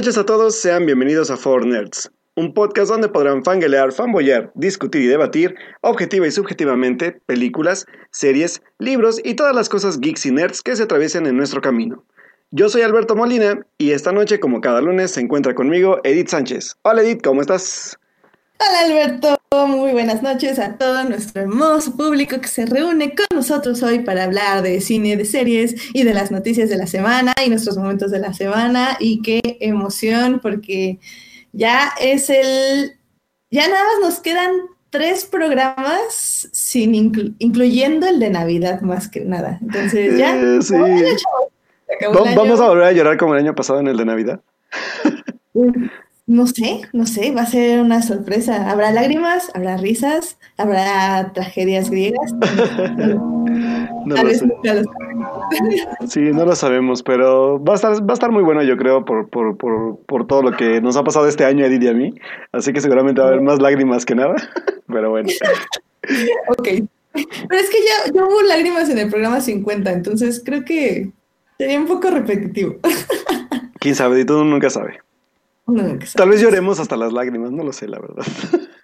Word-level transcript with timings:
Noches 0.00 0.16
a 0.16 0.24
todos, 0.24 0.56
sean 0.56 0.86
bienvenidos 0.86 1.30
a 1.30 1.36
Four 1.36 1.66
Nerds, 1.66 2.10
un 2.34 2.54
podcast 2.54 2.90
donde 2.90 3.10
podrán 3.10 3.44
fangelear, 3.44 3.92
fanboyar, 3.92 4.50
discutir 4.54 5.02
y 5.02 5.06
debatir, 5.08 5.54
objetiva 5.82 6.26
y 6.26 6.30
subjetivamente, 6.30 7.20
películas, 7.26 7.84
series, 8.10 8.62
libros 8.78 9.20
y 9.22 9.34
todas 9.34 9.54
las 9.54 9.68
cosas 9.68 10.00
geeks 10.00 10.24
y 10.24 10.30
nerds 10.30 10.62
que 10.62 10.74
se 10.74 10.84
atraviesen 10.84 11.26
en 11.26 11.36
nuestro 11.36 11.60
camino. 11.60 12.02
Yo 12.50 12.70
soy 12.70 12.80
Alberto 12.80 13.14
Molina 13.14 13.66
y 13.76 13.90
esta 13.90 14.10
noche, 14.10 14.40
como 14.40 14.62
cada 14.62 14.80
lunes, 14.80 15.10
se 15.10 15.20
encuentra 15.20 15.54
conmigo 15.54 16.00
Edith 16.02 16.28
Sánchez. 16.28 16.76
Hola 16.80 17.02
Edith, 17.02 17.20
¿cómo 17.22 17.42
estás? 17.42 17.99
Hola 18.62 18.80
Alberto, 18.80 19.40
muy 19.68 19.92
buenas 19.92 20.22
noches 20.22 20.58
a 20.58 20.76
todo 20.76 21.02
nuestro 21.04 21.40
hermoso 21.40 21.96
público 21.96 22.42
que 22.42 22.48
se 22.48 22.66
reúne 22.66 23.14
con 23.14 23.24
nosotros 23.34 23.82
hoy 23.82 24.00
para 24.00 24.24
hablar 24.24 24.60
de 24.60 24.82
cine, 24.82 25.16
de 25.16 25.24
series 25.24 25.74
y 25.94 26.02
de 26.02 26.12
las 26.12 26.30
noticias 26.30 26.68
de 26.68 26.76
la 26.76 26.86
semana 26.86 27.32
y 27.42 27.48
nuestros 27.48 27.78
momentos 27.78 28.10
de 28.10 28.18
la 28.18 28.34
semana. 28.34 28.98
Y 29.00 29.22
qué 29.22 29.40
emoción 29.60 30.40
porque 30.42 30.98
ya 31.52 31.94
es 31.98 32.28
el, 32.28 32.98
ya 33.50 33.66
nada 33.66 33.82
más 33.82 34.10
nos 34.10 34.20
quedan 34.20 34.50
tres 34.90 35.24
programas 35.24 36.50
sin 36.52 36.94
incluyendo 37.38 38.08
el 38.08 38.20
de 38.20 38.28
Navidad 38.28 38.82
más 38.82 39.08
que 39.08 39.20
nada. 39.20 39.58
Entonces 39.62 40.18
ya. 40.18 40.36
Eh, 40.36 40.60
sí. 40.60 40.74
Vamos 42.12 42.60
a 42.60 42.68
volver 42.68 42.84
a 42.84 42.92
llorar 42.92 43.16
como 43.16 43.32
el 43.32 43.40
año 43.40 43.54
pasado 43.54 43.80
en 43.80 43.88
el 43.88 43.96
de 43.96 44.04
Navidad. 44.04 44.40
No 46.30 46.46
sé, 46.46 46.82
no 46.92 47.06
sé, 47.06 47.32
va 47.32 47.42
a 47.42 47.46
ser 47.46 47.80
una 47.80 48.02
sorpresa. 48.02 48.70
Habrá 48.70 48.92
lágrimas, 48.92 49.50
habrá 49.52 49.76
risas, 49.76 50.38
habrá 50.56 51.32
tragedias 51.32 51.90
griegas. 51.90 52.32
no 53.16 54.14
lo 54.14 54.30
sé. 54.30 54.48
Sí, 56.06 56.20
no 56.20 56.44
lo 56.44 56.54
sabemos, 56.54 57.02
pero 57.02 57.60
va 57.60 57.72
a 57.72 57.74
estar, 57.74 58.08
va 58.08 58.12
a 58.12 58.14
estar 58.14 58.30
muy 58.30 58.44
bueno, 58.44 58.62
yo 58.62 58.76
creo, 58.76 59.04
por, 59.04 59.28
por, 59.28 59.56
por, 59.56 59.98
por 60.06 60.28
todo 60.28 60.42
lo 60.42 60.56
que 60.56 60.80
nos 60.80 60.96
ha 60.96 61.02
pasado 61.02 61.26
este 61.26 61.44
año 61.44 61.64
a 61.64 61.66
Edith 61.66 61.82
y 61.82 61.88
a 61.88 61.94
mí. 61.94 62.14
Así 62.52 62.72
que 62.72 62.80
seguramente 62.80 63.20
va 63.20 63.26
a 63.26 63.30
haber 63.30 63.42
más 63.42 63.60
lágrimas 63.60 64.06
que 64.06 64.14
nada, 64.14 64.36
pero 64.86 65.10
bueno. 65.10 65.28
ok. 66.48 66.68
Pero 67.12 67.60
es 67.60 67.70
que 67.70 67.78
ya, 67.78 68.12
ya 68.14 68.24
hubo 68.24 68.40
lágrimas 68.42 68.88
en 68.88 68.98
el 68.98 69.10
programa 69.10 69.40
50, 69.40 69.90
entonces 69.90 70.40
creo 70.44 70.64
que 70.64 71.10
sería 71.58 71.80
un 71.80 71.88
poco 71.88 72.08
repetitivo. 72.08 72.76
Quién 73.80 73.96
sabe, 73.96 74.20
y 74.20 74.24
tú 74.24 74.44
nunca 74.44 74.70
sabe. 74.70 75.00
Tal 76.14 76.28
vez 76.28 76.40
lloremos 76.40 76.80
hasta 76.80 76.96
las 76.96 77.12
lágrimas, 77.12 77.50
no 77.50 77.64
lo 77.64 77.72
sé, 77.72 77.88
la 77.88 77.98
verdad. 77.98 78.24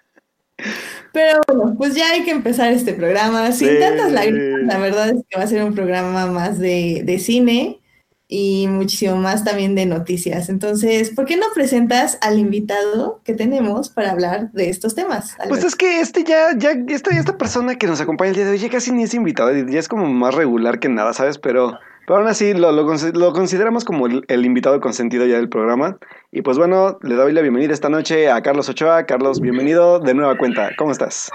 Pero 1.13 1.39
bueno, 1.47 1.75
pues 1.77 1.95
ya 1.95 2.11
hay 2.11 2.23
que 2.23 2.31
empezar 2.31 2.71
este 2.71 2.93
programa 2.93 3.51
sin 3.51 3.79
tantas 3.79 4.11
lágrimas. 4.11 4.61
La 4.63 4.77
verdad 4.77 5.09
es 5.09 5.23
que 5.27 5.37
va 5.37 5.43
a 5.43 5.47
ser 5.47 5.63
un 5.63 5.73
programa 5.73 6.27
más 6.27 6.59
de, 6.59 7.01
de, 7.03 7.19
cine 7.19 7.79
y 8.27 8.67
muchísimo 8.67 9.15
más 9.15 9.43
también 9.43 9.73
de 9.73 9.85
noticias. 9.85 10.49
Entonces, 10.49 11.11
¿por 11.11 11.25
qué 11.25 11.37
no 11.37 11.47
presentas 11.55 12.17
al 12.21 12.37
invitado 12.37 13.21
que 13.23 13.33
tenemos 13.33 13.89
para 13.89 14.11
hablar 14.11 14.51
de 14.51 14.69
estos 14.69 14.95
temas? 14.95 15.35
Pues 15.47 15.63
es 15.63 15.75
que 15.75 16.01
este 16.01 16.23
ya, 16.23 16.55
ya, 16.57 16.71
esta, 16.89 17.17
esta 17.17 17.37
persona 17.37 17.75
que 17.75 17.87
nos 17.87 18.01
acompaña 18.01 18.29
el 18.29 18.35
día 18.35 18.45
de 18.45 18.51
hoy 18.51 18.59
ya 18.59 18.69
casi 18.69 18.91
ni 18.91 19.03
es 19.03 19.13
invitado, 19.13 19.51
ya 19.53 19.79
es 19.79 19.87
como 19.87 20.05
más 20.07 20.35
regular 20.35 20.79
que 20.79 20.89
nada, 20.89 21.13
¿sabes? 21.13 21.37
Pero 21.37 21.79
pero 22.07 22.19
aún 22.19 22.29
así 22.29 22.53
lo, 22.53 22.71
lo, 22.71 23.33
consideramos 23.33 23.83
como 23.83 24.07
el, 24.07 24.45
invitado 24.45 24.79
consentido 24.79 25.25
ya 25.25 25.35
del 25.35 25.49
programa. 25.49 25.99
Y 26.31 26.41
pues 26.41 26.57
bueno, 26.57 26.97
le 27.03 27.15
doy 27.15 27.33
la 27.33 27.41
bienvenida 27.41 27.73
esta 27.73 27.89
noche 27.89 28.29
a 28.29 28.41
Carlos 28.41 28.69
Ochoa. 28.69 29.05
Carlos, 29.05 29.41
bienvenido 29.41 29.99
de 29.99 30.13
nueva 30.13 30.37
cuenta. 30.37 30.69
¿Cómo 30.77 30.93
estás? 30.93 31.29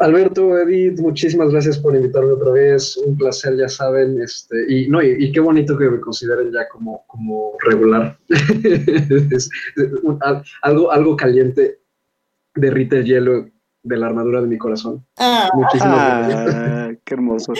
Alberto, 0.00 0.58
Edith, 0.58 0.98
muchísimas 1.00 1.50
gracias 1.50 1.76
por 1.76 1.94
invitarme 1.94 2.32
otra 2.32 2.52
vez. 2.52 2.96
Un 2.96 3.18
placer, 3.18 3.58
ya 3.58 3.68
saben. 3.68 4.18
Este, 4.22 4.56
y, 4.72 4.88
no, 4.88 5.02
y, 5.02 5.30
qué 5.32 5.40
bonito 5.40 5.76
que 5.76 5.90
me 5.90 6.00
consideren 6.00 6.50
ya 6.50 6.66
como, 6.70 7.04
como 7.06 7.52
regular. 7.68 8.18
algo, 10.62 10.90
algo 10.90 11.14
caliente 11.14 11.78
derrite 12.54 12.96
el 12.96 13.04
hielo 13.04 13.50
de 13.88 13.96
la 13.96 14.06
armadura 14.06 14.42
de 14.42 14.46
mi 14.46 14.58
corazón. 14.58 15.04
Ah, 15.16 15.50
Muchísimas 15.54 16.28
gracias. 16.28 16.54
Ah, 16.54 16.90
qué 17.04 17.14
hermoso. 17.14 17.52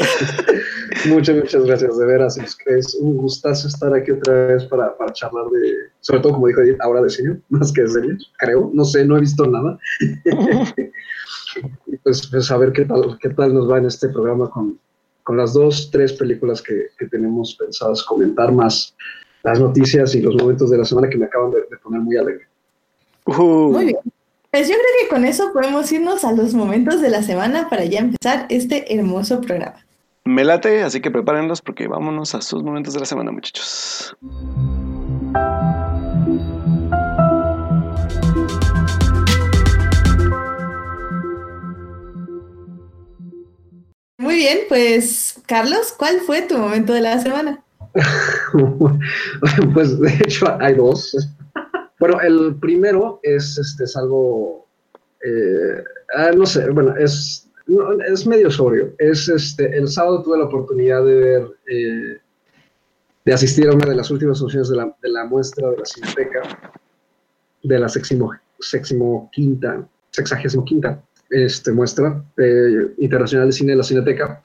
muchas, 1.09 1.37
muchas 1.37 1.65
gracias, 1.65 1.99
de 1.99 2.07
veras. 2.07 2.39
Es, 2.67 2.95
un 2.95 3.17
gustazo 3.17 3.69
estar 3.69 3.95
aquí 3.95 4.11
otra 4.11 4.47
vez 4.47 4.65
para, 4.67 4.97
para, 4.97 5.13
charlar 5.13 5.47
de, 5.47 5.73
sobre 6.01 6.21
todo 6.21 6.35
como 6.35 6.49
dijo 6.49 6.61
Edith, 6.61 6.81
ahora 6.81 7.03
de 7.03 7.11
cine, 7.11 7.41
más 7.49 7.73
que 7.73 7.83
de 7.83 7.89
series, 7.89 8.27
creo. 8.39 8.71
No 8.75 8.85
sé, 8.85 9.05
no 9.05 9.17
he 9.17 9.21
visto 9.21 9.47
nada. 9.47 9.79
y 11.87 11.97
pues, 11.97 12.27
pues, 12.27 12.51
a 12.51 12.57
ver 12.59 12.73
qué 12.73 12.85
tal, 12.85 13.19
qué 13.21 13.31
tal 13.31 13.55
nos 13.55 13.71
va 13.71 13.79
en 13.79 13.87
este 13.87 14.09
programa 14.11 14.51
con, 14.51 14.79
con 15.25 15.37
las 15.37 15.55
dos, 15.55 15.91
tres 15.91 16.13
películas 16.13 16.61
que, 16.61 16.89
que 16.99 17.07
tenemos 17.07 17.57
pensadas 17.57 18.03
comentar, 18.03 18.53
más 18.53 18.95
las 19.43 19.61
noticias 19.61 20.15
y 20.15 20.21
los 20.21 20.35
momentos 20.37 20.71
de 20.71 20.79
la 20.79 20.85
semana 20.85 21.09
que 21.09 21.17
me 21.17 21.25
acaban 21.27 21.51
de, 21.51 21.63
poner 21.83 22.01
muy 22.01 22.17
alegre. 22.17 22.47
Uh. 23.27 23.73
Muy 23.73 23.85
bien. 23.87 23.99
Pues 24.51 24.67
yo 24.67 24.75
creo 24.75 24.87
que 25.03 25.09
con 25.09 25.27
eso 25.27 25.53
podemos 25.53 25.93
irnos 25.93 26.25
a 26.25 26.33
los 26.33 26.55
momentos 26.55 27.03
de 27.03 27.11
la 27.11 27.23
semana 27.23 27.69
para 27.69 27.85
ya 27.85 27.99
empezar 27.99 28.47
este 28.49 28.95
hermoso 28.95 29.43
programa. 29.43 29.85
Me 30.25 30.43
late, 30.43 30.83
así 30.83 31.03
que 31.03 31.11
prepárenlos 31.11 31.61
porque 31.61 31.87
vámonos 31.87 32.35
a 32.35 32.41
sus 32.41 32.63
momentos 32.63 32.95
de 32.95 33.01
la 33.01 33.05
semana, 33.05 33.31
muchachos. 33.31 34.17
Muy 44.17 44.37
bien, 44.37 44.61
pues 44.71 45.43
Carlos, 45.45 45.95
¿cuál 45.95 46.21
fue 46.21 46.41
tu 46.41 46.57
momento 46.57 46.95
de 46.95 47.03
la 47.03 47.21
semana? 47.21 47.63
pues 49.75 50.01
de 50.01 50.15
hecho 50.25 50.57
hay 50.59 50.75
dos. 50.75 51.15
Bueno, 51.99 52.21
el 52.21 52.57
primero 52.61 53.21
es, 53.23 53.59
este, 53.59 53.85
es 53.85 53.97
algo, 53.97 54.67
eh, 55.25 55.83
ah, 56.15 56.31
no 56.37 56.47
sé, 56.47 56.71
bueno, 56.71 56.97
es, 56.97 57.49
es 58.09 58.27
medio 58.27 58.51
sobrio. 58.51 58.95
Es, 58.99 59.29
este, 59.29 59.77
el 59.77 59.89
sábado 59.89 60.23
tuve 60.23 60.39
la 60.39 60.45
oportunidad 60.45 61.05
de 61.05 61.15
ver, 61.15 61.51
eh, 61.67 62.19
de 63.25 63.33
asistir 63.33 63.69
a 63.69 63.75
una 63.75 63.87
de 63.87 63.97
las 63.97 64.11
últimas 64.11 64.39
funciones 64.39 64.69
de 64.69 64.77
la, 64.77 64.97
de 65.03 65.09
la 65.09 65.25
muestra 65.25 65.71
de 65.71 65.77
la 65.77 65.85
Cineteca, 65.85 66.73
de 67.63 67.79
la 67.79 67.89
seximo 67.89 69.31
quinta, 69.33 69.87
sexagésimo 70.11 70.65
quinta 70.65 71.03
este, 71.31 71.73
muestra 71.73 72.25
eh, 72.39 72.95
internacional 72.99 73.49
de 73.49 73.53
cine 73.53 73.73
de 73.73 73.79
la 73.79 73.85
Cineteca 73.85 74.41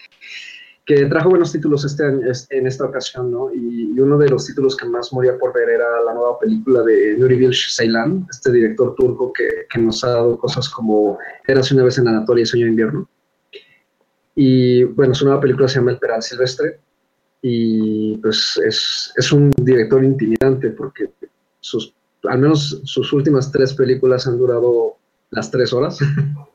que 0.85 1.05
trajo 1.05 1.29
buenos 1.29 1.51
títulos 1.51 1.85
este 1.85 2.05
año, 2.05 2.21
en 2.49 2.67
esta 2.67 2.85
ocasión, 2.85 3.31
¿no? 3.31 3.53
Y, 3.53 3.97
uno 3.99 4.17
de 4.17 4.27
los 4.27 4.45
títulos 4.45 4.75
que 4.75 4.85
más 4.85 5.13
moría 5.13 5.37
por 5.37 5.53
ver 5.53 5.69
era 5.69 6.01
la 6.01 6.13
nueva 6.13 6.37
película 6.39 6.81
de 6.81 7.15
Nuri 7.17 7.37
Bilge 7.37 7.69
Ceylan, 7.69 8.27
este 8.29 8.51
director 8.51 8.95
turco 8.95 9.31
que, 9.31 9.47
que, 9.71 9.79
nos 9.79 10.03
ha 10.03 10.09
dado 10.09 10.37
cosas 10.37 10.67
como 10.67 11.17
Érase 11.47 11.73
una 11.73 11.83
vez 11.83 11.97
en 11.99 12.07
Anatolia 12.07 12.43
y 12.43 12.45
Sueño 12.45 12.65
de 12.65 12.71
Invierno. 12.71 13.09
Y 14.35 14.83
bueno, 14.83 15.13
su 15.13 15.25
nueva 15.25 15.39
película 15.39 15.67
se 15.67 15.75
llama 15.75 15.91
El 15.91 15.99
Peral 15.99 16.21
Silvestre 16.21 16.79
y 17.41 18.17
pues 18.17 18.59
es, 18.65 19.13
es 19.15 19.31
un 19.31 19.51
director 19.61 20.03
intimidante 20.03 20.69
porque 20.71 21.11
sus, 21.59 21.93
al 22.23 22.39
menos 22.39 22.81
sus 22.83 23.13
últimas 23.13 23.51
tres 23.51 23.73
películas 23.73 24.27
han 24.27 24.37
durado 24.37 24.97
las 25.29 25.51
tres 25.51 25.71
horas. 25.71 25.99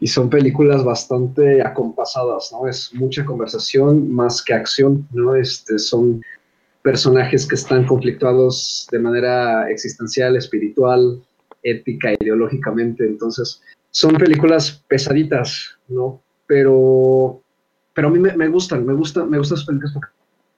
y 0.00 0.06
son 0.06 0.28
películas 0.30 0.84
bastante 0.84 1.62
acompasadas, 1.62 2.50
¿no? 2.52 2.66
Es 2.68 2.92
mucha 2.94 3.24
conversación 3.24 4.10
más 4.12 4.42
que 4.42 4.54
acción, 4.54 5.06
¿no? 5.12 5.34
Este, 5.34 5.78
son 5.78 6.22
personajes 6.82 7.46
que 7.46 7.54
están 7.54 7.86
conflictuados 7.86 8.86
de 8.90 8.98
manera 8.98 9.70
existencial, 9.70 10.36
espiritual, 10.36 11.22
ética, 11.62 12.12
ideológicamente, 12.20 13.06
entonces 13.06 13.62
son 13.90 14.16
películas 14.16 14.84
pesaditas, 14.88 15.78
¿no? 15.88 16.20
Pero, 16.46 17.40
pero 17.94 18.08
a 18.08 18.10
mí 18.10 18.18
me, 18.18 18.48
gustan, 18.48 18.84
me 18.84 18.92
gustan, 18.92 19.30
me 19.30 19.38
gustan 19.38 19.56
las 19.56 19.66
películas 19.66 19.92
porque 19.94 20.12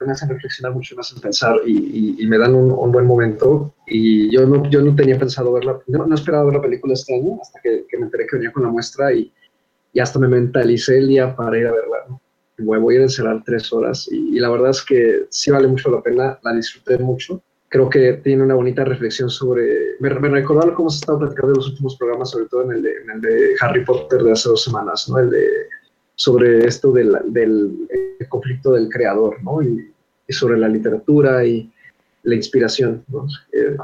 me 0.05 0.11
hacen 0.11 0.29
reflexionar 0.29 0.73
mucho, 0.73 0.95
me 0.95 1.01
hacen 1.01 1.19
pensar 1.19 1.57
y, 1.65 2.25
me 2.27 2.37
dan 2.37 2.53
un, 2.55 2.91
buen 2.91 3.05
momento. 3.05 3.73
Y 3.87 4.31
yo 4.31 4.45
no, 4.45 4.69
yo 4.69 4.81
no 4.81 4.95
tenía 4.95 5.17
pensado 5.17 5.51
verla, 5.53 5.79
no, 5.87 6.05
no 6.05 6.15
esperaba 6.15 6.45
ver 6.45 6.55
la 6.55 6.61
película 6.61 6.93
este 6.93 7.15
año 7.15 7.39
hasta 7.41 7.59
que, 7.61 7.85
me 7.97 8.05
enteré 8.05 8.27
que 8.27 8.35
venía 8.37 8.51
con 8.51 8.63
la 8.63 8.69
muestra 8.69 9.11
y, 9.13 9.31
y, 9.93 9.99
hasta 9.99 10.19
me 10.19 10.27
mentalicé 10.27 10.99
el 10.99 11.07
día 11.07 11.35
para 11.35 11.57
ir 11.57 11.67
a 11.67 11.71
verla. 11.71 11.97
Voy 12.59 12.93
a 12.93 12.95
ir 12.95 13.01
a 13.01 13.05
encerrar 13.05 13.43
tres 13.45 13.71
horas 13.71 14.07
y, 14.11 14.39
la 14.39 14.49
verdad 14.49 14.71
es 14.71 14.83
que 14.83 15.25
sí 15.29 15.51
vale 15.51 15.67
mucho 15.67 15.89
la 15.89 16.01
pena, 16.01 16.39
la 16.43 16.53
disfruté 16.53 16.97
mucho. 16.99 17.41
Creo 17.69 17.89
que 17.89 18.13
tiene 18.13 18.43
una 18.43 18.55
bonita 18.55 18.85
reflexión 18.85 19.29
sobre. 19.29 19.97
Me, 19.99 20.09
me 20.11 20.29
recordaba 20.29 20.73
cómo 20.73 20.89
se 20.89 20.99
estaba 20.99 21.19
platicando 21.19 21.51
en 21.51 21.57
los 21.57 21.69
últimos 21.69 21.97
programas, 21.97 22.29
sobre 22.29 22.45
todo 22.45 22.63
en 22.63 22.71
el, 22.77 22.81
de, 22.81 22.91
en 22.91 23.09
el 23.09 23.21
de 23.21 23.55
Harry 23.59 23.83
Potter 23.83 24.23
de 24.23 24.31
hace 24.31 24.47
dos 24.47 24.63
semanas, 24.63 25.09
¿no? 25.09 25.19
El 25.19 25.29
de 25.29 25.47
sobre 26.17 26.65
esto 26.65 26.91
del, 26.91 27.15
del 27.27 27.87
conflicto 28.27 28.71
del 28.71 28.89
creador, 28.89 29.41
¿no? 29.43 29.61
Y, 29.61 29.93
sobre 30.29 30.57
la 30.57 30.67
literatura 30.67 31.45
y 31.45 31.71
la 32.23 32.35
inspiración, 32.35 33.05
¿no? 33.07 33.25
Eh, 33.53 33.77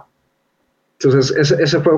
entonces, 1.00 1.38
ese, 1.38 1.63
ese, 1.63 1.80
fue 1.80 1.94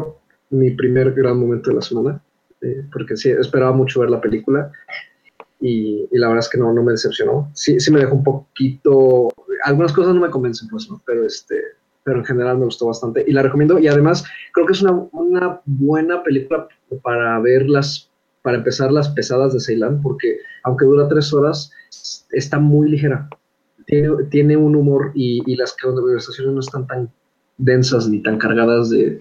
mi 0.51 0.69
primer 0.71 1.13
gran 1.13 1.39
momento 1.39 1.71
de 1.71 1.77
la 1.77 1.81
semana, 1.81 2.21
eh, 2.61 2.85
porque 2.91 3.17
sí, 3.17 3.31
esperaba 3.31 3.71
mucho 3.71 4.01
ver 4.01 4.11
la 4.11 4.21
película 4.21 4.71
y, 5.59 6.07
y, 6.11 6.17
la 6.19 6.27
verdad 6.27 6.43
es 6.43 6.49
que 6.49 6.59
no, 6.59 6.71
no 6.73 6.83
me 6.83 6.91
decepcionó. 6.91 7.49
Sí, 7.55 7.79
sí 7.79 7.91
me 7.91 8.01
dejó 8.01 8.13
un 8.13 8.23
poquito, 8.23 9.29
algunas 9.63 9.91
cosas 9.93 10.13
no 10.13 10.21
me 10.21 10.29
convencen, 10.29 10.67
pues, 10.69 10.87
¿no? 10.87 11.01
Pero, 11.07 11.25
este, 11.25 11.59
pero 12.03 12.19
en 12.19 12.25
general 12.25 12.59
me 12.59 12.65
gustó 12.65 12.85
bastante 12.85 13.23
y 13.25 13.31
la 13.31 13.41
recomiendo. 13.41 13.79
Y 13.79 13.87
además 13.87 14.25
creo 14.53 14.67
que 14.67 14.73
es 14.73 14.81
una, 14.83 14.91
una 15.11 15.61
buena 15.65 16.21
película 16.21 16.67
para 17.01 17.39
ver 17.39 17.67
las, 17.67 18.11
para 18.45 18.57
empezar 18.57 18.91
las 18.91 19.09
pesadas 19.09 19.53
de 19.53 19.59
Ceilán, 19.59 20.03
porque 20.03 20.37
aunque 20.63 20.85
dura 20.85 21.07
tres 21.07 21.33
horas, 21.33 21.71
está 22.31 22.59
muy 22.59 22.91
ligera. 22.91 23.27
Tiene, 23.87 24.09
tiene 24.29 24.55
un 24.55 24.75
humor 24.75 25.11
y, 25.15 25.41
y 25.51 25.55
las 25.55 25.75
conversaciones 25.75 26.53
no 26.53 26.59
están 26.59 26.85
tan 26.85 27.09
densas 27.57 28.07
ni 28.07 28.21
tan 28.21 28.37
cargadas 28.37 28.91
de, 28.91 29.19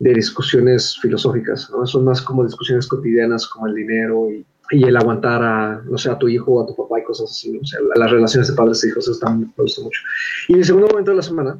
de 0.00 0.12
discusiones 0.12 0.98
filosóficas, 1.00 1.70
¿no? 1.70 1.86
Son 1.86 2.04
más 2.04 2.20
como 2.20 2.42
discusiones 2.42 2.88
cotidianas 2.88 3.46
como 3.46 3.68
el 3.68 3.76
dinero 3.76 4.28
y, 4.28 4.44
y, 4.72 4.82
el 4.82 4.96
aguantar 4.96 5.40
a, 5.40 5.80
no 5.88 5.96
sé, 5.96 6.10
a 6.10 6.18
tu 6.18 6.26
hijo 6.26 6.54
o 6.54 6.64
a 6.64 6.66
tu 6.66 6.74
papá 6.74 6.98
y 6.98 7.04
cosas 7.04 7.30
así, 7.30 7.52
¿no? 7.52 7.60
o 7.60 7.64
sea, 7.64 7.78
las 7.94 8.10
relaciones 8.10 8.48
de 8.48 8.56
padres 8.56 8.82
e 8.82 8.88
hijos 8.88 9.06
están, 9.06 9.38
me 9.40 9.52
gusta 9.56 9.82
mucho. 9.82 10.02
Y 10.48 10.54
mi 10.54 10.64
segundo 10.64 10.88
momento 10.88 11.12
de 11.12 11.16
la 11.18 11.22
semana 11.22 11.56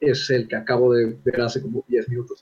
es 0.00 0.30
el 0.30 0.48
que 0.48 0.56
acabo 0.56 0.94
de 0.94 1.14
ver 1.26 1.42
hace 1.42 1.60
como 1.60 1.84
10 1.88 2.08
minutos. 2.08 2.40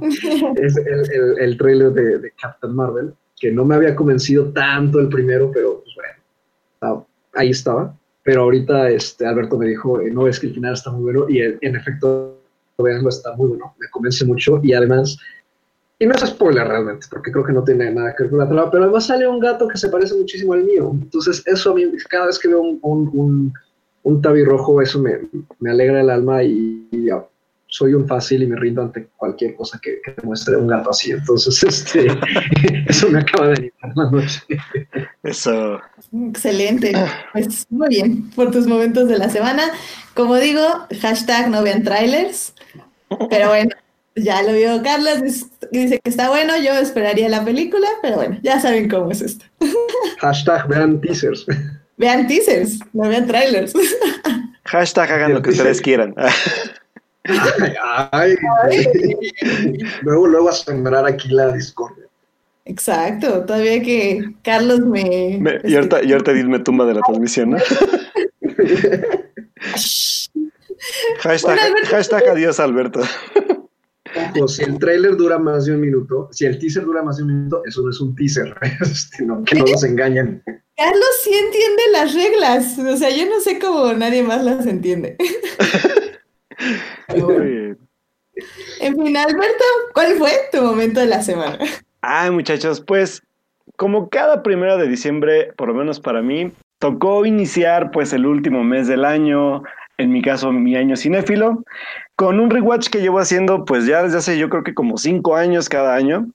es 0.56 0.76
el, 0.76 1.10
el, 1.12 1.38
el 1.38 1.58
trailer 1.58 1.92
de, 1.92 2.18
de, 2.18 2.32
Captain 2.40 2.74
Marvel, 2.74 3.12
que 3.38 3.50
no 3.50 3.64
me 3.64 3.74
había 3.74 3.94
convencido 3.94 4.46
tanto 4.52 5.00
el 5.00 5.08
primero, 5.08 5.50
pero 5.52 5.82
pues 5.82 5.94
bueno, 5.96 7.06
ahí 7.34 7.50
estaba. 7.50 7.94
Pero 8.24 8.42
ahorita 8.42 8.90
este, 8.90 9.26
Alberto 9.26 9.58
me 9.58 9.66
dijo, 9.66 10.00
eh, 10.00 10.10
no, 10.10 10.28
es 10.28 10.38
que 10.38 10.46
el 10.46 10.54
final 10.54 10.74
está 10.74 10.90
muy 10.90 11.02
bueno 11.02 11.28
y 11.28 11.40
en, 11.40 11.76
efecto 11.76 12.38
veanlo, 12.78 13.08
está 13.08 13.34
muy 13.36 13.48
bueno, 13.48 13.74
me 13.78 13.88
convence 13.90 14.24
mucho 14.24 14.60
y 14.62 14.72
además, 14.72 15.16
y 15.98 16.06
no 16.06 16.14
es 16.14 16.20
spoiler 16.20 16.66
realmente, 16.66 17.06
porque 17.10 17.30
creo 17.30 17.44
que 17.44 17.52
no 17.52 17.62
tiene 17.62 17.92
nada 17.92 18.14
que 18.14 18.24
ver 18.24 18.30
con 18.30 18.40
la 18.40 18.48
trama, 18.48 18.70
pero 18.70 18.84
además 18.84 19.06
sale 19.06 19.26
un 19.26 19.38
gato 19.38 19.68
que 19.68 19.78
se 19.78 19.88
parece 19.88 20.14
muchísimo 20.14 20.52
al 20.52 20.64
mío, 20.64 20.90
entonces 20.92 21.42
eso 21.46 21.70
a 21.70 21.74
mí, 21.74 21.84
cada 22.08 22.26
vez 22.26 22.38
que 22.40 22.48
veo 22.48 22.60
un, 22.60 22.78
un, 22.82 23.10
un, 23.12 23.52
un 24.02 24.22
tabi 24.22 24.42
rojo, 24.42 24.82
eso 24.82 25.00
me, 25.00 25.20
me, 25.60 25.70
alegra 25.70 26.00
el 26.00 26.10
alma 26.10 26.42
y, 26.42 26.88
y 26.90 27.08
soy 27.72 27.94
un 27.94 28.06
fácil 28.06 28.42
y 28.42 28.46
me 28.46 28.54
rindo 28.56 28.82
ante 28.82 29.08
cualquier 29.16 29.54
cosa 29.54 29.80
que, 29.82 30.02
que 30.02 30.14
muestre 30.22 30.56
un 30.56 30.66
gato 30.66 30.90
así. 30.90 31.10
Entonces, 31.10 31.62
este, 31.62 32.06
eso 32.86 33.08
me 33.08 33.20
acaba 33.20 33.48
de 33.48 33.54
animar 33.54 33.96
la 33.96 34.10
noche. 34.10 34.42
Eso. 35.22 35.80
Excelente. 36.28 36.92
Pues 37.32 37.66
muy 37.70 37.88
bien 37.88 38.30
por 38.32 38.50
tus 38.50 38.66
momentos 38.66 39.08
de 39.08 39.16
la 39.16 39.30
semana. 39.30 39.70
Como 40.12 40.36
digo, 40.36 40.62
hashtag 41.00 41.48
no 41.48 41.62
vean 41.62 41.82
trailers. 41.82 42.52
Pero 43.30 43.48
bueno, 43.48 43.70
ya 44.16 44.42
lo 44.42 44.52
vio 44.52 44.82
Carlos, 44.82 45.46
dice 45.70 45.98
que 45.98 46.10
está 46.10 46.28
bueno, 46.28 46.52
yo 46.58 46.74
esperaría 46.74 47.30
la 47.30 47.42
película, 47.42 47.88
pero 48.02 48.16
bueno, 48.16 48.38
ya 48.42 48.60
saben 48.60 48.90
cómo 48.90 49.10
es 49.10 49.22
esto. 49.22 49.46
Hashtag 50.18 50.68
vean 50.68 51.00
teasers. 51.00 51.46
Vean 51.96 52.26
teasers, 52.26 52.80
no 52.92 53.08
vean 53.08 53.26
trailers. 53.26 53.72
Hashtag 54.64 55.10
hagan 55.10 55.34
lo 55.34 55.42
que 55.42 55.50
ustedes 55.50 55.80
quieran. 55.80 56.14
Ay, 57.24 58.34
ay, 58.64 58.86
luego, 60.02 60.26
luego 60.26 60.48
a 60.48 60.52
sembrar 60.52 61.06
aquí 61.06 61.28
la 61.28 61.52
discordia. 61.52 62.06
Exacto, 62.64 63.44
todavía 63.44 63.82
que 63.82 64.34
Carlos 64.42 64.80
me... 64.80 65.38
me 65.40 65.60
y, 65.64 65.74
ahorita, 65.74 66.02
y 66.04 66.12
ahorita 66.12 66.32
me 66.32 66.58
tumba 66.60 66.86
de 66.86 66.94
la 66.94 67.00
transmisión, 67.00 67.50
¿no? 67.50 67.58
hashtag, 71.20 71.58
bueno, 71.58 71.76
hashtag 71.90 72.28
adiós, 72.28 72.60
Alberto. 72.60 73.00
Ojo, 74.36 74.48
si 74.48 74.62
el 74.62 74.78
trailer 74.78 75.16
dura 75.16 75.38
más 75.38 75.64
de 75.64 75.72
un 75.72 75.80
minuto, 75.80 76.28
si 76.32 76.44
el 76.44 76.58
teaser 76.58 76.84
dura 76.84 77.02
más 77.02 77.16
de 77.16 77.24
un 77.24 77.34
minuto, 77.34 77.62
eso 77.64 77.82
no 77.82 77.90
es 77.90 78.00
un 78.00 78.14
teaser, 78.14 78.54
este, 78.80 79.24
no, 79.24 79.42
que 79.44 79.56
no 79.56 79.66
los 79.66 79.82
engañen. 79.84 80.42
Carlos 80.76 81.20
sí 81.22 81.32
entiende 81.34 81.82
las 81.92 82.14
reglas, 82.14 82.78
o 82.78 82.96
sea, 82.96 83.10
yo 83.10 83.26
no 83.26 83.40
sé 83.40 83.58
cómo 83.58 83.92
nadie 83.92 84.22
más 84.22 84.44
las 84.44 84.66
entiende. 84.66 85.16
En 88.80 88.96
fin, 88.96 89.16
Alberto, 89.16 89.64
¿cuál 89.94 90.14
fue 90.14 90.30
tu 90.50 90.62
momento 90.62 91.00
de 91.00 91.06
la 91.06 91.22
semana? 91.22 91.58
Ay, 92.00 92.30
muchachos, 92.30 92.80
pues 92.80 93.22
como 93.76 94.08
cada 94.08 94.42
primero 94.42 94.76
de 94.76 94.88
diciembre, 94.88 95.52
por 95.56 95.68
lo 95.68 95.74
menos 95.74 96.00
para 96.00 96.22
mí, 96.22 96.52
tocó 96.78 97.24
iniciar 97.24 97.90
pues 97.90 98.12
el 98.12 98.26
último 98.26 98.64
mes 98.64 98.88
del 98.88 99.04
año, 99.04 99.62
en 99.98 100.12
mi 100.12 100.22
caso 100.22 100.50
mi 100.52 100.76
año 100.76 100.96
cinéfilo, 100.96 101.62
con 102.16 102.40
un 102.40 102.50
rewatch 102.50 102.88
que 102.88 103.00
llevo 103.00 103.18
haciendo 103.18 103.64
pues 103.64 103.86
ya 103.86 104.02
desde 104.02 104.18
hace 104.18 104.38
yo 104.38 104.48
creo 104.48 104.64
que 104.64 104.74
como 104.74 104.98
cinco 104.98 105.36
años 105.36 105.68
cada 105.68 105.94
año, 105.94 106.26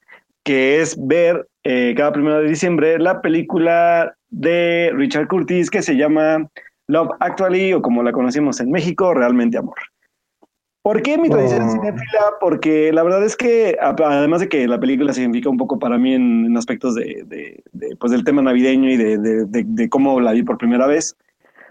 que 0.44 0.80
es 0.80 0.96
ver 1.06 1.48
eh, 1.64 1.94
cada 1.98 2.14
primero 2.14 2.40
de 2.40 2.48
diciembre 2.48 2.98
la 3.00 3.22
película 3.22 4.16
de 4.30 4.92
Richard 4.96 5.28
Curtis 5.28 5.70
que 5.70 5.82
se 5.82 5.98
llama 5.98 6.48
Love 6.88 7.10
Actually 7.20 7.74
o 7.74 7.82
como 7.82 8.04
la 8.04 8.14
conocimos 8.14 8.60
en 8.62 8.72
México, 8.72 9.14
Realmente 9.14 9.58
Amor. 9.58 9.78
¿Por 10.82 11.02
qué 11.02 11.18
mi 11.18 11.30
tradición 11.30 11.64
oh. 11.64 11.72
cinéfila? 11.72 12.22
Porque 12.40 12.92
la 12.94 13.04
verdad 13.04 13.24
es 13.26 13.36
que, 13.36 13.78
además 13.80 14.40
de 14.40 14.48
que 14.48 14.68
la 14.68 14.80
película 14.80 15.14
significa 15.14 15.50
un 15.50 15.58
poco 15.58 15.80
para 15.80 15.98
mí 15.98 16.14
en, 16.14 16.46
en 16.46 16.58
aspectos 16.58 16.96
de, 16.96 17.24
de, 17.26 17.62
de, 17.74 17.96
pues 17.98 18.12
del 18.12 18.24
tema 18.24 18.42
navideño 18.42 18.90
y 18.90 18.96
de, 18.96 19.18
de, 19.18 19.90
cómo 19.90 20.22
la 20.22 20.32
vi 20.32 20.44
por 20.44 20.58
primera 20.58 20.88
vez, 20.88 21.18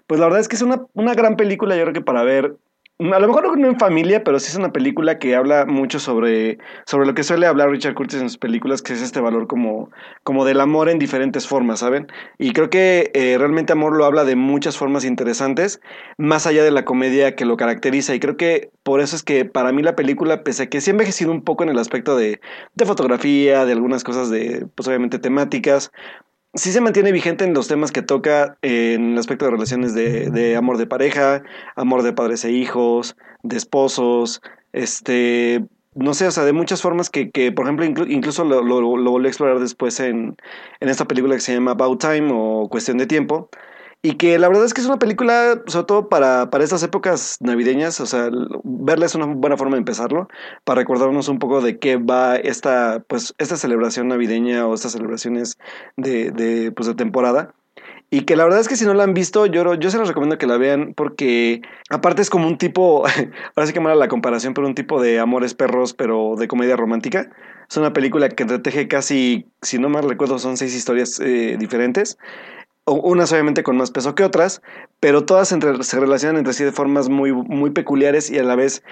pues 0.06 0.20
la 0.20 0.26
verdad 0.26 0.40
es 0.40 0.48
que 0.48 0.56
es 0.56 0.62
una, 0.62 0.82
una 0.94 1.14
gran 1.14 1.36
película, 1.36 1.76
yo 1.76 1.82
creo 1.82 1.94
que 1.94 2.00
para 2.02 2.22
ver 2.24 2.56
a 2.98 3.18
lo 3.18 3.26
mejor 3.28 3.58
no 3.58 3.68
en 3.68 3.78
familia, 3.78 4.24
pero 4.24 4.40
sí 4.40 4.48
es 4.48 4.56
una 4.56 4.72
película 4.72 5.18
que 5.18 5.36
habla 5.36 5.66
mucho 5.66 5.98
sobre, 5.98 6.58
sobre 6.86 7.06
lo 7.06 7.14
que 7.14 7.24
suele 7.24 7.46
hablar 7.46 7.70
Richard 7.70 7.94
Curtis 7.94 8.20
en 8.22 8.30
sus 8.30 8.38
películas, 8.38 8.80
que 8.80 8.94
es 8.94 9.02
este 9.02 9.20
valor 9.20 9.46
como, 9.46 9.90
como 10.22 10.46
del 10.46 10.60
amor 10.60 10.88
en 10.88 10.98
diferentes 10.98 11.46
formas, 11.46 11.80
¿saben? 11.80 12.06
Y 12.38 12.52
creo 12.52 12.70
que 12.70 13.10
eh, 13.12 13.36
realmente 13.38 13.74
amor 13.74 13.94
lo 13.94 14.06
habla 14.06 14.24
de 14.24 14.34
muchas 14.34 14.78
formas 14.78 15.04
interesantes, 15.04 15.80
más 16.16 16.46
allá 16.46 16.64
de 16.64 16.70
la 16.70 16.86
comedia 16.86 17.36
que 17.36 17.44
lo 17.44 17.58
caracteriza. 17.58 18.14
Y 18.14 18.20
creo 18.20 18.38
que 18.38 18.70
por 18.82 19.00
eso 19.00 19.14
es 19.14 19.22
que 19.22 19.44
para 19.44 19.72
mí 19.72 19.82
la 19.82 19.94
película, 19.94 20.42
pese 20.42 20.64
a 20.64 20.70
que 20.70 20.80
sí 20.80 20.90
ha 20.90 20.92
envejecido 20.92 21.32
un 21.32 21.42
poco 21.42 21.64
en 21.64 21.68
el 21.68 21.78
aspecto 21.78 22.16
de, 22.16 22.40
de 22.74 22.86
fotografía, 22.86 23.66
de 23.66 23.72
algunas 23.72 24.04
cosas 24.04 24.30
de, 24.30 24.66
pues 24.74 24.88
obviamente 24.88 25.18
temáticas, 25.18 25.92
sí 26.56 26.72
se 26.72 26.80
mantiene 26.80 27.12
vigente 27.12 27.44
en 27.44 27.54
los 27.54 27.68
temas 27.68 27.92
que 27.92 28.02
toca 28.02 28.58
en 28.62 29.12
el 29.12 29.18
aspecto 29.18 29.44
de 29.44 29.52
relaciones 29.52 29.94
de, 29.94 30.30
de, 30.30 30.56
amor 30.56 30.78
de 30.78 30.86
pareja, 30.86 31.42
amor 31.76 32.02
de 32.02 32.12
padres 32.12 32.44
e 32.44 32.52
hijos, 32.52 33.16
de 33.42 33.56
esposos, 33.56 34.42
este, 34.72 35.64
no 35.94 36.14
sé, 36.14 36.26
o 36.26 36.30
sea, 36.30 36.44
de 36.44 36.52
muchas 36.52 36.82
formas 36.82 37.10
que, 37.10 37.30
que 37.30 37.52
por 37.52 37.66
ejemplo, 37.66 37.84
inclu 37.84 38.06
incluso 38.06 38.44
lo, 38.44 38.62
lo, 38.62 38.80
lo, 38.96 39.10
volví 39.10 39.26
a 39.26 39.30
explorar 39.30 39.58
después 39.60 40.00
en, 40.00 40.36
en 40.80 40.88
esta 40.88 41.06
película 41.06 41.34
que 41.34 41.40
se 41.40 41.54
llama 41.54 41.72
About 41.72 42.00
Time 42.00 42.30
o 42.32 42.68
Cuestión 42.68 42.98
de 42.98 43.06
Tiempo, 43.06 43.48
y 44.06 44.12
que 44.12 44.38
la 44.38 44.46
verdad 44.46 44.64
es 44.64 44.72
que 44.72 44.80
es 44.80 44.86
una 44.86 45.00
película, 45.00 45.60
sobre 45.66 45.86
todo 45.86 46.08
para, 46.08 46.48
para 46.48 46.62
estas 46.62 46.80
épocas 46.84 47.38
navideñas, 47.40 47.98
o 47.98 48.06
sea, 48.06 48.30
verla 48.62 49.04
es 49.04 49.16
una 49.16 49.26
buena 49.26 49.56
forma 49.56 49.74
de 49.74 49.80
empezarlo, 49.80 50.28
para 50.62 50.80
recordarnos 50.80 51.26
un 51.26 51.40
poco 51.40 51.60
de 51.60 51.80
qué 51.80 51.96
va 51.96 52.36
esta, 52.36 53.02
pues, 53.08 53.34
esta 53.38 53.56
celebración 53.56 54.06
navideña 54.06 54.64
o 54.64 54.74
estas 54.74 54.92
celebraciones 54.92 55.58
de, 55.96 56.30
de, 56.30 56.70
pues, 56.70 56.86
de 56.86 56.94
temporada. 56.94 57.52
Y 58.08 58.20
que 58.20 58.36
la 58.36 58.44
verdad 58.44 58.60
es 58.60 58.68
que 58.68 58.76
si 58.76 58.84
no 58.84 58.94
la 58.94 59.02
han 59.02 59.12
visto, 59.12 59.44
yo, 59.46 59.74
yo 59.74 59.90
se 59.90 59.98
los 59.98 60.06
recomiendo 60.06 60.38
que 60.38 60.46
la 60.46 60.56
vean 60.56 60.94
porque 60.94 61.62
aparte 61.90 62.22
es 62.22 62.30
como 62.30 62.46
un 62.46 62.58
tipo, 62.58 63.04
ahora 63.56 63.66
sí 63.66 63.72
que 63.72 63.80
mala 63.80 63.96
la 63.96 64.06
comparación, 64.06 64.54
pero 64.54 64.68
un 64.68 64.76
tipo 64.76 65.02
de 65.02 65.18
Amores 65.18 65.54
Perros, 65.54 65.94
pero 65.94 66.36
de 66.38 66.46
comedia 66.46 66.76
romántica. 66.76 67.28
Es 67.68 67.76
una 67.76 67.92
película 67.92 68.28
que 68.28 68.44
entreteje 68.44 68.86
casi, 68.86 69.48
si 69.62 69.80
no 69.80 69.88
mal 69.88 70.08
recuerdo, 70.08 70.38
son 70.38 70.56
seis 70.56 70.76
historias 70.76 71.18
eh, 71.18 71.56
diferentes 71.58 72.16
unas 72.86 73.32
obviamente 73.32 73.62
con 73.62 73.76
más 73.76 73.90
peso 73.90 74.14
que 74.14 74.24
otras, 74.24 74.62
pero 75.00 75.24
todas 75.24 75.48
se 75.48 76.00
relacionan 76.00 76.36
entre 76.36 76.52
sí 76.52 76.64
de 76.64 76.72
formas 76.72 77.08
muy, 77.08 77.32
muy 77.32 77.70
peculiares 77.70 78.30
y 78.30 78.38
a 78.38 78.44
la 78.44 78.54
vez 78.54 78.82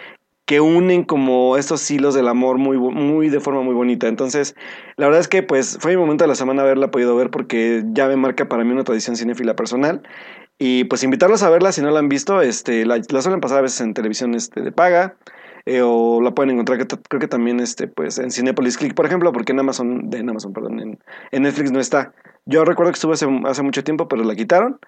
que 0.46 0.60
unen 0.60 1.04
como 1.04 1.56
estos 1.56 1.90
hilos 1.90 2.14
del 2.14 2.28
amor 2.28 2.58
muy, 2.58 2.76
muy 2.76 3.30
de 3.30 3.40
forma 3.40 3.62
muy 3.62 3.74
bonita. 3.74 4.08
Entonces, 4.08 4.54
la 4.96 5.06
verdad 5.06 5.20
es 5.20 5.28
que 5.28 5.42
pues 5.42 5.78
fue 5.80 5.92
mi 5.92 5.96
momento 5.96 6.24
de 6.24 6.28
la 6.28 6.34
semana 6.34 6.62
haberla 6.62 6.90
podido 6.90 7.16
ver 7.16 7.30
porque 7.30 7.82
ya 7.92 8.08
me 8.08 8.16
marca 8.16 8.48
para 8.48 8.64
mí 8.64 8.72
una 8.72 8.84
tradición 8.84 9.16
cinéfila 9.16 9.56
personal. 9.56 10.02
Y 10.58 10.84
pues 10.84 11.02
invitarlos 11.02 11.42
a 11.42 11.50
verla 11.50 11.72
si 11.72 11.80
no 11.80 11.90
la 11.90 11.98
han 11.98 12.08
visto, 12.08 12.40
este, 12.42 12.84
la, 12.84 13.00
la 13.08 13.22
suelen 13.22 13.40
pasar 13.40 13.58
a 13.58 13.62
veces 13.62 13.80
en 13.80 13.94
televisión 13.94 14.34
este, 14.34 14.60
de 14.60 14.70
paga. 14.70 15.16
Eh, 15.66 15.80
o 15.82 16.20
la 16.20 16.32
pueden 16.34 16.50
encontrar 16.50 16.78
que 16.78 16.86
creo 17.08 17.20
que 17.20 17.28
también 17.28 17.58
este 17.58 17.88
pues 17.88 18.18
en 18.18 18.30
Cinepolis 18.30 18.76
Click 18.76 18.92
por 18.92 19.06
ejemplo 19.06 19.32
porque 19.32 19.52
en 19.52 19.60
Amazon 19.60 20.10
de 20.10 20.18
en 20.18 20.28
Amazon 20.28 20.52
perdón 20.52 20.78
en, 20.78 20.98
en 21.30 21.42
Netflix 21.42 21.72
no 21.72 21.80
está 21.80 22.12
yo 22.46 22.64
recuerdo 22.64 22.92
que 22.92 22.96
estuve 22.96 23.14
hace, 23.14 23.26
hace 23.46 23.62
mucho 23.62 23.84
tiempo, 23.84 24.08
pero 24.08 24.22
la 24.24 24.34
quitaron. 24.34 24.78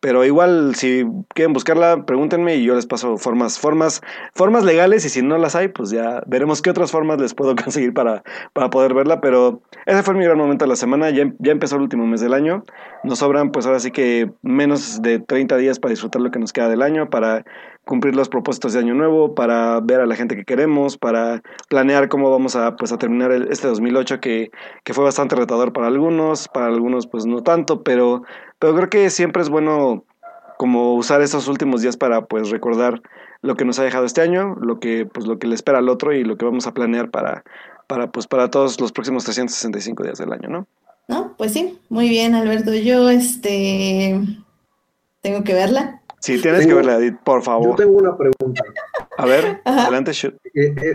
Pero 0.00 0.24
igual, 0.24 0.74
si 0.76 1.04
quieren 1.34 1.52
buscarla, 1.52 2.06
pregúntenme 2.06 2.56
y 2.56 2.64
yo 2.64 2.74
les 2.74 2.86
paso 2.86 3.18
formas, 3.18 3.58
formas, 3.58 4.00
formas 4.34 4.64
legales. 4.64 5.04
Y 5.04 5.10
si 5.10 5.20
no 5.20 5.36
las 5.36 5.54
hay, 5.56 5.68
pues 5.68 5.90
ya 5.90 6.22
veremos 6.26 6.62
qué 6.62 6.70
otras 6.70 6.90
formas 6.90 7.20
les 7.20 7.34
puedo 7.34 7.54
conseguir 7.64 7.92
para, 7.92 8.22
para 8.54 8.70
poder 8.70 8.94
verla. 8.94 9.20
Pero 9.20 9.62
ese 9.84 10.02
fue 10.02 10.14
mi 10.14 10.24
gran 10.24 10.38
momento 10.38 10.64
de 10.64 10.70
la 10.70 10.76
semana. 10.76 11.10
Ya, 11.10 11.30
ya 11.38 11.52
empezó 11.52 11.76
el 11.76 11.82
último 11.82 12.06
mes 12.06 12.22
del 12.22 12.32
año. 12.32 12.64
Nos 13.04 13.18
sobran, 13.18 13.52
pues 13.52 13.66
ahora 13.66 13.80
sí 13.80 13.90
que 13.90 14.30
menos 14.42 15.02
de 15.02 15.18
30 15.20 15.56
días 15.58 15.78
para 15.78 15.90
disfrutar 15.90 16.22
lo 16.22 16.30
que 16.30 16.38
nos 16.38 16.52
queda 16.54 16.70
del 16.70 16.82
año, 16.82 17.10
para 17.10 17.44
cumplir 17.90 18.14
los 18.14 18.28
propósitos 18.28 18.72
de 18.72 18.78
año 18.78 18.94
nuevo, 18.94 19.34
para 19.34 19.80
ver 19.80 20.00
a 20.00 20.06
la 20.06 20.14
gente 20.14 20.36
que 20.36 20.44
queremos, 20.44 20.96
para 20.96 21.42
planear 21.68 22.08
cómo 22.08 22.30
vamos 22.30 22.54
a, 22.54 22.76
pues, 22.76 22.92
a 22.92 22.98
terminar 22.98 23.32
el, 23.32 23.50
este 23.50 23.66
2008 23.66 24.20
que, 24.20 24.52
que 24.84 24.94
fue 24.94 25.02
bastante 25.02 25.34
retador 25.34 25.72
para 25.72 25.88
algunos, 25.88 26.46
para 26.46 26.66
algunos 26.66 27.08
pues 27.08 27.26
no 27.26 27.42
tanto, 27.42 27.82
pero, 27.82 28.22
pero 28.60 28.76
creo 28.76 28.88
que 28.88 29.10
siempre 29.10 29.42
es 29.42 29.48
bueno 29.48 30.04
como 30.56 30.94
usar 30.94 31.20
estos 31.20 31.48
últimos 31.48 31.82
días 31.82 31.96
para 31.96 32.26
pues 32.26 32.50
recordar 32.50 33.02
lo 33.42 33.56
que 33.56 33.64
nos 33.64 33.80
ha 33.80 33.82
dejado 33.82 34.04
este 34.04 34.20
año, 34.20 34.54
lo 34.60 34.78
que 34.78 35.04
pues 35.04 35.26
lo 35.26 35.40
que 35.40 35.48
le 35.48 35.56
espera 35.56 35.78
al 35.78 35.88
otro 35.88 36.12
y 36.12 36.22
lo 36.22 36.36
que 36.36 36.44
vamos 36.44 36.68
a 36.68 36.74
planear 36.74 37.10
para 37.10 37.42
para 37.88 38.12
pues 38.12 38.28
para 38.28 38.50
todos 38.50 38.80
los 38.80 38.92
próximos 38.92 39.24
365 39.24 40.04
días 40.04 40.18
del 40.18 40.32
año, 40.32 40.48
¿no? 40.48 40.66
No, 41.08 41.34
pues 41.36 41.54
sí, 41.54 41.76
muy 41.88 42.08
bien, 42.08 42.36
Alberto. 42.36 42.72
Yo 42.72 43.10
este 43.10 44.20
tengo 45.22 45.42
que 45.42 45.54
verla. 45.54 45.99
Sí, 46.20 46.40
tienes 46.40 46.66
que 46.66 46.74
verla, 46.74 46.96
Edith, 46.96 47.16
por 47.24 47.42
favor. 47.42 47.70
Yo 47.70 47.74
tengo 47.76 47.98
una 47.98 48.16
pregunta. 48.16 48.62
A 49.16 49.26
ver, 49.26 49.60
adelante, 49.64 50.12
shoot. 50.12 50.34
Eh, 50.54 50.74
eh, 50.82 50.94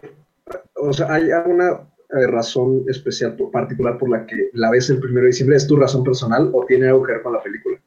o 0.75 0.93
sea, 0.93 1.11
¿hay 1.11 1.31
alguna 1.31 1.71
eh, 1.71 2.27
razón 2.27 2.83
especial, 2.87 3.35
particular 3.51 3.97
por 3.97 4.09
la 4.09 4.25
que 4.25 4.49
la 4.53 4.69
ves 4.69 4.89
el 4.89 4.99
primero 4.99 5.21
de 5.21 5.27
diciembre? 5.27 5.57
¿Es 5.57 5.67
tu 5.67 5.75
razón 5.77 6.03
personal 6.03 6.49
o 6.53 6.63
tiene 6.65 6.87
algo 6.87 7.03
que 7.03 7.13
ver 7.13 7.21
con 7.23 7.33
la 7.33 7.41
película? 7.41 7.77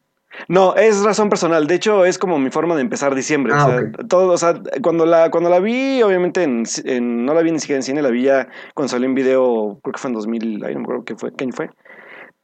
No, 0.47 0.77
es 0.77 1.03
razón 1.03 1.29
personal. 1.31 1.67
De 1.67 1.75
hecho, 1.75 2.05
es 2.05 2.17
como 2.19 2.39
mi 2.39 2.51
forma 2.51 2.75
de 2.77 2.83
empezar 2.83 3.15
diciembre. 3.15 3.53
Ah, 3.57 3.67
o 3.67 3.71
sea, 3.71 3.91
todo, 4.09 4.33
o 4.33 4.39
sea, 4.39 4.61
cuando 4.83 5.05
la, 5.05 5.31
cuando 5.31 5.51
la 5.51 5.59
vi, 5.59 6.01
obviamente, 6.03 6.43
en, 6.45 6.65
en- 6.85 7.25
no 7.25 7.35
la 7.35 7.43
vi 7.43 7.51
ni 7.53 7.59
siquiera 7.59 7.79
en 7.79 7.83
cine, 7.83 8.03
la 8.03 8.11
vi 8.11 8.23
ya 8.25 8.49
cuando 8.75 8.89
salió 8.89 9.09
en 9.09 9.15
video, 9.15 9.79
creo 9.83 9.93
que 9.93 9.99
fue 9.99 10.11
en 10.11 10.15
2000, 10.15 10.65
ahí 10.65 10.75
no 10.75 10.81
me 10.81 10.85
acuerdo 10.85 11.05
qué 11.05 11.17
fue, 11.17 11.33
qué 11.35 11.45
año 11.45 11.53
fue. 11.53 11.71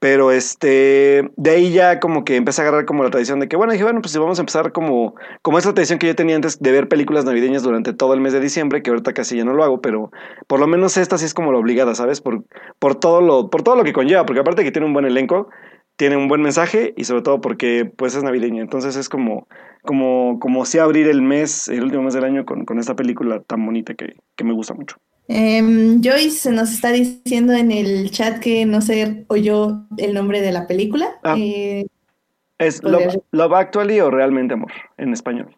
Pero 0.04 0.32
este, 0.32 1.30
de 1.34 1.50
ahí 1.50 1.72
ya 1.72 1.98
como 1.98 2.26
que 2.26 2.36
empecé 2.36 2.60
a 2.60 2.64
agarrar 2.68 2.84
como 2.84 3.04
la 3.04 3.08
tradición 3.08 3.40
de 3.40 3.48
que, 3.48 3.56
bueno, 3.56 3.72
dije, 3.72 3.84
bueno, 3.84 4.02
pues 4.02 4.12
si 4.12 4.18
vamos 4.18 4.38
a 4.38 4.42
empezar 4.42 4.70
como, 4.70 5.14
como 5.40 5.56
esa 5.56 5.72
tradición 5.72 5.98
que 5.98 6.06
yo 6.06 6.14
tenía 6.14 6.36
antes 6.36 6.60
de 6.60 6.72
ver 6.72 6.88
películas 6.88 7.24
navideñas 7.24 7.62
durante 7.62 7.94
todo 7.94 8.12
el 8.12 8.20
mes 8.20 8.34
de 8.34 8.40
diciembre, 8.40 8.82
que 8.82 8.90
ahorita 8.90 9.14
casi 9.14 9.38
ya 9.38 9.46
no 9.46 9.54
lo 9.54 9.64
hago, 9.64 9.80
pero 9.80 10.10
por 10.46 10.60
lo 10.60 10.66
menos 10.66 10.98
esta 10.98 11.16
sí 11.16 11.24
es 11.24 11.32
como 11.32 11.52
la 11.52 11.58
obligada, 11.58 11.94
¿sabes? 11.94 12.20
Por, 12.20 12.44
por 12.78 12.96
todo 12.96 13.22
lo, 13.22 13.48
por 13.48 13.62
todo 13.62 13.76
lo 13.76 13.84
que 13.84 13.94
conlleva, 13.94 14.26
porque 14.26 14.40
aparte 14.40 14.62
que 14.62 14.72
tiene 14.72 14.86
un 14.86 14.92
buen 14.92 15.06
elenco, 15.06 15.48
tiene 15.96 16.18
un 16.18 16.28
buen 16.28 16.42
mensaje 16.42 16.92
y 16.98 17.04
sobre 17.04 17.22
todo 17.22 17.40
porque 17.40 17.90
pues 17.96 18.14
es 18.14 18.22
navideño. 18.22 18.60
Entonces 18.60 18.96
es 18.96 19.08
como, 19.08 19.48
como, 19.84 20.38
como 20.38 20.66
si 20.66 20.80
abrir 20.80 21.08
el 21.08 21.22
mes, 21.22 21.68
el 21.68 21.82
último 21.82 22.02
mes 22.02 22.12
del 22.12 22.24
año 22.24 22.44
con, 22.44 22.66
con 22.66 22.78
esta 22.78 22.94
película 22.94 23.40
tan 23.40 23.64
bonita 23.64 23.94
que, 23.94 24.16
que 24.36 24.44
me 24.44 24.52
gusta 24.52 24.74
mucho. 24.74 24.96
Em, 25.28 26.02
Joyce 26.02 26.50
nos 26.50 26.70
está 26.72 26.92
diciendo 26.92 27.52
en 27.54 27.70
el 27.70 28.10
chat 28.10 28.38
que 28.40 28.66
no 28.66 28.80
se 28.82 29.24
oyó 29.28 29.86
el 29.96 30.12
nombre 30.14 30.40
de 30.42 30.52
la 30.52 30.66
película. 30.66 31.18
Ah. 31.22 31.34
Eh, 31.38 31.86
Es 32.58 32.82
Love. 32.82 33.16
Love 33.32 33.52
Actually 33.54 34.00
o 34.00 34.10
Realmente 34.10 34.54
Amor 34.54 34.72
en 34.98 35.12
español. 35.12 35.56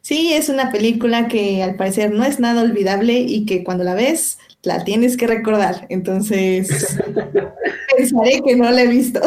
Sí, 0.00 0.32
es 0.32 0.48
una 0.48 0.72
película 0.72 1.28
que 1.28 1.62
al 1.62 1.76
parecer 1.76 2.10
no 2.12 2.24
es 2.24 2.40
nada 2.40 2.62
olvidable 2.62 3.12
y 3.20 3.44
que 3.46 3.62
cuando 3.62 3.84
la 3.84 3.94
ves 3.94 4.38
la 4.62 4.82
tienes 4.84 5.16
que 5.16 5.26
recordar. 5.26 5.86
Entonces, 5.90 6.98
pensaré 7.96 8.40
que 8.44 8.56
no 8.56 8.70
la 8.70 8.82
he 8.82 8.86
visto. 8.88 9.20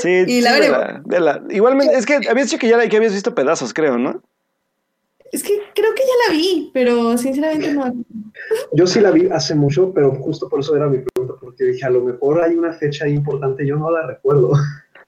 Sí, 0.00 0.08
Y 0.26 0.40
la 0.40 0.54
sí, 0.54 0.60
veremos. 0.60 1.40
Igualmente, 1.50 1.94
es 1.96 2.06
que 2.06 2.14
habías 2.28 2.46
dicho 2.50 2.58
que 2.58 2.68
ya 2.68 2.76
la- 2.76 2.88
que 2.88 2.96
habías 2.96 3.12
visto 3.12 3.34
pedazos, 3.34 3.74
creo, 3.74 3.98
¿no? 3.98 4.22
Es 5.32 5.42
que 5.42 5.60
creo 5.74 5.94
que 5.94 6.02
ya 6.02 6.28
la 6.28 6.32
vi, 6.36 6.70
pero 6.74 7.16
sinceramente 7.16 7.72
no. 7.72 7.94
Yo 8.72 8.86
sí 8.86 9.00
la 9.00 9.10
vi 9.12 9.28
hace 9.28 9.54
mucho, 9.54 9.92
pero 9.92 10.12
justo 10.12 10.48
por 10.48 10.60
eso 10.60 10.74
era 10.74 10.88
mi 10.88 10.98
pregunta, 10.98 11.34
porque 11.40 11.64
dije, 11.64 11.86
a 11.86 11.90
lo 11.90 12.00
mejor 12.02 12.42
hay 12.42 12.56
una 12.56 12.72
fecha 12.72 13.06
importante, 13.06 13.66
yo 13.66 13.76
no 13.76 13.90
la 13.90 14.06
recuerdo. 14.06 14.52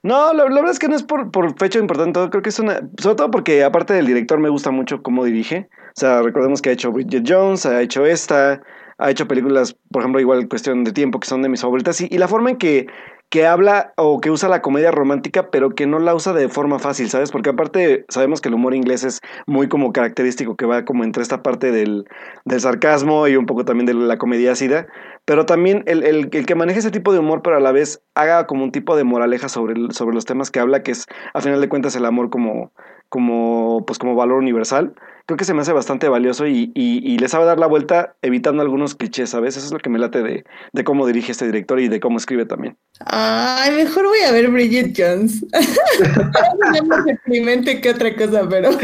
No, 0.04 0.32
la, 0.32 0.44
la 0.44 0.54
verdad 0.56 0.72
es 0.72 0.78
que 0.80 0.88
no 0.88 0.96
es 0.96 1.02
por, 1.04 1.30
por 1.30 1.56
fecha 1.58 1.78
importante, 1.78 2.18
creo 2.30 2.42
que 2.42 2.48
es 2.48 2.58
una, 2.58 2.88
sobre 3.00 3.16
todo 3.16 3.30
porque 3.30 3.62
aparte 3.62 3.94
del 3.94 4.06
director 4.06 4.38
me 4.40 4.48
gusta 4.48 4.72
mucho 4.72 5.00
cómo 5.00 5.24
dirige, 5.24 5.68
o 5.88 6.00
sea, 6.00 6.22
recordemos 6.22 6.60
que 6.60 6.70
ha 6.70 6.72
hecho 6.72 6.90
Bridget 6.90 7.24
Jones, 7.24 7.66
ha 7.66 7.80
hecho 7.80 8.04
esta, 8.04 8.60
ha 8.98 9.10
hecho 9.10 9.28
películas, 9.28 9.76
por 9.92 10.02
ejemplo, 10.02 10.20
igual 10.20 10.48
Cuestión 10.48 10.82
de 10.82 10.92
Tiempo, 10.92 11.20
que 11.20 11.28
son 11.28 11.42
de 11.42 11.48
mis 11.48 11.60
favoritas, 11.60 12.00
y, 12.00 12.08
y 12.10 12.18
la 12.18 12.26
forma 12.26 12.50
en 12.50 12.56
que, 12.56 12.88
que 13.32 13.46
habla 13.46 13.94
o 13.96 14.20
que 14.20 14.30
usa 14.30 14.50
la 14.50 14.62
comedia 14.62 14.90
romántica, 14.92 15.50
pero 15.50 15.70
que 15.70 15.86
no 15.86 15.98
la 15.98 16.14
usa 16.14 16.34
de 16.34 16.50
forma 16.50 16.78
fácil, 16.78 17.08
¿sabes? 17.10 17.32
Porque 17.32 17.50
aparte 17.50 18.04
sabemos 18.10 18.42
que 18.42 18.50
el 18.50 18.54
humor 18.54 18.74
inglés 18.74 19.04
es 19.04 19.20
muy 19.46 19.68
como 19.68 19.92
característico, 19.92 20.56
que 20.56 20.66
va 20.66 20.84
como 20.84 21.02
entre 21.04 21.22
esta 21.22 21.42
parte 21.42 21.72
del, 21.72 22.04
del 22.44 22.60
sarcasmo 22.60 23.28
y 23.28 23.36
un 23.36 23.46
poco 23.46 23.64
también 23.64 23.86
de 23.86 23.94
la 23.94 24.18
comedia 24.18 24.52
ácida, 24.52 24.86
pero 25.24 25.46
también 25.46 25.82
el, 25.86 26.02
el- 26.04 26.30
que 26.30 26.54
maneje 26.54 26.80
ese 26.80 26.90
tipo 26.90 27.12
de 27.14 27.20
humor, 27.20 27.42
pero 27.42 27.56
a 27.56 27.60
la 27.60 27.72
vez 27.72 28.02
haga 28.14 28.46
como 28.46 28.64
un 28.64 28.72
tipo 28.72 28.96
de 28.96 29.04
moraleja 29.04 29.48
sobre, 29.48 29.76
sobre 29.92 30.14
los 30.14 30.26
temas 30.26 30.50
que 30.50 30.60
habla, 30.60 30.82
que 30.82 30.92
es 30.92 31.06
a 31.34 31.40
final 31.40 31.60
de 31.62 31.68
cuentas 31.70 31.96
el 31.96 32.04
amor 32.04 32.30
como, 32.30 32.72
como, 33.08 33.84
pues 33.86 33.98
como 33.98 34.14
valor 34.14 34.38
universal, 34.38 34.94
creo 35.26 35.36
que 35.36 35.44
se 35.44 35.54
me 35.54 35.62
hace 35.62 35.72
bastante 35.72 36.08
valioso 36.08 36.46
y, 36.46 36.70
y, 36.74 37.00
y 37.04 37.18
le 37.18 37.28
sabe 37.28 37.44
dar 37.46 37.58
la 37.58 37.66
vuelta 37.66 38.16
evitando 38.22 38.62
algunos 38.62 38.94
clichés, 38.94 39.30
¿sabes? 39.30 39.56
Eso 39.56 39.66
es 39.66 39.72
lo 39.72 39.78
que 39.78 39.90
me 39.90 39.98
late 39.98 40.22
de, 40.22 40.44
de 40.72 40.84
cómo 40.84 41.06
dirige 41.06 41.32
este 41.32 41.46
director 41.46 41.78
y 41.80 41.88
de 41.88 42.00
cómo 42.00 42.18
escribe 42.18 42.44
también. 42.46 42.76
Ay, 43.06 43.72
mejor 43.72 44.06
voy 44.06 44.20
a 44.20 44.32
ver 44.32 44.50
Bridget 44.50 44.94
Jones. 44.96 45.44
Es 45.52 46.84
más 46.86 47.04
deprimente 47.04 47.80
que 47.80 47.90
otra 47.90 48.14
cosa, 48.16 48.48
pero. 48.48 48.70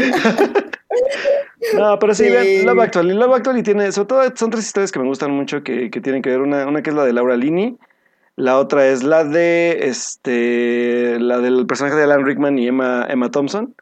No, 1.75 1.99
pero 1.99 2.13
sí, 2.15 2.23
Sí. 2.25 2.29
vean, 2.31 2.65
Love 2.65 2.79
Actually. 2.79 3.13
Love 3.13 3.33
Actually 3.35 3.63
tiene, 3.63 3.91
sobre 3.91 4.07
todo 4.07 4.23
son 4.35 4.49
tres 4.49 4.65
historias 4.65 4.91
que 4.91 4.99
me 4.99 5.05
gustan 5.05 5.31
mucho 5.31 5.61
que, 5.63 5.89
que 5.91 6.01
tienen 6.01 6.21
que 6.21 6.29
ver. 6.29 6.41
Una, 6.41 6.65
una 6.67 6.81
que 6.81 6.89
es 6.89 6.95
la 6.95 7.05
de 7.05 7.13
Laura 7.13 7.35
Linney, 7.37 7.77
la 8.35 8.57
otra 8.57 8.87
es 8.87 9.03
la 9.03 9.23
de 9.23 9.79
este 9.83 11.19
la 11.19 11.39
del 11.39 11.67
personaje 11.67 11.95
de 11.95 12.03
Alan 12.03 12.25
Rickman 12.25 12.57
y 12.57 12.67
Emma, 12.67 13.05
Emma 13.09 13.29
Thompson. 13.29 13.75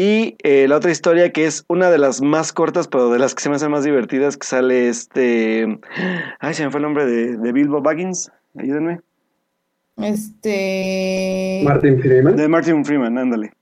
Y 0.00 0.38
eh, 0.44 0.66
la 0.66 0.76
otra 0.76 0.90
historia 0.90 1.30
que 1.30 1.44
es 1.44 1.66
una 1.68 1.90
de 1.90 1.98
las 1.98 2.22
más 2.22 2.54
cortas, 2.54 2.88
pero 2.88 3.10
de 3.10 3.18
las 3.18 3.34
que 3.34 3.42
se 3.42 3.50
me 3.50 3.56
hacen 3.56 3.70
más 3.70 3.84
divertidas, 3.84 4.38
que 4.38 4.46
sale 4.46 4.88
este. 4.88 5.78
Ay, 6.38 6.54
se 6.54 6.64
me 6.64 6.70
fue 6.70 6.78
el 6.78 6.84
nombre 6.84 7.04
de, 7.04 7.36
de 7.36 7.52
Bilbo 7.52 7.82
Baggins. 7.82 8.32
Ayúdenme. 8.56 9.02
Este. 9.98 11.60
Martin 11.64 12.00
Freeman. 12.00 12.34
De 12.34 12.48
Martin 12.48 12.82
Freeman, 12.82 13.18
ándale. 13.18 13.52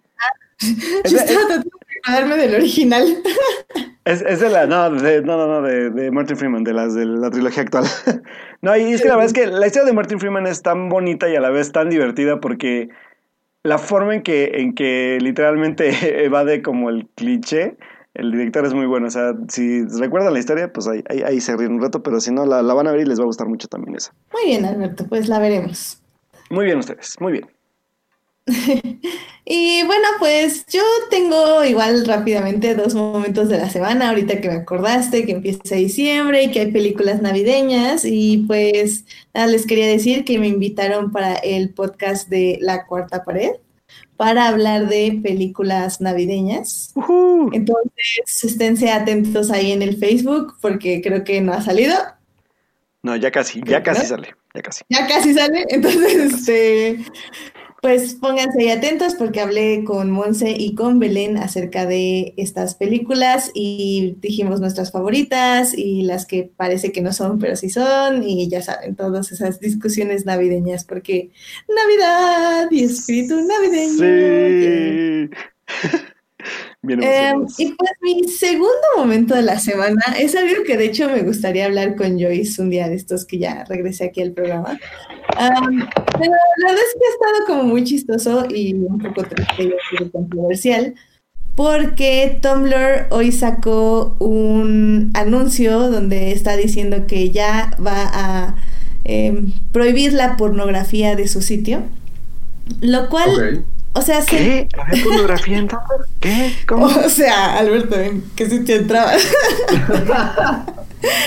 Es 1.02 1.10
Yo 1.10 1.18
estaba 1.18 1.40
tratando 1.40 1.70
de 1.70 1.98
acordarme 2.04 2.36
del 2.36 2.54
original. 2.54 3.04
Es, 4.04 4.22
es 4.22 4.40
de 4.40 4.48
la, 4.48 4.64
no, 4.64 4.90
de, 4.90 5.20
no, 5.20 5.36
no, 5.36 5.46
no, 5.46 5.60
de, 5.60 5.90
de 5.90 6.10
Martin 6.10 6.38
Freeman, 6.38 6.64
de 6.64 6.72
las 6.72 6.94
de 6.94 7.04
la 7.04 7.30
trilogía 7.30 7.64
actual. 7.64 7.84
no, 8.62 8.74
y 8.74 8.92
es 8.94 9.02
que 9.02 9.08
la 9.08 9.16
verdad 9.16 9.26
es 9.26 9.34
que 9.34 9.46
la 9.46 9.66
historia 9.66 9.84
de 9.84 9.92
Martin 9.92 10.18
Freeman 10.18 10.46
es 10.46 10.62
tan 10.62 10.88
bonita 10.88 11.28
y 11.28 11.36
a 11.36 11.42
la 11.42 11.50
vez 11.50 11.72
tan 11.72 11.90
divertida 11.90 12.40
porque 12.40 12.88
la 13.62 13.78
forma 13.78 14.14
en 14.14 14.22
que, 14.22 14.52
en 14.54 14.74
que 14.74 15.18
literalmente 15.20 15.90
evade 16.24 16.62
como 16.62 16.90
el 16.90 17.06
cliché, 17.14 17.76
el 18.14 18.32
director 18.32 18.66
es 18.66 18.74
muy 18.74 18.86
bueno. 18.86 19.06
O 19.06 19.10
sea, 19.10 19.34
si 19.48 19.84
recuerdan 19.84 20.32
la 20.32 20.38
historia, 20.38 20.72
pues 20.72 20.88
ahí, 20.88 21.02
ahí, 21.08 21.22
ahí 21.22 21.40
se 21.40 21.56
ríen 21.56 21.72
un 21.72 21.82
rato, 21.82 22.02
pero 22.02 22.20
si 22.20 22.32
no, 22.32 22.46
la, 22.46 22.62
la 22.62 22.74
van 22.74 22.86
a 22.86 22.92
ver 22.92 23.02
y 23.02 23.04
les 23.06 23.18
va 23.18 23.24
a 23.24 23.26
gustar 23.26 23.48
mucho 23.48 23.68
también 23.68 23.96
esa. 23.96 24.12
Muy 24.32 24.46
bien, 24.46 24.64
Alberto, 24.64 25.06
pues 25.08 25.28
la 25.28 25.38
veremos. 25.38 26.02
Muy 26.50 26.64
bien 26.64 26.78
ustedes, 26.78 27.16
muy 27.20 27.32
bien. 27.32 27.46
Y 29.50 29.82
bueno, 29.84 30.06
pues 30.18 30.66
yo 30.66 30.82
tengo 31.08 31.64
igual 31.64 32.06
rápidamente 32.06 32.74
dos 32.74 32.94
momentos 32.94 33.48
de 33.48 33.56
la 33.56 33.70
semana, 33.70 34.10
ahorita 34.10 34.42
que 34.42 34.48
me 34.48 34.56
acordaste 34.56 35.24
que 35.24 35.32
empieza 35.32 35.74
diciembre 35.74 36.42
y 36.42 36.50
que 36.50 36.60
hay 36.60 36.70
películas 36.70 37.22
navideñas 37.22 38.04
y 38.04 38.44
pues 38.46 39.06
nada, 39.32 39.46
les 39.46 39.66
quería 39.66 39.86
decir 39.86 40.26
que 40.26 40.38
me 40.38 40.48
invitaron 40.48 41.12
para 41.12 41.32
el 41.36 41.70
podcast 41.72 42.28
de 42.28 42.58
La 42.60 42.84
Cuarta 42.84 43.24
Pared 43.24 43.52
para 44.18 44.48
hablar 44.48 44.86
de 44.86 45.18
películas 45.22 46.02
navideñas. 46.02 46.92
Ujú. 46.94 47.48
Entonces, 47.54 48.44
esténse 48.44 48.90
atentos 48.90 49.50
ahí 49.50 49.72
en 49.72 49.80
el 49.80 49.96
Facebook 49.96 50.56
porque 50.60 51.00
creo 51.00 51.24
que 51.24 51.40
no 51.40 51.54
ha 51.54 51.62
salido. 51.62 51.94
No, 53.02 53.16
ya 53.16 53.30
casi, 53.30 53.62
ya 53.64 53.82
casi 53.82 54.02
¿No? 54.02 54.08
sale, 54.08 54.34
ya 54.54 54.60
casi. 54.60 54.84
Ya 54.90 55.06
casi 55.06 55.32
sale, 55.32 55.64
entonces, 55.70 56.34
este, 56.34 56.98
pues 57.80 58.14
pónganse 58.14 58.60
ahí 58.60 58.70
atentos 58.70 59.14
porque 59.14 59.40
hablé 59.40 59.84
con 59.84 60.10
Monse 60.10 60.50
y 60.50 60.74
con 60.74 60.98
Belén 60.98 61.36
acerca 61.36 61.86
de 61.86 62.34
estas 62.36 62.74
películas 62.74 63.50
y 63.54 64.16
dijimos 64.20 64.60
nuestras 64.60 64.90
favoritas 64.90 65.76
y 65.76 66.02
las 66.02 66.26
que 66.26 66.50
parece 66.56 66.90
que 66.90 67.02
no 67.02 67.12
son, 67.12 67.38
pero 67.38 67.54
sí 67.54 67.70
son, 67.70 68.24
y 68.24 68.48
ya 68.48 68.62
saben, 68.62 68.96
todas 68.96 69.30
esas 69.30 69.60
discusiones 69.60 70.26
navideñas, 70.26 70.84
porque 70.84 71.30
Navidad 71.68 72.68
y 72.70 72.84
espíritu 72.84 73.36
navideño. 73.46 73.98
Sí. 73.98 75.30
Bien 76.88 77.02
Eh, 77.02 77.28
emocionados. 77.28 77.60
y 77.60 77.72
pues 77.74 77.90
mi 78.02 78.28
segundo 78.28 78.72
momento 78.96 79.34
de 79.34 79.42
la 79.42 79.58
semana 79.60 80.02
es 80.18 80.34
algo 80.34 80.64
que 80.66 80.76
de 80.76 80.86
hecho 80.86 81.08
me 81.08 81.22
gustaría 81.22 81.66
hablar 81.66 81.94
con 81.94 82.18
Joyce 82.18 82.60
un 82.60 82.70
día 82.70 82.88
de 82.88 82.96
estos 82.96 83.24
que 83.24 83.38
ya 83.38 83.64
regresé 83.68 84.04
aquí 84.06 84.22
al 84.22 84.32
programa. 84.32 84.78
Am, 85.36 85.88
pero 86.18 86.32
la 86.56 86.68
verdad 86.68 86.84
es 86.84 86.94
que 86.98 87.06
ha 87.06 87.12
estado 87.12 87.46
como 87.46 87.62
muy 87.64 87.84
chistoso 87.84 88.46
y 88.48 88.74
un 88.74 88.98
poco 88.98 89.22
triste 89.24 89.74
y 90.00 90.08
controversial 90.10 90.94
porque 91.54 92.38
Tumblr 92.40 93.08
hoy 93.10 93.32
sacó 93.32 94.16
un 94.20 95.10
anuncio 95.14 95.90
donde 95.90 96.30
está 96.30 96.56
diciendo 96.56 97.08
que 97.08 97.30
ya 97.30 97.76
va 97.84 98.08
a 98.14 98.56
em, 99.04 99.52
prohibir 99.72 100.12
la 100.12 100.36
pornografía 100.36 101.16
de 101.16 101.26
su 101.26 101.42
sitio, 101.42 101.82
lo 102.80 103.08
cual. 103.08 103.64
O 103.98 104.02
sea, 104.02 104.22
se 104.22 104.36
¿Qué? 104.36 104.68
¿Había 104.78 105.04
pornografía 105.04 105.58
en 105.58 105.68
Tumblr? 105.68 106.08
¿Qué? 106.20 106.52
¿Cómo? 106.66 106.86
O 107.06 107.10
sea, 107.10 107.58
Alberto, 107.58 107.98
¿en 107.98 108.22
qué 108.36 108.48
sitio 108.48 108.76
entrabas? 108.76 109.22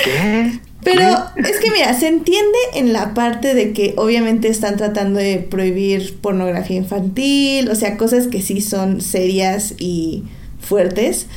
¿Qué? 0.04 0.60
Pero 0.84 1.04
es 1.36 1.60
que 1.60 1.70
mira, 1.72 1.94
se 1.94 2.08
entiende 2.08 2.58
en 2.74 2.92
la 2.92 3.13
parte 3.13 3.54
de 3.54 3.72
que 3.72 3.94
obviamente 3.98 4.48
están 4.48 4.78
tratando 4.78 5.20
de 5.20 5.38
prohibir 5.38 6.18
pornografía 6.20 6.78
infantil, 6.78 7.70
o 7.70 7.75
sea, 7.75 7.98
cosas 7.98 8.28
que 8.28 8.42
sí 8.42 8.62
son 8.62 9.00
serias 9.00 9.75
y 9.78 10.24
fuertes, 10.60 11.28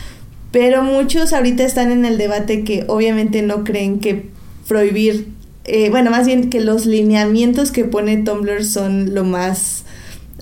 pero 0.51 0.83
muchos 0.83 1.35
ahorita 1.35 1.63
están 1.63 1.93
en 1.93 2.07
el 2.07 2.17
debate 2.17 2.65
que 2.65 2.85
obviamente 2.89 3.43
no 3.43 3.65
creen 3.65 4.01
que 4.01 4.31
prohibir, 4.67 5.29
eh, 5.67 5.91
bueno, 5.91 6.11
más 6.11 6.27
bien 6.27 6.49
que 6.49 6.61
los 6.61 6.87
lineamientos 6.87 7.71
que 7.71 7.85
pone 7.85 8.17
Tumblr 8.17 8.65
son 8.65 9.15
lo 9.15 9.25
más 9.25 9.85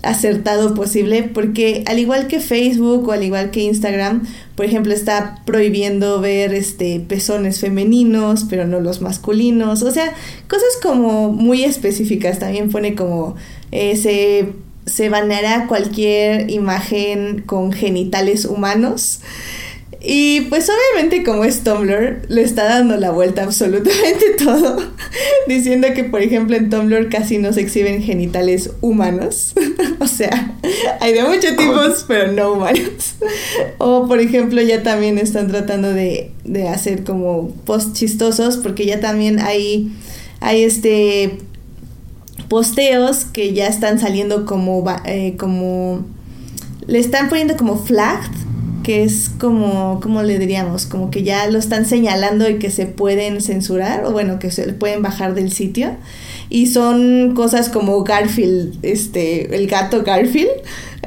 acertado 0.02 0.74
posible, 0.74 1.22
porque 1.22 1.84
al 1.86 1.98
igual 1.98 2.26
que 2.26 2.40
Facebook 2.40 3.08
o 3.08 3.12
al 3.12 3.22
igual 3.22 3.50
que 3.50 3.60
Instagram, 3.60 4.26
por 4.56 4.66
ejemplo, 4.66 4.92
está 4.92 5.40
prohibiendo 5.44 6.20
ver 6.20 6.54
este 6.54 7.00
pezones 7.00 7.60
femeninos, 7.60 8.46
pero 8.50 8.66
no 8.66 8.80
los 8.80 9.00
masculinos, 9.00 9.82
o 9.82 9.90
sea, 9.90 10.12
cosas 10.48 10.78
como 10.82 11.30
muy 11.30 11.64
específicas, 11.64 12.40
también 12.40 12.70
pone 12.70 12.94
como 12.94 13.36
eh, 13.70 13.96
se, 13.96 14.52
se 14.86 15.08
baneará 15.08 15.66
cualquier 15.68 16.50
imagen 16.50 17.42
con 17.46 17.72
genitales 17.72 18.44
humanos. 18.44 19.20
Y 20.04 20.40
pues 20.42 20.68
obviamente 20.68 21.22
como 21.22 21.44
es 21.44 21.62
Tumblr, 21.62 22.22
le 22.28 22.42
está 22.42 22.64
dando 22.64 22.96
la 22.96 23.12
vuelta 23.12 23.42
absolutamente 23.44 24.30
todo, 24.36 24.78
diciendo 25.46 25.88
que 25.94 26.02
por 26.02 26.22
ejemplo 26.22 26.56
en 26.56 26.70
Tumblr 26.70 27.08
casi 27.08 27.38
no 27.38 27.52
se 27.52 27.60
exhiben 27.60 28.02
genitales 28.02 28.70
humanos, 28.80 29.54
o 30.00 30.08
sea, 30.08 30.56
hay 31.00 31.12
de 31.12 31.22
muchos 31.22 31.56
tipos, 31.56 32.04
pero 32.08 32.32
no 32.32 32.54
humanos. 32.54 33.14
O 33.78 34.08
por 34.08 34.18
ejemplo 34.18 34.60
ya 34.60 34.82
también 34.82 35.18
están 35.18 35.48
tratando 35.48 35.92
de, 35.92 36.32
de 36.44 36.68
hacer 36.68 37.04
como 37.04 37.50
post 37.64 37.94
chistosos, 37.94 38.56
porque 38.56 38.84
ya 38.86 38.98
también 38.98 39.38
hay, 39.38 39.92
hay 40.40 40.64
este 40.64 41.38
posteos 42.48 43.24
que 43.24 43.54
ya 43.54 43.68
están 43.68 44.00
saliendo 44.00 44.46
como, 44.46 44.84
eh, 45.06 45.36
como, 45.38 46.04
le 46.86 46.98
están 46.98 47.28
poniendo 47.28 47.56
como 47.56 47.78
flagged 47.78 48.30
que 48.82 49.04
es 49.04 49.30
como, 49.38 50.00
¿cómo 50.02 50.22
le 50.22 50.38
diríamos? 50.38 50.86
Como 50.86 51.10
que 51.10 51.22
ya 51.22 51.48
lo 51.48 51.58
están 51.58 51.86
señalando 51.86 52.48
y 52.48 52.58
que 52.58 52.70
se 52.70 52.86
pueden 52.86 53.40
censurar, 53.40 54.04
o 54.04 54.12
bueno, 54.12 54.38
que 54.38 54.50
se 54.50 54.72
pueden 54.72 55.02
bajar 55.02 55.34
del 55.34 55.52
sitio. 55.52 55.96
Y 56.48 56.66
son 56.66 57.34
cosas 57.34 57.68
como 57.68 58.02
Garfield, 58.04 58.78
este, 58.82 59.56
el 59.56 59.66
gato 59.66 60.02
Garfield, 60.02 60.50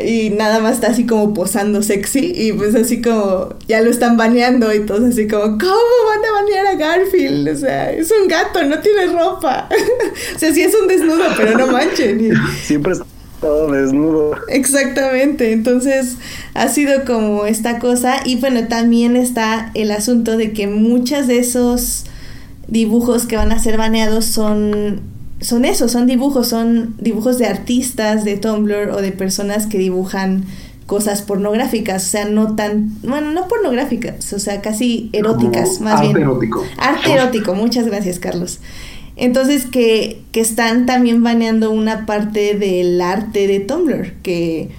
y 0.04 0.32
nada 0.32 0.60
más 0.60 0.76
está 0.76 0.88
así 0.88 1.06
como 1.06 1.34
posando 1.34 1.84
sexy, 1.84 2.34
y 2.36 2.54
pues 2.54 2.74
así 2.76 3.02
como 3.02 3.50
ya 3.68 3.82
lo 3.82 3.92
están 3.92 4.18
baneando 4.18 4.74
y 4.74 4.86
todo 4.86 5.06
así 5.06 5.28
como, 5.28 5.44
¿cómo 5.44 5.98
van 6.08 6.26
a 6.26 6.42
banear 6.42 6.68
a 6.68 6.76
Garfield? 6.76 7.48
O 7.50 7.56
sea, 7.56 7.92
es 7.92 8.12
un 8.12 8.28
gato, 8.28 8.64
no 8.64 8.80
tiene 8.80 9.06
ropa. 9.08 9.70
o 10.36 10.40
sea, 10.40 10.54
sí 10.54 10.62
es 10.62 10.74
un 10.74 10.88
desnudo, 10.88 11.24
pero 11.38 11.58
no 11.58 11.68
manchen. 11.68 12.34
Siempre 12.64 12.96
todo 13.42 13.72
desnudo. 13.72 14.36
Exactamente, 14.50 15.52
entonces 15.52 16.18
ha 16.54 16.68
sido 16.68 17.06
como 17.06 17.46
esta 17.46 17.80
cosa 17.80 18.18
y 18.26 18.38
bueno, 18.38 18.68
también 18.68 19.16
está 19.16 19.72
el 19.74 19.92
asunto 19.92 20.38
de 20.38 20.54
que 20.54 20.68
muchos 20.68 21.28
de 21.28 21.40
esos 21.40 22.06
dibujos 22.68 23.26
que 23.26 23.38
van 23.38 23.52
a 23.52 23.60
ser 23.60 23.78
baneados 23.78 24.26
son 24.26 25.02
son 25.42 25.66
eso, 25.66 25.90
son 25.90 26.08
dibujos, 26.08 26.48
son 26.48 26.96
dibujos 26.98 27.38
de 27.38 27.46
artistas 27.46 28.24
de 28.24 28.38
Tumblr 28.38 28.90
o 28.90 29.02
de 29.02 29.12
personas 29.12 29.68
que 29.68 29.78
dibujan 29.78 30.46
cosas 30.86 31.24
pornográficas, 31.24 32.06
o 32.06 32.10
sea, 32.10 32.26
no 32.26 32.56
tan, 32.56 32.92
bueno, 33.02 33.32
no 33.32 33.48
pornográficas, 33.48 34.32
o 34.34 34.40
sea, 34.40 34.62
casi 34.62 35.10
eróticas, 35.14 35.82
más 35.82 35.96
arte 35.96 36.08
bien. 36.08 36.22
erótico. 36.22 36.64
Arte 36.78 37.14
erótico, 37.14 37.56
muchas 37.56 37.88
gracias, 37.88 38.20
Carlos. 38.20 38.60
Entonces 39.18 39.66
que, 39.66 40.22
que 40.32 40.42
están 40.42 40.86
también 40.86 41.24
baneando 41.24 41.72
una 41.72 42.06
parte 42.06 42.56
del 42.56 43.00
arte 43.00 43.48
de 43.48 43.62
Tumblr, 43.62 44.14
que 44.22 44.70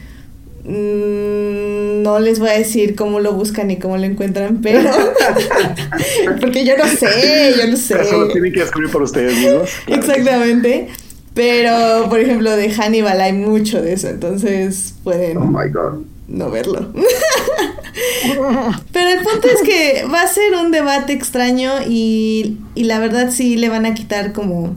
mm, 0.64 2.02
no 2.02 2.20
les 2.20 2.38
voy 2.38 2.50
a 2.50 2.58
decir 2.58 2.94
cómo 2.94 3.20
lo 3.20 3.32
buscan 3.32 3.70
y 3.70 3.78
cómo 3.78 3.96
lo 3.96 4.04
encuentran, 4.04 4.60
pero 4.62 4.80
porque 6.40 6.66
yo 6.66 6.76
no 6.76 6.86
sé, 6.86 7.54
yo 7.58 7.66
no 7.68 7.76
sé. 7.76 8.00
Eso 8.00 8.20
lo 8.20 8.28
tienen 8.28 8.52
que 8.52 8.60
descubrir 8.60 8.90
por 8.90 9.02
ustedes 9.02 9.36
mismos. 9.38 9.70
Exactamente. 9.86 10.88
Pero, 11.32 12.08
por 12.08 12.18
ejemplo, 12.20 12.56
de 12.56 12.70
Hannibal 12.70 13.20
hay 13.20 13.34
mucho 13.34 13.82
de 13.82 13.92
eso, 13.92 14.08
entonces 14.08 14.94
pueden 15.04 15.36
Oh 15.36 15.46
my 15.46 15.68
god. 15.70 16.02
No 16.28 16.50
verlo. 16.50 16.92
Pero 18.92 19.08
el 19.08 19.20
punto 19.20 19.48
es 19.48 19.62
que 19.62 20.04
va 20.12 20.22
a 20.22 20.28
ser 20.28 20.54
un 20.54 20.70
debate 20.70 21.12
extraño 21.12 21.72
y, 21.88 22.58
y 22.74 22.84
la 22.84 22.98
verdad 22.98 23.30
sí 23.30 23.56
le 23.56 23.68
van 23.68 23.86
a 23.86 23.94
quitar 23.94 24.32
como 24.32 24.74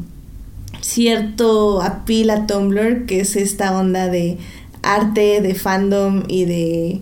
cierto 0.82 1.82
apil 1.82 2.30
a 2.30 2.48
Tumblr, 2.48 3.06
que 3.06 3.22
es 3.22 3.36
esta 3.36 3.78
onda 3.78 4.08
de 4.08 4.38
arte, 4.82 5.42
de 5.42 5.56
fandom 5.56 6.24
y 6.28 6.46
de 6.46 7.02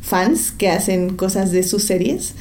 fans 0.00 0.52
que 0.52 0.70
hacen 0.70 1.16
cosas 1.16 1.50
de 1.50 1.62
sus 1.62 1.84
series. 1.84 2.34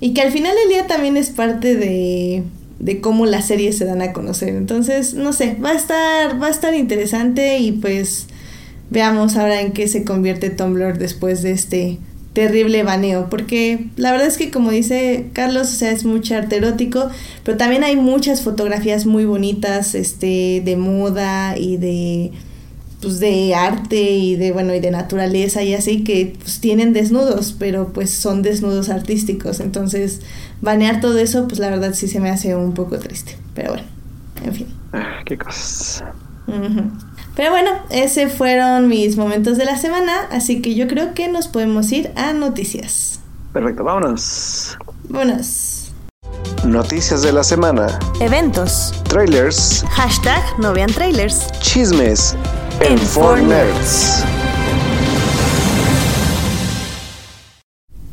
Y 0.00 0.12
que 0.12 0.22
al 0.22 0.32
final 0.32 0.54
del 0.54 0.68
día 0.68 0.86
también 0.86 1.16
es 1.16 1.30
parte 1.30 1.76
de, 1.76 2.42
de 2.78 3.00
cómo 3.00 3.26
las 3.26 3.46
series 3.46 3.78
se 3.78 3.84
dan 3.84 4.02
a 4.02 4.12
conocer. 4.12 4.50
Entonces, 4.50 5.14
no 5.14 5.32
sé, 5.32 5.56
va 5.64 5.70
a 5.70 5.74
estar, 5.74 6.42
va 6.42 6.48
a 6.48 6.50
estar 6.50 6.74
interesante 6.74 7.58
y 7.58 7.72
pues 7.72 8.26
veamos 8.94 9.36
ahora 9.36 9.60
en 9.60 9.72
qué 9.72 9.88
se 9.88 10.04
convierte 10.04 10.48
Tumblr 10.48 10.96
después 10.96 11.42
de 11.42 11.50
este 11.50 11.98
terrible 12.32 12.82
baneo, 12.82 13.28
porque 13.28 13.88
la 13.96 14.10
verdad 14.10 14.26
es 14.26 14.38
que 14.38 14.50
como 14.50 14.70
dice 14.70 15.26
Carlos, 15.34 15.68
o 15.68 15.76
sea, 15.76 15.90
es 15.90 16.04
mucho 16.04 16.34
arte 16.36 16.56
erótico, 16.56 17.08
pero 17.44 17.56
también 17.58 17.84
hay 17.84 17.96
muchas 17.96 18.42
fotografías 18.42 19.04
muy 19.06 19.24
bonitas, 19.24 19.94
este, 19.94 20.62
de 20.64 20.76
moda 20.76 21.56
y 21.58 21.76
de 21.76 22.32
pues 23.00 23.20
de 23.20 23.54
arte 23.54 24.00
y 24.00 24.34
de 24.36 24.50
bueno 24.52 24.74
y 24.74 24.80
de 24.80 24.90
naturaleza 24.90 25.62
y 25.62 25.74
así 25.74 26.04
que 26.04 26.34
pues 26.40 26.60
tienen 26.60 26.92
desnudos, 26.92 27.54
pero 27.58 27.92
pues 27.92 28.10
son 28.10 28.42
desnudos 28.42 28.88
artísticos, 28.88 29.60
entonces 29.60 30.20
banear 30.62 31.00
todo 31.00 31.18
eso, 31.18 31.46
pues 31.46 31.58
la 31.60 31.68
verdad 31.68 31.92
sí 31.94 32.08
se 32.08 32.18
me 32.18 32.30
hace 32.30 32.56
un 32.56 32.72
poco 32.74 32.98
triste, 32.98 33.36
pero 33.54 33.72
bueno, 33.72 33.86
en 34.44 34.54
fin. 34.54 34.66
Ah, 34.92 35.20
Qué 35.26 35.36
cosas. 35.36 36.02
Ujú. 36.46 37.13
Pero 37.36 37.50
bueno, 37.50 37.70
ese 37.90 38.28
fueron 38.28 38.88
mis 38.88 39.16
momentos 39.16 39.58
de 39.58 39.64
la 39.64 39.76
semana, 39.76 40.28
así 40.30 40.62
que 40.62 40.74
yo 40.74 40.86
creo 40.86 41.14
que 41.14 41.26
nos 41.28 41.48
podemos 41.48 41.90
ir 41.90 42.12
a 42.14 42.32
noticias. 42.32 43.20
Perfecto, 43.52 43.82
vámonos. 43.82 44.78
Buenas. 45.08 45.92
Noticias 46.64 47.22
de 47.22 47.32
la 47.32 47.42
semana. 47.42 47.98
Eventos. 48.20 48.94
Trailers. 49.08 49.84
Hashtag 49.90 50.42
no 50.58 50.72
vean 50.72 50.90
trailers. 50.90 51.50
Chismes. 51.60 52.36
En 52.80 52.92
En 52.92 52.98
4 53.14 53.36
Nerds. 53.38 54.24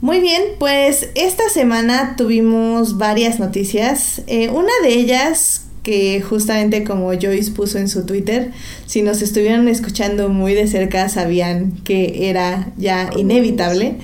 Muy 0.01 0.19
bien, 0.19 0.41
pues 0.57 1.09
esta 1.13 1.47
semana 1.49 2.15
tuvimos 2.17 2.97
varias 2.97 3.39
noticias. 3.39 4.23
Eh, 4.25 4.49
una 4.49 4.73
de 4.81 4.89
ellas, 4.89 5.67
que 5.83 6.21
justamente 6.21 6.83
como 6.83 7.11
Joyce 7.13 7.51
puso 7.51 7.77
en 7.77 7.89
su 7.89 8.05
Twitter, 8.05 8.51
si 8.85 9.01
nos 9.01 9.21
estuvieron 9.21 9.67
escuchando 9.67 10.29
muy 10.29 10.53
de 10.53 10.67
cerca 10.67 11.09
sabían 11.09 11.71
que 11.83 12.29
era 12.29 12.71
ya 12.77 13.09
inevitable, 13.17 13.95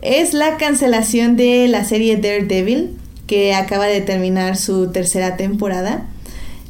es 0.00 0.34
la 0.34 0.56
cancelación 0.56 1.36
de 1.36 1.68
la 1.68 1.84
serie 1.84 2.16
Daredevil, 2.16 2.90
que 3.26 3.54
acaba 3.54 3.86
de 3.86 4.00
terminar 4.00 4.56
su 4.56 4.90
tercera 4.90 5.36
temporada. 5.36 6.08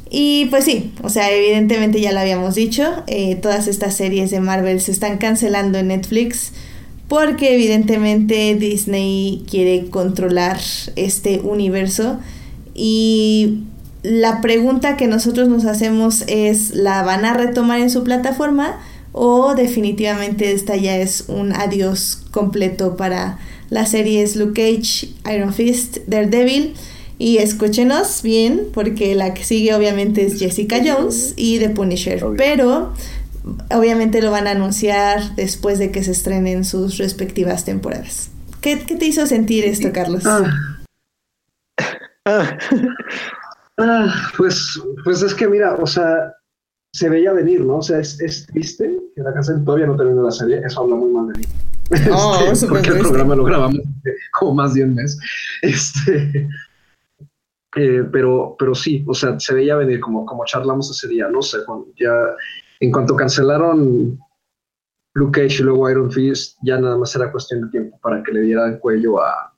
Y 0.09 0.45
pues 0.45 0.65
sí, 0.65 0.91
o 1.01 1.09
sea, 1.09 1.31
evidentemente 1.31 1.99
ya 1.99 2.11
lo 2.11 2.19
habíamos 2.19 2.53
dicho, 2.53 3.03
eh, 3.07 3.35
todas 3.35 3.67
estas 3.67 3.95
series 3.95 4.29
de 4.29 4.39
Marvel 4.39 4.79
se 4.79 4.91
están 4.91 5.17
cancelando 5.17 5.79
en 5.79 5.87
Netflix 5.87 6.51
porque 7.07 7.53
evidentemente 7.55 8.55
Disney 8.55 9.43
quiere 9.49 9.87
controlar 9.89 10.59
este 10.95 11.39
universo 11.39 12.19
y 12.73 13.63
la 14.03 14.41
pregunta 14.41 14.97
que 14.97 15.07
nosotros 15.07 15.47
nos 15.47 15.65
hacemos 15.65 16.23
es, 16.27 16.71
¿la 16.75 17.03
van 17.03 17.23
a 17.25 17.33
retomar 17.33 17.79
en 17.79 17.89
su 17.89 18.03
plataforma 18.03 18.79
o 19.13 19.55
definitivamente 19.55 20.51
esta 20.51 20.75
ya 20.75 20.97
es 20.97 21.25
un 21.27 21.53
adiós 21.53 22.25
completo 22.31 22.97
para 22.97 23.39
las 23.69 23.91
series 23.91 24.35
Luke 24.35 24.61
Cage, 24.61 25.09
Iron 25.33 25.53
Fist, 25.53 25.99
Daredevil? 26.05 26.75
Y 27.17 27.37
escúchenos 27.37 28.21
bien, 28.23 28.67
porque 28.73 29.15
la 29.15 29.33
que 29.33 29.45
sigue 29.45 29.73
obviamente 29.73 30.25
es 30.25 30.37
Jessica 30.37 30.81
Jones 30.83 31.33
y 31.37 31.59
The 31.59 31.69
Punisher. 31.69 32.23
Obvio. 32.25 32.37
Pero 32.37 32.93
obviamente 33.71 34.21
lo 34.21 34.31
van 34.31 34.47
a 34.47 34.51
anunciar 34.51 35.35
después 35.35 35.79
de 35.79 35.91
que 35.91 36.03
se 36.03 36.11
estrenen 36.11 36.65
sus 36.65 36.97
respectivas 36.97 37.63
temporadas. 37.63 38.29
¿Qué, 38.59 38.79
qué 38.79 38.95
te 38.95 39.05
hizo 39.05 39.25
sentir 39.27 39.63
esto, 39.63 39.93
Carlos? 39.93 40.23
Ah, 40.25 40.73
Ah, 42.25 42.57
ah, 43.83 44.31
pues, 44.37 44.81
pues 45.03 45.21
es 45.21 45.33
que 45.33 45.47
mira, 45.47 45.75
o 45.75 45.85
sea, 45.85 46.33
se 46.93 47.09
veía 47.09 47.33
venir, 47.33 47.61
¿no? 47.61 47.77
O 47.77 47.81
sea, 47.81 47.99
es, 47.99 48.19
es 48.21 48.45
triste 48.47 48.99
que 49.15 49.21
la 49.21 49.33
canción 49.33 49.65
todavía 49.65 49.87
no 49.87 49.95
terminó 49.95 50.23
la 50.23 50.31
serie, 50.31 50.61
eso 50.65 50.81
habla 50.81 50.95
muy 50.95 51.11
mal 51.11 51.27
de 51.27 51.39
mí. 51.39 51.45
Oh, 52.11 52.39
Este, 52.51 52.67
porque 52.67 52.89
el 52.89 52.99
programa 52.99 53.35
lo 53.35 53.43
grabamos 53.43 53.81
como 54.31 54.55
más 54.55 54.73
de 54.73 54.83
un 54.83 54.95
mes. 54.95 55.19
Este, 55.61 56.47
Eh, 57.75 58.03
pero, 58.11 58.55
pero 58.57 58.75
sí, 58.75 59.03
o 59.07 59.13
sea, 59.13 59.39
se 59.39 59.53
veía 59.53 59.75
venir 59.75 59.99
como, 59.99 60.25
como 60.25 60.45
charlamos 60.45 60.91
ese 60.91 61.07
día, 61.07 61.27
no 61.29 61.41
sé, 61.41 61.57
ya 61.99 62.13
en 62.79 62.91
cuanto 62.91 63.15
cancelaron 63.15 64.19
Luke 65.15 65.41
Cage 65.41 65.61
y 65.61 65.63
luego 65.63 65.89
Iron 65.89 66.11
Fist, 66.11 66.57
ya 66.63 66.79
nada 66.79 66.97
más 66.97 67.15
era 67.15 67.31
cuestión 67.31 67.61
de 67.61 67.69
tiempo 67.69 67.99
para 68.01 68.21
que 68.21 68.31
le 68.31 68.41
dieran 68.41 68.77
cuello 68.77 69.21
a, 69.21 69.53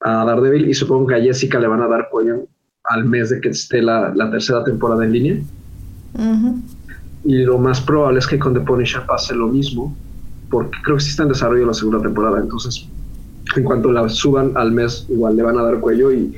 a 0.00 0.24
Daredevil 0.24 0.68
y 0.68 0.74
supongo 0.74 1.08
que 1.08 1.16
a 1.16 1.20
Jessica 1.20 1.58
le 1.58 1.66
van 1.66 1.82
a 1.82 1.88
dar 1.88 2.08
cuello 2.10 2.46
al 2.88 3.04
mes 3.04 3.30
de 3.30 3.40
que 3.40 3.48
esté 3.50 3.82
la, 3.82 4.12
la 4.14 4.30
tercera 4.30 4.64
temporada 4.64 5.04
en 5.04 5.12
línea. 5.12 5.42
Y 7.24 7.42
lo 7.42 7.58
más 7.58 7.80
probable 7.80 8.20
es 8.20 8.26
que 8.26 8.38
con 8.38 8.54
The 8.54 8.60
Punisher 8.60 9.04
pase 9.06 9.34
lo 9.34 9.48
mismo, 9.48 9.96
porque 10.50 10.76
creo 10.84 10.96
que 10.96 11.02
sí 11.02 11.10
está 11.10 11.24
en 11.24 11.30
desarrollo 11.30 11.66
la 11.66 11.74
segunda 11.74 12.00
temporada, 12.00 12.40
entonces 12.40 12.88
en 13.54 13.64
cuanto 13.64 13.92
la 13.92 14.08
suban 14.08 14.52
al 14.56 14.72
mes 14.72 15.06
igual 15.08 15.36
le 15.36 15.42
van 15.42 15.56
a 15.58 15.62
dar 15.62 15.78
cuello 15.78 16.12
y 16.12 16.34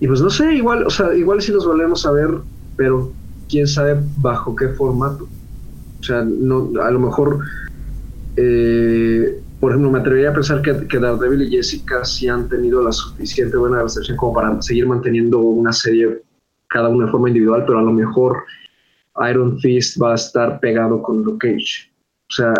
y 0.00 0.06
pues 0.06 0.22
no 0.22 0.30
sé, 0.30 0.54
igual, 0.54 0.86
o 0.86 0.90
sea, 0.90 1.14
igual 1.14 1.42
si 1.42 1.52
los 1.52 1.66
volvemos 1.66 2.06
a 2.06 2.10
ver, 2.10 2.30
pero 2.76 3.12
quién 3.50 3.68
sabe 3.68 4.00
bajo 4.16 4.56
qué 4.56 4.68
formato. 4.68 5.28
O 6.00 6.02
sea, 6.02 6.24
no, 6.24 6.70
a 6.82 6.90
lo 6.90 7.00
mejor, 7.00 7.40
eh, 8.36 9.42
por 9.60 9.72
ejemplo, 9.72 9.90
me 9.90 9.98
atrevería 9.98 10.30
a 10.30 10.34
pensar 10.34 10.62
que, 10.62 10.72
Daredevil 10.72 11.42
y 11.42 11.50
Jessica 11.50 12.04
sí 12.04 12.28
han 12.28 12.48
tenido 12.48 12.82
la 12.82 12.92
suficiente 12.92 13.56
buena 13.56 13.82
recepción 13.82 14.16
como 14.16 14.32
para 14.32 14.60
seguir 14.62 14.86
manteniendo 14.86 15.38
una 15.38 15.72
serie 15.72 16.22
cada 16.68 16.88
una 16.88 17.06
de 17.06 17.10
forma 17.12 17.28
individual, 17.28 17.64
pero 17.66 17.78
a 17.78 17.82
lo 17.82 17.92
mejor 17.92 18.44
Iron 19.28 19.58
Fist 19.60 20.00
va 20.00 20.12
a 20.12 20.14
estar 20.14 20.60
pegado 20.60 21.02
con 21.02 21.22
Luke 21.22 21.48
Cage. 21.48 21.92
O 22.28 22.32
sea, 22.32 22.54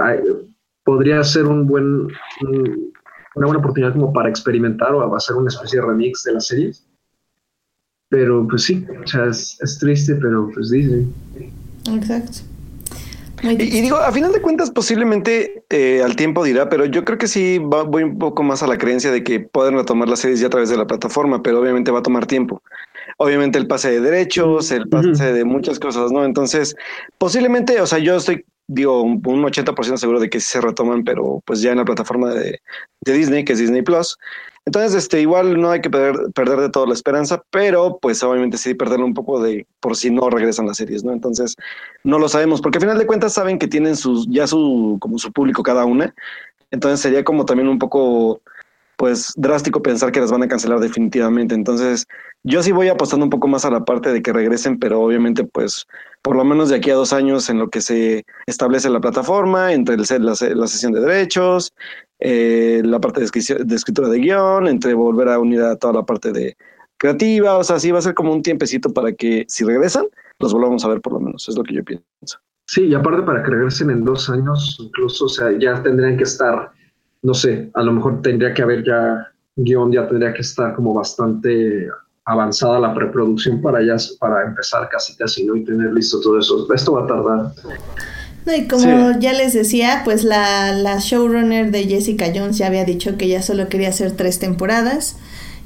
podría 0.84 1.22
ser 1.24 1.46
un 1.46 1.66
buen, 1.66 2.08
una 2.42 3.46
buena 3.46 3.58
oportunidad 3.58 3.92
como 3.92 4.12
para 4.12 4.28
experimentar 4.28 4.92
o 4.94 5.16
hacer 5.16 5.36
una 5.36 5.48
especie 5.48 5.80
de 5.80 5.86
remix 5.86 6.24
de 6.24 6.32
las 6.34 6.48
series 6.48 6.84
pero 8.10 8.46
pues 8.46 8.64
sí, 8.64 8.84
o 9.02 9.06
sea, 9.06 9.26
es, 9.28 9.78
triste, 9.80 10.16
pero 10.16 10.50
pues 10.52 10.70
Disney. 10.70 11.08
Exacto. 11.88 12.40
Y, 13.42 13.57
digo, 13.57 13.96
a 13.96 14.12
final 14.12 14.33
de 14.33 14.42
cuentas, 14.42 14.70
posiblemente 14.70 15.64
eh, 15.70 16.03
al 16.05 16.14
tiempo 16.14 16.44
dirá, 16.44 16.68
pero 16.68 16.85
yo 16.85 17.05
creo 17.05 17.18
que 17.18 17.26
sí 17.26 17.59
voy 17.59 18.03
un 18.03 18.18
poco 18.18 18.42
más 18.42 18.62
a 18.62 18.66
la 18.66 18.76
creencia 18.76 19.11
de 19.11 19.24
que 19.24 19.40
pueden 19.40 19.74
retomar 19.74 20.09
las 20.09 20.20
series 20.20 20.40
ya 20.40 20.48
a 20.48 20.50
través 20.50 20.68
de 20.68 20.76
la 20.76 20.87
plataforma, 20.87 21.42
pero 21.42 21.61
obviamente 21.61 21.90
va 21.90 22.00
a 22.00 22.03
tomar 22.03 22.26
tiempo. 22.26 22.62
Obviamente 23.16 23.59
el 23.59 23.66
pase 23.66 23.90
de 23.90 24.00
derechos, 24.00 24.70
el 24.70 24.88
pase 24.88 25.33
de 25.33 25.44
muchas 25.44 25.79
cosas, 25.79 26.12
¿no? 26.12 26.24
Entonces, 26.24 26.76
posiblemente, 27.18 27.81
o 27.81 27.87
sea, 27.87 27.98
yo 27.98 28.16
estoy, 28.16 28.44
digo, 28.72 29.02
un, 29.02 29.20
80% 29.20 29.96
seguro 29.96 30.20
de 30.20 30.30
que 30.30 30.38
se 30.38 30.61
retoman, 30.61 31.02
pero 31.02 31.42
pues 31.44 31.61
ya 31.61 31.72
en 31.72 31.78
la 31.78 31.85
plataforma 31.85 32.33
de, 32.33 32.61
de 33.00 33.12
Disney, 33.12 33.44
que 33.44 33.54
es 33.54 33.59
Disney 33.59 33.83
Plus. 33.83 34.16
Entonces, 34.64 34.94
este, 34.94 35.20
igual 35.20 35.61
no 35.61 35.70
hay 35.70 35.80
que 35.80 35.90
perder, 35.90 36.30
perder 36.33 36.61
de 36.61 36.70
todo 36.70 36.87
la 36.87 36.94
esperanza, 36.94 37.42
pero 37.50 37.98
pues 38.00 38.22
obviamente 38.22 38.59
sí 38.59 38.74
perderle 38.74 39.04
un 39.04 39.14
poco 39.14 39.42
de 39.42 39.66
por 39.80 39.96
si 39.96 40.11
no 40.11 40.30
regresan 40.30 40.66
las 40.66 40.76
series, 40.76 41.02
¿no? 41.02 41.12
Entonces, 41.12 41.56
no 42.04 42.18
lo 42.18 42.28
sabemos, 42.28 42.61
porque 42.61 42.78
al 42.78 42.83
final 42.83 42.98
de 42.98 43.06
cuentas 43.06 43.33
saben 43.33 43.59
que 43.59 43.66
tienen 43.66 43.96
sus, 43.96 44.28
ya 44.28 44.46
su, 44.46 44.98
como 45.00 45.18
su 45.18 45.33
público 45.33 45.64
cada 45.64 45.85
una. 45.85 46.14
Entonces 46.70 47.00
sería 47.00 47.24
como 47.24 47.44
también 47.44 47.68
un 47.68 47.78
poco, 47.80 48.40
pues, 48.96 49.33
drástico 49.37 49.83
pensar 49.83 50.12
que 50.12 50.20
las 50.20 50.30
van 50.30 50.44
a 50.44 50.48
cancelar 50.48 50.78
definitivamente. 50.78 51.56
Entonces, 51.56 52.06
yo 52.42 52.62
sí 52.62 52.72
voy 52.72 52.88
apostando 52.88 53.24
un 53.24 53.31
poco 53.31 53.48
más 53.48 53.64
a 53.64 53.70
la 53.70 53.85
parte 53.85 54.12
de 54.12 54.22
que 54.22 54.33
regresen, 54.33 54.79
pero 54.79 55.00
obviamente, 55.00 55.44
pues, 55.44 55.87
por 56.22 56.37
lo 56.37 56.44
menos 56.44 56.70
de 56.70 56.76
aquí 56.76 56.90
a 56.90 56.94
dos 56.94 57.12
años 57.12 57.50
en 57.50 57.59
lo 57.59 57.68
que 57.68 57.81
se 57.81 58.24
establece 58.46 58.88
la 58.88 59.00
plataforma, 59.00 59.72
entre 59.72 59.96
el, 59.96 60.05
la, 60.24 60.35
la 60.55 60.66
sesión 60.66 60.92
de 60.92 61.00
derechos, 61.00 61.72
eh, 62.18 62.81
la 62.85 63.00
parte 63.00 63.20
de, 63.20 63.74
escritura 63.74 64.09
de 64.09 64.18
guion, 64.18 64.68
entre 64.68 64.94
volver 64.94 65.29
a 65.29 65.38
unir 65.38 65.62
a 65.62 65.76
toda 65.76 65.94
la 65.94 66.03
parte 66.05 66.33
de 66.33 66.57
creativa, 66.96 67.57
o 67.57 67.64
sea, 67.64 67.79
sí 67.79 67.90
va 67.90 67.98
a 67.98 68.03
ser 68.03 68.14
como 68.14 68.33
un 68.33 68.42
tiempecito 68.42 68.92
para 68.92 69.12
que 69.12 69.44
si 69.48 69.64
regresan, 69.64 70.07
los 70.38 70.53
volvamos 70.53 70.85
a 70.85 70.88
ver 70.88 71.00
por 71.00 71.14
lo 71.14 71.20
menos, 71.20 71.48
es 71.48 71.57
lo 71.57 71.62
que 71.62 71.74
yo 71.74 71.85
pienso. 71.85 72.38
Sí, 72.66 72.85
y 72.85 72.94
aparte 72.94 73.22
para 73.22 73.42
que 73.42 73.50
regresen 73.50 73.90
en 73.90 74.05
dos 74.05 74.31
años, 74.31 74.76
incluso, 74.81 75.24
o 75.24 75.29
sea, 75.29 75.50
ya 75.59 75.83
tendrían 75.83 76.16
que 76.16 76.24
estar, 76.24 76.70
no 77.22 77.35
sé, 77.35 77.70
a 77.74 77.83
lo 77.83 77.92
mejor 77.92 78.22
tendría 78.22 78.55
que 78.55 78.62
haber 78.62 78.85
ya 78.85 79.33
guion, 79.57 79.92
ya 79.92 80.07
tendría 80.07 80.33
que 80.33 80.42
estar 80.42 80.74
como 80.74 80.94
bastante 80.94 81.88
avanzada 82.24 82.78
la 82.78 82.94
preproducción 82.94 83.61
para 83.61 83.80
ya 83.83 83.96
para 84.18 84.44
empezar 84.44 84.88
casi 84.88 85.16
casi 85.16 85.44
no 85.44 85.56
y 85.56 85.64
tener 85.64 85.92
listo 85.92 86.20
todo 86.20 86.38
eso. 86.38 86.66
Esto 86.72 86.92
va 86.92 87.04
a 87.04 87.06
tardar. 87.06 87.52
No, 88.46 88.54
y 88.54 88.66
como 88.66 89.18
ya 89.18 89.33
les 89.33 89.52
decía, 89.52 90.02
pues 90.04 90.24
la, 90.24 90.72
la 90.72 90.98
showrunner 90.98 91.70
de 91.70 91.85
Jessica 91.85 92.26
Jones 92.35 92.59
ya 92.59 92.68
había 92.68 92.85
dicho 92.85 93.16
que 93.18 93.26
ella 93.26 93.42
solo 93.42 93.68
quería 93.68 93.90
hacer 93.90 94.12
tres 94.12 94.38
temporadas. 94.38 95.16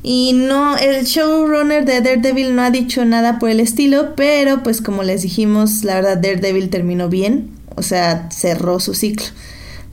Y 0.03 0.35
no, 0.35 0.77
el 0.77 1.05
showrunner 1.05 1.87
de 1.87 2.03
Daredevil 2.03 2.55
no 2.55 2.62
ha 2.62 2.71
dicho 2.71 3.05
nada 3.07 3.38
por 3.38 3.49
el 3.49 3.59
estilo, 3.59 4.14
pero 4.17 4.62
pues 4.62 4.83
como 4.83 5.03
les 5.03 5.23
dijimos, 5.23 5.83
la 5.83 5.95
verdad 5.95 6.19
Daredevil 6.19 6.69
terminó 6.69 7.09
bien, 7.09 7.53
o 7.77 7.83
sea, 7.83 8.29
cerró 8.31 8.81
su 8.81 8.93
ciclo. 8.93 9.27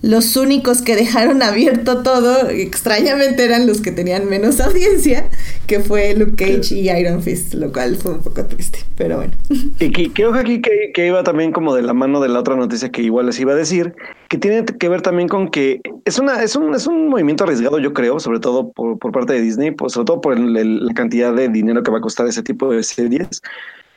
Los 0.01 0.35
únicos 0.35 0.81
que 0.81 0.95
dejaron 0.95 1.43
abierto 1.43 2.01
todo, 2.01 2.49
extrañamente, 2.49 3.45
eran 3.45 3.67
los 3.67 3.81
que 3.81 3.91
tenían 3.91 4.27
menos 4.27 4.59
audiencia, 4.61 5.29
que 5.67 5.79
fue 5.79 6.15
Luke 6.15 6.35
Cage 6.35 6.75
y 6.75 6.89
Iron 6.89 7.21
Fist, 7.21 7.53
lo 7.53 7.71
cual 7.71 7.95
fue 7.97 8.13
un 8.13 8.21
poco 8.21 8.45
triste, 8.45 8.79
pero 8.97 9.17
bueno. 9.17 9.33
Y 9.79 9.91
que, 9.91 10.11
que 10.11 10.25
aquí 10.25 10.61
que, 10.61 11.05
iba 11.05 11.23
también 11.23 11.51
como 11.51 11.75
de 11.75 11.83
la 11.83 11.93
mano 11.93 12.19
de 12.19 12.29
la 12.29 12.39
otra 12.39 12.55
noticia 12.55 12.89
que 12.89 13.03
igual 13.03 13.27
les 13.27 13.39
iba 13.39 13.53
a 13.53 13.55
decir, 13.55 13.93
que 14.27 14.37
tiene 14.37 14.65
que 14.65 14.89
ver 14.89 15.01
también 15.01 15.27
con 15.27 15.49
que 15.49 15.81
es 16.05 16.17
una 16.17 16.41
es 16.41 16.55
un, 16.55 16.73
es 16.73 16.87
un 16.87 17.09
movimiento 17.09 17.43
arriesgado, 17.43 17.77
yo 17.77 17.93
creo, 17.93 18.19
sobre 18.19 18.39
todo 18.39 18.71
por, 18.71 18.97
por 18.97 19.11
parte 19.11 19.33
de 19.33 19.41
Disney, 19.41 19.71
pues, 19.71 19.93
sobre 19.93 20.05
todo 20.05 20.21
por 20.21 20.39
la 20.39 20.93
cantidad 20.93 21.33
de 21.33 21.49
dinero 21.49 21.83
que 21.83 21.91
va 21.91 21.99
a 21.99 22.01
costar 22.01 22.27
ese 22.27 22.41
tipo 22.41 22.71
de 22.71 22.81
series 22.81 23.41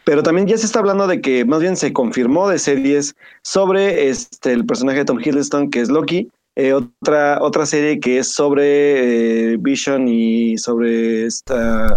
pero 0.05 0.23
también 0.23 0.47
ya 0.47 0.59
se 0.59 0.67
está 0.67 0.79
hablando 0.79 1.07
de 1.07 1.21
que 1.21 1.45
más 1.45 1.61
bien 1.61 1.77
se 1.77 1.93
confirmó 1.93 2.49
de 2.49 2.59
series 2.59 3.15
sobre 3.43 4.09
este 4.09 4.53
el 4.53 4.67
personaje 4.67 4.99
de 4.99 5.05
Tom 5.05 5.21
Hiddleston, 5.21 5.71
que 5.71 5.81
es 5.81 5.89
Loki, 5.89 6.31
eh, 6.57 6.73
otra, 6.73 7.43
otra 7.43 7.67
serie 7.67 7.99
que 7.99 8.19
es 8.19 8.33
sobre 8.33 9.55
eh, 9.55 9.57
Vision 9.59 10.07
y 10.07 10.57
sobre 10.57 11.27
esta 11.27 11.97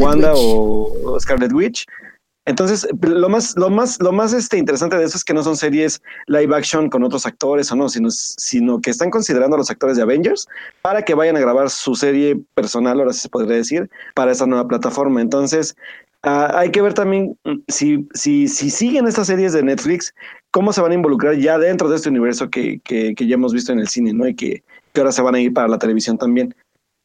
Wanda 0.00 0.34
O, 0.36 1.18
Scarlet 1.18 1.52
Witch. 1.52 1.84
Entonces, 2.46 2.88
lo 3.02 3.28
más, 3.28 3.54
lo 3.58 3.68
más, 3.68 4.00
lo 4.00 4.10
más 4.10 4.32
este, 4.32 4.56
interesante 4.56 4.96
de 4.96 5.04
eso 5.04 5.18
es 5.18 5.24
que 5.24 5.34
no 5.34 5.42
son 5.42 5.54
series 5.54 6.00
live 6.28 6.56
action 6.56 6.88
con 6.88 7.02
otros 7.02 7.26
actores 7.26 7.70
o 7.72 7.76
no, 7.76 7.90
sino, 7.90 8.08
sino 8.10 8.80
que 8.80 8.88
están 8.88 9.10
considerando 9.10 9.56
a 9.56 9.58
los 9.58 9.70
actores 9.70 9.98
de 9.98 10.02
Avengers 10.02 10.46
para 10.80 11.02
que 11.02 11.14
vayan 11.14 11.36
a 11.36 11.40
grabar 11.40 11.68
su 11.68 11.94
serie 11.94 12.40
personal, 12.54 13.00
ahora 13.00 13.12
sí 13.12 13.20
se 13.20 13.28
podría 13.28 13.56
decir, 13.56 13.90
para 14.14 14.32
esta 14.32 14.46
nueva 14.46 14.66
plataforma. 14.66 15.20
Entonces, 15.20 15.76
Ah, 16.22 16.58
hay 16.58 16.70
que 16.70 16.82
ver 16.82 16.94
también 16.94 17.38
mm, 17.44 17.58
si, 17.68 18.08
si, 18.12 18.48
si 18.48 18.70
siguen 18.70 19.06
estas 19.06 19.28
series 19.28 19.52
de 19.52 19.62
Netflix, 19.62 20.12
cómo 20.50 20.72
se 20.72 20.80
van 20.80 20.92
a 20.92 20.96
involucrar 20.96 21.36
ya 21.36 21.58
dentro 21.58 21.88
de 21.88 21.96
este 21.96 22.08
universo 22.08 22.50
que, 22.50 22.80
que, 22.80 23.14
ya 23.14 23.34
hemos 23.34 23.52
visto 23.52 23.72
en 23.72 23.78
el 23.78 23.88
cine, 23.88 24.12
¿no? 24.12 24.26
Y 24.26 24.34
que, 24.34 24.64
que, 24.92 25.00
ahora 25.00 25.12
se 25.12 25.22
van 25.22 25.36
a 25.36 25.40
ir 25.40 25.52
para 25.52 25.68
la 25.68 25.78
televisión 25.78 26.18
también. 26.18 26.54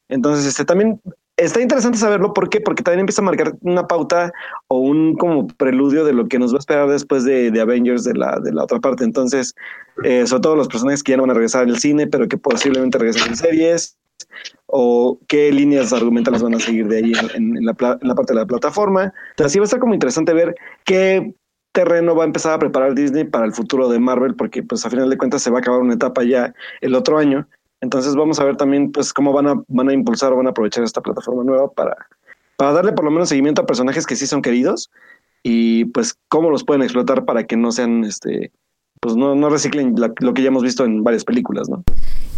Entonces, 0.08 0.46
este 0.46 0.64
también 0.64 1.00
está 1.36 1.60
interesante 1.60 1.98
saberlo. 1.98 2.34
¿Por 2.34 2.48
qué? 2.48 2.60
Porque 2.60 2.82
también 2.82 3.00
empieza 3.00 3.22
a 3.22 3.24
marcar 3.24 3.54
una 3.60 3.86
pauta 3.86 4.32
o 4.68 4.78
un 4.78 5.14
como 5.16 5.46
preludio 5.46 6.04
de 6.04 6.12
lo 6.12 6.26
que 6.26 6.38
nos 6.38 6.52
va 6.52 6.56
a 6.56 6.60
esperar 6.60 6.88
después 6.88 7.24
de, 7.24 7.50
de 7.50 7.60
Avengers 7.60 8.04
de 8.04 8.14
la, 8.14 8.40
de 8.40 8.52
la 8.52 8.64
otra 8.64 8.80
parte. 8.80 9.04
Entonces, 9.04 9.54
eh, 10.02 10.26
sobre 10.26 10.42
todo 10.42 10.56
los 10.56 10.68
personajes 10.68 11.02
que 11.02 11.12
ya 11.12 11.16
no 11.16 11.22
van 11.22 11.30
a 11.30 11.34
regresar 11.34 11.62
al 11.62 11.78
cine, 11.78 12.08
pero 12.08 12.26
que 12.28 12.36
posiblemente 12.36 12.98
regresen 12.98 13.28
en 13.28 13.36
series 13.36 13.96
o 14.66 15.18
qué 15.28 15.52
líneas 15.52 15.92
argumentales 15.92 16.42
van 16.42 16.54
a 16.54 16.60
seguir 16.60 16.88
de 16.88 16.98
ahí 16.98 17.12
en, 17.34 17.64
la, 17.64 17.74
parte 17.74 18.32
de 18.32 18.34
la 18.34 18.46
plataforma. 18.46 19.12
Entonces, 19.30 19.46
así 19.46 19.58
va 19.58 19.64
a 19.64 19.66
estar 19.66 19.80
como 19.80 19.94
interesante 19.94 20.32
ver 20.32 20.54
qué 20.84 21.34
terreno 21.72 22.14
va 22.14 22.22
a 22.22 22.26
empezar 22.26 22.52
a 22.52 22.58
preparar 22.58 22.94
Disney 22.94 23.24
para 23.24 23.46
el 23.46 23.52
futuro 23.52 23.88
de 23.88 23.98
Marvel, 23.98 24.34
porque 24.34 24.62
pues 24.62 24.86
a 24.86 24.90
final 24.90 25.10
de 25.10 25.18
cuentas 25.18 25.42
se 25.42 25.50
va 25.50 25.58
a 25.58 25.60
acabar 25.60 25.80
una 25.80 25.94
etapa 25.94 26.22
ya 26.22 26.54
el 26.80 26.94
otro 26.94 27.18
año. 27.18 27.48
Entonces 27.80 28.14
vamos 28.14 28.40
a 28.40 28.44
ver 28.44 28.56
también 28.56 28.92
pues 28.92 29.12
cómo 29.12 29.32
van 29.32 29.46
a, 29.48 29.62
van 29.68 29.88
a 29.88 29.92
impulsar 29.92 30.32
o 30.32 30.36
van 30.36 30.46
a 30.46 30.50
aprovechar 30.50 30.84
esta 30.84 31.02
plataforma 31.02 31.44
nueva 31.44 31.70
para, 31.70 31.96
para 32.56 32.72
darle 32.72 32.92
por 32.92 33.04
lo 33.04 33.10
menos 33.10 33.28
seguimiento 33.28 33.62
a 33.62 33.66
personajes 33.66 34.06
que 34.06 34.16
sí 34.16 34.26
son 34.26 34.40
queridos 34.40 34.90
y 35.42 35.84
pues 35.86 36.16
cómo 36.28 36.50
los 36.50 36.64
pueden 36.64 36.82
explotar 36.82 37.24
para 37.24 37.44
que 37.44 37.56
no 37.56 37.72
sean 37.72 38.04
este 38.04 38.52
pues 39.04 39.16
no, 39.16 39.34
no 39.34 39.50
reciclen 39.50 39.94
lo 39.98 40.32
que 40.32 40.40
ya 40.40 40.48
hemos 40.48 40.62
visto 40.62 40.82
en 40.86 41.04
varias 41.04 41.24
películas, 41.24 41.68
¿no? 41.68 41.84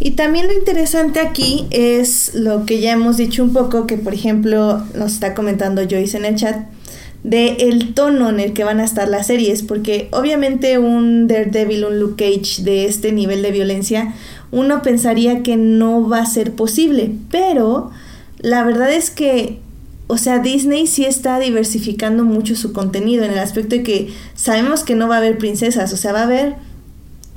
Y 0.00 0.11
también 0.11 0.48
lo 0.48 0.52
interesante 0.52 1.20
aquí 1.20 1.68
es 1.70 2.35
lo 2.35 2.66
que 2.66 2.81
ya 2.81 2.90
hemos 2.90 3.16
dicho 3.16 3.44
un 3.44 3.52
poco, 3.52 3.87
que 3.87 3.96
por 3.96 4.12
ejemplo 4.12 4.83
nos 4.96 5.12
está 5.12 5.33
comentando 5.33 5.83
Joyce 5.88 6.16
en 6.16 6.24
el 6.24 6.35
chat, 6.35 6.66
de 7.22 7.50
el 7.61 7.94
tono 7.94 8.31
en 8.31 8.40
el 8.40 8.52
que 8.52 8.64
van 8.64 8.81
a 8.81 8.85
estar 8.85 9.07
las 9.07 9.29
series, 9.29 9.62
porque 9.62 10.09
obviamente 10.11 10.79
un 10.79 11.29
Daredevil, 11.29 11.85
un 11.85 12.00
Luke 12.00 12.24
Cage 12.24 12.64
de 12.64 12.87
este 12.87 13.12
nivel 13.12 13.42
de 13.42 13.52
violencia, 13.52 14.14
uno 14.50 14.83
pensaría 14.83 15.44
que 15.44 15.57
no 15.57 16.09
va 16.09 16.18
a 16.18 16.26
ser 16.26 16.50
posible, 16.52 17.12
pero 17.31 17.92
la 18.38 18.64
verdad 18.64 18.92
es 18.92 19.11
que, 19.11 19.61
o 20.09 20.19
sea, 20.19 20.38
Disney 20.38 20.87
sí 20.87 21.05
está 21.05 21.38
diversificando 21.38 22.25
mucho 22.25 22.55
su 22.55 22.73
contenido 22.73 23.25
en 23.25 23.33
el 23.33 23.38
aspecto 23.38 23.77
de 23.77 23.83
que 23.83 24.09
sabemos 24.35 24.85
que 24.85 24.95
no 24.95 25.09
va 25.09 25.16
a 25.16 25.19
haber 25.19 25.38
princesas, 25.38 25.92
o 25.92 25.97
sea, 25.97 26.12
va 26.12 26.21
a 26.21 26.25
haber 26.25 26.55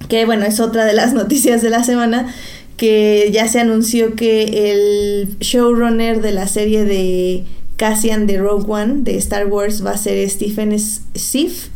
que 0.07 0.25
bueno, 0.25 0.45
es 0.45 0.59
otra 0.59 0.85
de 0.85 0.93
las 0.93 1.13
noticias 1.13 1.61
de 1.61 1.69
la 1.69 1.83
semana, 1.83 2.33
que 2.77 3.29
ya 3.33 3.47
se 3.47 3.59
anunció 3.59 4.15
que 4.15 4.71
el 4.71 5.37
showrunner 5.39 6.21
de 6.21 6.31
la 6.31 6.47
serie 6.47 6.85
de 6.85 7.43
Cassian 7.75 8.25
de 8.25 8.37
Rogue 8.37 8.65
One 8.71 9.01
de 9.01 9.17
Star 9.17 9.47
Wars 9.47 9.85
va 9.85 9.91
a 9.91 9.97
ser 9.97 10.29
Stephen 10.29 10.77
Schiff, 10.79 11.67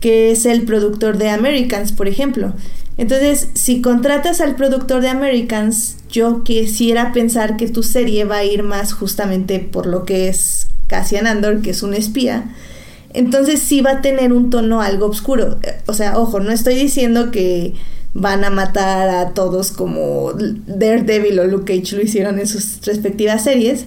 que 0.00 0.32
es 0.32 0.44
el 0.44 0.64
productor 0.64 1.16
de 1.16 1.30
Americans, 1.30 1.92
por 1.92 2.08
ejemplo. 2.08 2.52
Entonces, 2.98 3.48
si 3.54 3.80
contratas 3.80 4.40
al 4.40 4.54
productor 4.54 5.00
de 5.00 5.08
Americans, 5.08 5.96
yo 6.14 6.44
quisiera 6.44 7.12
pensar 7.12 7.56
que 7.56 7.66
tu 7.66 7.82
serie 7.82 8.24
va 8.24 8.36
a 8.36 8.44
ir 8.44 8.62
más 8.62 8.92
justamente 8.92 9.58
por 9.58 9.86
lo 9.86 10.04
que 10.04 10.28
es 10.28 10.68
Cassian 10.86 11.26
Andor, 11.26 11.60
que 11.60 11.70
es 11.70 11.82
un 11.82 11.92
espía. 11.92 12.54
Entonces 13.12 13.60
sí 13.60 13.80
va 13.80 13.90
a 13.90 14.00
tener 14.00 14.32
un 14.32 14.48
tono 14.48 14.80
algo 14.80 15.06
oscuro. 15.06 15.58
O 15.86 15.92
sea, 15.92 16.16
ojo, 16.16 16.38
no 16.38 16.52
estoy 16.52 16.76
diciendo 16.76 17.32
que 17.32 17.74
van 18.12 18.44
a 18.44 18.50
matar 18.50 19.08
a 19.08 19.30
todos 19.30 19.72
como 19.72 20.32
Daredevil 20.34 21.40
o 21.40 21.46
Luke 21.48 21.80
Cage 21.80 21.96
lo 21.96 22.02
hicieron 22.02 22.38
en 22.38 22.46
sus 22.46 22.80
respectivas 22.86 23.42
series, 23.42 23.86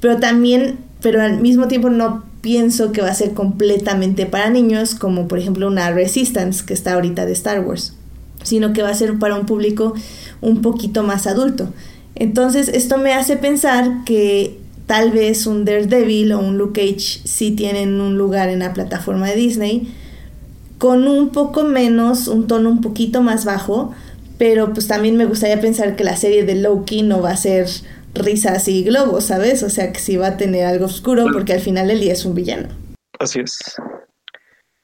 pero 0.00 0.16
también, 0.16 0.78
pero 1.02 1.20
al 1.20 1.38
mismo 1.38 1.68
tiempo 1.68 1.90
no 1.90 2.24
pienso 2.40 2.92
que 2.92 3.02
va 3.02 3.10
a 3.10 3.14
ser 3.14 3.34
completamente 3.34 4.24
para 4.24 4.48
niños, 4.48 4.94
como 4.94 5.28
por 5.28 5.38
ejemplo 5.38 5.66
una 5.66 5.90
Resistance 5.90 6.64
que 6.64 6.72
está 6.72 6.94
ahorita 6.94 7.26
de 7.26 7.32
Star 7.32 7.60
Wars, 7.60 7.92
sino 8.48 8.72
que 8.72 8.82
va 8.82 8.90
a 8.90 8.94
ser 8.94 9.18
para 9.18 9.36
un 9.36 9.46
público 9.46 9.94
un 10.40 10.62
poquito 10.62 11.02
más 11.02 11.26
adulto. 11.26 11.68
Entonces 12.14 12.68
esto 12.68 12.98
me 12.98 13.12
hace 13.12 13.36
pensar 13.36 14.04
que 14.04 14.58
tal 14.86 15.12
vez 15.12 15.46
un 15.46 15.64
Daredevil 15.64 16.32
o 16.32 16.40
un 16.40 16.58
Luke 16.58 16.80
Cage 16.80 17.20
sí 17.24 17.52
tienen 17.52 18.00
un 18.00 18.18
lugar 18.18 18.48
en 18.48 18.60
la 18.60 18.72
plataforma 18.72 19.28
de 19.28 19.36
Disney, 19.36 19.92
con 20.78 21.06
un 21.06 21.30
poco 21.30 21.64
menos, 21.64 22.28
un 22.28 22.46
tono 22.46 22.70
un 22.70 22.80
poquito 22.80 23.20
más 23.22 23.44
bajo, 23.44 23.92
pero 24.38 24.72
pues 24.72 24.86
también 24.86 25.16
me 25.16 25.26
gustaría 25.26 25.60
pensar 25.60 25.96
que 25.96 26.04
la 26.04 26.16
serie 26.16 26.44
de 26.44 26.54
Loki 26.54 27.02
no 27.02 27.20
va 27.20 27.32
a 27.32 27.36
ser 27.36 27.68
risas 28.14 28.66
y 28.68 28.84
globos, 28.84 29.24
¿sabes? 29.24 29.62
O 29.62 29.70
sea 29.70 29.92
que 29.92 30.00
sí 30.00 30.16
va 30.16 30.28
a 30.28 30.36
tener 30.36 30.64
algo 30.64 30.86
oscuro 30.86 31.26
porque 31.32 31.52
al 31.52 31.60
final 31.60 31.90
el 31.90 32.00
día 32.00 32.12
es 32.12 32.24
un 32.24 32.34
villano. 32.34 32.68
Así 33.18 33.40
es. 33.40 33.58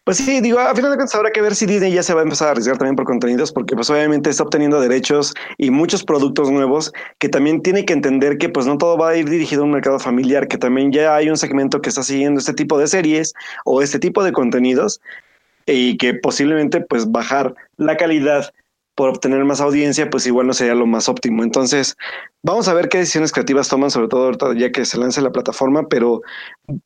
Pues 0.04 0.18
sí, 0.18 0.42
digo, 0.42 0.58
a 0.58 0.74
final 0.74 0.90
de 0.90 0.98
cuentas 0.98 1.14
habrá 1.14 1.30
que 1.30 1.40
ver 1.40 1.54
si 1.54 1.64
Disney 1.64 1.90
ya 1.90 2.02
se 2.02 2.12
va 2.12 2.20
a 2.20 2.24
empezar 2.24 2.48
a 2.48 2.50
arriesgar 2.50 2.76
también 2.76 2.94
por 2.94 3.06
contenidos, 3.06 3.50
porque 3.52 3.74
pues 3.74 3.88
obviamente 3.88 4.28
está 4.28 4.42
obteniendo 4.42 4.78
derechos 4.78 5.32
y 5.56 5.70
muchos 5.70 6.04
productos 6.04 6.50
nuevos 6.50 6.92
que 7.18 7.30
también 7.30 7.62
tiene 7.62 7.86
que 7.86 7.94
entender 7.94 8.36
que 8.36 8.50
pues 8.50 8.66
no 8.66 8.76
todo 8.76 8.98
va 8.98 9.10
a 9.10 9.16
ir 9.16 9.30
dirigido 9.30 9.62
a 9.62 9.64
un 9.64 9.70
mercado 9.70 9.98
familiar, 9.98 10.46
que 10.46 10.58
también 10.58 10.92
ya 10.92 11.16
hay 11.16 11.30
un 11.30 11.38
segmento 11.38 11.80
que 11.80 11.88
está 11.88 12.02
siguiendo 12.02 12.38
este 12.38 12.52
tipo 12.52 12.78
de 12.78 12.86
series 12.86 13.32
o 13.64 13.80
este 13.80 13.98
tipo 13.98 14.22
de 14.22 14.32
contenidos 14.32 15.00
y 15.64 15.96
que 15.96 16.12
posiblemente 16.12 16.82
pues 16.82 17.10
bajar 17.10 17.54
la 17.78 17.96
calidad 17.96 18.52
por 18.94 19.08
obtener 19.08 19.44
más 19.44 19.60
audiencia, 19.60 20.08
pues 20.08 20.26
igual 20.26 20.46
no 20.46 20.54
sería 20.54 20.74
lo 20.74 20.86
más 20.86 21.08
óptimo. 21.08 21.42
Entonces, 21.42 21.96
vamos 22.42 22.68
a 22.68 22.74
ver 22.74 22.88
qué 22.88 22.98
decisiones 22.98 23.32
creativas 23.32 23.68
toman, 23.68 23.90
sobre 23.90 24.08
todo 24.08 24.24
ahorita 24.24 24.54
ya 24.54 24.70
que 24.70 24.84
se 24.84 24.98
lance 24.98 25.20
la 25.20 25.32
plataforma, 25.32 25.88
pero, 25.88 26.22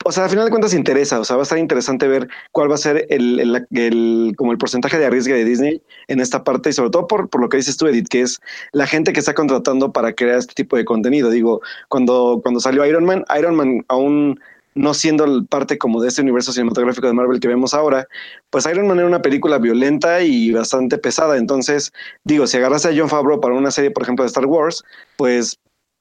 o 0.04 0.12
sea, 0.12 0.24
al 0.24 0.30
final 0.30 0.46
de 0.46 0.50
cuentas 0.50 0.72
interesa, 0.72 1.20
o 1.20 1.24
sea, 1.24 1.36
va 1.36 1.42
a 1.42 1.44
estar 1.44 1.58
interesante 1.58 2.08
ver 2.08 2.28
cuál 2.52 2.70
va 2.70 2.76
a 2.76 2.78
ser 2.78 3.06
el, 3.10 3.66
el, 3.70 4.34
como 4.36 4.52
el 4.52 4.58
porcentaje 4.58 4.98
de 4.98 5.06
arriesgue 5.06 5.34
de 5.34 5.44
Disney 5.44 5.82
en 6.08 6.20
esta 6.20 6.44
parte 6.44 6.70
y 6.70 6.72
sobre 6.72 6.90
todo 6.90 7.06
por, 7.06 7.28
por 7.28 7.40
lo 7.42 7.48
que 7.48 7.58
dices 7.58 7.76
tú, 7.76 7.86
Edith, 7.86 8.08
que 8.08 8.22
es 8.22 8.40
la 8.72 8.86
gente 8.86 9.12
que 9.12 9.20
está 9.20 9.34
contratando 9.34 9.92
para 9.92 10.14
crear 10.14 10.38
este 10.38 10.54
tipo 10.54 10.76
de 10.76 10.84
contenido. 10.84 11.30
Digo, 11.30 11.60
cuando, 11.88 12.40
cuando 12.42 12.60
salió 12.60 12.86
Iron 12.86 13.04
Man, 13.04 13.24
Iron 13.38 13.54
Man 13.54 13.84
aún 13.88 14.40
no 14.78 14.94
siendo 14.94 15.44
parte 15.46 15.76
como 15.76 16.00
de 16.00 16.08
este 16.08 16.22
universo 16.22 16.52
cinematográfico 16.52 17.06
de 17.06 17.12
Marvel 17.12 17.40
que 17.40 17.48
vemos 17.48 17.74
ahora, 17.74 18.06
pues 18.50 18.66
Iron 18.66 18.86
Man 18.86 18.98
era 18.98 19.06
una 19.06 19.22
película 19.22 19.58
violenta 19.58 20.22
y 20.22 20.52
bastante 20.52 20.98
pesada. 20.98 21.36
Entonces, 21.36 21.92
digo, 22.24 22.46
si 22.46 22.56
agarras 22.56 22.86
a 22.86 22.90
John 22.96 23.08
Favreau 23.08 23.40
para 23.40 23.54
una 23.54 23.70
serie, 23.70 23.90
por 23.90 24.04
ejemplo, 24.04 24.24
de 24.24 24.28
Star 24.28 24.46
Wars, 24.46 24.84
pues 25.16 25.58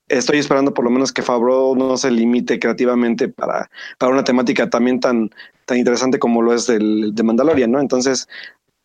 estoy 0.09 0.37
esperando 0.37 0.73
por 0.73 0.85
lo 0.85 0.91
menos 0.91 1.11
que 1.11 1.21
Favreau 1.21 1.75
no 1.75 1.97
se 1.97 2.11
limite 2.11 2.59
creativamente 2.59 3.27
para, 3.27 3.69
para 3.97 4.13
una 4.13 4.23
temática 4.23 4.69
también 4.69 4.99
tan, 4.99 5.31
tan 5.65 5.77
interesante 5.77 6.19
como 6.19 6.41
lo 6.41 6.53
es 6.53 6.67
del, 6.67 7.13
de 7.13 7.23
Mandalorian, 7.23 7.71
¿no? 7.71 7.81
Entonces, 7.81 8.27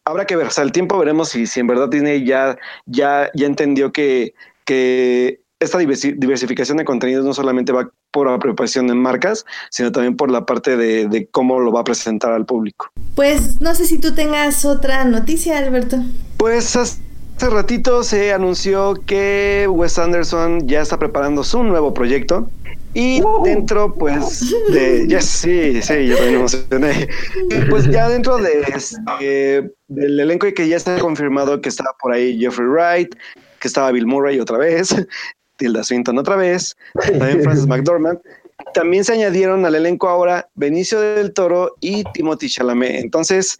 habrá 0.04 0.26
que 0.26 0.36
ver, 0.36 0.46
o 0.46 0.50
sea, 0.50 0.64
el 0.64 0.72
tiempo 0.72 0.98
veremos 0.98 1.28
si, 1.28 1.46
si 1.46 1.60
en 1.60 1.66
verdad 1.66 1.88
Disney 1.88 2.24
ya, 2.24 2.56
ya, 2.86 3.30
ya 3.34 3.46
entendió 3.46 3.92
que, 3.92 4.34
que 4.64 5.41
esta 5.62 5.78
diversificación 5.78 6.78
de 6.78 6.84
contenidos 6.84 7.24
no 7.24 7.32
solamente 7.32 7.72
va 7.72 7.90
por 8.10 8.28
apropiación 8.28 8.90
en 8.90 8.98
marcas, 8.98 9.44
sino 9.70 9.92
también 9.92 10.16
por 10.16 10.30
la 10.30 10.44
parte 10.44 10.76
de, 10.76 11.28
cómo 11.30 11.60
lo 11.60 11.72
va 11.72 11.80
a 11.80 11.84
presentar 11.84 12.32
al 12.32 12.44
público. 12.44 12.90
Pues 13.14 13.60
no 13.60 13.74
sé 13.74 13.86
si 13.86 13.98
tú 13.98 14.14
tengas 14.14 14.64
otra 14.64 15.04
noticia, 15.04 15.58
Alberto. 15.58 15.98
Pues 16.36 16.76
hace 16.76 17.00
ratito 17.40 18.02
se 18.02 18.32
anunció 18.32 18.94
que 19.06 19.66
Wes 19.70 19.98
Anderson 19.98 20.66
ya 20.66 20.82
está 20.82 20.98
preparando 20.98 21.44
su 21.44 21.62
nuevo 21.62 21.94
proyecto. 21.94 22.50
Y 22.94 23.22
dentro, 23.44 23.94
pues, 23.94 24.54
de. 24.70 25.06
Yes, 25.08 25.24
sí, 25.24 25.80
sí, 25.80 26.06
yo 26.06 26.16
también 26.16 26.34
me 26.34 26.40
emocioné. 26.40 27.08
pues 27.70 27.90
ya 27.90 28.06
dentro 28.10 28.36
de 28.36 28.60
este, 28.74 29.70
del 29.88 30.20
elenco 30.20 30.46
y 30.46 30.52
que 30.52 30.68
ya 30.68 30.76
está 30.76 30.98
confirmado 30.98 31.62
que 31.62 31.70
estaba 31.70 31.94
por 31.98 32.12
ahí 32.12 32.38
Jeffrey 32.38 32.68
Wright, 32.68 33.14
que 33.60 33.68
estaba 33.68 33.92
Bill 33.92 34.06
Murray 34.06 34.40
otra 34.40 34.58
vez, 34.58 34.94
Tilda 35.62 35.84
Swinton 35.84 36.18
otra 36.18 36.36
vez, 36.36 36.76
también 37.18 37.42
Frances 37.42 37.66
McDormand. 37.66 38.18
También 38.74 39.04
se 39.04 39.12
añadieron 39.12 39.64
al 39.64 39.74
elenco 39.74 40.08
ahora 40.08 40.48
Benicio 40.54 41.00
del 41.00 41.32
Toro 41.32 41.76
y 41.80 42.04
Timothy 42.12 42.48
Chalamet. 42.48 43.02
Entonces, 43.02 43.58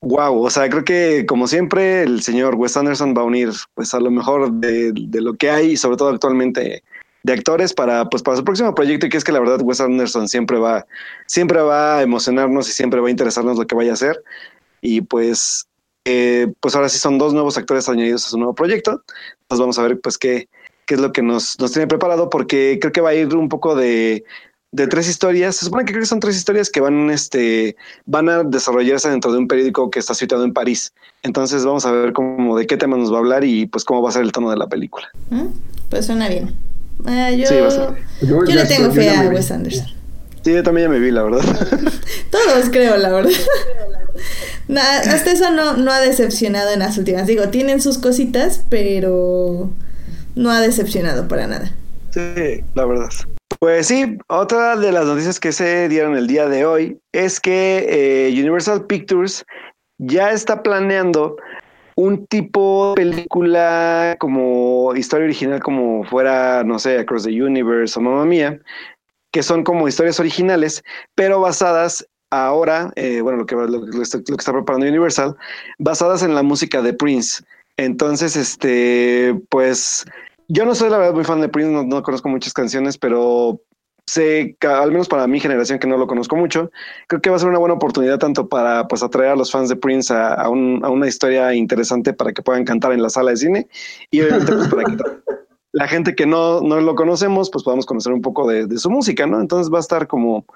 wow, 0.00 0.42
o 0.42 0.50
sea, 0.50 0.68
creo 0.68 0.84
que 0.84 1.26
como 1.26 1.46
siempre 1.46 2.02
el 2.02 2.22
señor 2.22 2.54
Wes 2.54 2.76
Anderson 2.76 3.14
va 3.16 3.22
a 3.22 3.24
unir 3.24 3.50
pues 3.74 3.94
a 3.94 4.00
lo 4.00 4.10
mejor 4.10 4.52
de, 4.52 4.92
lo 4.94 5.34
que 5.34 5.50
hay, 5.50 5.76
sobre 5.76 5.96
todo 5.96 6.10
actualmente 6.10 6.82
de 7.24 7.32
actores 7.32 7.74
para 7.74 8.08
pues 8.08 8.22
para 8.22 8.36
su 8.36 8.44
próximo 8.44 8.74
proyecto 8.74 9.06
y 9.06 9.08
que 9.08 9.16
es 9.16 9.24
que 9.24 9.32
la 9.32 9.40
verdad 9.40 9.60
Wes 9.62 9.80
Anderson 9.80 10.28
siempre 10.28 10.56
va 10.58 10.86
siempre 11.26 11.60
va 11.60 11.98
a 11.98 12.02
emocionarnos 12.02 12.68
y 12.68 12.72
siempre 12.72 13.00
va 13.00 13.08
a 13.08 13.10
interesarnos 13.10 13.58
lo 13.58 13.66
que 13.66 13.74
vaya 13.74 13.90
a 13.90 13.94
hacer 13.94 14.22
y 14.80 15.00
pues 15.00 15.66
eh, 16.04 16.46
pues 16.60 16.76
ahora 16.76 16.88
sí 16.88 16.98
son 16.98 17.18
dos 17.18 17.34
nuevos 17.34 17.58
actores 17.58 17.88
añadidos 17.88 18.24
a 18.24 18.30
su 18.30 18.38
nuevo 18.38 18.54
proyecto 18.54 19.02
entonces 19.42 19.60
vamos 19.60 19.78
a 19.80 19.82
ver 19.82 20.00
pues 20.00 20.16
qué 20.16 20.48
qué 20.88 20.94
es 20.94 21.00
lo 21.00 21.12
que 21.12 21.22
nos, 21.22 21.60
nos 21.60 21.70
tiene 21.70 21.86
preparado, 21.86 22.30
porque 22.30 22.78
creo 22.80 22.92
que 22.92 23.02
va 23.02 23.10
a 23.10 23.14
ir 23.14 23.36
un 23.36 23.50
poco 23.50 23.76
de, 23.76 24.24
de 24.72 24.86
tres 24.86 25.06
historias. 25.06 25.54
Se 25.54 25.66
supone 25.66 25.84
que 25.84 25.92
creo 25.92 26.00
que 26.00 26.08
son 26.08 26.18
tres 26.18 26.34
historias 26.34 26.70
que 26.70 26.80
van, 26.80 27.10
este, 27.10 27.76
van 28.06 28.30
a 28.30 28.42
desarrollarse 28.42 29.10
dentro 29.10 29.30
de 29.30 29.38
un 29.38 29.48
periódico 29.48 29.90
que 29.90 29.98
está 29.98 30.14
situado 30.14 30.44
en 30.44 30.54
París. 30.54 30.94
Entonces 31.22 31.62
vamos 31.66 31.84
a 31.84 31.92
ver 31.92 32.14
cómo, 32.14 32.56
de 32.56 32.66
qué 32.66 32.78
tema 32.78 32.96
nos 32.96 33.12
va 33.12 33.16
a 33.16 33.18
hablar 33.18 33.44
y 33.44 33.66
pues 33.66 33.84
cómo 33.84 34.00
va 34.00 34.08
a 34.08 34.12
ser 34.12 34.22
el 34.22 34.32
tono 34.32 34.50
de 34.50 34.56
la 34.56 34.66
película. 34.66 35.06
Mm, 35.28 35.48
pues 35.90 36.06
suena 36.06 36.26
bien. 36.26 36.54
Ah, 37.04 37.30
yo, 37.32 37.44
yo, 38.22 38.40
le 38.40 38.64
tengo 38.64 38.90
fe 38.90 39.10
a 39.10 39.28
Wes 39.28 39.50
Anderson. 39.50 39.86
Sí, 40.42 40.54
yo 40.54 40.62
también 40.62 40.88
ya 40.88 40.92
me 40.94 41.00
vi, 41.00 41.10
la 41.10 41.22
verdad. 41.22 41.44
Todos 42.30 42.70
creo, 42.70 42.96
la 42.96 43.10
verdad. 43.10 43.30
hasta 45.04 45.30
eso 45.30 45.50
no, 45.50 45.76
no 45.76 45.92
ha 45.92 46.00
decepcionado 46.00 46.70
en 46.70 46.78
las 46.78 46.96
últimas. 46.96 47.26
Digo, 47.26 47.50
tienen 47.50 47.82
sus 47.82 47.98
cositas, 47.98 48.62
pero 48.70 49.70
no 50.34 50.50
ha 50.50 50.60
decepcionado 50.60 51.28
para 51.28 51.46
nada. 51.46 51.72
Sí, 52.10 52.62
la 52.74 52.84
verdad. 52.84 53.08
Pues 53.58 53.88
sí, 53.88 54.18
otra 54.28 54.76
de 54.76 54.92
las 54.92 55.06
noticias 55.06 55.40
que 55.40 55.52
se 55.52 55.88
dieron 55.88 56.16
el 56.16 56.28
día 56.28 56.48
de 56.48 56.64
hoy 56.64 57.00
es 57.12 57.40
que 57.40 57.86
eh, 57.88 58.32
Universal 58.32 58.86
Pictures 58.86 59.44
ya 59.98 60.30
está 60.30 60.62
planeando 60.62 61.36
un 61.96 62.24
tipo 62.26 62.94
de 62.96 63.02
película 63.02 64.16
como 64.20 64.94
historia 64.94 65.24
original, 65.24 65.60
como 65.60 66.04
fuera, 66.04 66.62
no 66.62 66.78
sé, 66.78 66.98
Across 66.98 67.24
the 67.24 67.42
Universe 67.42 67.98
o 67.98 68.02
Mamma 68.02 68.24
Mía, 68.24 68.60
que 69.32 69.42
son 69.42 69.64
como 69.64 69.88
historias 69.88 70.20
originales, 70.20 70.84
pero 71.16 71.40
basadas 71.40 72.06
ahora, 72.30 72.92
eh, 72.94 73.20
bueno, 73.20 73.38
lo 73.38 73.46
que, 73.46 73.56
lo 73.56 73.84
que 73.90 74.02
está 74.02 74.52
preparando 74.52 74.86
Universal, 74.86 75.36
basadas 75.78 76.22
en 76.22 76.36
la 76.36 76.44
música 76.44 76.82
de 76.82 76.92
Prince. 76.92 77.42
Entonces, 77.78 78.36
este, 78.36 79.40
pues 79.48 80.04
yo 80.48 80.64
no 80.64 80.74
soy 80.74 80.90
la 80.90 80.98
verdad 80.98 81.14
muy 81.14 81.24
fan 81.24 81.40
de 81.40 81.48
Prince, 81.48 81.70
no, 81.70 82.02
conozco 82.02 82.28
muchas 82.28 82.52
canciones, 82.52 82.98
pero 82.98 83.60
sé, 84.04 84.56
que, 84.58 84.66
al 84.66 84.90
menos 84.90 85.06
para 85.06 85.28
mi 85.28 85.38
generación 85.38 85.78
que 85.78 85.86
no 85.86 85.96
lo 85.96 86.08
conozco 86.08 86.34
mucho, 86.34 86.72
creo 87.06 87.22
que 87.22 87.30
va 87.30 87.36
a 87.36 87.38
ser 87.38 87.48
una 87.48 87.60
buena 87.60 87.76
oportunidad 87.76 88.18
tanto 88.18 88.48
para 88.48 88.88
pues 88.88 89.04
atraer 89.04 89.30
a 89.30 89.36
los 89.36 89.52
fans 89.52 89.68
de 89.68 89.76
Prince 89.76 90.12
a, 90.12 90.48
una 90.48 91.06
historia 91.06 91.54
interesante 91.54 92.12
para 92.12 92.32
que 92.32 92.42
puedan 92.42 92.64
cantar 92.64 92.92
en 92.92 93.00
la 93.00 93.10
sala 93.10 93.30
de 93.30 93.36
cine 93.36 93.68
y 94.10 94.22
obviamente 94.22 94.52
pues, 94.52 94.68
para 94.68 94.84
que 94.84 94.96
la 95.72 95.86
gente 95.86 96.16
que 96.16 96.26
no, 96.26 96.60
no 96.60 96.80
lo 96.80 96.96
conocemos 96.96 97.48
pues 97.48 97.62
podamos 97.62 97.86
conocer 97.86 98.12
un 98.12 98.22
poco 98.22 98.48
de, 98.48 98.76
su 98.78 98.90
música, 98.90 99.24
¿no? 99.26 99.40
Entonces 99.40 99.72
va 99.72 99.76
a 99.78 99.82
estar 99.82 100.08
como 100.08 100.46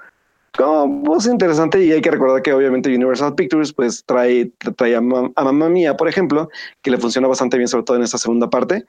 como 0.57 1.03
pues, 1.03 1.27
interesante 1.27 1.83
y 1.85 1.93
hay 1.93 2.01
que 2.01 2.11
recordar 2.11 2.43
que 2.43 2.53
obviamente 2.53 2.95
Universal 2.95 3.35
Pictures 3.35 3.73
pues 3.73 4.05
trae, 4.05 4.51
trae 4.77 4.95
a, 4.95 4.99
a 4.99 5.45
Mamma 5.45 5.69
Mía, 5.69 5.97
por 5.97 6.09
ejemplo, 6.09 6.49
que 6.83 6.91
le 6.91 6.99
funciona 6.99 7.29
bastante 7.29 7.57
bien 7.57 7.69
sobre 7.69 7.85
todo 7.85 7.97
en 7.97 8.03
esta 8.03 8.19
segunda 8.19 8.51
parte 8.51 8.87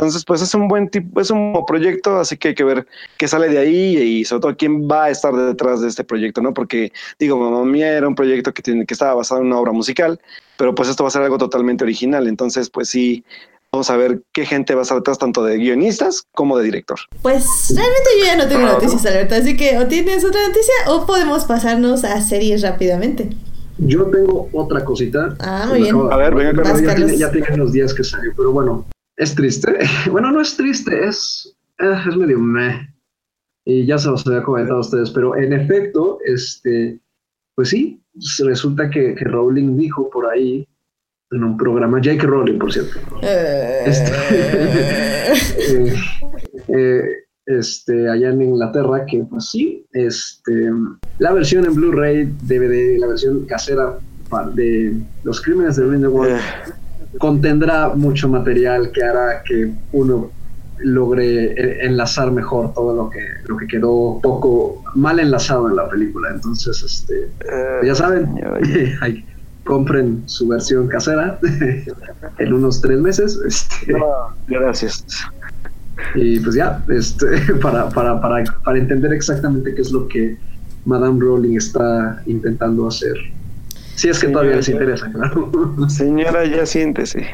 entonces, 0.00 0.24
pues 0.24 0.40
es 0.40 0.54
un 0.54 0.66
buen 0.66 0.88
tipo, 0.88 1.20
es 1.20 1.30
un 1.30 1.52
proyecto, 1.66 2.18
así 2.18 2.38
que 2.38 2.48
hay 2.48 2.54
que 2.54 2.64
ver 2.64 2.86
qué 3.18 3.28
sale 3.28 3.50
de 3.50 3.58
ahí 3.58 3.98
y 3.98 4.24
sobre 4.24 4.40
todo 4.40 4.56
quién 4.56 4.88
va 4.88 5.04
a 5.04 5.10
estar 5.10 5.34
detrás 5.34 5.82
de 5.82 5.88
este 5.88 6.04
proyecto, 6.04 6.40
¿no? 6.40 6.54
Porque, 6.54 6.90
digo, 7.18 7.36
Mamá 7.36 7.66
Mía 7.66 7.92
era 7.92 8.08
un 8.08 8.14
proyecto 8.14 8.54
que, 8.54 8.62
tiene, 8.62 8.86
que 8.86 8.94
estaba 8.94 9.12
basado 9.12 9.42
en 9.42 9.48
una 9.48 9.58
obra 9.58 9.72
musical, 9.72 10.18
pero 10.56 10.74
pues 10.74 10.88
esto 10.88 11.04
va 11.04 11.08
a 11.08 11.10
ser 11.10 11.20
algo 11.20 11.36
totalmente 11.36 11.84
original. 11.84 12.28
Entonces, 12.28 12.70
pues 12.70 12.88
sí, 12.88 13.24
Vamos 13.72 13.88
a 13.88 13.96
ver 13.96 14.24
qué 14.32 14.44
gente 14.44 14.74
va 14.74 14.80
a 14.80 14.82
estar 14.82 14.98
detrás 14.98 15.18
tanto 15.18 15.44
de 15.44 15.56
guionistas 15.56 16.26
como 16.34 16.58
de 16.58 16.64
director. 16.64 16.98
Pues 17.22 17.46
realmente 17.68 18.10
yo 18.18 18.24
ya 18.24 18.36
no 18.36 18.48
tengo 18.48 18.66
noticias 18.66 19.06
alerta, 19.06 19.36
así 19.36 19.56
que 19.56 19.78
o 19.78 19.86
tienes 19.86 20.24
otra 20.24 20.44
noticia 20.48 20.74
o 20.88 21.06
podemos 21.06 21.44
pasarnos 21.44 22.02
a 22.02 22.20
series 22.20 22.62
rápidamente. 22.62 23.30
Yo 23.78 24.06
tengo 24.10 24.48
otra 24.52 24.84
cosita. 24.84 25.36
Ah, 25.38 25.66
muy 25.68 25.82
bien. 25.82 25.96
A 26.10 26.16
ver, 26.16 26.34
venga. 26.34 26.52
Carlos. 26.60 26.82
ya, 26.82 26.94
tiene, 26.96 27.16
ya 27.16 27.30
tiene 27.30 27.46
unos 27.54 27.72
días 27.72 27.94
que 27.94 28.02
salió, 28.02 28.32
pero 28.36 28.50
bueno, 28.50 28.86
es 29.16 29.36
triste. 29.36 29.78
bueno, 30.10 30.32
no 30.32 30.40
es 30.40 30.56
triste, 30.56 31.06
es, 31.06 31.56
eh, 31.78 31.96
es 32.08 32.16
medio 32.16 32.40
meh. 32.40 32.92
Y 33.64 33.86
ya 33.86 33.98
se 33.98 34.08
los 34.08 34.26
había 34.26 34.42
comentado 34.42 34.78
a 34.78 34.80
ustedes, 34.80 35.10
pero 35.10 35.36
en 35.36 35.52
efecto, 35.52 36.18
este, 36.24 36.98
pues 37.54 37.68
sí, 37.68 38.02
resulta 38.40 38.90
que, 38.90 39.14
que 39.14 39.24
Rowling 39.26 39.76
dijo 39.76 40.10
por 40.10 40.26
ahí 40.26 40.66
en 41.30 41.44
un 41.44 41.56
programa, 41.56 41.98
J.K. 41.98 42.26
Rowling, 42.26 42.58
por 42.58 42.72
cierto, 42.72 42.98
Eh, 43.22 43.84
eh, 45.58 45.94
eh, 46.68 47.02
este, 47.46 48.08
allá 48.08 48.30
en 48.30 48.42
Inglaterra, 48.42 49.04
que 49.06 49.24
pues 49.30 49.48
sí, 49.50 49.86
este, 49.92 50.70
la 51.18 51.32
versión 51.32 51.64
en 51.66 51.74
Blu-ray, 51.74 52.24
DVD, 52.42 52.98
la 52.98 53.08
versión 53.08 53.46
casera 53.46 53.98
de 54.54 54.96
Los 55.24 55.40
Crímenes 55.40 55.76
de 55.76 55.86
Grindelwald, 55.86 56.40
contendrá 57.18 57.88
mucho 57.90 58.28
material 58.28 58.90
que 58.92 59.02
hará 59.02 59.42
que 59.44 59.72
uno 59.92 60.30
logre 60.78 61.52
eh, 61.52 61.86
enlazar 61.86 62.30
mejor 62.30 62.72
todo 62.74 62.94
lo 62.94 63.10
que, 63.10 63.20
lo 63.46 63.56
que 63.56 63.66
quedó 63.66 64.18
poco 64.22 64.82
mal 64.94 65.18
enlazado 65.20 65.68
en 65.68 65.76
la 65.76 65.88
película. 65.88 66.30
Entonces, 66.32 66.82
este, 66.82 67.28
ya 67.84 67.94
saben, 67.94 68.28
ahí, 69.00 69.24
compren 69.70 70.24
su 70.26 70.48
versión 70.48 70.88
casera 70.88 71.38
en 72.38 72.52
unos 72.52 72.80
tres 72.80 72.98
meses. 72.98 73.38
Este, 73.46 73.92
no, 73.92 74.34
gracias. 74.48 75.04
y 76.16 76.40
pues 76.40 76.56
ya, 76.56 76.82
este, 76.88 77.26
para, 77.62 77.88
para, 77.88 78.20
para, 78.20 78.42
para 78.64 78.78
entender 78.78 79.12
exactamente 79.12 79.72
qué 79.72 79.80
es 79.80 79.92
lo 79.92 80.08
que 80.08 80.36
Madame 80.86 81.20
Rowling 81.20 81.56
está 81.56 82.20
intentando 82.26 82.88
hacer. 82.88 83.14
Si 83.94 84.08
es 84.08 84.18
que 84.18 84.26
todavía 84.26 84.56
les 84.56 84.68
interesa, 84.68 85.08
claro. 85.12 85.52
Señora, 85.88 86.44
ya 86.46 86.66
siéntese. 86.66 87.28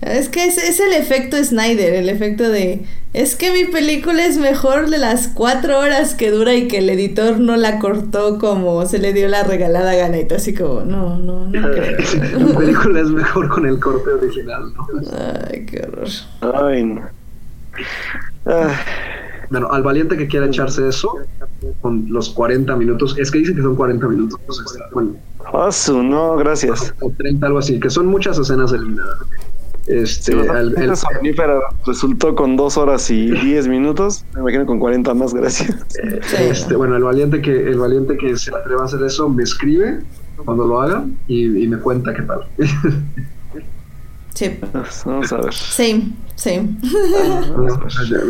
Es 0.00 0.28
que 0.28 0.44
es, 0.44 0.58
es 0.58 0.78
el 0.78 0.92
efecto 0.92 1.42
Snyder, 1.42 1.94
el 1.94 2.08
efecto 2.08 2.48
de... 2.48 2.84
Es 3.14 3.34
que 3.34 3.50
mi 3.50 3.64
película 3.64 4.24
es 4.24 4.36
mejor 4.36 4.90
de 4.90 4.98
las 4.98 5.28
cuatro 5.28 5.78
horas 5.78 6.14
que 6.14 6.30
dura 6.30 6.54
y 6.54 6.68
que 6.68 6.78
el 6.78 6.90
editor 6.90 7.40
no 7.40 7.56
la 7.56 7.78
cortó 7.80 8.38
como 8.38 8.86
se 8.86 8.98
le 8.98 9.12
dio 9.12 9.26
la 9.28 9.42
regalada 9.42 9.94
gana 9.94 10.18
y 10.18 10.24
todo 10.26 10.36
así 10.36 10.54
como, 10.54 10.82
no, 10.82 11.16
no, 11.18 11.46
no 11.46 11.70
creo. 11.70 11.98
La 12.38 12.58
película 12.58 13.00
es 13.00 13.10
mejor 13.10 13.48
con 13.48 13.66
el 13.66 13.80
corte 13.80 14.10
original, 14.10 14.72
¿no? 14.74 14.86
Ay, 15.50 15.66
qué 15.66 15.80
horror. 15.80 16.08
Ay, 16.54 16.84
no. 16.84 17.02
Ah, 18.46 18.70
Bueno, 19.50 19.68
al 19.72 19.82
valiente 19.82 20.16
que 20.16 20.28
quiera 20.28 20.46
echarse 20.46 20.86
eso, 20.86 21.16
con 21.80 22.06
los 22.12 22.28
40 22.30 22.76
minutos, 22.76 23.16
es 23.18 23.30
que 23.30 23.38
dicen 23.38 23.56
que 23.56 23.62
son 23.62 23.74
40 23.74 24.06
minutos, 24.08 24.38
bueno, 24.92 25.16
ah, 25.52 25.70
no, 25.92 26.36
gracias. 26.36 26.94
o 27.00 27.10
30, 27.10 27.46
algo 27.46 27.58
así, 27.58 27.80
que 27.80 27.90
son 27.90 28.06
muchas 28.06 28.38
escenas 28.38 28.72
eliminadas. 28.72 29.18
Este, 29.88 30.32
Sí, 30.32 30.38
al- 30.48 30.74
el- 30.76 30.82
el, 30.90 30.96
somnífera 30.96 31.58
resultó 31.86 32.34
con 32.34 32.56
dos 32.56 32.76
horas 32.76 33.10
y 33.10 33.30
diez 33.30 33.66
minutos. 33.68 34.24
Me 34.34 34.40
imagino 34.40 34.66
con 34.66 34.78
40 34.78 35.14
más, 35.14 35.32
gracias. 35.34 35.74
Sí, 35.90 36.36
este, 36.38 36.76
bueno, 36.76 36.96
el 36.96 37.02
valiente 37.04 37.40
que 37.40 37.52
el 37.52 37.78
valiente 37.78 38.16
que 38.18 38.36
se 38.36 38.54
atreva 38.54 38.82
a 38.82 38.84
hacer 38.84 39.02
eso 39.02 39.28
me 39.30 39.42
escribe 39.44 40.00
cuando 40.44 40.66
lo 40.66 40.80
haga 40.80 41.04
y, 41.26 41.64
y 41.64 41.68
me 41.68 41.78
cuenta 41.78 42.12
qué 42.14 42.22
tal. 42.22 42.40
Sí. 44.34 44.56
Vamos 45.04 45.32
a 45.32 45.36
ver. 45.38 45.52
Same, 45.54 46.12
same. 46.36 46.68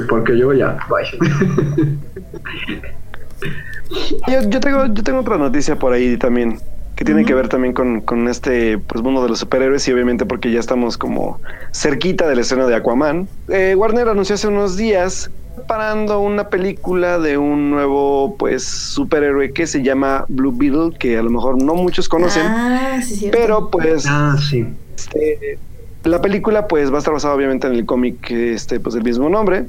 Porque 0.09 0.39
yo 0.39 0.53
ya, 0.55 0.79
bye. 0.89 1.05
Yo, 4.29 4.49
yo 4.49 4.61
tengo, 4.61 4.87
yo 4.87 5.03
tengo 5.03 5.21
otra 5.21 5.39
noticia 5.39 5.79
por 5.79 5.93
ahí 5.93 6.17
también, 6.17 6.59
que 6.99 7.05
tiene 7.05 7.25
que 7.25 7.33
ver 7.33 7.49
también 7.49 7.75
con, 7.75 8.01
con 8.01 8.27
este 8.27 8.77
pues, 8.77 9.05
mundo 9.05 9.23
de 9.23 9.29
los 9.29 9.39
superhéroes 9.39 9.87
y 9.87 9.93
obviamente 9.93 10.27
porque 10.27 10.51
ya 10.51 10.59
estamos 10.59 10.99
como 10.99 11.39
cerquita 11.73 12.27
del 12.27 12.41
estreno 12.41 12.67
de 12.67 12.75
Aquaman. 12.75 13.29
Eh, 13.49 13.77
Warner 13.77 14.09
anunció 14.09 14.35
hace 14.35 14.49
unos 14.49 14.77
días 14.77 15.31
preparando 15.55 16.19
una 16.19 16.49
película 16.49 17.21
de 17.21 17.39
un 17.39 17.71
nuevo 17.71 18.35
pues 18.37 18.65
superhéroe 18.65 19.53
que 19.53 19.69
se 19.69 19.85
llama 19.85 20.25
Blue 20.27 20.53
Beetle, 20.53 20.91
que 20.99 21.17
a 21.17 21.23
lo 21.23 21.31
mejor 21.31 21.63
no 21.63 21.77
muchos 21.77 22.09
conocen, 22.09 22.43
Ah, 22.45 23.01
sí, 23.01 23.15
cierto. 23.15 23.39
pero 23.39 23.71
pues 23.71 24.05
ah, 24.09 24.35
sí. 24.51 24.67
este, 24.97 25.57
la 26.03 26.21
película 26.21 26.67
pues 26.67 26.91
va 26.91 26.97
a 26.97 26.99
estar 26.99 27.15
basada 27.15 27.33
obviamente 27.33 27.69
en 27.69 27.75
el 27.75 27.87
cómic 27.87 28.29
este 28.33 28.81
pues 28.81 28.97
del 28.97 29.05
mismo 29.05 29.29
nombre 29.29 29.67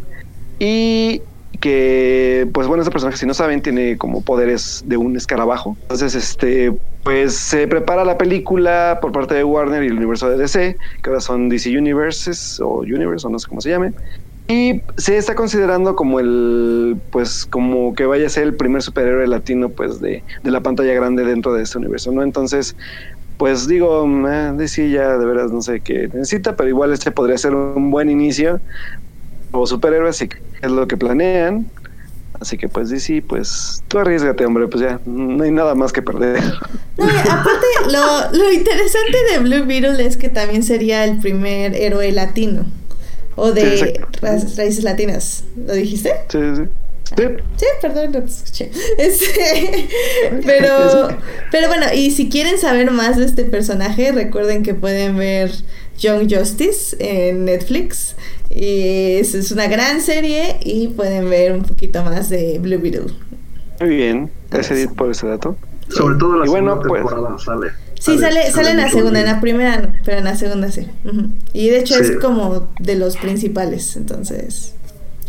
y 0.57 1.21
que 1.59 2.47
pues 2.53 2.67
bueno 2.67 2.81
este 2.83 2.91
personaje 2.91 3.17
si 3.17 3.25
no 3.25 3.33
saben 3.33 3.61
tiene 3.61 3.97
como 3.97 4.21
poderes 4.21 4.81
de 4.85 4.97
un 4.97 5.15
escarabajo. 5.15 5.77
Entonces 5.83 6.15
este 6.15 6.73
pues 7.03 7.35
se 7.35 7.67
prepara 7.67 8.03
la 8.05 8.17
película 8.17 8.99
por 9.01 9.11
parte 9.11 9.33
de 9.35 9.43
Warner 9.43 9.83
y 9.83 9.87
el 9.87 9.97
universo 9.97 10.29
de 10.29 10.37
DC 10.37 10.77
que 11.01 11.09
ahora 11.09 11.21
son 11.21 11.49
DC 11.49 11.77
Universes 11.77 12.59
o 12.59 12.79
Universe 12.79 13.25
o 13.27 13.29
no 13.29 13.39
sé 13.39 13.47
cómo 13.47 13.61
se 13.61 13.69
llame 13.69 13.93
y 14.47 14.81
se 14.97 15.17
está 15.17 15.35
considerando 15.35 15.95
como 15.95 16.19
el 16.19 16.97
pues 17.11 17.45
como 17.45 17.93
que 17.93 18.05
vaya 18.05 18.25
a 18.27 18.29
ser 18.29 18.43
el 18.43 18.55
primer 18.55 18.81
superhéroe 18.81 19.27
latino 19.27 19.69
pues 19.69 20.01
de, 20.01 20.23
de 20.43 20.51
la 20.51 20.61
pantalla 20.61 20.93
grande 20.93 21.23
dentro 21.23 21.53
de 21.53 21.63
este 21.63 21.77
universo 21.77 22.11
no 22.11 22.23
entonces 22.23 22.75
pues 23.39 23.69
digo, 23.69 24.05
eh, 24.27 24.51
DC 24.55 24.89
ya 24.89 25.17
de 25.17 25.25
veras 25.25 25.49
no 25.49 25.61
sé 25.61 25.79
qué 25.79 26.09
necesita, 26.09 26.57
pero 26.57 26.67
igual 26.67 26.91
este 26.91 27.09
podría 27.09 27.37
ser 27.37 27.55
un 27.55 27.89
buen 27.89 28.09
inicio 28.09 28.61
como 29.51 29.65
superhéroe, 29.67 30.09
así 30.09 30.27
que 30.27 30.37
es 30.61 30.71
lo 30.71 30.87
que 30.87 30.97
planean. 30.97 31.67
Así 32.39 32.57
que 32.57 32.69
pues 32.69 32.89
DC, 32.89 33.21
pues 33.27 33.83
tú 33.89 33.99
arriesgate, 33.99 34.45
hombre, 34.45 34.67
pues 34.67 34.81
ya 34.81 35.01
no 35.05 35.43
hay 35.43 35.51
nada 35.51 35.75
más 35.75 35.91
que 35.91 36.01
perder. 36.01 36.41
No, 36.97 37.05
y 37.05 37.17
aparte, 37.29 37.65
lo, 37.91 38.31
lo 38.37 38.51
interesante 38.53 39.17
de 39.31 39.39
Blue 39.39 39.65
Beetle 39.65 40.05
es 40.05 40.15
que 40.15 40.29
también 40.29 40.63
sería 40.63 41.03
el 41.03 41.19
primer 41.19 41.75
héroe 41.75 42.11
latino. 42.13 42.65
O 43.35 43.49
Sí, 43.49 43.53
de 43.55 43.73
exacto. 43.73 44.19
ra- 44.21 44.37
raíces 44.57 44.83
latinas. 44.85 45.43
¿Lo 45.65 45.73
dijiste? 45.73 46.11
Sí, 46.29 46.37
sí. 46.55 46.63
Sí, 47.17 47.23
Sí, 47.57 47.65
perdón, 47.81 48.11
no 48.11 48.19
te 48.21 48.29
escuché. 48.29 48.71
Este, 48.99 49.89
pero, 50.45 51.09
pero 51.51 51.67
bueno, 51.67 51.87
y 51.93 52.11
si 52.11 52.29
quieren 52.29 52.57
saber 52.57 52.91
más 52.91 53.17
de 53.17 53.25
este 53.25 53.43
personaje, 53.45 54.11
recuerden 54.11 54.63
que 54.63 54.75
pueden 54.75 55.17
ver 55.17 55.51
Young 55.97 56.33
Justice 56.33 56.95
en 56.99 57.45
Netflix. 57.45 58.15
Y 58.49 59.17
es, 59.19 59.35
es 59.35 59.51
una 59.51 59.67
gran 59.67 60.01
serie 60.01 60.57
y 60.63 60.87
pueden 60.89 61.29
ver 61.29 61.51
un 61.53 61.63
poquito 61.63 62.03
más 62.03 62.29
de 62.29 62.57
Blue 62.59 62.79
Beetle. 62.79 63.13
muy 63.79 63.89
bien. 63.95 64.31
Gracias 64.49 64.79
Edith 64.79 64.95
por 64.95 65.11
ese 65.11 65.27
dato. 65.27 65.55
Sobre 65.89 66.15
todo 66.17 66.37
la 66.39 66.45
Y 66.45 66.49
bueno, 66.49 66.73
segunda 66.81 66.87
pues- 66.87 67.03
temporada 67.03 67.37
sale. 67.39 67.67
Sí, 67.99 68.17
sale, 68.17 68.49
sale 68.51 68.71
en 68.71 68.77
la 68.77 68.89
segunda, 68.89 69.19
en 69.19 69.25
la 69.25 69.41
primera 69.41 69.77
no, 69.81 69.93
pero 70.05 70.19
en 70.19 70.23
la 70.23 70.35
segunda 70.35 70.71
sí. 70.71 70.87
Y 71.51 71.67
de 71.69 71.79
hecho 71.79 71.95
Sí. 71.95 72.01
es 72.13 72.17
como 72.19 72.69
de 72.79 72.95
los 72.95 73.17
principales, 73.17 73.97
entonces 73.97 74.73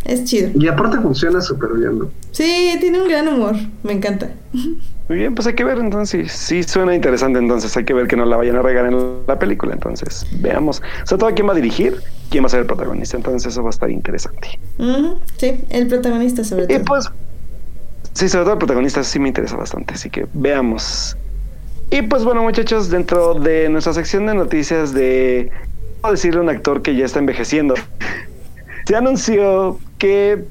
es 0.05 0.25
chido. 0.25 0.51
Y 0.55 0.69
aparte 0.69 0.99
funciona 0.99 1.41
súper 1.41 1.71
bien, 1.75 1.99
¿no? 1.99 2.11
Sí, 2.31 2.77
tiene 2.81 3.03
un 3.03 3.09
gran 3.09 3.27
humor, 3.27 3.57
me 3.83 3.93
encanta. 3.93 4.31
Muy 5.09 5.19
bien, 5.19 5.35
pues 5.35 5.49
hay 5.49 5.55
que 5.55 5.65
ver 5.65 5.79
entonces. 5.79 6.31
Sí, 6.31 6.63
suena 6.63 6.95
interesante 6.95 7.41
entonces. 7.41 7.77
Hay 7.77 7.85
que 7.85 7.93
ver 7.93 8.07
que 8.07 8.15
no 8.17 8.25
la 8.25 8.37
vayan 8.37 8.55
a 8.55 8.63
regar 8.63 8.87
en 8.87 8.97
la 9.27 9.39
película. 9.41 9.75
Entonces, 9.75 10.25
veamos. 10.39 10.81
Sobre 11.05 11.21
todo 11.21 11.35
quién 11.35 11.49
va 11.49 11.53
a 11.53 11.57
dirigir, 11.57 11.97
quién 12.31 12.45
va 12.45 12.47
a 12.47 12.51
ser 12.51 12.61
el 12.61 12.67
protagonista. 12.67 13.17
Entonces 13.17 13.53
eso 13.53 13.63
va 13.63 13.69
a 13.69 13.71
estar 13.71 13.91
interesante. 13.91 14.59
Sí, 15.37 15.61
el 15.71 15.89
protagonista 15.89 16.45
sobre 16.45 16.65
Y 16.65 16.67
todo. 16.69 16.85
pues, 16.85 17.11
sí, 18.15 18.29
sobre 18.29 18.45
todo 18.45 18.53
el 18.55 18.59
protagonista 18.59 19.03
sí 19.05 19.19
me 19.19 19.29
interesa 19.29 19.57
bastante, 19.57 19.95
así 19.95 20.09
que 20.11 20.27
veamos. 20.33 21.17
Y 21.91 22.03
pues 22.03 22.25
bueno, 22.25 22.43
muchachos, 22.43 22.89
dentro 22.89 23.35
de 23.35 23.69
nuestra 23.69 23.93
sección 23.93 24.27
de 24.27 24.35
noticias 24.35 24.95
de, 24.95 25.51
¿cómo 26.01 26.13
decirle 26.13 26.39
a 26.39 26.43
un 26.43 26.49
actor 26.49 26.83
que 26.83 26.95
ya 26.95 27.05
está 27.05 27.19
envejeciendo? 27.19 27.75
Se 28.87 28.97
anunció 28.97 29.79
que 29.99 30.45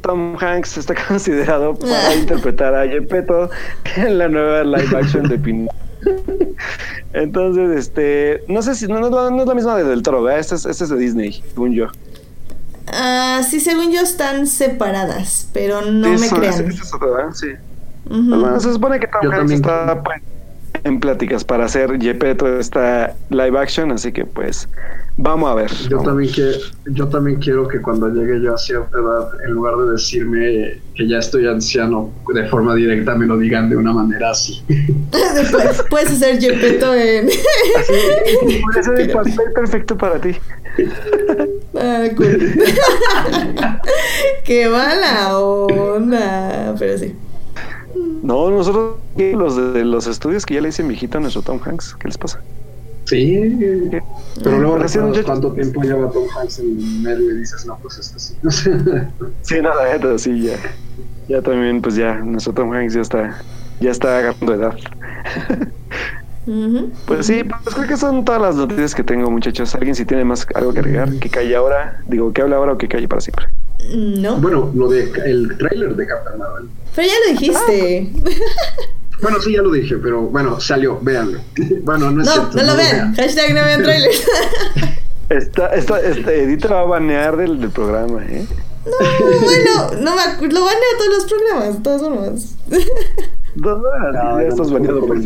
Tom 0.00 0.36
Hanks 0.38 0.78
está 0.78 0.94
considerado 1.08 1.74
para 1.74 2.14
interpretar 2.14 2.74
a 2.74 2.86
Gepetto 2.86 3.50
en 3.96 4.18
la 4.18 4.28
nueva 4.28 4.64
live 4.64 4.96
action 4.96 5.28
de 5.28 5.38
Pin. 5.44 5.68
Entonces, 7.12 7.70
este, 7.78 8.42
no 8.48 8.62
sé 8.62 8.74
si 8.74 8.86
no, 8.86 9.00
no, 9.00 9.30
no 9.30 9.42
es 9.42 9.46
la 9.48 9.54
misma 9.54 9.76
de 9.76 9.84
Del 9.84 10.02
Toro, 10.02 10.22
¿verdad? 10.22 10.40
Este 10.40 10.54
es, 10.56 10.66
este 10.66 10.84
es 10.84 10.90
de 10.90 10.96
Disney, 10.96 11.42
según 11.54 11.72
yo. 11.74 11.86
Ah, 12.86 13.42
sí, 13.48 13.60
según 13.60 13.92
yo 13.92 14.00
están 14.00 14.46
separadas, 14.46 15.48
pero 15.52 15.80
no 15.82 16.06
Sí, 16.16 16.20
me 16.20 16.26
eso- 16.26 16.36
crean. 16.36 16.68
es 16.70 16.94
otro, 16.94 17.14
¿verdad? 17.14 17.32
Sí. 17.34 17.48
Bueno, 18.06 18.60
se 18.60 18.72
supone 18.72 19.00
que 19.00 19.06
Tom 19.06 19.20
Hanks 19.22 19.36
también 19.38 19.56
está 19.60 20.02
pues, 20.02 20.20
en 20.84 21.00
pláticas 21.00 21.42
para 21.44 21.64
hacer 21.64 21.98
Gepetto 22.00 22.58
esta 22.58 23.14
live 23.30 23.58
action, 23.58 23.90
así 23.92 24.12
que 24.12 24.26
pues 24.26 24.68
Vamos 25.16 25.48
a 25.48 25.54
ver. 25.54 25.70
Yo 25.88 25.98
vamos. 25.98 26.04
también, 26.06 26.32
quiero, 26.32 26.58
yo 26.86 27.08
también 27.08 27.38
quiero 27.38 27.68
que 27.68 27.80
cuando 27.80 28.08
llegue 28.08 28.40
yo 28.42 28.52
a 28.52 28.58
cierta 28.58 28.98
edad, 28.98 29.28
en 29.46 29.52
lugar 29.52 29.76
de 29.76 29.92
decirme 29.92 30.80
que 30.94 31.08
ya 31.08 31.18
estoy 31.18 31.46
anciano 31.46 32.10
de 32.34 32.48
forma 32.48 32.74
directa, 32.74 33.14
me 33.14 33.24
lo 33.26 33.38
digan 33.38 33.70
de 33.70 33.76
una 33.76 33.92
manera 33.92 34.30
así. 34.30 34.62
Después 34.68 35.84
puedes 35.90 36.10
hacer 36.10 36.40
Gepetto 36.40 36.94
en. 36.94 37.28
Ese 37.28 37.40
es 38.80 38.88
el 38.88 39.10
papel 39.10 39.34
perfecto 39.54 39.96
para 39.96 40.20
ti. 40.20 40.34
Ah, 41.78 42.08
cool. 42.16 42.36
Qué 44.44 44.68
mala 44.68 45.38
onda. 45.38 46.74
Pero 46.76 46.98
sí. 46.98 47.14
No, 48.22 48.50
nosotros 48.50 48.96
los 49.16 49.74
de 49.74 49.84
los 49.84 50.08
estudios 50.08 50.44
que 50.44 50.54
ya 50.54 50.60
le 50.60 50.68
dicen 50.68 50.88
viejito 50.88 51.18
a 51.18 51.20
nuestro 51.20 51.42
Tom 51.42 51.60
Hanks. 51.64 51.94
¿Qué 52.00 52.08
les 52.08 52.18
pasa? 52.18 52.40
Sí, 53.04 53.90
pero 54.42 54.58
luego 54.58 54.78
Recién 54.78 55.12
yo- 55.12 55.24
cuánto 55.24 55.52
tiempo 55.52 55.82
lleva 55.82 56.10
Tom 56.10 56.24
Hanks 56.38 56.58
en 56.60 57.02
medio 57.02 57.30
y 57.34 57.38
dices, 57.40 57.66
no, 57.66 57.78
pues 57.82 57.98
esto 57.98 58.18
sí. 58.18 58.34
Sí, 59.42 59.60
nada, 59.60 59.92
neta, 59.92 60.18
sí, 60.18 60.42
ya. 60.42 60.56
Ya 61.28 61.42
también, 61.42 61.80
pues 61.82 61.96
ya, 61.96 62.14
nuestro 62.20 62.52
Tom 62.54 62.72
Hanks 62.72 62.94
ya 62.94 63.00
está, 63.02 63.42
ya 63.80 63.90
está 63.90 64.18
agarrando 64.18 64.54
edad. 64.54 64.74
Pues 67.06 67.26
sí, 67.26 67.42
pues 67.44 67.74
creo 67.74 67.88
que 67.88 67.96
son 67.96 68.24
todas 68.24 68.40
las 68.40 68.56
noticias 68.56 68.94
que 68.94 69.02
tengo, 69.02 69.30
muchachos. 69.30 69.74
¿Alguien 69.74 69.94
si 69.94 70.04
tiene 70.04 70.24
más 70.24 70.46
algo 70.54 70.72
que 70.74 70.80
agregar? 70.80 71.10
Que 71.18 71.30
calle 71.30 71.56
ahora, 71.56 72.02
digo, 72.06 72.32
que 72.32 72.42
hable 72.42 72.54
ahora 72.54 72.72
o 72.74 72.78
que 72.78 72.86
calle 72.88 73.08
para 73.08 73.20
siempre. 73.22 73.46
No. 73.94 74.36
bueno, 74.36 74.70
lo 74.74 74.88
de 74.88 75.10
el 75.26 75.56
tráiler 75.58 75.94
de 75.96 76.06
Captain 76.06 76.38
Marvel. 76.38 76.68
Pero 76.94 77.08
ya 77.08 77.14
lo 77.26 77.32
dijiste. 77.38 78.12
Bueno, 79.22 79.40
sí, 79.40 79.52
ya 79.52 79.62
lo 79.62 79.70
dije, 79.70 79.96
pero 79.96 80.22
bueno, 80.22 80.60
salió, 80.60 80.98
véanlo. 81.00 81.40
Bueno, 81.82 82.10
no 82.10 82.22
es 82.22 82.26
No, 82.28 82.32
cierto. 82.34 82.56
no 82.56 82.62
lo 82.64 82.76
vean. 82.76 83.14
Hashtag 83.14 83.54
no 83.54 83.62
vean 83.64 83.82
trailers. 83.82 84.24
Esta, 85.30 85.68
esta, 85.74 85.98
Edith 86.32 86.66
va 86.70 86.80
a 86.80 86.84
banear 86.84 87.36
del, 87.36 87.58
del 87.58 87.70
programa, 87.70 88.22
¿eh? 88.26 88.46
No, 88.84 89.40
bueno, 89.40 90.02
no 90.02 90.14
me 90.14 90.48
lo 90.52 90.64
van 90.64 90.76
a 90.76 90.98
todos 90.98 91.14
los 91.14 91.24
programas, 91.24 91.74
de 91.76 91.80
todas 91.82 92.02
formas. 92.02 92.54
Dos 93.54 93.82
horas, 93.84 94.16
Ah, 94.22 94.38
ya 94.42 94.48
estás 94.48 94.70
baneado 94.70 95.00
por 95.06 95.16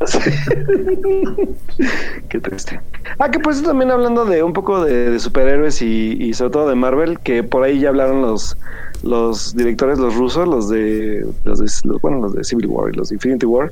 Qué 2.28 2.40
triste. 2.40 2.80
Ah, 3.18 3.30
que 3.30 3.38
pues 3.40 3.62
también 3.62 3.90
hablando 3.90 4.24
de 4.24 4.42
un 4.42 4.52
poco 4.52 4.84
de, 4.84 5.10
de 5.10 5.18
superhéroes 5.18 5.82
y, 5.82 6.16
y 6.20 6.34
sobre 6.34 6.52
todo 6.52 6.68
de 6.68 6.74
Marvel, 6.74 7.18
que 7.20 7.42
por 7.42 7.62
ahí 7.62 7.80
ya 7.80 7.88
hablaron 7.90 8.22
los 8.22 8.56
los 9.02 9.54
directores, 9.54 9.98
los 9.98 10.14
rusos, 10.16 10.48
los 10.48 10.68
de 10.70 11.26
los 11.44 11.58
de 11.58 11.66
los- 11.84 12.00
bueno, 12.00 12.20
los 12.22 12.34
de 12.34 12.44
Civil 12.44 12.66
War 12.66 12.92
y 12.92 12.96
los 12.96 13.10
de 13.10 13.16
Infinity 13.16 13.46
War, 13.46 13.70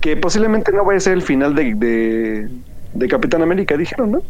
que 0.00 0.16
posiblemente 0.16 0.72
no 0.72 0.84
vaya 0.84 0.98
a 0.98 1.00
ser 1.00 1.14
el 1.14 1.22
final 1.22 1.54
de, 1.54 1.74
de, 1.74 2.48
de 2.94 3.08
Capitán 3.08 3.42
América, 3.42 3.76
dijeron, 3.76 4.12
¿no? 4.12 4.22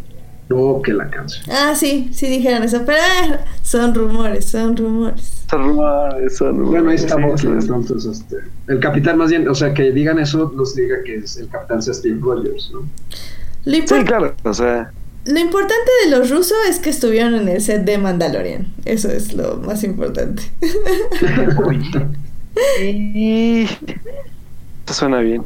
No, 0.49 0.81
que 0.83 0.95
la 0.95 1.11
canción. 1.11 1.45
Ah, 1.51 1.75
sí, 1.75 2.09
sí 2.13 2.29
dijeron 2.29 2.63
eso, 2.63 2.83
pero 2.87 2.99
ah, 3.03 3.39
son 3.63 3.95
rumores, 3.95 4.47
son 4.47 4.77
rumores. 4.77 5.45
Son 5.51 5.63
rumores, 5.63 6.37
son 6.37 6.59
rumores, 6.59 6.71
Bueno, 6.71 6.91
ahí 6.91 6.97
está 6.97 7.17
sí, 7.37 7.47
sí, 7.61 7.67
entonces, 7.69 8.07
este, 8.07 8.37
el 8.69 8.81
capitán 8.81 9.19
más 9.19 9.31
bien, 9.31 9.47
o 9.49 9.55
sea, 9.55 9.75
que 9.75 9.93
digan 9.93 10.19
eso, 10.19 10.53
nos 10.57 10.75
diga 10.75 10.97
que 11.05 11.17
es 11.17 11.37
el 11.37 11.49
capitán 11.49 11.83
sea 11.83 11.95
Steve 11.95 12.19
Rogers, 12.21 12.71
¿no? 12.73 12.81
Lo, 13.65 13.87
Sí, 13.87 14.05
claro, 14.05 14.35
o 14.43 14.55
sea, 14.55 14.91
lo 15.29 15.39
importante 15.39 15.91
de 16.05 16.11
los 16.11 16.31
rusos 16.31 16.57
es 16.71 16.79
que 16.79 16.89
estuvieron 16.89 17.35
en 17.35 17.49
el 17.49 17.61
set 17.61 17.85
de 17.85 17.99
Mandalorian. 17.99 18.73
Eso 18.87 19.11
es 19.11 19.35
lo 19.35 19.59
más 19.59 19.85
importante. 19.85 20.43
y... 22.83 23.65
Eso 24.87 24.95
suena 24.95 25.19
bien. 25.19 25.45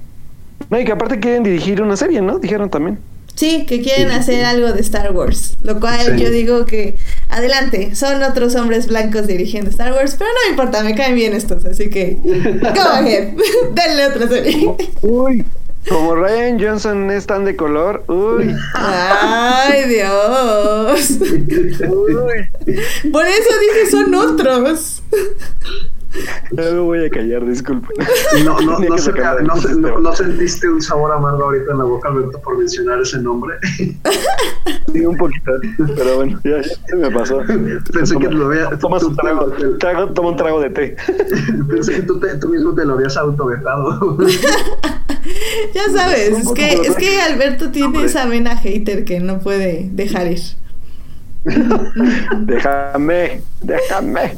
No, 0.70 0.78
y 0.78 0.84
que 0.84 0.92
aparte 0.92 1.18
quieren 1.18 1.42
dirigir 1.42 1.82
una 1.82 1.96
serie, 1.96 2.22
¿no? 2.22 2.38
Dijeron 2.38 2.70
también. 2.70 3.00
Sí, 3.34 3.64
que 3.66 3.80
quieren 3.80 4.10
hacer 4.10 4.44
algo 4.44 4.72
de 4.72 4.80
Star 4.82 5.12
Wars. 5.12 5.56
Lo 5.62 5.80
cual 5.80 6.16
Sí. 6.16 6.22
yo 6.22 6.30
digo 6.30 6.66
que 6.66 6.96
adelante, 7.28 7.94
son 7.94 8.22
otros 8.22 8.54
hombres 8.56 8.86
blancos 8.88 9.26
dirigiendo 9.26 9.70
Star 9.70 9.92
Wars, 9.92 10.16
pero 10.18 10.30
no 10.30 10.36
me 10.44 10.50
importa, 10.50 10.82
me 10.84 10.94
caen 10.94 11.14
bien 11.14 11.32
estos, 11.34 11.64
así 11.64 11.88
que 11.88 12.18
go 12.22 12.80
ahead, 12.82 13.30
denle 13.74 14.06
otra 14.06 14.28
serie. 14.28 14.70
Uy, 15.00 15.44
como 15.88 16.14
Ryan 16.14 16.60
Johnson 16.60 17.10
es 17.10 17.26
tan 17.26 17.44
de 17.44 17.56
color, 17.56 18.04
uy, 18.06 18.54
Ay, 18.74 19.88
Dios. 19.88 21.10
uy. 21.90 23.10
Por 23.10 23.26
eso 23.26 23.50
dije 23.60 23.90
son 23.90 24.14
otros. 24.14 25.02
Ya 26.52 26.62
me 26.70 26.78
voy 26.80 27.04
a 27.06 27.10
callar, 27.10 27.46
disculpen. 27.46 27.90
No, 28.44 28.60
no, 28.60 28.78
no, 28.78 28.94
que 28.96 29.00
se- 29.02 29.12
no, 29.42 29.56
se- 29.56 29.74
no- 29.76 29.98
no 30.00 30.14
sentiste 30.14 30.68
un 30.68 30.82
sabor 30.82 31.12
amargo 31.12 31.44
ahorita 31.44 31.72
en 31.72 31.78
la 31.78 31.84
boca, 31.84 32.08
Alberto, 32.08 32.40
por 32.42 32.58
mencionar 32.58 33.00
ese 33.00 33.18
nombre. 33.18 33.56
Sí, 34.92 35.00
un 35.06 35.16
poquito, 35.16 35.52
pero 35.96 36.16
bueno, 36.16 36.38
ya, 36.44 36.60
ya 36.60 36.74
se 36.86 36.96
me 36.96 37.10
pasó. 37.10 37.40
Pensé 37.92 38.16
que 38.18 38.24
Toma- 38.26 38.36
lo 38.38 38.46
había- 38.46 38.68
Tomas 38.78 39.02
tú- 39.02 39.08
un 39.08 39.16
trago, 39.16 39.46
tú- 39.52 39.78
trago, 39.78 40.08
toma 40.12 40.28
un 40.30 40.36
trago 40.36 40.60
de 40.60 40.70
té. 40.70 40.96
Pensé 41.70 41.94
que 41.94 42.02
tú, 42.02 42.20
te- 42.20 42.36
tú 42.36 42.48
mismo 42.50 42.74
te 42.74 42.84
lo 42.84 42.94
habías 42.94 43.16
autovetado. 43.16 44.18
Ya 45.72 45.82
sabes, 45.94 46.30
es 46.30 46.48
que, 46.52 46.72
es 46.72 46.88
no. 46.90 46.94
que 46.96 47.20
Alberto 47.20 47.70
tiene 47.70 47.86
Hombre. 47.86 48.06
esa 48.06 48.26
vena 48.26 48.56
hater 48.56 49.04
que 49.04 49.20
no 49.20 49.38
puede 49.38 49.88
dejar 49.92 50.26
ir. 50.32 50.40
Déjame, 52.40 53.42
déjame. 53.60 54.34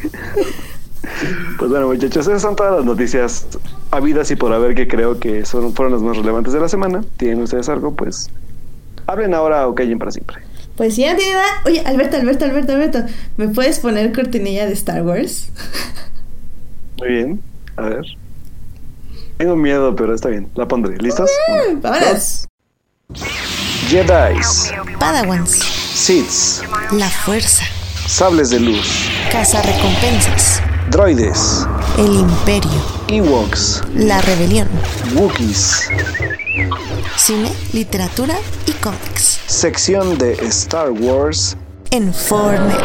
Pues 1.58 1.70
bueno, 1.70 1.88
muchachos, 1.88 2.26
esas 2.26 2.42
son 2.42 2.56
todas 2.56 2.76
las 2.76 2.84
noticias 2.84 3.46
habidas 3.90 4.30
y 4.30 4.36
por 4.36 4.52
haber 4.52 4.74
que 4.74 4.88
creo 4.88 5.18
que 5.18 5.44
son, 5.44 5.74
fueron 5.74 5.92
las 5.92 6.02
más 6.02 6.16
relevantes 6.16 6.52
de 6.52 6.60
la 6.60 6.68
semana. 6.68 7.04
¿Tienen 7.16 7.42
ustedes 7.42 7.68
algo? 7.68 7.94
Pues 7.94 8.30
hablen 9.06 9.34
ahora 9.34 9.66
o 9.68 9.74
callen 9.74 9.98
para 9.98 10.10
siempre. 10.10 10.38
Pues 10.76 10.96
ya 10.96 11.16
tiene 11.16 11.34
nada. 11.34 11.62
Oye, 11.66 11.80
Alberto, 11.80 12.16
Alberto, 12.16 12.44
Alberto, 12.44 12.72
Alberto, 12.72 12.98
¿me 13.36 13.48
puedes 13.48 13.78
poner 13.78 14.12
cortinilla 14.12 14.66
de 14.66 14.72
Star 14.72 15.02
Wars? 15.02 15.50
Muy 16.98 17.08
bien, 17.08 17.40
a 17.76 17.82
ver. 17.82 18.04
Tengo 19.36 19.56
miedo, 19.56 19.94
pero 19.94 20.14
está 20.14 20.28
bien, 20.28 20.48
la 20.54 20.66
pondré. 20.66 20.96
¿Listos? 20.98 21.30
Vámonos. 21.80 22.46
Jedis, 23.88 24.72
Padawans, 24.98 25.50
Siths, 25.52 26.62
la 26.92 27.08
fuerza, 27.08 27.64
sables 28.06 28.50
de 28.50 28.60
luz, 28.60 29.10
recompensas, 29.30 30.62
droides, 30.90 31.66
el 31.98 32.14
imperio, 32.14 32.70
Ewoks, 33.08 33.82
la 33.94 34.20
rebelión, 34.22 34.68
Wookiees, 35.14 35.88
cine, 37.16 37.52
literatura 37.72 38.34
y 38.66 38.72
cómics. 38.72 39.40
sección 39.46 40.18
de 40.18 40.32
Star 40.46 40.90
Wars. 40.90 41.56
En 41.90 42.12
Fortnite. 42.12 42.82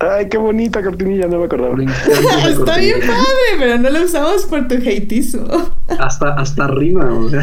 Ay, 0.00 0.28
qué 0.28 0.36
bonita 0.38 0.82
cortinilla, 0.82 1.26
no 1.26 1.38
me 1.38 1.44
acordaba. 1.44 1.76
Está 2.48 2.78
bien 2.78 3.00
padre, 3.00 3.58
pero 3.58 3.78
no 3.78 3.90
lo 3.90 4.02
usamos 4.04 4.44
por 4.44 4.66
tu 4.66 4.74
hateismo. 4.74 5.46
Hasta, 5.98 6.34
hasta 6.34 6.66
rima, 6.66 7.04
o 7.14 7.30
sea. 7.30 7.42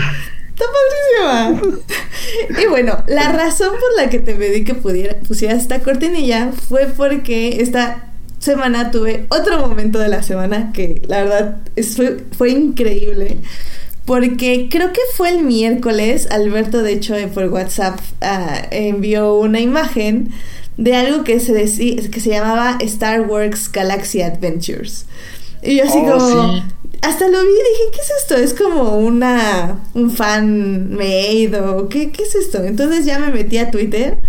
Está 0.61 1.55
padrísima. 1.57 2.61
Y 2.61 2.67
bueno, 2.67 3.03
la 3.07 3.31
razón 3.31 3.69
por 3.71 4.03
la 4.03 4.09
que 4.09 4.19
te 4.19 4.35
pedí 4.35 4.63
que 4.63 4.75
pudiera, 4.75 5.15
pusieras 5.27 5.61
esta 5.61 5.79
cortinilla 5.79 6.51
fue 6.51 6.85
porque 6.95 7.61
esta 7.61 8.05
semana 8.39 8.91
tuve 8.91 9.25
otro 9.29 9.59
momento 9.67 9.99
de 9.99 10.07
la 10.09 10.23
semana 10.23 10.71
que 10.73 11.01
la 11.07 11.23
verdad 11.23 11.57
es- 11.75 11.95
fue, 11.95 12.17
fue 12.37 12.49
increíble. 12.51 13.39
Porque 14.05 14.67
creo 14.69 14.91
que 14.91 14.99
fue 15.15 15.29
el 15.29 15.43
miércoles, 15.43 16.27
Alberto 16.31 16.81
de 16.81 16.93
hecho 16.93 17.15
eh, 17.15 17.27
por 17.27 17.45
WhatsApp 17.45 17.99
ah, 18.21 18.61
envió 18.71 19.35
una 19.35 19.59
imagen 19.59 20.31
de 20.77 20.95
algo 20.95 21.23
que 21.23 21.39
se, 21.39 21.53
decí- 21.53 22.09
que 22.09 22.19
se 22.19 22.29
llamaba 22.31 22.77
Star 22.81 23.21
Wars 23.21 23.71
Galaxy 23.71 24.21
Adventures. 24.21 25.05
Y 25.61 25.77
yo 25.77 25.83
así 25.83 25.99
Oh, 26.01 26.17
como... 26.17 26.53
sí. 26.53 26.63
Hasta 27.01 27.27
lo 27.27 27.41
vi 27.41 27.49
y 27.49 27.51
dije, 27.51 27.91
¿qué 27.93 28.01
es 28.01 28.11
esto? 28.21 28.35
¿Es 28.35 28.53
como 28.53 28.97
una 28.97 29.79
un 29.93 30.11
fan 30.11 30.93
made 30.93 31.59
o 31.59 31.89
qué, 31.89 32.11
qué 32.11 32.23
es 32.23 32.35
esto? 32.35 32.63
Entonces 32.63 33.05
ya 33.05 33.17
me 33.19 33.31
metí 33.31 33.57
a 33.57 33.71
Twitter 33.71 34.19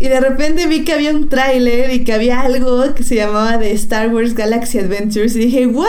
y 0.00 0.08
de 0.08 0.20
repente 0.20 0.66
vi 0.66 0.84
que 0.84 0.92
había 0.92 1.10
un 1.10 1.28
tráiler 1.28 1.90
y 1.92 2.04
que 2.04 2.12
había 2.12 2.40
algo 2.40 2.94
que 2.94 3.02
se 3.02 3.16
llamaba 3.16 3.58
de 3.58 3.72
Star 3.72 4.14
Wars 4.14 4.34
Galaxy 4.34 4.78
Adventures 4.78 5.34
y 5.34 5.40
dije, 5.40 5.66
¿what? 5.66 5.88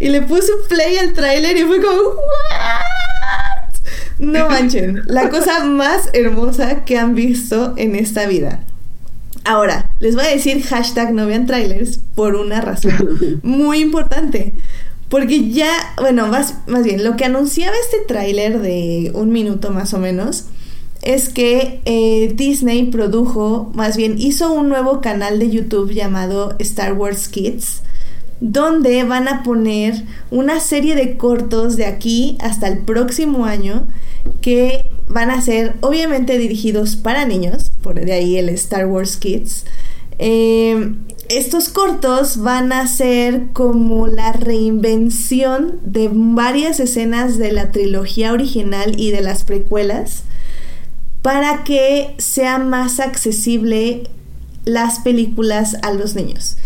Y 0.00 0.08
le 0.08 0.22
puse 0.22 0.52
play 0.68 0.98
al 0.98 1.12
tráiler 1.12 1.56
y 1.56 1.62
fue 1.62 1.80
como, 1.80 2.00
¿what? 2.02 3.74
No 4.18 4.48
manchen, 4.48 5.02
la 5.06 5.28
cosa 5.28 5.64
más 5.64 6.08
hermosa 6.12 6.84
que 6.84 6.98
han 6.98 7.14
visto 7.14 7.74
en 7.76 7.94
esta 7.94 8.26
vida. 8.26 8.64
Ahora, 9.44 9.90
les 10.00 10.14
voy 10.14 10.24
a 10.24 10.28
decir 10.28 10.62
hashtag 10.62 11.12
no 11.12 11.26
vean 11.26 11.46
trailers 11.46 11.98
por 12.14 12.34
una 12.34 12.60
razón 12.60 13.40
muy 13.42 13.80
importante. 13.80 14.54
Porque 15.08 15.50
ya, 15.50 15.70
bueno, 16.00 16.26
más, 16.28 16.66
más 16.66 16.82
bien, 16.82 17.04
lo 17.04 17.16
que 17.16 17.26
anunciaba 17.26 17.76
este 17.84 17.98
tráiler 18.06 18.60
de 18.60 19.12
un 19.14 19.30
minuto 19.30 19.70
más 19.70 19.94
o 19.94 19.98
menos 19.98 20.46
es 21.02 21.28
que 21.28 21.82
eh, 21.84 22.32
Disney 22.34 22.90
produjo, 22.90 23.70
más 23.74 23.96
bien 23.96 24.16
hizo 24.18 24.52
un 24.52 24.70
nuevo 24.70 25.02
canal 25.02 25.38
de 25.38 25.50
YouTube 25.50 25.92
llamado 25.92 26.56
Star 26.58 26.94
Wars 26.94 27.28
Kids 27.28 27.82
donde 28.40 29.04
van 29.04 29.28
a 29.28 29.42
poner 29.42 30.04
una 30.30 30.60
serie 30.60 30.94
de 30.94 31.16
cortos 31.16 31.76
de 31.76 31.86
aquí 31.86 32.36
hasta 32.40 32.68
el 32.68 32.78
próximo 32.78 33.46
año 33.46 33.86
que 34.40 34.90
van 35.14 35.30
a 35.30 35.40
ser 35.40 35.76
obviamente 35.80 36.36
dirigidos 36.36 36.96
para 36.96 37.24
niños, 37.24 37.70
por 37.82 37.98
de 37.98 38.12
ahí 38.12 38.36
el 38.36 38.50
Star 38.50 38.86
Wars 38.86 39.16
Kids. 39.16 39.64
Eh, 40.18 40.94
estos 41.28 41.70
cortos 41.70 42.36
van 42.36 42.72
a 42.72 42.86
ser 42.86 43.46
como 43.52 44.08
la 44.08 44.32
reinvención 44.32 45.78
de 45.84 46.10
varias 46.12 46.80
escenas 46.80 47.38
de 47.38 47.52
la 47.52 47.70
trilogía 47.70 48.32
original 48.32 49.00
y 49.00 49.10
de 49.10 49.22
las 49.22 49.44
precuelas 49.44 50.24
para 51.22 51.64
que 51.64 52.14
sea 52.18 52.58
más 52.58 53.00
accesible 53.00 54.10
las 54.64 54.98
películas 54.98 55.76
a 55.82 55.92
los 55.92 56.14
niños. 56.14 56.58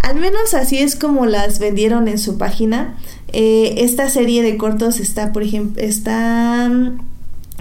Al 0.00 0.16
menos 0.16 0.54
así 0.54 0.78
es 0.78 0.96
como 0.96 1.26
las 1.26 1.58
vendieron 1.58 2.08
en 2.08 2.18
su 2.18 2.36
página. 2.36 2.98
Eh, 3.32 3.76
esta 3.78 4.10
serie 4.10 4.42
de 4.42 4.58
cortos 4.58 5.00
está, 5.00 5.32
por 5.32 5.42
ejemplo, 5.42 5.82
está... 5.82 6.70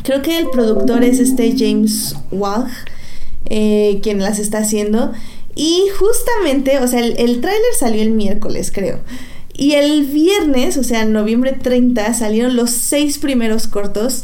Creo 0.04 0.22
que 0.22 0.38
el 0.38 0.50
productor 0.50 1.04
es 1.04 1.20
este 1.20 1.56
James 1.58 2.16
Wag, 2.32 2.68
eh, 3.46 4.00
quien 4.02 4.20
las 4.20 4.40
está 4.40 4.60
haciendo. 4.60 5.12
Y 5.56 5.84
justamente, 6.00 6.80
o 6.80 6.88
sea, 6.88 7.02
el, 7.02 7.18
el 7.18 7.42
tráiler 7.42 7.74
salió 7.78 8.02
el 8.02 8.12
miércoles, 8.12 8.72
creo. 8.74 9.00
Y 9.54 9.74
el 9.74 10.06
viernes, 10.06 10.78
o 10.78 10.84
sea, 10.84 11.04
en 11.04 11.14
noviembre 11.14 11.54
30, 11.54 12.14
salieron 12.14 12.56
los 12.56 12.72
seis 12.72 13.20
primeros 13.20 13.68
cortos, 13.68 14.24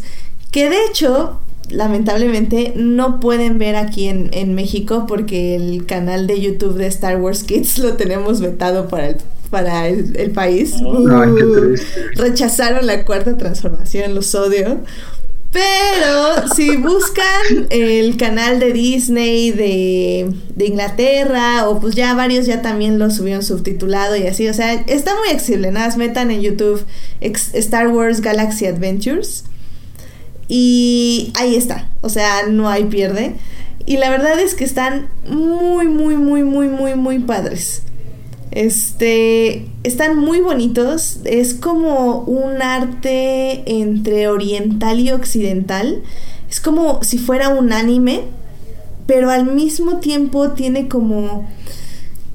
que 0.52 0.70
de 0.70 0.78
hecho, 0.90 1.40
lamentablemente, 1.70 2.74
no 2.76 3.20
pueden 3.20 3.60
ver 3.60 3.76
aquí 3.76 4.08
en, 4.08 4.30
en 4.34 4.56
México 4.56 5.06
porque 5.08 5.56
el 5.56 5.86
canal 5.86 6.28
de 6.28 6.42
YouTube 6.42 6.76
de 6.76 6.88
Star 6.88 7.22
Wars 7.22 7.44
Kids 7.44 7.78
lo 7.80 7.94
tenemos 7.94 8.40
vetado 8.40 8.88
para 8.88 9.10
el, 9.10 9.18
para 9.50 9.88
el, 9.88 10.16
el 10.18 10.32
país. 10.32 10.76
Uh, 10.82 11.76
rechazaron 12.16 12.88
la 12.88 13.06
cuarta 13.06 13.38
transformación, 13.38 14.16
los 14.16 14.34
odio. 14.34 14.80
Pero 15.52 16.48
si 16.56 16.76
buscan 16.76 17.68
el 17.70 18.18
canal 18.18 18.60
de 18.60 18.74
Disney 18.74 19.52
de, 19.52 20.30
de 20.56 20.66
Inglaterra, 20.66 21.68
o 21.70 21.80
pues 21.80 21.96
ya 21.96 22.14
varios 22.14 22.46
ya 22.46 22.62
también 22.62 23.00
lo 23.00 23.10
subieron 23.10 23.44
subtitulado 23.44 24.16
y 24.18 24.28
así, 24.28 24.48
o 24.50 24.54
sea, 24.54 24.74
está 24.74 25.16
muy 25.16 25.30
accesible. 25.30 25.72
Nada 25.72 25.88
más 25.88 25.98
metan 25.98 26.32
en 26.32 26.42
YouTube 26.42 26.86
Star 27.22 27.88
Wars 27.88 28.22
Galaxy 28.22 28.66
Adventures 28.66 29.46
y 30.48 31.32
ahí 31.36 31.56
está, 31.56 31.90
o 32.02 32.10
sea, 32.10 32.48
no 32.48 32.70
hay 32.70 32.86
pierde. 32.86 33.36
Y 33.86 33.98
la 33.98 34.10
verdad 34.10 34.38
es 34.40 34.54
que 34.54 34.66
están 34.66 35.08
muy, 35.26 35.88
muy, 35.88 36.18
muy, 36.18 36.44
muy, 36.44 36.68
muy, 36.68 36.96
muy 36.96 37.20
padres. 37.20 37.84
Este, 38.58 39.68
están 39.84 40.18
muy 40.18 40.42
bonitos. 40.42 41.20
Es 41.26 41.54
como 41.54 42.22
un 42.22 42.64
arte 42.64 43.62
entre 43.68 44.30
oriental 44.30 45.00
y 45.00 45.12
occidental. 45.12 46.02
Es 46.50 46.60
como 46.60 47.04
si 47.04 47.20
fuera 47.20 47.50
un 47.50 47.72
anime, 47.72 48.22
pero 49.06 49.30
al 49.30 49.46
mismo 49.46 49.98
tiempo 50.00 50.54
tiene 50.54 50.88
como 50.88 51.48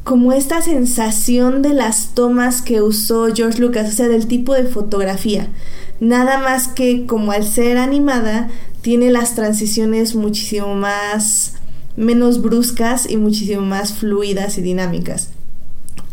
como 0.05 0.33
esta 0.33 0.63
sensación 0.63 1.61
de 1.61 1.75
las 1.75 2.15
tomas 2.15 2.63
que 2.63 2.83
usó 2.83 3.35
George 3.35 3.59
Lucas, 3.59 3.89
o 3.89 3.97
sea, 3.97 4.07
del 4.07 4.29
tipo 4.29 4.55
de 4.55 4.67
fotografía. 4.67 5.49
Nada 5.99 6.39
más 6.39 6.69
que 6.69 7.05
como 7.05 7.33
al 7.33 7.45
ser 7.45 7.79
animada, 7.79 8.49
tiene 8.81 9.11
las 9.11 9.35
transiciones 9.35 10.15
muchísimo 10.15 10.77
más 10.77 11.55
menos 11.97 12.41
bruscas 12.41 13.11
y 13.11 13.17
muchísimo 13.17 13.63
más 13.63 13.95
fluidas 13.95 14.57
y 14.59 14.63
dinámicas. 14.63 15.31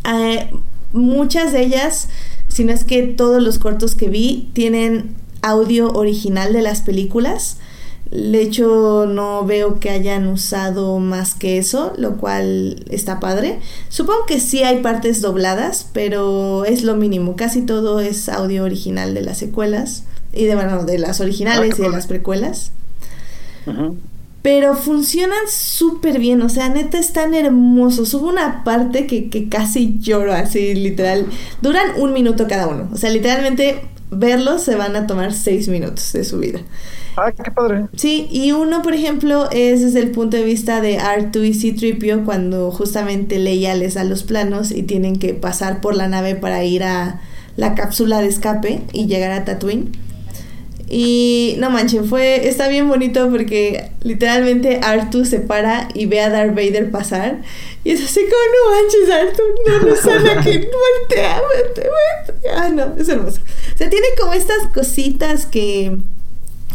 Eh, 0.05 0.49
muchas 0.93 1.51
de 1.51 1.63
ellas, 1.63 2.09
si 2.47 2.63
no 2.63 2.73
es 2.73 2.83
que 2.83 3.03
todos 3.03 3.41
los 3.41 3.59
cortos 3.59 3.95
que 3.95 4.09
vi, 4.09 4.49
tienen 4.53 5.15
audio 5.41 5.91
original 5.91 6.53
de 6.53 6.61
las 6.61 6.81
películas. 6.81 7.57
De 8.11 8.41
hecho, 8.41 9.05
no 9.07 9.45
veo 9.45 9.79
que 9.79 9.91
hayan 9.91 10.27
usado 10.27 10.97
más 10.97 11.35
que 11.35 11.59
eso, 11.59 11.93
lo 11.95 12.17
cual 12.17 12.83
está 12.89 13.19
padre. 13.19 13.59
Supongo 13.89 14.25
que 14.25 14.39
sí 14.39 14.63
hay 14.63 14.81
partes 14.81 15.21
dobladas, 15.21 15.87
pero 15.93 16.65
es 16.65 16.81
lo 16.83 16.95
mínimo. 16.95 17.35
Casi 17.35 17.61
todo 17.61 17.99
es 17.99 18.27
audio 18.27 18.63
original 18.63 19.13
de 19.13 19.21
las 19.21 19.37
secuelas 19.37 20.05
y 20.33 20.45
de, 20.45 20.55
bueno, 20.55 20.85
de 20.85 20.97
las 20.97 21.19
originales 21.21 21.77
y 21.77 21.83
de 21.83 21.89
las 21.89 22.07
precuelas. 22.07 22.71
Pero 24.41 24.75
funcionan 24.75 25.47
súper 25.49 26.17
bien, 26.17 26.41
o 26.41 26.49
sea, 26.49 26.69
neta 26.69 26.97
están 26.97 27.33
hermosos. 27.33 28.13
Hubo 28.13 28.29
una 28.29 28.63
parte 28.63 29.05
que, 29.05 29.29
que 29.29 29.49
casi 29.49 29.97
lloro 29.99 30.33
así, 30.33 30.73
literal. 30.75 31.25
Duran 31.61 31.91
un 31.97 32.13
minuto 32.13 32.47
cada 32.47 32.67
uno. 32.67 32.89
O 32.93 32.95
sea, 32.95 33.09
literalmente 33.09 33.81
verlos 34.11 34.63
se 34.63 34.75
van 34.75 34.95
a 34.95 35.07
tomar 35.07 35.33
seis 35.33 35.67
minutos 35.67 36.13
de 36.13 36.23
su 36.23 36.39
vida. 36.39 36.59
Ah, 37.17 37.31
qué 37.31 37.51
padre. 37.51 37.87
Sí, 37.95 38.27
y 38.31 38.51
uno, 38.53 38.81
por 38.81 38.93
ejemplo, 38.93 39.49
es 39.51 39.81
desde 39.81 39.99
el 39.99 40.11
punto 40.11 40.37
de 40.37 40.43
vista 40.43 40.79
de 40.79 40.97
R2 40.97 41.45
y 41.45 41.53
C-Tripio 41.53 42.23
cuando 42.23 42.71
justamente 42.71 43.39
Leia 43.39 43.75
les 43.75 43.95
da 43.95 44.03
los 44.03 44.23
planos 44.23 44.71
y 44.71 44.83
tienen 44.83 45.17
que 45.17 45.33
pasar 45.33 45.81
por 45.81 45.95
la 45.95 46.07
nave 46.07 46.35
para 46.35 46.63
ir 46.63 46.83
a 46.83 47.19
la 47.57 47.75
cápsula 47.75 48.21
de 48.21 48.27
escape 48.27 48.83
y 48.93 49.07
llegar 49.07 49.31
a 49.31 49.43
Tatooine. 49.43 49.91
Y 50.91 51.55
no 51.59 51.69
manchen, 51.69 52.05
fue, 52.05 52.47
está 52.47 52.67
bien 52.67 52.87
bonito 52.87 53.29
porque 53.29 53.91
literalmente 54.01 54.79
Artu 54.81 55.23
se 55.23 55.39
para 55.39 55.87
y 55.93 56.07
ve 56.07 56.19
a 56.19 56.31
Darth 56.31 56.55
Vader 56.55 56.89
pasar. 56.89 57.43
Y 57.83 57.91
es 57.91 58.03
así 58.03 58.21
como, 58.21 58.33
no 58.55 58.81
manches, 58.81 59.09
Artu, 59.09 59.43
no, 59.67 59.89
no 59.89 59.95
sana 59.95 60.43
que 60.43 60.57
voltea, 61.07 61.41
voltea, 61.41 61.89
voltea". 62.25 62.53
Ah, 62.55 62.69
no, 62.69 62.95
es 62.99 63.07
hermoso. 63.07 63.39
O 63.75 63.77
sea, 63.77 63.87
tiene 63.87 64.07
como 64.19 64.33
estas 64.33 64.67
cositas 64.73 65.45
que, 65.45 65.95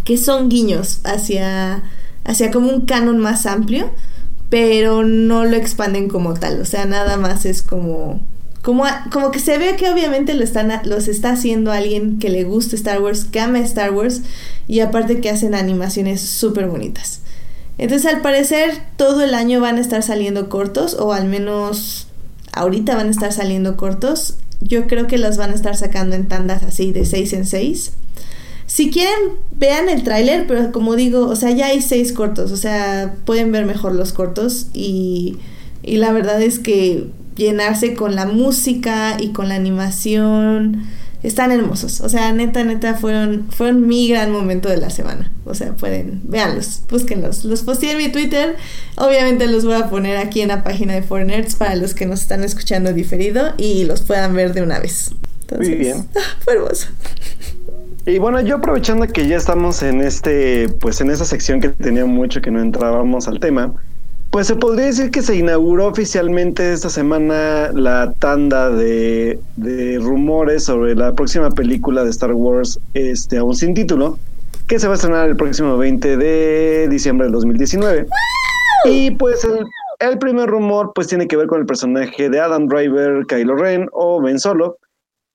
que 0.05 0.17
son 0.17 0.49
guiños 0.49 1.01
hacia, 1.03 1.83
hacia 2.23 2.53
como 2.53 2.71
un 2.71 2.87
canon 2.87 3.19
más 3.19 3.47
amplio, 3.47 3.91
pero 4.49 5.03
no 5.03 5.45
lo 5.45 5.57
expanden 5.57 6.09
como 6.09 6.35
tal. 6.35 6.61
O 6.61 6.65
sea, 6.65 6.85
nada 6.85 7.17
más 7.17 7.47
es 7.47 7.63
como 7.63 8.25
como, 8.65 8.85
como 9.13 9.31
que 9.31 9.41
se 9.41 9.59
ve 9.59 9.77
que 9.77 9.91
obviamente 9.91 10.33
lo 10.33 10.43
están, 10.43 10.73
los 10.85 11.07
está 11.07 11.33
haciendo 11.33 11.71
alguien 11.71 12.19
que 12.19 12.31
le 12.31 12.45
gusta 12.45 12.77
Star 12.77 13.03
Wars, 13.03 13.27
que 13.27 13.39
ama 13.39 13.59
Star 13.61 13.93
Wars 13.93 14.23
y 14.67 14.81
aparte 14.81 15.21
que 15.21 15.29
hacen 15.29 15.55
animaciones 15.55 16.23
súper 16.23 16.69
bonitas. 16.69 17.21
Entonces 17.77 18.11
al 18.11 18.23
parecer 18.23 18.71
todo 18.97 19.21
el 19.21 19.35
año 19.35 19.61
van 19.61 19.77
a 19.77 19.83
estar 19.83 20.03
saliendo 20.03 20.49
cortos 20.49 20.97
o 20.99 21.13
al 21.13 21.29
menos 21.29 22.07
ahorita 22.53 22.97
van 22.97 23.09
a 23.09 23.11
estar 23.11 23.35
saliendo 23.35 23.77
cortos. 23.77 24.39
Yo 24.63 24.87
creo 24.87 25.09
que 25.09 25.19
los 25.19 25.37
van 25.37 25.51
a 25.51 25.55
estar 25.55 25.77
sacando 25.77 26.17
en 26.17 26.27
tandas 26.27 26.63
así 26.63 26.91
de 26.91 27.05
6 27.05 27.35
en 27.35 27.45
6. 27.45 27.93
Si 28.67 28.91
quieren, 28.91 29.35
vean 29.51 29.91
el 29.91 30.05
tráiler, 30.05 30.47
pero 30.47 30.73
como 30.73 30.97
digo, 30.97 31.27
o 31.27 31.37
sea, 31.37 31.51
ya 31.51 31.67
hay 31.67 31.83
seis 31.83 32.15
cortos, 32.15 32.51
o 32.51 32.57
sea, 32.57 33.15
pueden 33.27 33.53
ver 33.53 33.67
mejor 33.67 33.95
los 33.95 34.15
cortos 34.15 34.69
y, 34.73 35.37
y 35.83 35.99
la 35.99 36.13
verdad 36.13 36.41
es 36.41 36.59
que 36.59 37.11
llenarse 37.37 37.95
con 37.95 38.15
la 38.15 38.27
música 38.27 39.17
y 39.19 39.31
con 39.31 39.49
la 39.49 39.55
animación 39.57 40.85
están 41.23 41.53
hermosos, 41.53 42.03
o 42.03 42.09
sea, 42.11 42.33
neta, 42.33 42.65
neta, 42.65 42.95
fueron, 42.95 43.47
fueron 43.49 43.87
mi 43.87 44.09
gran 44.09 44.31
momento 44.31 44.69
de 44.69 44.77
la 44.77 44.91
semana, 44.91 45.33
o 45.47 45.55
sea, 45.55 45.73
pueden, 45.73 46.21
véanlos, 46.25 46.83
búsquenlos, 46.91 47.47
los 47.47 47.63
posteé 47.63 47.93
en 47.93 47.99
mi 47.99 48.09
Twitter, 48.11 48.57
obviamente 48.97 49.47
los 49.47 49.65
voy 49.65 49.77
a 49.77 49.89
poner 49.89 50.19
aquí 50.19 50.43
en 50.43 50.49
la 50.49 50.63
página 50.63 50.93
de 50.93 51.25
Nerds 51.25 51.55
para 51.55 51.77
los 51.77 51.95
que 51.95 52.05
nos 52.05 52.21
están 52.21 52.45
escuchando 52.45 52.93
diferido 52.93 53.55
y 53.57 53.85
los 53.87 54.03
puedan 54.03 54.35
ver 54.35 54.53
de 54.53 54.63
una 54.63 54.79
vez. 54.79 55.13
Entonces, 55.41 55.69
Muy 55.69 55.79
bien. 55.79 56.07
Fue 56.41 56.55
hermoso. 56.55 56.89
Y 58.07 58.19
bueno, 58.19 58.41
yo 58.43 58.57
aprovechando 58.57 59.07
que 59.07 59.27
ya 59.27 59.37
estamos 59.37 59.83
en 59.83 60.03
este, 60.03 60.69
pues 60.69 61.01
en 61.01 61.11
esa 61.11 61.25
sección 61.25 61.61
que 61.61 61.71
tenía 61.71 62.05
mucho 62.05 62.43
que 62.43 62.51
no 62.51 62.61
entrábamos 62.61 63.29
al 63.29 63.41
tema, 63.41 63.75
pues 64.35 64.49
se 64.49 64.57
podría 64.57 64.87
decir 64.87 65.13
que 65.13 65.23
se 65.23 65.37
inauguró 65.37 65.87
oficialmente 65.87 66.73
esta 66.73 66.91
semana 66.91 67.71
la 67.73 68.13
tanda 68.19 68.69
de, 68.69 69.39
de 69.55 70.01
rumores 70.01 70.65
sobre 70.65 70.97
la 70.97 71.15
próxima 71.15 71.51
película 71.51 72.03
de 72.03 72.11
Star 72.11 72.33
Wars, 72.33 72.81
este, 72.95 73.37
aún 73.37 73.55
sin 73.55 73.75
título, 73.75 74.19
que 74.67 74.81
se 74.81 74.89
va 74.89 74.95
a 74.95 74.97
estrenar 74.97 75.29
el 75.29 75.37
próximo 75.37 75.77
20 75.77 76.17
de 76.17 76.89
diciembre 76.89 77.27
del 77.27 77.33
2019. 77.35 78.07
Y 78.87 79.13
pues 79.13 79.45
el, 79.45 79.65
el 80.01 80.19
primer 80.19 80.49
rumor 80.49 80.91
pues 80.97 81.07
tiene 81.07 81.29
que 81.29 81.37
ver 81.37 81.47
con 81.47 81.61
el 81.61 81.67
personaje 81.67 82.29
de 82.29 82.41
Adam 82.41 82.67
Driver, 82.67 83.27
Kylo 83.29 83.55
Ren 83.55 83.89
o 83.93 84.21
Ben 84.21 84.41
Solo. 84.41 84.79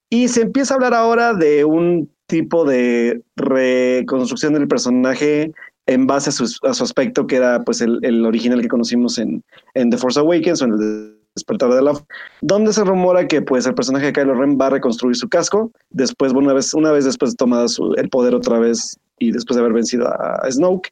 Y 0.10 0.28
se 0.28 0.41
empieza 0.41 0.74
a 0.74 0.76
hablar 0.76 0.93
ahora 0.93 1.34
de 1.34 1.64
un 1.64 2.10
tipo 2.28 2.66
de 2.66 3.22
reconstrucción 3.38 4.56
del 4.56 4.68
personaje 4.68 5.54
en 5.90 6.06
base 6.06 6.30
a 6.30 6.34
su, 6.34 6.84
aspecto 6.84 7.26
que 7.26 7.38
era 7.38 7.64
pues 7.64 7.82
el, 7.82 8.26
original 8.26 8.62
que 8.62 8.68
conocimos 8.68 9.18
en, 9.18 9.44
The 9.74 9.98
Force 9.98 10.20
Awakens 10.20 10.62
o 10.62 10.66
en 10.66 10.74
el 10.74 11.16
Despertar 11.36 11.74
de 11.74 11.82
la 11.82 11.94
donde 12.42 12.74
se 12.74 12.84
rumora 12.84 13.28
que 13.28 13.42
pues 13.42 13.66
el 13.66 13.74
personaje 13.74 14.08
de 14.08 14.14
Kylo 14.14 14.34
Ren 14.34 14.58
va 14.60 14.68
a 14.68 14.72
reconstruir 14.72 15.16
su 15.16 15.30
casco 15.30 15.72
después 15.90 16.34
una 16.34 16.54
vez 16.54 16.74
una 16.74 16.92
vez 16.92 17.06
después 17.06 17.32
de 17.32 17.38
tomado 17.38 17.68
su- 17.68 17.94
el 17.98 18.10
poder 18.10 18.34
otra 18.36 18.60
vez 18.60 18.98
y 19.20 19.32
después 19.32 19.56
de 19.56 19.62
haber 19.62 19.74
vencido 19.74 20.08
a, 20.08 20.40
a 20.44 20.52
Snoke 20.52 20.90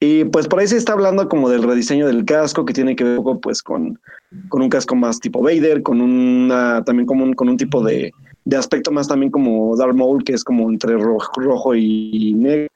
Y 0.00 0.24
pues 0.24 0.48
por 0.48 0.58
ahí 0.58 0.66
se 0.66 0.76
está 0.76 0.94
hablando 0.94 1.28
como 1.28 1.48
del 1.48 1.62
rediseño 1.62 2.06
del 2.08 2.24
casco, 2.24 2.64
que 2.64 2.72
tiene 2.74 2.96
que 2.96 3.04
ver 3.04 3.20
pues 3.40 3.62
con, 3.62 4.00
con 4.48 4.62
un 4.62 4.68
casco 4.68 4.96
más 4.96 5.20
tipo 5.20 5.40
Vader, 5.42 5.82
con 5.82 6.00
una, 6.00 6.82
también 6.84 7.06
como 7.06 7.24
un, 7.24 7.34
con 7.34 7.48
un 7.48 7.56
tipo 7.56 7.82
de, 7.84 8.10
de 8.44 8.56
aspecto 8.56 8.90
más 8.90 9.06
también 9.06 9.30
como 9.30 9.76
Darth 9.76 9.94
Maul, 9.94 10.24
que 10.24 10.32
es 10.32 10.42
como 10.42 10.68
entre 10.68 10.94
rojo, 10.94 11.40
rojo 11.40 11.74
y 11.76 12.34
negro. 12.34 12.68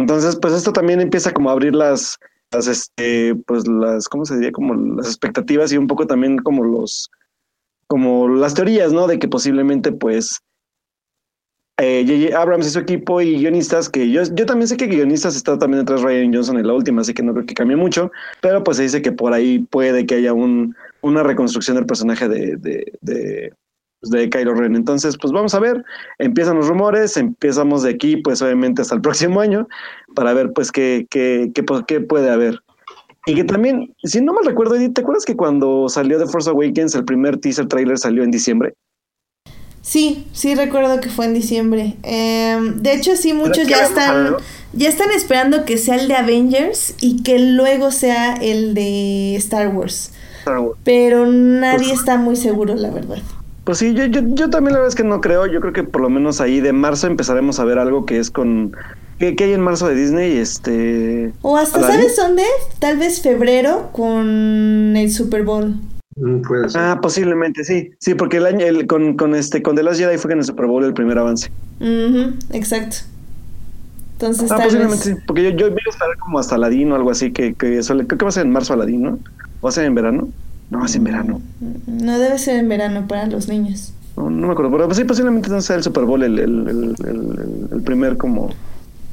Entonces, 0.00 0.36
pues 0.40 0.54
esto 0.54 0.72
también 0.72 1.00
empieza 1.00 1.32
como 1.32 1.50
a 1.50 1.52
abrir 1.52 1.74
las, 1.74 2.18
las, 2.52 2.68
este, 2.68 3.34
pues 3.46 3.66
las, 3.66 4.08
¿cómo 4.08 4.24
se 4.24 4.36
diría? 4.36 4.52
Como 4.52 4.74
las 4.74 5.06
expectativas 5.06 5.72
y 5.72 5.76
un 5.76 5.86
poco 5.86 6.06
también 6.06 6.38
como 6.38 6.64
los, 6.64 7.10
como 7.86 8.28
las 8.28 8.54
teorías, 8.54 8.92
¿no? 8.92 9.06
De 9.06 9.18
que 9.18 9.28
posiblemente, 9.28 9.92
pues, 9.92 10.40
eh. 11.78 12.32
Abrams 12.36 12.66
y 12.66 12.70
su 12.70 12.78
equipo 12.78 13.20
y 13.20 13.38
guionistas, 13.38 13.88
que 13.88 14.10
yo, 14.10 14.22
yo 14.34 14.46
también 14.46 14.68
sé 14.68 14.76
que 14.76 14.86
guionistas 14.86 15.36
está 15.36 15.58
también 15.58 15.84
detrás 15.84 16.00
de 16.00 16.06
Ryan 16.06 16.34
Johnson 16.34 16.58
en 16.58 16.66
la 16.66 16.74
última, 16.74 17.02
así 17.02 17.14
que 17.14 17.22
no 17.22 17.32
creo 17.32 17.46
que 17.46 17.54
cambie 17.54 17.76
mucho, 17.76 18.10
pero 18.40 18.62
pues 18.62 18.76
se 18.76 18.84
dice 18.84 19.02
que 19.02 19.12
por 19.12 19.32
ahí 19.32 19.60
puede 19.70 20.06
que 20.06 20.16
haya 20.16 20.32
un, 20.32 20.76
una 21.00 21.22
reconstrucción 21.22 21.76
del 21.76 21.86
personaje 21.86 22.28
de, 22.28 22.56
de, 22.56 22.92
de, 23.00 23.52
de 24.02 24.30
Kylo 24.30 24.54
Ren. 24.54 24.76
Entonces, 24.76 25.16
pues 25.20 25.32
vamos 25.32 25.54
a 25.54 25.60
ver, 25.60 25.84
empiezan 26.18 26.56
los 26.56 26.68
rumores, 26.68 27.16
empezamos 27.16 27.82
de 27.82 27.90
aquí, 27.90 28.16
pues 28.16 28.42
obviamente 28.42 28.82
hasta 28.82 28.94
el 28.94 29.00
próximo 29.02 29.40
año, 29.40 29.68
para 30.14 30.32
ver 30.34 30.52
pues 30.52 30.72
qué, 30.72 31.06
qué, 31.10 31.50
qué, 31.54 31.62
pues, 31.62 31.82
qué 31.86 32.00
puede 32.00 32.30
haber. 32.30 32.60
Y 33.26 33.34
que 33.34 33.44
también, 33.44 33.94
si 34.04 34.22
no 34.22 34.32
me 34.32 34.40
recuerdo, 34.42 34.76
Edith, 34.76 34.94
¿te 34.94 35.02
acuerdas 35.02 35.26
que 35.26 35.36
cuando 35.36 35.88
salió 35.88 36.18
The 36.18 36.26
Force 36.26 36.48
Awakens 36.48 36.94
el 36.94 37.04
primer 37.04 37.38
teaser 37.38 37.66
trailer 37.66 37.98
salió 37.98 38.22
en 38.22 38.30
diciembre? 38.30 38.74
Sí, 39.82 40.26
sí 40.32 40.54
recuerdo 40.54 41.00
que 41.00 41.10
fue 41.10 41.26
en 41.26 41.34
diciembre. 41.34 41.96
Eh, 42.02 42.58
de 42.76 42.92
hecho, 42.92 43.16
sí, 43.16 43.32
muchos 43.32 43.66
ya 43.66 43.84
están, 43.84 44.36
ya 44.72 44.88
están 44.88 45.10
esperando 45.10 45.64
que 45.64 45.78
sea 45.78 45.96
el 45.96 46.08
de 46.08 46.14
Avengers 46.14 46.94
y 47.00 47.22
que 47.22 47.38
luego 47.38 47.90
sea 47.90 48.34
el 48.34 48.74
de 48.74 49.36
Star 49.36 49.68
Wars. 49.68 50.12
Star 50.40 50.60
Wars. 50.60 50.78
Pero 50.84 51.26
nadie 51.26 51.88
pues, 51.88 52.00
está 52.00 52.16
muy 52.16 52.36
seguro, 52.36 52.74
la 52.76 52.90
verdad. 52.90 53.18
Pues 53.68 53.76
sí, 53.80 53.92
yo, 53.92 54.06
yo, 54.06 54.22
yo 54.24 54.48
también 54.48 54.72
la 54.72 54.78
verdad 54.78 54.88
es 54.88 54.94
que 54.94 55.04
no 55.04 55.20
creo. 55.20 55.44
Yo 55.44 55.60
creo 55.60 55.74
que 55.74 55.84
por 55.84 56.00
lo 56.00 56.08
menos 56.08 56.40
ahí 56.40 56.62
de 56.62 56.72
marzo 56.72 57.06
empezaremos 57.06 57.60
a 57.60 57.64
ver 57.66 57.78
algo 57.78 58.06
que 58.06 58.18
es 58.18 58.30
con... 58.30 58.72
¿Qué, 59.18 59.36
qué 59.36 59.44
hay 59.44 59.52
en 59.52 59.60
marzo 59.60 59.86
de 59.88 59.94
Disney? 59.94 60.38
Este... 60.38 61.34
O 61.42 61.54
hasta, 61.58 61.82
¿sabes 61.82 62.16
dónde? 62.16 62.44
Tal 62.78 62.96
vez 62.96 63.20
febrero 63.20 63.90
con 63.92 64.96
el 64.96 65.12
Super 65.12 65.42
Bowl. 65.42 65.74
Mm, 66.16 66.40
Puede 66.40 66.70
ser. 66.70 66.80
Ah, 66.80 66.98
posiblemente, 67.02 67.62
sí. 67.62 67.90
Sí, 67.98 68.14
porque 68.14 68.38
el 68.38 68.46
año 68.46 68.64
el, 68.64 68.86
con, 68.86 69.18
con 69.18 69.34
este 69.34 69.60
con 69.62 69.76
The 69.76 69.82
Last 69.82 70.00
Jedi 70.00 70.16
fue 70.16 70.32
en 70.32 70.38
el 70.38 70.44
Super 70.46 70.64
Bowl 70.64 70.82
el 70.82 70.94
primer 70.94 71.18
avance. 71.18 71.50
Ujú, 71.78 72.36
exacto. 72.54 72.96
Entonces, 74.14 74.50
Ah, 74.50 74.56
tal 74.56 74.64
posiblemente 74.64 75.08
vez. 75.10 75.18
sí. 75.18 75.24
Porque 75.26 75.42
yo, 75.42 75.50
yo 75.50 75.66
iba 75.66 75.76
a 75.76 75.90
esperar 75.90 76.16
como 76.20 76.38
hasta 76.38 76.54
Aladín 76.54 76.90
o 76.92 76.94
algo 76.96 77.10
así, 77.10 77.32
que, 77.32 77.52
que 77.52 77.82
suele- 77.82 78.06
creo 78.06 78.16
que 78.16 78.24
va 78.24 78.30
a 78.30 78.32
ser 78.32 78.46
en 78.46 78.52
marzo 78.52 78.72
Aladín, 78.72 79.02
¿no? 79.02 79.18
¿O 79.60 79.64
va 79.66 79.68
a 79.68 79.72
ser 79.72 79.84
en 79.84 79.94
verano? 79.94 80.28
No, 80.70 80.84
es 80.84 80.94
en 80.94 81.04
verano. 81.04 81.40
No 81.86 82.18
debe 82.18 82.38
ser 82.38 82.56
en 82.58 82.68
verano 82.68 83.06
para 83.08 83.26
los 83.26 83.48
niños. 83.48 83.92
No, 84.16 84.28
no 84.30 84.46
me 84.48 84.52
acuerdo, 84.52 84.70
pero 84.72 84.86
pues 84.86 84.98
sí, 84.98 85.04
posiblemente 85.04 85.46
entonces 85.46 85.66
sea 85.66 85.76
el 85.76 85.82
Super 85.82 86.04
Bowl 86.04 86.22
el, 86.22 86.38
el- 86.38 86.94
el 87.72 87.82
primer 87.82 88.16
como, 88.16 88.50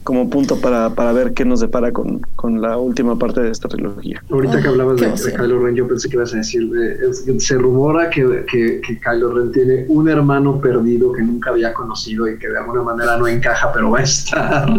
como 0.06 0.30
punto 0.30 0.56
para, 0.62 0.92
para 0.92 1.12
ver 1.12 1.34
qué 1.34 1.44
nos 1.44 1.60
depara 1.60 1.92
con, 1.92 2.20
con 2.38 2.62
la 2.62 2.78
última 2.78 3.20
parte 3.20 3.42
de 3.42 3.52
esta 3.52 3.68
trilogía. 3.68 4.24
Ahorita 4.32 4.62
que 4.62 4.68
Ah, 4.68 4.72
hablabas 4.72 4.96
de, 4.96 5.02
de 5.02 5.08
emoción. 5.08 5.34
Kylo 5.36 5.60
Ren, 5.60 5.76
yo 5.76 5.88
pensé 5.88 6.08
que 6.10 6.16
ibas 6.16 6.34
a 6.34 6.38
decir, 6.38 6.70
de- 6.70 7.10
es 7.10 7.22
que 7.22 7.40
se 7.40 7.56
rumora 7.56 8.10
que, 8.10 8.46
que, 8.50 8.80
que 8.82 9.00
Kylo 9.00 9.34
Ren 9.34 9.52
tiene 9.52 9.86
un 9.90 10.08
hermano 10.08 10.62
perdido 10.62 11.12
que 11.12 11.22
nunca 11.24 11.50
había 11.50 11.74
conocido 11.74 12.28
y 12.30 12.38
que 12.40 12.48
de 12.48 12.58
alguna 12.58 12.84
manera 12.84 13.18
no 13.18 13.28
encaja, 13.28 13.74
pero 13.74 13.92
va 13.92 14.00
a 14.00 14.04
estar. 14.04 14.70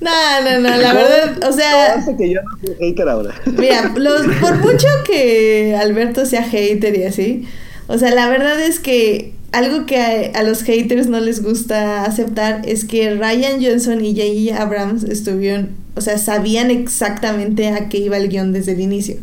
No, 0.00 0.10
no, 0.44 0.60
no, 0.60 0.76
la 0.76 0.92
verdad, 0.94 1.48
o 1.48 1.52
sea, 1.52 1.94
Hace 1.94 2.16
que 2.16 2.30
yo 2.32 2.40
no 2.44 2.50
soy 2.64 2.76
hater 2.78 3.08
ahora. 3.08 3.34
Mira, 3.46 3.92
los, 3.96 4.20
por 4.40 4.54
mucho 4.58 4.86
que 5.04 5.74
Alberto 5.74 6.24
sea 6.24 6.44
hater 6.44 6.96
y 6.96 7.02
así, 7.02 7.48
o 7.88 7.98
sea, 7.98 8.14
la 8.14 8.28
verdad 8.28 8.60
es 8.60 8.78
que 8.78 9.34
algo 9.52 9.86
que 9.86 9.98
a, 10.00 10.38
a 10.38 10.42
los 10.42 10.62
haters 10.62 11.06
no 11.08 11.20
les 11.20 11.42
gusta 11.42 12.04
aceptar 12.04 12.62
es 12.66 12.84
que 12.84 13.14
Ryan 13.14 13.62
Johnson 13.62 14.04
y 14.04 14.14
J.J. 14.14 14.62
Abrams 14.62 15.04
estuvieron, 15.04 15.70
o 15.96 16.00
sea, 16.00 16.18
sabían 16.18 16.70
exactamente 16.70 17.68
a 17.68 17.88
qué 17.88 17.98
iba 17.98 18.16
el 18.18 18.28
guion 18.28 18.52
desde 18.52 18.72
el 18.72 18.80
inicio. 18.80 19.16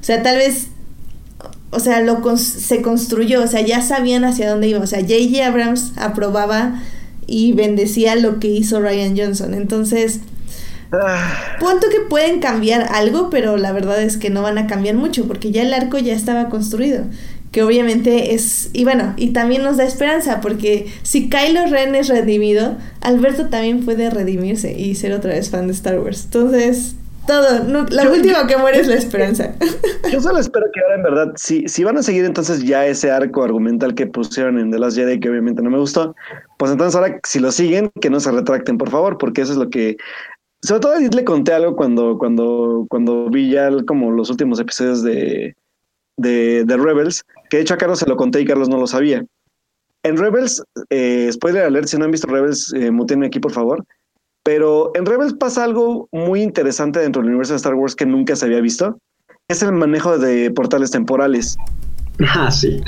O 0.00 0.04
sea, 0.04 0.22
tal 0.22 0.36
vez, 0.36 0.68
o 1.70 1.80
sea, 1.80 2.00
lo 2.02 2.20
cons- 2.22 2.38
se 2.38 2.82
construyó, 2.82 3.42
o 3.42 3.46
sea, 3.48 3.62
ya 3.62 3.82
sabían 3.82 4.24
hacia 4.24 4.48
dónde 4.50 4.68
iba. 4.68 4.78
O 4.80 4.86
sea, 4.86 5.00
J.J. 5.00 5.44
Abrams 5.46 5.92
aprobaba 5.96 6.80
y 7.26 7.52
bendecía 7.52 8.14
lo 8.16 8.38
que 8.38 8.48
hizo 8.48 8.80
Ryan 8.80 9.16
Johnson. 9.18 9.54
Entonces, 9.54 10.20
Ah, 10.92 11.56
Punto 11.58 11.88
que 11.90 12.00
pueden 12.08 12.38
cambiar 12.38 12.86
algo, 12.92 13.28
pero 13.28 13.56
la 13.56 13.72
verdad 13.72 14.00
es 14.00 14.16
que 14.16 14.30
no 14.30 14.42
van 14.42 14.58
a 14.58 14.68
cambiar 14.68 14.94
mucho 14.94 15.26
porque 15.26 15.50
ya 15.50 15.62
el 15.62 15.74
arco 15.74 15.98
ya 15.98 16.12
estaba 16.14 16.48
construido. 16.48 17.04
Que 17.54 17.62
obviamente 17.62 18.34
es. 18.34 18.70
Y 18.72 18.82
bueno, 18.82 19.14
y 19.16 19.28
también 19.32 19.62
nos 19.62 19.76
da 19.76 19.84
esperanza 19.84 20.40
porque 20.40 20.88
si 21.04 21.30
Kylo 21.30 21.66
Ren 21.66 21.94
es 21.94 22.08
redimido, 22.08 22.76
Alberto 23.00 23.48
también 23.48 23.84
puede 23.84 24.10
redimirse 24.10 24.72
y 24.76 24.96
ser 24.96 25.12
otra 25.12 25.34
vez 25.34 25.50
fan 25.50 25.68
de 25.68 25.72
Star 25.72 26.00
Wars. 26.00 26.24
Entonces, 26.24 26.96
todo. 27.28 27.62
no- 27.62 27.86
la 27.90 28.10
última 28.10 28.48
que 28.48 28.56
muere 28.56 28.80
es 28.80 28.88
la 28.88 28.96
esperanza. 28.96 29.54
Yo 30.12 30.20
solo 30.20 30.40
espero 30.40 30.66
que 30.74 30.80
ahora 30.80 30.96
en 30.96 31.02
verdad, 31.04 31.32
si, 31.36 31.68
si 31.68 31.84
van 31.84 31.96
a 31.96 32.02
seguir 32.02 32.24
entonces 32.24 32.64
ya 32.64 32.86
ese 32.88 33.12
arco 33.12 33.44
argumental 33.44 33.94
que 33.94 34.08
pusieron 34.08 34.58
en 34.58 34.72
The 34.72 34.80
Last 34.80 34.96
Jedi, 34.96 35.20
que 35.20 35.30
obviamente 35.30 35.62
no 35.62 35.70
me 35.70 35.78
gustó, 35.78 36.16
pues 36.58 36.72
entonces 36.72 36.96
ahora 36.96 37.20
si 37.22 37.38
lo 37.38 37.52
siguen, 37.52 37.88
que 38.00 38.10
no 38.10 38.18
se 38.18 38.32
retracten, 38.32 38.78
por 38.78 38.90
favor, 38.90 39.16
porque 39.16 39.42
eso 39.42 39.52
es 39.52 39.58
lo 39.58 39.70
que... 39.70 39.96
Sobre 40.60 40.80
todo 40.80 40.98
le 40.98 41.24
conté 41.24 41.52
algo 41.52 41.76
cuando, 41.76 42.18
cuando, 42.18 42.84
cuando 42.90 43.30
vi 43.30 43.48
ya 43.52 43.70
como 43.86 44.10
los 44.10 44.28
últimos 44.28 44.58
episodios 44.58 45.04
de, 45.04 45.54
de, 46.16 46.64
de 46.64 46.76
Rebels, 46.76 47.24
que 47.50 47.58
de 47.58 47.62
hecho 47.62 47.74
a 47.74 47.78
Carlos 47.78 47.98
se 47.98 48.06
lo 48.06 48.16
conté 48.16 48.40
y 48.40 48.44
Carlos 48.44 48.68
no 48.68 48.78
lo 48.78 48.86
sabía. 48.86 49.24
En 50.02 50.16
Rebels, 50.16 50.62
eh, 50.90 51.30
spoiler 51.32 51.64
alert, 51.64 51.88
si 51.88 51.96
no 51.96 52.04
han 52.04 52.10
visto 52.10 52.26
Rebels, 52.26 52.72
eh, 52.74 52.90
mutenme 52.90 53.26
aquí 53.26 53.40
por 53.40 53.52
favor. 53.52 53.84
Pero 54.42 54.92
en 54.94 55.06
Rebels 55.06 55.32
pasa 55.32 55.64
algo 55.64 56.06
muy 56.12 56.42
interesante 56.42 57.00
dentro 57.00 57.22
del 57.22 57.30
universo 57.30 57.54
de 57.54 57.56
Star 57.56 57.74
Wars 57.74 57.96
que 57.96 58.04
nunca 58.04 58.36
se 58.36 58.44
había 58.44 58.60
visto. 58.60 58.98
Es 59.48 59.62
el 59.62 59.72
manejo 59.72 60.18
de 60.18 60.50
portales 60.50 60.90
temporales. 60.90 61.56
Ah, 62.20 62.50
sí. 62.50 62.82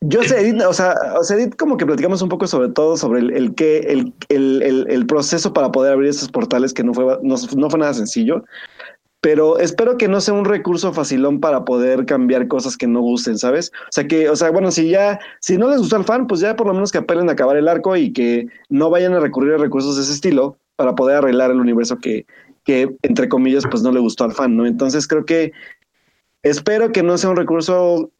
Yo 0.00 0.22
sé, 0.24 0.40
Edith, 0.40 0.60
o 0.62 0.72
sea, 0.72 0.94
o 1.18 1.22
sea, 1.22 1.36
Edith, 1.36 1.54
como 1.56 1.76
que 1.76 1.86
platicamos 1.86 2.20
un 2.20 2.28
poco 2.28 2.46
sobre 2.46 2.68
todo, 2.68 2.96
sobre 2.96 3.20
el, 3.20 3.30
el 3.30 3.54
que, 3.54 3.78
el, 3.78 4.12
el, 4.28 4.62
el, 4.62 4.86
el 4.90 5.06
proceso 5.06 5.52
para 5.52 5.70
poder 5.70 5.92
abrir 5.92 6.10
esos 6.10 6.28
portales, 6.28 6.74
que 6.74 6.82
no 6.82 6.92
fue, 6.92 7.18
no, 7.22 7.36
no 7.56 7.70
fue 7.70 7.78
nada 7.78 7.94
sencillo. 7.94 8.44
Pero 9.24 9.58
espero 9.58 9.96
que 9.96 10.06
no 10.06 10.20
sea 10.20 10.34
un 10.34 10.44
recurso 10.44 10.92
facilón 10.92 11.40
para 11.40 11.64
poder 11.64 12.04
cambiar 12.04 12.46
cosas 12.46 12.76
que 12.76 12.86
no 12.86 13.00
gusten, 13.00 13.38
¿sabes? 13.38 13.72
O 13.84 13.90
sea 13.90 14.06
que, 14.06 14.28
o 14.28 14.36
sea, 14.36 14.50
bueno, 14.50 14.70
si 14.70 14.90
ya, 14.90 15.18
si 15.40 15.56
no 15.56 15.70
les 15.70 15.78
gustó 15.78 15.96
al 15.96 16.04
fan, 16.04 16.26
pues 16.26 16.42
ya 16.42 16.56
por 16.56 16.66
lo 16.66 16.74
menos 16.74 16.92
que 16.92 16.98
apelen 16.98 17.30
a 17.30 17.32
acabar 17.32 17.56
el 17.56 17.66
arco 17.66 17.96
y 17.96 18.12
que 18.12 18.48
no 18.68 18.90
vayan 18.90 19.14
a 19.14 19.20
recurrir 19.20 19.54
a 19.54 19.56
recursos 19.56 19.96
de 19.96 20.02
ese 20.02 20.12
estilo 20.12 20.58
para 20.76 20.94
poder 20.94 21.16
arreglar 21.16 21.50
el 21.50 21.58
universo 21.58 21.96
que, 21.96 22.26
que 22.64 22.94
entre 23.00 23.30
comillas, 23.30 23.64
pues 23.70 23.82
no 23.82 23.92
le 23.92 24.00
gustó 24.00 24.24
al 24.24 24.32
fan, 24.32 24.58
¿no? 24.58 24.66
Entonces 24.66 25.08
creo 25.08 25.24
que 25.24 25.52
espero 26.42 26.92
que 26.92 27.02
no 27.02 27.16
sea 27.16 27.30
un 27.30 27.36
recurso 27.36 28.10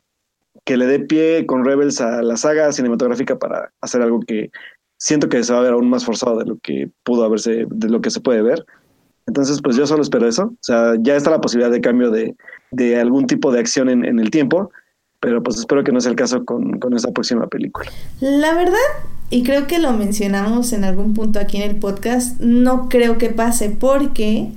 que 0.65 0.79
le 0.79 0.87
dé 0.87 1.01
pie 1.01 1.45
con 1.45 1.67
Rebels 1.67 2.01
a 2.01 2.23
la 2.23 2.39
saga 2.39 2.73
cinematográfica 2.73 3.39
para 3.39 3.75
hacer 3.83 4.01
algo 4.01 4.21
que 4.21 4.51
siento 4.97 5.29
que 5.29 5.45
se 5.45 5.53
va 5.53 5.59
a 5.59 5.65
ver 5.65 5.75
aún 5.75 5.91
más 5.91 6.07
forzado 6.07 6.39
de 6.39 6.47
lo 6.47 6.57
que 6.61 6.89
pudo 7.03 7.25
haberse, 7.25 7.67
de 7.69 7.91
lo 7.91 8.01
que 8.01 8.11
se 8.11 8.23
puede 8.23 8.41
ver. 8.41 8.65
Entonces, 9.27 9.61
pues 9.63 9.77
yo 9.77 9.87
solo 9.87 10.03
espero 10.03 10.29
eso. 10.29 10.45
O 10.45 10.59
sea, 10.61 10.95
ya 11.01 11.17
está 11.17 11.31
la 11.31 11.41
posibilidad 11.41 11.71
de 11.71 11.81
cambio 11.81 12.11
de, 12.11 12.35
de 12.71 13.01
algún 13.01 13.27
tipo 13.27 13.53
de 13.53 13.61
acción 13.61 13.89
en, 13.89 14.05
en, 14.05 14.19
el 14.19 14.31
tiempo, 14.31 14.71
pero 15.21 15.43
pues 15.43 15.59
espero 15.59 15.83
que 15.83 15.93
no 15.93 16.01
sea 16.01 16.11
el 16.11 16.17
caso 16.17 16.45
con, 16.45 16.79
con 16.79 16.95
esta 16.95 17.11
próxima 17.11 17.47
película. 17.47 17.91
La 18.21 18.55
verdad, 18.55 18.77
y 19.31 19.43
creo 19.43 19.67
que 19.67 19.79
lo 19.79 19.93
mencionamos 19.93 20.73
en 20.73 20.85
algún 20.85 21.15
punto 21.15 21.41
aquí 21.41 21.57
en 21.57 21.71
el 21.71 21.77
podcast, 21.77 22.41
no 22.41 22.89
creo 22.89 23.17
que 23.17 23.31
pase 23.31 23.71
porque 23.71 24.53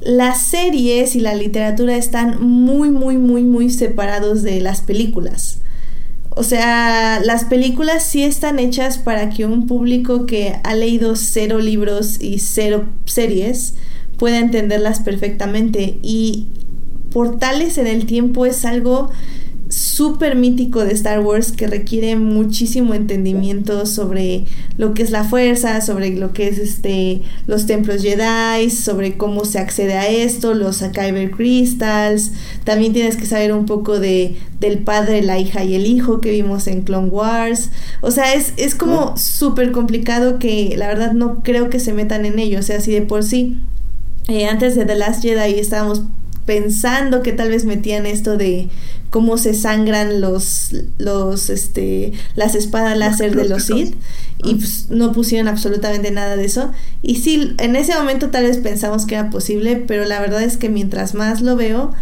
las 0.00 0.42
series 0.42 1.14
y 1.14 1.20
la 1.20 1.34
literatura 1.34 1.96
están 1.96 2.42
muy, 2.42 2.90
muy, 2.90 3.16
muy, 3.16 3.44
muy 3.44 3.70
separados 3.70 4.42
de 4.42 4.60
las 4.60 4.80
películas. 4.80 5.58
O 6.30 6.42
sea, 6.42 7.20
las 7.22 7.44
películas 7.44 8.04
sí 8.04 8.22
están 8.22 8.58
hechas 8.58 8.98
para 8.98 9.30
que 9.30 9.46
un 9.46 9.66
público 9.66 10.26
que 10.26 10.56
ha 10.62 10.74
leído 10.74 11.16
cero 11.16 11.58
libros 11.58 12.20
y 12.20 12.38
cero 12.38 12.86
series 13.04 13.74
pueda 14.20 14.38
entenderlas 14.38 15.00
perfectamente. 15.00 15.98
Y 16.02 16.46
portales 17.10 17.78
en 17.78 17.86
el 17.86 18.04
tiempo 18.04 18.44
es 18.44 18.66
algo 18.66 19.10
súper 19.70 20.34
mítico 20.34 20.84
de 20.84 20.92
Star 20.92 21.20
Wars 21.20 21.52
que 21.52 21.68
requiere 21.68 22.16
muchísimo 22.16 22.92
entendimiento 22.92 23.86
sobre 23.86 24.44
lo 24.76 24.94
que 24.94 25.04
es 25.04 25.10
la 25.10 25.24
fuerza, 25.24 25.80
sobre 25.80 26.10
lo 26.16 26.32
que 26.32 26.48
es 26.48 26.58
este 26.58 27.22
los 27.46 27.66
templos 27.66 28.02
Jedi, 28.02 28.68
sobre 28.68 29.16
cómo 29.16 29.44
se 29.44 29.58
accede 29.58 29.94
a 29.94 30.08
esto, 30.08 30.52
los 30.52 30.82
Kyber 30.82 31.30
Crystals. 31.30 32.32
También 32.64 32.92
tienes 32.92 33.16
que 33.16 33.26
saber 33.26 33.54
un 33.54 33.64
poco 33.64 34.00
de 34.00 34.36
del 34.58 34.80
padre, 34.80 35.22
la 35.22 35.38
hija 35.38 35.64
y 35.64 35.74
el 35.76 35.86
hijo 35.86 36.20
que 36.20 36.32
vimos 36.32 36.66
en 36.66 36.82
Clone 36.82 37.08
Wars. 37.08 37.70
O 38.02 38.10
sea, 38.10 38.34
es, 38.34 38.52
es 38.58 38.74
como 38.74 39.16
súper 39.16 39.72
complicado 39.72 40.38
que 40.38 40.74
la 40.76 40.88
verdad 40.88 41.12
no 41.12 41.42
creo 41.42 41.70
que 41.70 41.80
se 41.80 41.94
metan 41.94 42.26
en 42.26 42.38
ello. 42.38 42.58
O 42.58 42.62
sea, 42.62 42.80
si 42.80 42.92
de 42.92 43.02
por 43.02 43.22
sí 43.22 43.56
eh, 44.28 44.46
antes 44.46 44.76
de 44.76 44.84
The 44.84 44.96
Last 44.96 45.22
Jedi 45.22 45.58
estábamos 45.58 46.02
pensando 46.46 47.22
que 47.22 47.32
tal 47.32 47.50
vez 47.50 47.64
metían 47.64 48.06
esto 48.06 48.36
de 48.36 48.68
cómo 49.10 49.38
se 49.38 49.54
sangran 49.54 50.20
los, 50.20 50.70
los, 50.98 51.50
este, 51.50 52.12
las 52.34 52.54
espadas 52.54 52.96
láser 52.96 53.36
de 53.36 53.48
los 53.48 53.64
Sith 53.64 53.94
y 54.42 54.54
pues 54.54 54.86
no 54.88 55.12
pusieron 55.12 55.48
absolutamente 55.48 56.10
nada 56.10 56.36
de 56.36 56.44
eso. 56.44 56.72
Y 57.02 57.16
sí, 57.16 57.54
en 57.58 57.76
ese 57.76 57.94
momento 57.94 58.30
tal 58.30 58.44
vez 58.44 58.58
pensamos 58.58 59.06
que 59.06 59.16
era 59.16 59.30
posible, 59.30 59.76
pero 59.76 60.04
la 60.04 60.20
verdad 60.20 60.42
es 60.42 60.56
que 60.56 60.68
mientras 60.68 61.14
más 61.14 61.42
lo 61.42 61.56
veo, 61.56 61.92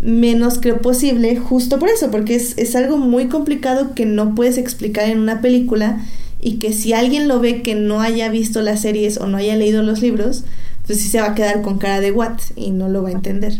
menos 0.00 0.58
creo 0.60 0.80
posible, 0.80 1.36
justo 1.36 1.78
por 1.78 1.88
eso, 1.88 2.10
porque 2.10 2.34
es, 2.34 2.56
es 2.56 2.76
algo 2.76 2.96
muy 2.96 3.26
complicado 3.28 3.94
que 3.94 4.06
no 4.06 4.34
puedes 4.34 4.56
explicar 4.56 5.08
en 5.08 5.18
una 5.18 5.40
película 5.40 6.06
y 6.40 6.54
que 6.54 6.72
si 6.72 6.92
alguien 6.92 7.28
lo 7.28 7.40
ve 7.40 7.62
que 7.62 7.74
no 7.74 8.00
haya 8.00 8.30
visto 8.30 8.62
las 8.62 8.80
series 8.80 9.18
o 9.18 9.26
no 9.26 9.36
haya 9.36 9.56
leído 9.56 9.82
los 9.82 10.00
libros, 10.00 10.44
pues 10.90 11.02
sí 11.02 11.08
se 11.08 11.20
va 11.20 11.28
a 11.28 11.34
quedar 11.36 11.62
con 11.62 11.78
cara 11.78 12.00
de 12.00 12.10
what 12.10 12.40
y 12.56 12.72
no 12.72 12.88
lo 12.88 13.04
va 13.04 13.10
a 13.10 13.12
entender. 13.12 13.52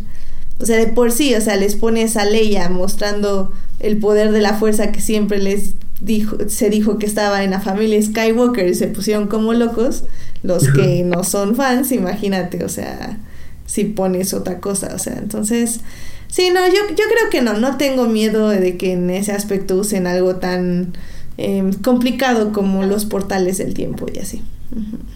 O 0.58 0.66
sea, 0.66 0.76
de 0.78 0.88
por 0.88 1.12
sí, 1.12 1.32
o 1.36 1.40
sea, 1.40 1.54
les 1.54 1.76
pones 1.76 2.16
a 2.16 2.24
Leia 2.24 2.68
mostrando 2.68 3.52
el 3.78 3.98
poder 3.98 4.32
de 4.32 4.40
la 4.40 4.54
fuerza 4.54 4.90
que 4.90 5.00
siempre 5.00 5.38
les 5.38 5.74
dijo, 6.00 6.36
se 6.48 6.70
dijo 6.70 6.98
que 6.98 7.06
estaba 7.06 7.44
en 7.44 7.52
la 7.52 7.60
familia 7.60 8.02
Skywalker 8.02 8.66
y 8.66 8.74
se 8.74 8.88
pusieron 8.88 9.28
como 9.28 9.54
locos. 9.54 10.02
Los 10.42 10.66
que 10.70 11.04
no 11.04 11.22
son 11.22 11.54
fans, 11.54 11.92
imagínate, 11.92 12.64
o 12.64 12.68
sea, 12.68 13.20
si 13.64 13.84
pones 13.84 14.34
otra 14.34 14.58
cosa, 14.58 14.90
o 14.92 14.98
sea, 14.98 15.16
entonces, 15.16 15.82
sí, 16.26 16.50
no, 16.52 16.66
yo, 16.66 16.80
yo 16.88 17.04
creo 17.04 17.30
que 17.30 17.42
no, 17.42 17.54
no 17.54 17.76
tengo 17.76 18.06
miedo 18.06 18.48
de 18.48 18.76
que 18.76 18.94
en 18.94 19.08
ese 19.10 19.30
aspecto 19.30 19.76
usen 19.76 20.08
algo 20.08 20.34
tan 20.34 20.94
em, 21.36 21.74
complicado 21.74 22.52
como 22.52 22.82
los 22.82 23.04
portales 23.04 23.58
del 23.58 23.72
tiempo 23.72 24.06
y 24.12 24.18
así. 24.18 24.42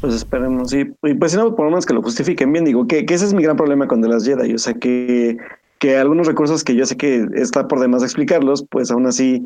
Pues 0.01 0.15
esperemos, 0.15 0.71
sí. 0.71 0.85
Y 1.03 1.15
pues 1.15 1.33
si 1.33 1.39
no, 1.39 1.55
por 1.55 1.67
lo 1.67 1.71
menos 1.71 1.87
que 1.87 1.95
lo 1.95 2.03
justifiquen 2.03 2.53
bien. 2.53 2.65
Digo 2.65 2.87
que, 2.87 3.05
ese 3.09 3.25
es 3.25 3.35
mi 3.35 3.43
gran 3.43 3.57
problema 3.57 3.87
con 3.87 4.03
The 4.03 4.09
Last 4.09 4.27
Jedi. 4.27 4.55
O 4.55 4.59
sea, 4.59 4.75
que, 4.75 5.37
que 5.79 5.97
algunos 5.97 6.27
recursos 6.27 6.65
que 6.65 6.75
yo 6.75 6.87
sé 6.87 6.97
que 6.97 7.27
está 7.35 7.69
por 7.69 7.81
demás 7.81 8.03
explicarlos, 8.03 8.67
pues 8.71 8.91
aún 8.91 9.07
así 9.07 9.45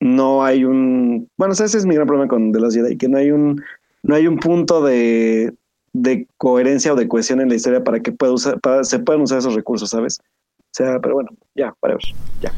no 0.00 0.44
hay 0.44 0.64
un... 0.64 1.28
Bueno, 1.36 1.54
ese 1.54 1.64
es 1.64 1.86
mi 1.86 1.94
gran 1.94 2.06
problema 2.06 2.28
con 2.28 2.52
The 2.52 2.60
Last 2.60 2.76
Jedi, 2.76 2.96
que 2.96 3.08
no 3.08 3.18
hay 3.18 3.30
un, 3.30 3.62
no 4.02 4.14
hay 4.14 4.26
un 4.26 4.38
punto 4.38 4.82
de, 4.82 5.54
de 5.92 6.26
coherencia 6.38 6.92
o 6.92 6.96
de 6.96 7.08
cohesión 7.08 7.40
en 7.40 7.48
la 7.48 7.54
historia 7.54 7.84
para 7.84 8.00
que 8.00 8.12
pueda 8.12 8.32
usar, 8.32 8.60
para, 8.60 8.84
se 8.84 8.98
puedan 8.98 9.22
usar 9.22 9.38
esos 9.38 9.54
recursos, 9.54 9.90
¿sabes? 9.90 10.18
O 10.58 10.74
sea, 10.74 10.98
pero 11.00 11.14
bueno, 11.14 11.30
ya, 11.54 11.74
para 11.80 11.94
ver, 11.94 12.04
ya. 12.40 12.52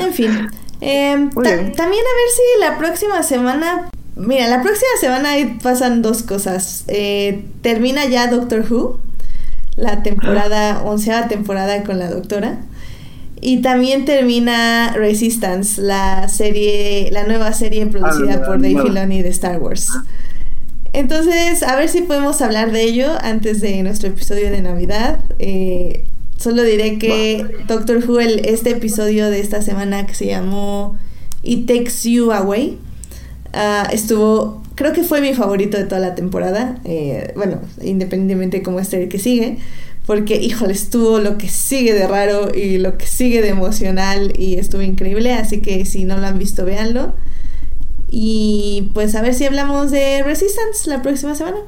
En 0.00 0.12
fin. 0.12 0.30
Em, 0.80 1.28
también 1.30 1.76
a 1.76 1.86
ver 1.86 2.28
si 2.30 2.60
la 2.60 2.78
próxima 2.78 3.22
semana 3.22 3.90
Mira, 4.20 4.48
la 4.48 4.62
próxima 4.62 4.90
semana 5.00 5.30
pasan 5.62 6.02
dos 6.02 6.22
cosas. 6.22 6.84
Eh, 6.88 7.42
termina 7.62 8.04
ya 8.04 8.26
Doctor 8.26 8.66
Who, 8.70 9.00
la 9.76 10.02
temporada, 10.02 10.82
onceava 10.84 11.26
temporada 11.26 11.82
con 11.84 11.98
la 11.98 12.10
doctora. 12.10 12.58
Y 13.40 13.62
también 13.62 14.04
termina 14.04 14.92
Resistance, 14.94 15.80
la 15.80 16.28
serie, 16.28 17.08
la 17.12 17.24
nueva 17.24 17.54
serie 17.54 17.86
producida 17.86 18.42
ah, 18.42 18.46
por 18.46 18.60
Dave 18.60 18.82
Filoni 18.82 19.22
de 19.22 19.30
Star 19.30 19.58
Wars. 19.58 19.88
Entonces, 20.92 21.62
a 21.62 21.76
ver 21.76 21.88
si 21.88 22.02
podemos 22.02 22.42
hablar 22.42 22.72
de 22.72 22.82
ello 22.82 23.16
antes 23.22 23.62
de 23.62 23.82
nuestro 23.82 24.10
episodio 24.10 24.50
de 24.50 24.60
Navidad. 24.60 25.20
Eh, 25.38 26.04
solo 26.36 26.62
diré 26.62 26.98
que 26.98 27.46
Doctor 27.66 28.04
Who, 28.06 28.20
este 28.20 28.72
episodio 28.72 29.30
de 29.30 29.40
esta 29.40 29.62
semana 29.62 30.06
que 30.06 30.14
se 30.14 30.26
llamó 30.26 30.98
It 31.42 31.66
Takes 31.66 32.10
You 32.10 32.32
Away, 32.32 32.78
Ah, 33.52 33.88
estuvo, 33.92 34.62
creo 34.74 34.92
que 34.92 35.02
fue 35.02 35.20
mi 35.20 35.34
favorito 35.34 35.76
de 35.76 35.84
toda 35.84 36.00
la 36.00 36.14
temporada. 36.14 36.78
Eh, 36.84 37.32
bueno, 37.36 37.60
independientemente 37.82 38.58
de 38.58 38.62
cómo 38.62 38.80
esté 38.80 39.02
el 39.02 39.08
que 39.08 39.18
sigue. 39.18 39.58
Porque, 40.06 40.36
híjole, 40.36 40.72
estuvo 40.72 41.18
lo 41.18 41.38
que 41.38 41.48
sigue 41.48 41.92
de 41.92 42.06
raro 42.06 42.54
y 42.54 42.78
lo 42.78 42.98
que 42.98 43.06
sigue 43.06 43.42
de 43.42 43.48
emocional 43.48 44.32
y 44.36 44.54
estuvo 44.54 44.82
increíble. 44.82 45.32
Así 45.34 45.60
que 45.60 45.84
si 45.84 46.04
no 46.04 46.18
lo 46.18 46.26
han 46.26 46.38
visto, 46.38 46.64
véanlo. 46.64 47.14
Y 48.10 48.90
pues 48.92 49.14
a 49.14 49.22
ver 49.22 49.34
si 49.34 49.44
hablamos 49.44 49.90
de 49.92 50.22
Resistance 50.24 50.88
la 50.88 51.00
próxima 51.00 51.34
semana. 51.34 51.58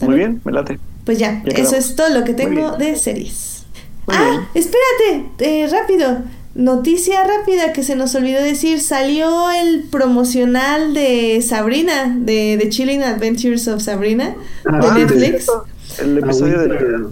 Muy 0.00 0.16
bien, 0.16 0.40
me 0.44 0.52
late. 0.52 0.78
Pues 1.04 1.18
ya, 1.18 1.42
eso 1.46 1.76
es 1.76 1.94
todo 1.96 2.10
lo 2.10 2.24
que 2.24 2.34
tengo 2.34 2.76
de 2.76 2.96
series. 2.96 3.64
ah, 4.08 4.48
espérate, 4.54 5.30
eh, 5.38 5.68
rápido. 5.68 6.22
Noticia 6.58 7.22
rápida 7.22 7.72
que 7.72 7.84
se 7.84 7.94
nos 7.94 8.16
olvidó 8.16 8.42
decir, 8.42 8.80
salió 8.80 9.48
el 9.52 9.84
promocional 9.84 10.92
de 10.92 11.40
Sabrina, 11.40 12.12
de 12.18 12.58
The 12.60 12.68
Chilling 12.68 13.04
Adventures 13.04 13.68
of 13.68 13.80
Sabrina, 13.80 14.34
de 14.64 14.86
ah, 14.88 14.92
Netflix. 14.92 15.46
El 16.00 16.18
episodio 16.18 16.58
de... 16.58 17.06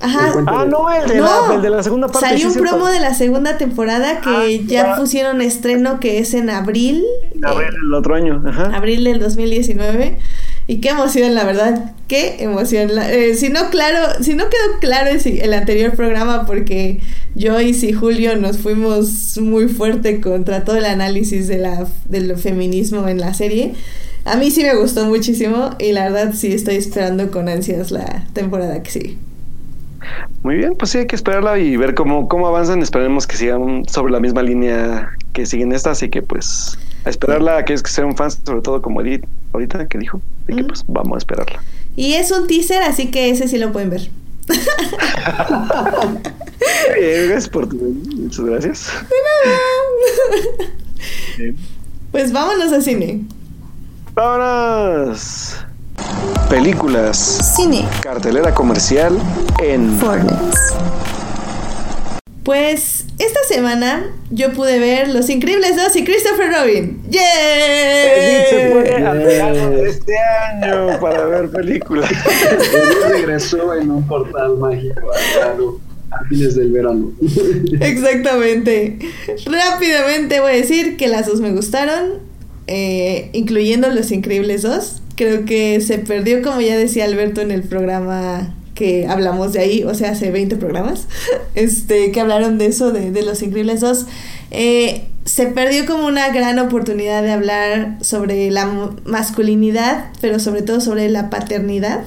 Ajá. 0.00 0.32
Ah, 0.48 0.66
no, 0.68 0.90
el 0.90 1.08
de, 1.08 1.20
la, 1.20 1.54
el 1.54 1.62
de 1.62 1.70
la 1.70 1.84
segunda 1.84 2.08
parte. 2.08 2.28
Salió 2.28 2.48
un 2.48 2.54
promo 2.54 2.88
de 2.88 2.98
la 2.98 3.14
segunda 3.14 3.58
temporada 3.58 4.20
que 4.20 4.28
ah, 4.28 4.64
ya 4.66 4.96
pusieron 4.96 5.40
estreno 5.40 6.00
que 6.00 6.18
es 6.18 6.34
en 6.34 6.50
abril. 6.50 7.04
Abril 7.44 7.70
del 7.70 7.94
otro 7.94 8.16
año, 8.16 8.42
Ajá. 8.44 8.74
Abril 8.74 9.04
del 9.04 9.20
2019. 9.20 10.18
Y 10.66 10.78
qué 10.78 10.90
emoción, 10.90 11.34
la 11.34 11.44
verdad, 11.44 11.92
qué 12.08 12.36
emoción. 12.38 12.90
Eh, 12.98 13.34
si 13.34 13.50
no 13.50 13.68
claro, 13.68 14.22
si 14.22 14.34
no 14.34 14.44
quedó 14.44 14.78
claro 14.80 15.10
el, 15.10 15.52
anterior 15.52 15.92
programa 15.92 16.46
porque 16.46 17.00
yo 17.34 17.60
y 17.60 17.74
si 17.74 17.92
Julio 17.92 18.36
nos 18.36 18.58
fuimos 18.58 19.38
muy 19.38 19.68
fuerte 19.68 20.20
contra 20.22 20.64
todo 20.64 20.76
el 20.76 20.86
análisis 20.86 21.48
de 21.48 21.58
la, 21.58 21.86
del 22.06 22.36
feminismo 22.36 23.08
en 23.08 23.20
la 23.20 23.34
serie. 23.34 23.74
A 24.24 24.36
mí 24.36 24.50
sí 24.50 24.62
me 24.62 24.74
gustó 24.74 25.04
muchísimo 25.04 25.70
y 25.78 25.92
la 25.92 26.04
verdad 26.04 26.32
sí 26.34 26.52
estoy 26.52 26.76
esperando 26.76 27.30
con 27.30 27.50
ansias 27.50 27.90
la 27.90 28.24
temporada 28.32 28.82
que 28.82 28.90
sigue. 28.90 29.18
Muy 30.42 30.56
bien, 30.56 30.74
pues 30.78 30.92
sí 30.92 30.98
hay 30.98 31.06
que 31.06 31.16
esperarla 31.16 31.58
y 31.58 31.76
ver 31.76 31.94
cómo, 31.94 32.26
cómo 32.26 32.46
avanzan. 32.46 32.82
Esperemos 32.82 33.26
que 33.26 33.36
sigan 33.36 33.84
sobre 33.86 34.12
la 34.12 34.20
misma 34.20 34.42
línea 34.42 35.10
que 35.34 35.44
siguen 35.44 35.72
estas 35.72 36.02
y 36.02 36.08
que 36.08 36.22
pues 36.22 36.78
a 37.04 37.10
esperarla 37.10 37.56
a 37.56 37.58
aquellos 37.58 37.82
que 37.82 37.90
sean 37.90 38.16
fans, 38.16 38.40
sobre 38.44 38.62
todo 38.62 38.80
como 38.82 39.00
Edith 39.00 39.24
ahorita 39.52 39.86
que 39.88 39.98
dijo, 39.98 40.20
y 40.48 40.56
que 40.56 40.64
pues 40.64 40.82
vamos 40.86 41.14
a 41.14 41.18
esperarla. 41.18 41.62
Y 41.96 42.14
es 42.14 42.30
un 42.30 42.46
teaser, 42.46 42.82
así 42.82 43.10
que 43.10 43.30
ese 43.30 43.48
sí 43.48 43.58
lo 43.58 43.72
pueden 43.72 43.90
ver. 43.90 44.10
gracias 46.96 47.48
por 47.48 47.68
tu... 47.68 47.76
Muchas 47.76 48.44
gracias. 48.44 48.92
De 49.08 49.16
nada. 51.40 51.54
Pues 52.10 52.32
vámonos 52.32 52.72
al 52.72 52.82
cine. 52.82 53.24
Vámonos. 54.14 55.56
Películas. 56.48 57.54
Cine. 57.56 57.86
Cartelera 58.02 58.54
comercial 58.54 59.18
en 59.62 59.98
Fortnite. 59.98 61.13
Pues 62.44 63.06
esta 63.18 63.40
semana 63.48 64.12
yo 64.30 64.52
pude 64.52 64.78
ver 64.78 65.08
Los 65.08 65.30
Increíbles 65.30 65.76
2 65.76 65.96
y 65.96 66.04
Christopher 66.04 66.52
Robin. 66.52 67.02
¡Yeah! 67.08 67.20
Se 68.50 68.70
fue 68.70 69.88
este 69.88 70.12
año 70.18 71.00
para 71.00 71.24
ver 71.24 71.48
películas. 71.48 72.10
regresó 73.08 73.74
en 73.74 73.90
un 73.90 74.06
portal 74.06 74.58
mágico 74.58 75.10
a 76.10 76.24
fines 76.28 76.54
del 76.54 76.70
verano. 76.70 77.12
Exactamente. 77.80 78.98
Rápidamente 79.46 80.40
voy 80.40 80.52
a 80.52 80.56
decir 80.56 80.98
que 80.98 81.08
las 81.08 81.26
dos 81.26 81.40
me 81.40 81.50
gustaron, 81.50 82.18
eh, 82.66 83.30
incluyendo 83.32 83.88
Los 83.88 84.10
Increíbles 84.12 84.60
2. 84.60 85.00
Creo 85.16 85.46
que 85.46 85.80
se 85.80 85.96
perdió, 85.96 86.42
como 86.42 86.60
ya 86.60 86.76
decía 86.76 87.06
Alberto 87.06 87.40
en 87.40 87.52
el 87.52 87.62
programa 87.62 88.54
que 88.74 89.06
hablamos 89.06 89.52
de 89.52 89.60
ahí, 89.60 89.84
o 89.84 89.94
sea, 89.94 90.10
hace 90.10 90.30
20 90.30 90.56
programas, 90.56 91.06
este, 91.54 92.10
que 92.12 92.20
hablaron 92.20 92.58
de 92.58 92.66
eso, 92.66 92.90
de, 92.92 93.10
de 93.10 93.22
Los 93.22 93.42
Increíbles 93.42 93.80
2. 93.80 94.06
Eh, 94.50 95.04
se 95.24 95.46
perdió 95.46 95.86
como 95.86 96.06
una 96.06 96.28
gran 96.30 96.58
oportunidad 96.58 97.22
de 97.22 97.32
hablar 97.32 97.96
sobre 98.02 98.50
la 98.50 98.90
masculinidad, 99.04 100.06
pero 100.20 100.38
sobre 100.38 100.62
todo 100.62 100.80
sobre 100.80 101.08
la 101.08 101.30
paternidad. 101.30 102.04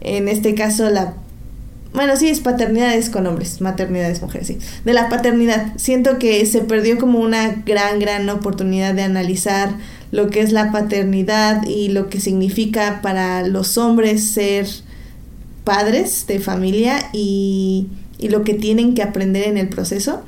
En 0.00 0.28
este 0.28 0.54
caso, 0.54 0.90
la... 0.90 1.14
Bueno, 1.92 2.16
sí, 2.16 2.28
es 2.28 2.40
paternidades 2.40 3.10
con 3.10 3.26
hombres, 3.26 3.60
maternidades 3.60 4.20
mujeres, 4.20 4.48
sí. 4.48 4.58
De 4.84 4.92
la 4.92 5.08
paternidad. 5.08 5.72
Siento 5.76 6.18
que 6.18 6.44
se 6.46 6.60
perdió 6.60 6.98
como 6.98 7.20
una 7.20 7.62
gran, 7.64 7.98
gran 7.98 8.28
oportunidad 8.28 8.94
de 8.94 9.02
analizar 9.02 9.70
lo 10.10 10.28
que 10.28 10.40
es 10.40 10.52
la 10.52 10.72
paternidad 10.72 11.62
y 11.66 11.88
lo 11.88 12.08
que 12.08 12.20
significa 12.20 13.00
para 13.02 13.46
los 13.46 13.78
hombres 13.78 14.24
ser 14.24 14.66
padres 15.68 16.26
de 16.26 16.40
familia 16.40 17.10
y, 17.12 17.88
lo 18.20 18.42
que 18.42 18.54
tienen 18.54 18.94
que 18.94 19.02
aprender 19.02 19.44
en 19.44 19.58
el 19.58 19.68
proceso. 19.68 20.22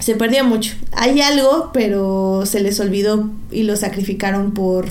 se 0.00 0.16
perdió 0.16 0.42
mucho. 0.42 0.74
Hay 0.90 1.20
algo, 1.20 1.70
pero 1.72 2.42
se 2.46 2.58
les 2.58 2.80
olvidó 2.80 3.30
y 3.52 3.62
lo 3.62 3.76
sacrificaron 3.76 4.52
por 4.54 4.86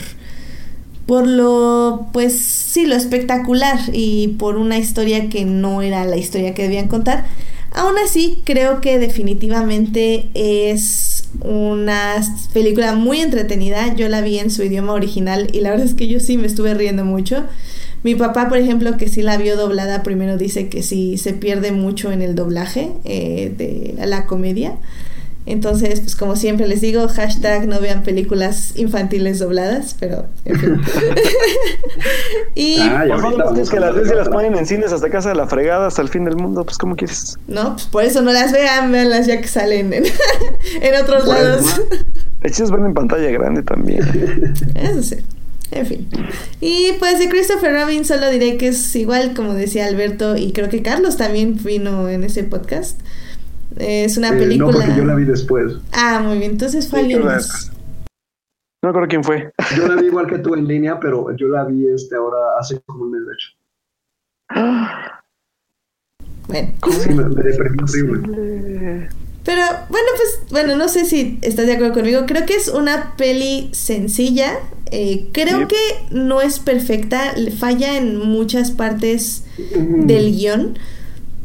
por 1.05 1.27
lo 1.27 2.07
pues 2.13 2.39
sí, 2.39 2.85
lo 2.85 2.95
espectacular 2.95 3.77
y 3.91 4.29
por 4.39 4.55
una 4.55 4.77
historia 4.79 5.29
que 5.29 5.43
no 5.43 5.81
era 5.81 6.05
la 6.05 6.15
historia 6.15 6.53
que 6.53 6.63
debían 6.63 6.87
contar. 6.87 7.25
Aún 7.73 7.95
así, 8.03 8.41
creo 8.45 8.79
que 8.79 8.97
definitivamente 8.97 10.29
es 10.33 11.25
una 11.41 12.15
película 12.53 12.95
muy 12.95 13.19
entretenida. 13.19 13.93
Yo 13.93 14.07
la 14.07 14.21
vi 14.21 14.39
en 14.39 14.49
su 14.49 14.63
idioma 14.63 14.93
original 14.93 15.49
y 15.51 15.59
la 15.59 15.71
verdad 15.71 15.85
es 15.85 15.93
que 15.95 16.07
yo 16.07 16.21
sí 16.21 16.37
me 16.37 16.47
estuve 16.47 16.73
riendo 16.73 17.03
mucho. 17.03 17.43
Mi 18.05 18.13
papá, 18.15 18.47
por 18.49 18.57
ejemplo, 18.59 18.97
que 18.97 19.07
sí 19.09 19.21
la 19.23 19.35
vio 19.35 19.57
doblada, 19.57 20.03
primero 20.03 20.37
dice 20.37 20.69
que 20.69 20.83
sí 20.83 21.17
se 21.17 21.33
pierde 21.33 21.71
mucho 21.71 22.11
en 22.11 22.21
el 22.21 22.35
doblaje 22.35 22.91
eh, 23.03 23.51
de 23.57 24.05
la 24.05 24.27
comedia. 24.27 24.75
Entonces, 25.47 25.99
pues 26.01 26.15
como 26.15 26.35
siempre 26.35 26.67
les 26.67 26.81
digo, 26.81 27.07
hashtag 27.07 27.67
no 27.67 27.79
vean 27.79 28.03
películas 28.03 28.73
infantiles 28.77 29.37
dobladas, 29.39 29.95
pero 29.99 30.25
en 30.45 30.59
fin. 30.59 30.81
y 32.55 32.79
Ah, 32.81 33.05
ya 33.07 33.15
Por 33.15 33.25
ahorita 33.25 33.43
favor, 33.43 33.59
es 33.59 33.69
vamos 33.69 33.69
que 33.69 33.79
las 33.79 33.95
veces 33.95 34.15
las 34.15 34.27
la- 34.27 34.33
ponen 34.33 34.55
en 34.55 34.65
cines 34.65 34.91
hasta 34.91 35.09
casa 35.09 35.29
de 35.29 35.35
la 35.35 35.47
fregada, 35.47 35.87
hasta 35.87 36.01
el 36.01 36.09
fin 36.09 36.25
del 36.25 36.35
mundo, 36.35 36.63
pues 36.63 36.77
¿cómo 36.77 36.95
quieres? 36.95 37.37
no, 37.47 37.73
pues 37.73 37.85
por 37.87 38.03
eso 38.03 38.21
no 38.21 38.31
las 38.31 38.51
vean, 38.51 38.91
veanlas 38.91 39.27
ya 39.27 39.39
que 39.41 39.47
salen 39.47 39.93
en, 39.93 40.03
en 40.81 41.01
otros 41.03 41.25
Bueno, 41.25 41.41
lados. 41.43 41.81
Es 42.41 42.71
ver 42.71 42.79
en 42.81 42.93
pantalla 42.93 43.29
grande 43.31 43.63
también. 43.63 44.53
Eso 44.75 45.01
sí. 45.03 45.15
En 45.71 45.85
fin. 45.85 46.07
Y 46.61 46.91
pues 46.99 47.17
de 47.19 47.27
Christopher 47.27 47.73
Robin 47.73 48.05
solo 48.05 48.29
diré 48.29 48.57
que 48.57 48.67
es 48.67 48.95
igual, 48.95 49.33
como 49.33 49.53
decía 49.53 49.87
Alberto, 49.87 50.37
y 50.37 50.53
creo 50.53 50.69
que 50.69 50.81
Carlos 50.83 51.17
también 51.17 51.57
vino 51.63 52.07
en 52.07 52.23
ese 52.23 52.43
podcast. 52.43 52.99
Es 53.77 54.15
una 54.17 54.29
Eh, 54.29 54.31
no, 54.33 54.37
película. 54.39 54.71
porque 54.71 54.95
yo 54.95 55.05
la 55.05 55.15
vi 55.15 55.25
después. 55.25 55.73
Ah, 55.91 56.21
muy 56.23 56.37
bien. 56.37 56.51
Entonces 56.51 56.87
fue 56.87 56.99
Sí, 56.99 57.05
alguien 57.05 57.25
más. 57.25 57.71
No 58.83 58.89
recuerdo 58.89 59.07
quién 59.09 59.23
fue. 59.23 59.51
Yo 59.75 59.87
la 59.87 59.95
vi 59.95 60.05
igual 60.07 60.27
que 60.27 60.37
tú 60.37 60.53
en 60.55 60.67
línea, 60.67 60.99
pero 60.99 61.35
yo 61.35 61.47
la 61.47 61.65
vi 61.65 61.87
este 61.89 62.15
ahora 62.15 62.37
hace 62.59 62.79
como 62.85 63.03
un 63.03 63.11
mes, 63.11 63.21
de 63.25 63.33
hecho. 63.33 63.49
Bueno. 66.47 66.73
Sí, 66.91 67.09
me, 67.09 67.23
me 67.25 67.43
deprimí 67.43 67.77
horrible. 67.81 69.09
Pero 69.43 69.61
bueno, 69.89 70.07
pues 70.15 70.39
bueno, 70.51 70.75
no 70.75 70.87
sé 70.87 71.05
si 71.05 71.39
estás 71.41 71.65
de 71.65 71.73
acuerdo 71.73 71.93
conmigo. 71.95 72.21
Creo 72.27 72.45
que 72.45 72.53
es 72.55 72.67
una 72.67 73.15
peli 73.17 73.69
sencilla. 73.73 74.59
Eh, 74.91 75.27
creo 75.31 75.67
que 75.67 75.75
no 76.11 76.41
es 76.41 76.59
perfecta. 76.59 77.33
le 77.35 77.51
Falla 77.51 77.97
en 77.97 78.17
muchas 78.19 78.71
partes 78.71 79.43
Ujú. 79.57 80.05
del 80.05 80.31
guion. 80.35 80.77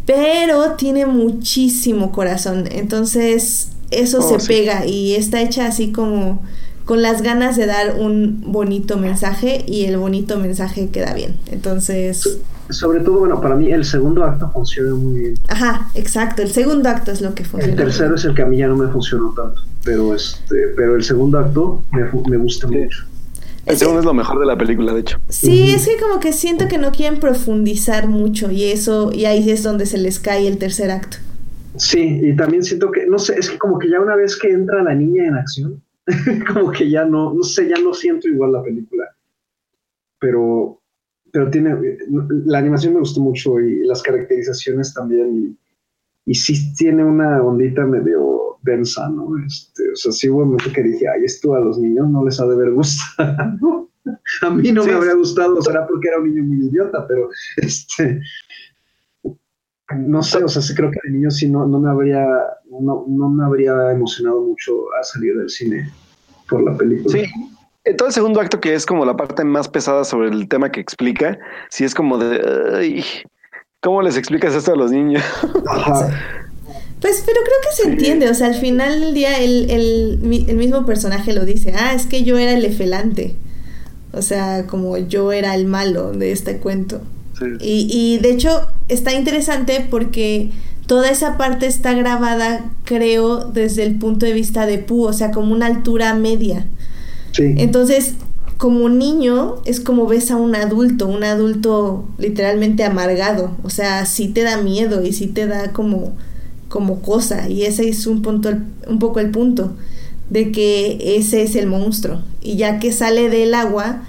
Pero 0.07 0.73
tiene 0.73 1.07
muchísimo 1.07 2.11
corazón. 2.13 2.65
Entonces, 2.71 3.71
eso 3.91 4.19
Oh, 4.19 4.29
se 4.29 4.41
sí. 4.41 4.49
pega. 4.49 4.85
Y 4.87 5.15
está 5.15 5.41
hecha 5.41 5.67
así 5.67 5.93
como 5.93 6.43
con 6.85 7.03
las 7.03 7.23
ganas 7.23 7.57
de 7.57 7.67
dar 7.67 7.97
un 7.99 8.43
bonito 8.47 8.97
mensaje. 8.99 9.65
Y 9.67 9.85
el 9.85 9.97
bonito 9.99 10.39
mensaje 10.39 10.89
queda 10.91 11.15
bien. 11.15 11.37
Entonces. 11.51 12.39
Sobre 12.71 13.01
todo, 13.01 13.19
bueno, 13.21 13.41
para 13.41 13.57
mí 13.57 13.71
el 13.73 13.85
segundo 13.85 14.23
acto 14.25 14.51
funciona 14.53 14.95
muy 14.95 15.19
bien. 15.21 15.35
Ajá, 15.49 15.91
exacto. 15.95 16.43
El 16.43 16.51
segundo 16.51 16.89
acto 16.89 17.11
es 17.11 17.21
lo 17.21 17.35
que 17.35 17.45
funciona. 17.45 17.73
El 17.73 17.79
tercero 17.79 18.15
es 18.15 18.25
el 18.25 18.35
que 18.35 18.43
a 18.43 18.47
mí 18.47 18.59
ya 18.59 18.69
no 18.69 18.77
me 18.77 18.87
funcionó 18.93 19.31
tanto, 19.37 19.61
pero 19.85 20.15
este, 20.15 20.69
pero 20.77 20.95
el 20.95 21.03
segundo 21.03 21.39
acto 21.41 21.83
me, 21.91 22.05
me 22.29 22.37
gusta 22.37 22.69
Sí. 22.69 22.77
mucho. 22.77 23.05
El 23.71 23.75
Es- 23.75 23.79
segundo 23.81 24.01
es 24.01 24.07
lo 24.07 24.15
mejor 24.15 24.39
de 24.41 24.47
la 24.47 24.57
película, 24.59 24.93
de 24.93 25.01
hecho. 25.01 25.19
Sí, 25.29 25.71
es 25.71 25.87
que 25.89 25.97
como 25.97 26.21
que 26.21 26.33
siento 26.33 26.69
que 26.69 26.79
no 26.79 26.91
quieren 26.93 27.21
profundizar 27.21 28.09
mucho 28.09 28.51
y 28.51 28.65
eso, 28.65 29.13
y 29.13 29.25
ahí 29.25 29.49
es 29.51 29.63
donde 29.63 29.87
se 29.87 29.99
les 29.99 30.19
cae 30.19 30.47
el 30.47 30.59
tercer 30.59 30.91
acto. 30.91 31.19
Sí, 31.77 32.21
y 32.23 32.35
también 32.37 32.63
siento 32.65 32.91
que, 32.91 33.07
no 33.07 33.19
sé, 33.19 33.39
es 33.39 33.49
que 33.49 33.59
como 33.59 33.79
que 33.79 33.89
ya 33.89 34.01
una 34.01 34.17
vez 34.17 34.37
que 34.37 34.49
entra 34.51 34.83
la 34.83 34.95
niña 34.95 35.25
en 35.27 35.35
acción, 35.35 35.83
como 36.53 36.73
que 36.73 36.91
ya 36.91 37.05
no, 37.05 37.33
no 37.33 37.43
sé, 37.43 37.69
ya 37.69 37.77
no 37.83 37.95
siento 37.95 38.29
igual 38.29 38.53
la 38.53 38.63
película. 38.63 39.05
Pero, 40.19 40.81
pero 41.33 41.49
tiene, 41.51 41.77
la 42.45 42.59
animación 42.59 42.95
me 42.95 43.01
gustó 43.01 43.21
mucho 43.21 43.59
y 43.61 43.85
las 43.87 44.03
caracterizaciones 44.03 44.93
también, 44.93 45.57
y, 46.27 46.31
y 46.33 46.35
sí 46.35 46.75
tiene 46.75 47.05
una 47.05 47.43
ondita 47.43 47.87
medio 47.87 48.50
densa, 48.63 49.09
¿no? 49.09 49.29
Este, 49.47 49.91
o 49.93 49.97
sea, 49.97 50.13
sí 50.13 50.29
hubo 50.29 50.39
un 50.41 50.51
momento 50.53 50.73
que 50.73 50.83
dije, 50.83 51.07
ay, 51.09 51.25
esto 51.25 51.55
a 51.55 51.61
los 51.61 51.79
niños 51.79 52.09
no 52.09 52.25
les 52.25 52.41
ha 52.41 52.47
de 52.47 52.57
ver 52.57 52.71
gustado. 52.73 53.89
a 54.43 54.51
mí 54.51 54.73
no 54.73 54.83
Sí. 54.83 54.89
me 54.91 54.95
habría 54.97 55.15
gustado, 55.15 55.61
será 55.63 55.87
porque 55.87 56.09
era 56.09 56.19
un 56.19 56.29
niño 56.33 56.43
muy 56.45 56.67
idiota, 56.67 57.07
pero 57.07 57.29
este, 57.57 58.21
no 59.97 60.23
sé, 60.23 60.43
o 60.45 60.49
sea, 60.49 60.63
sí 60.63 60.75
creo 60.75 60.91
que 60.91 60.99
de 61.05 61.11
niño 61.11 61.31
sí 61.31 61.51
no, 61.51 61.67
no 61.67 61.81
me 61.81 61.91
habría, 61.91 62.25
no, 62.71 63.05
no 63.09 63.29
me 63.29 63.45
habría 63.45 63.91
emocionado 63.93 64.41
mucho 64.41 64.73
a 65.01 65.03
salir 65.03 65.37
del 65.37 65.51
cine 65.51 65.91
por 66.49 66.63
la 66.63 66.77
película. 66.77 67.13
Sí. 67.13 67.25
Eh, 67.85 67.95
Todo 67.95 68.09
el 68.09 68.15
segundo 68.15 68.41
acto, 68.41 68.61
que 68.61 68.75
es 68.75 68.85
como 68.87 69.05
la 69.05 69.17
parte 69.17 69.43
más 69.45 69.69
pesada 69.69 70.05
sobre 70.05 70.29
el 70.29 70.49
tema 70.49 70.71
que 70.71 70.81
explica, 70.81 71.39
sí 71.71 71.85
es 71.85 71.95
como 71.95 72.19
de. 72.19 72.41
ay, 72.77 73.05
¿Cómo 73.83 74.03
les 74.03 74.19
explicas 74.19 74.55
esto 74.55 74.75
a 74.75 74.77
los 74.77 74.93
niños? 74.93 75.23
Ajá. 75.67 76.09
Pues, 77.01 77.23
pero 77.25 77.39
creo 77.43 77.57
que 77.63 77.83
se 77.83 77.89
entiende, 77.89 78.29
o 78.29 78.35
sea, 78.35 78.49
al 78.49 78.57
final 78.57 79.01
del 79.01 79.15
día 79.15 79.41
el, 79.41 79.71
el, 79.71 80.45
el 80.49 80.57
mismo 80.57 80.85
personaje 80.85 81.33
lo 81.33 81.45
dice, 81.45 81.73
ah, 81.77 81.95
es 81.95 82.07
que 82.07 82.25
yo 82.25 82.37
era 82.37 82.53
el 82.53 82.65
efelante, 82.65 83.37
o 84.13 84.23
sea, 84.23 84.67
como 84.67 84.99
yo 84.99 85.33
era 85.33 85.55
el 85.55 85.67
malo 85.67 86.13
de 86.13 86.33
este 86.33 86.59
cuento. 86.59 87.01
Sí. 87.39 87.47
Y, 87.61 87.89
y 87.91 88.19
de 88.19 88.33
hecho 88.33 88.67
está 88.89 89.15
interesante 89.15 89.87
porque 89.89 90.51
toda 90.87 91.09
esa 91.09 91.39
parte 91.39 91.67
está 91.67 91.95
grabada, 91.95 92.71
creo, 92.85 93.45
desde 93.45 93.85
el 93.85 93.97
punto 93.99 94.27
de 94.27 94.33
vista 94.33 94.67
de 94.67 94.79
Pooh, 94.79 95.05
o 95.05 95.13
sea, 95.13 95.31
como 95.31 95.53
una 95.53 95.67
altura 95.67 96.15
media. 96.15 96.67
Sí. 97.33 97.55
Entonces, 97.59 98.15
como 98.59 98.91
niño, 98.91 99.63
es 99.65 99.81
como 99.81 100.07
ves 100.07 100.31
a 100.31 100.37
un 100.37 100.55
adulto, 100.55 101.07
un 101.07 101.25
adulto 101.25 102.09
literalmente 102.19 102.85
amargado. 102.85 103.57
O 103.63 103.71
sea, 103.71 104.05
sí 104.05 104.29
te 104.29 104.43
da 104.43 104.59
miedo 104.59 105.03
y 105.03 105.15
sí 105.15 105.29
te 105.29 105.47
da 105.47 105.73
como, 105.73 106.13
como 106.71 107.03
cosa. 107.03 107.51
Y 107.51 107.65
ese 107.65 107.87
es 107.91 108.07
un, 108.07 108.23
punto, 108.23 108.51
un 108.87 108.99
poco 108.99 109.21
el 109.21 109.31
punto, 109.31 109.75
de 110.31 110.53
que 110.53 111.17
ese 111.19 111.43
es 111.43 111.57
el 111.57 111.67
monstruo. 111.67 112.23
Y 112.41 112.57
ya 112.57 112.79
que 112.79 112.93
sale 112.93 113.29
del 113.29 113.53
agua, 113.53 114.05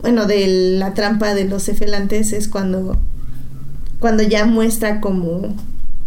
bueno, 0.00 0.26
de 0.26 0.76
la 0.78 0.94
trampa 0.94 1.34
de 1.34 1.44
los 1.44 1.68
efelantes, 1.68 2.32
es 2.32 2.48
cuando, 2.48 2.98
cuando 4.00 4.24
ya 4.24 4.46
muestra 4.46 5.00
como, 5.00 5.54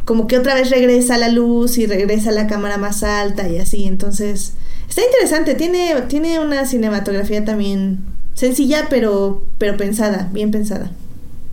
como 0.03 0.27
que 0.27 0.37
otra 0.37 0.55
vez 0.55 0.69
regresa 0.71 1.17
la 1.17 1.29
luz 1.29 1.77
y 1.77 1.85
regresa 1.85 2.31
la 2.31 2.47
cámara 2.47 2.77
más 2.77 3.03
alta 3.03 3.47
y 3.47 3.59
así. 3.59 3.85
Entonces, 3.85 4.53
está 4.89 5.01
interesante. 5.05 5.53
Tiene, 5.53 5.93
tiene 6.09 6.39
una 6.39 6.65
cinematografía 6.65 7.45
también 7.45 7.99
sencilla, 8.33 8.87
pero, 8.89 9.43
pero 9.59 9.77
pensada, 9.77 10.29
bien 10.33 10.49
pensada. 10.49 10.91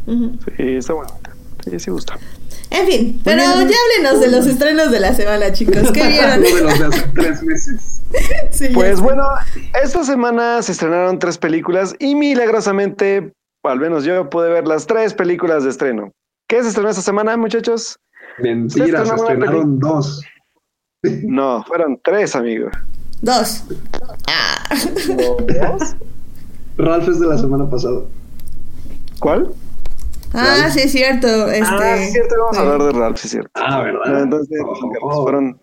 Sí, 0.07 0.77
está 0.77 0.95
bueno. 0.95 1.13
Sí, 1.65 1.79
sí 1.79 1.91
gusta. 1.91 2.19
En 2.77 2.87
fin, 2.87 3.21
pero 3.25 3.39
ya 3.39 3.53
háblenos 3.53 4.21
de 4.21 4.31
los 4.31 4.47
estrenos 4.47 4.91
de 4.91 5.01
la 5.01 5.15
semana, 5.15 5.51
chicos. 5.53 5.91
¿Qué 5.93 6.07
vieron? 6.09 6.41
Uno 6.41 6.57
de 6.57 6.63
los 6.63 6.79
de 6.79 6.85
hace 6.87 7.09
tres 7.15 7.43
meses. 7.43 7.93
Sí, 8.51 8.69
ya 8.69 8.75
Pues 8.75 9.01
bueno, 9.01 9.25
esta 9.83 10.05
semana 10.05 10.63
se 10.63 10.73
estrenaron 10.73 11.19
tres 11.19 11.37
películas 11.39 11.95
y 11.99 12.15
milagrosamente, 12.15 13.33
al 13.65 13.81
menos 13.81 14.05
yo 14.05 14.31
pude 14.31 14.49
ver 14.49 14.67
las 14.67 14.87
tres 14.87 15.13
películas 15.13 15.65
de 15.65 15.71
estreno. 15.71 16.13
¿Qué 16.49 16.63
se 16.63 16.69
estrenó 16.69 16.89
esta 16.89 17.03
semana, 17.03 17.37
muchachos? 17.37 17.99
Mentiras, 18.39 19.03
estrenaron 19.03 19.21
una 19.21 19.33
estrenaron 19.33 19.79
dos. 19.81 20.23
No, 21.03 21.65
fueron 21.65 22.01
tres, 22.03 22.37
amigo. 22.37 22.71
Dos. 23.21 23.65
Ah. 24.29 24.69
Ralph 26.79 27.09
es 27.09 27.21
de 27.21 27.27
la 27.27 27.39
semana 27.39 27.69
pasada. 27.69 28.01
¿Cuál? 29.19 29.53
Ah, 30.33 30.69
sí, 30.71 30.81
es 30.81 30.93
cierto. 30.93 31.27
Este, 31.51 31.65
ah, 31.67 31.97
sí, 31.97 32.03
es 32.05 32.13
cierto, 32.13 32.35
vamos 32.39 32.57
a 32.59 32.61
sí. 32.61 32.67
hablar 32.67 32.83
de 32.93 32.99
Ralph, 32.99 33.17
sí, 33.19 33.27
es 33.27 33.31
cierto. 33.33 33.51
Ah, 33.55 33.83
¿verdad? 33.83 34.23
Entonces, 34.23 34.59
Oh. 35.03 35.23
Fueron. 35.23 35.61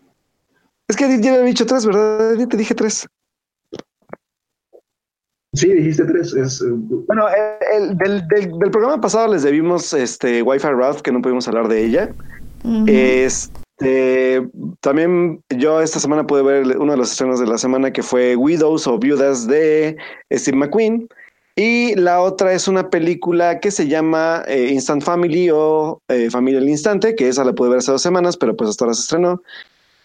Es 0.87 0.95
que 0.97 1.03
ya 1.21 1.33
había 1.33 1.45
dicho 1.45 1.65
tres, 1.65 1.85
¿verdad? 1.85 2.35
Ya 2.37 2.47
te 2.47 2.57
dije 2.57 2.75
tres. 2.75 3.07
Sí, 5.53 5.71
dijiste 5.71 6.03
tres. 6.05 6.33
Es, 6.33 6.61
eh, 6.61 6.65
Bueno, 6.71 7.25
el, 7.29 7.81
el- 7.91 7.97
del, 7.97 8.27
del- 8.27 8.57
del 8.59 8.71
programa 8.71 8.99
pasado 8.99 9.31
les 9.31 9.43
debimos 9.43 9.93
este 9.93 10.41
Wi-Fi 10.41 10.67
Ralph, 10.69 11.01
que 11.01 11.11
no 11.11 11.21
pudimos 11.21 11.47
hablar 11.47 11.67
de 11.67 11.83
ella. 11.85 12.09
Ujú. 12.63 12.85
Este, 12.87 14.47
también 14.81 15.43
yo 15.49 15.79
esta 15.81 15.99
semana 15.99 16.25
pude 16.25 16.41
ver 16.41 16.77
uno 16.77 16.93
de 16.93 16.97
los 16.97 17.11
estrenos 17.11 17.39
de 17.39 17.45
la 17.47 17.57
semana 17.59 17.91
que 17.91 18.01
fue 18.01 18.35
Widows 18.35 18.87
o 18.87 18.97
Viudas 18.97 19.45
de 19.47 19.95
Steve 20.31 20.57
McQueen. 20.57 21.07
Y 21.55 21.95
la 21.95 22.21
otra 22.21 22.53
es 22.53 22.67
una 22.67 22.89
película 22.89 23.59
que 23.59 23.69
se 23.69 23.87
llama 23.87 24.43
eh, 24.47 24.69
Instant 24.71 25.03
Family 25.03 25.51
o 25.51 26.01
eh, 26.07 26.29
Familia 26.31 26.59
al 26.59 26.69
Instante, 26.69 27.15
que 27.15 27.29
esa 27.29 27.43
la 27.43 27.53
pude 27.53 27.69
ver 27.69 27.79
hace 27.79 27.91
dos 27.91 28.01
semanas, 28.01 28.37
pero 28.37 28.55
pues 28.55 28.71
hasta 28.71 28.85
ahora 28.85 28.95
se 28.95 29.01
estrenó. 29.01 29.41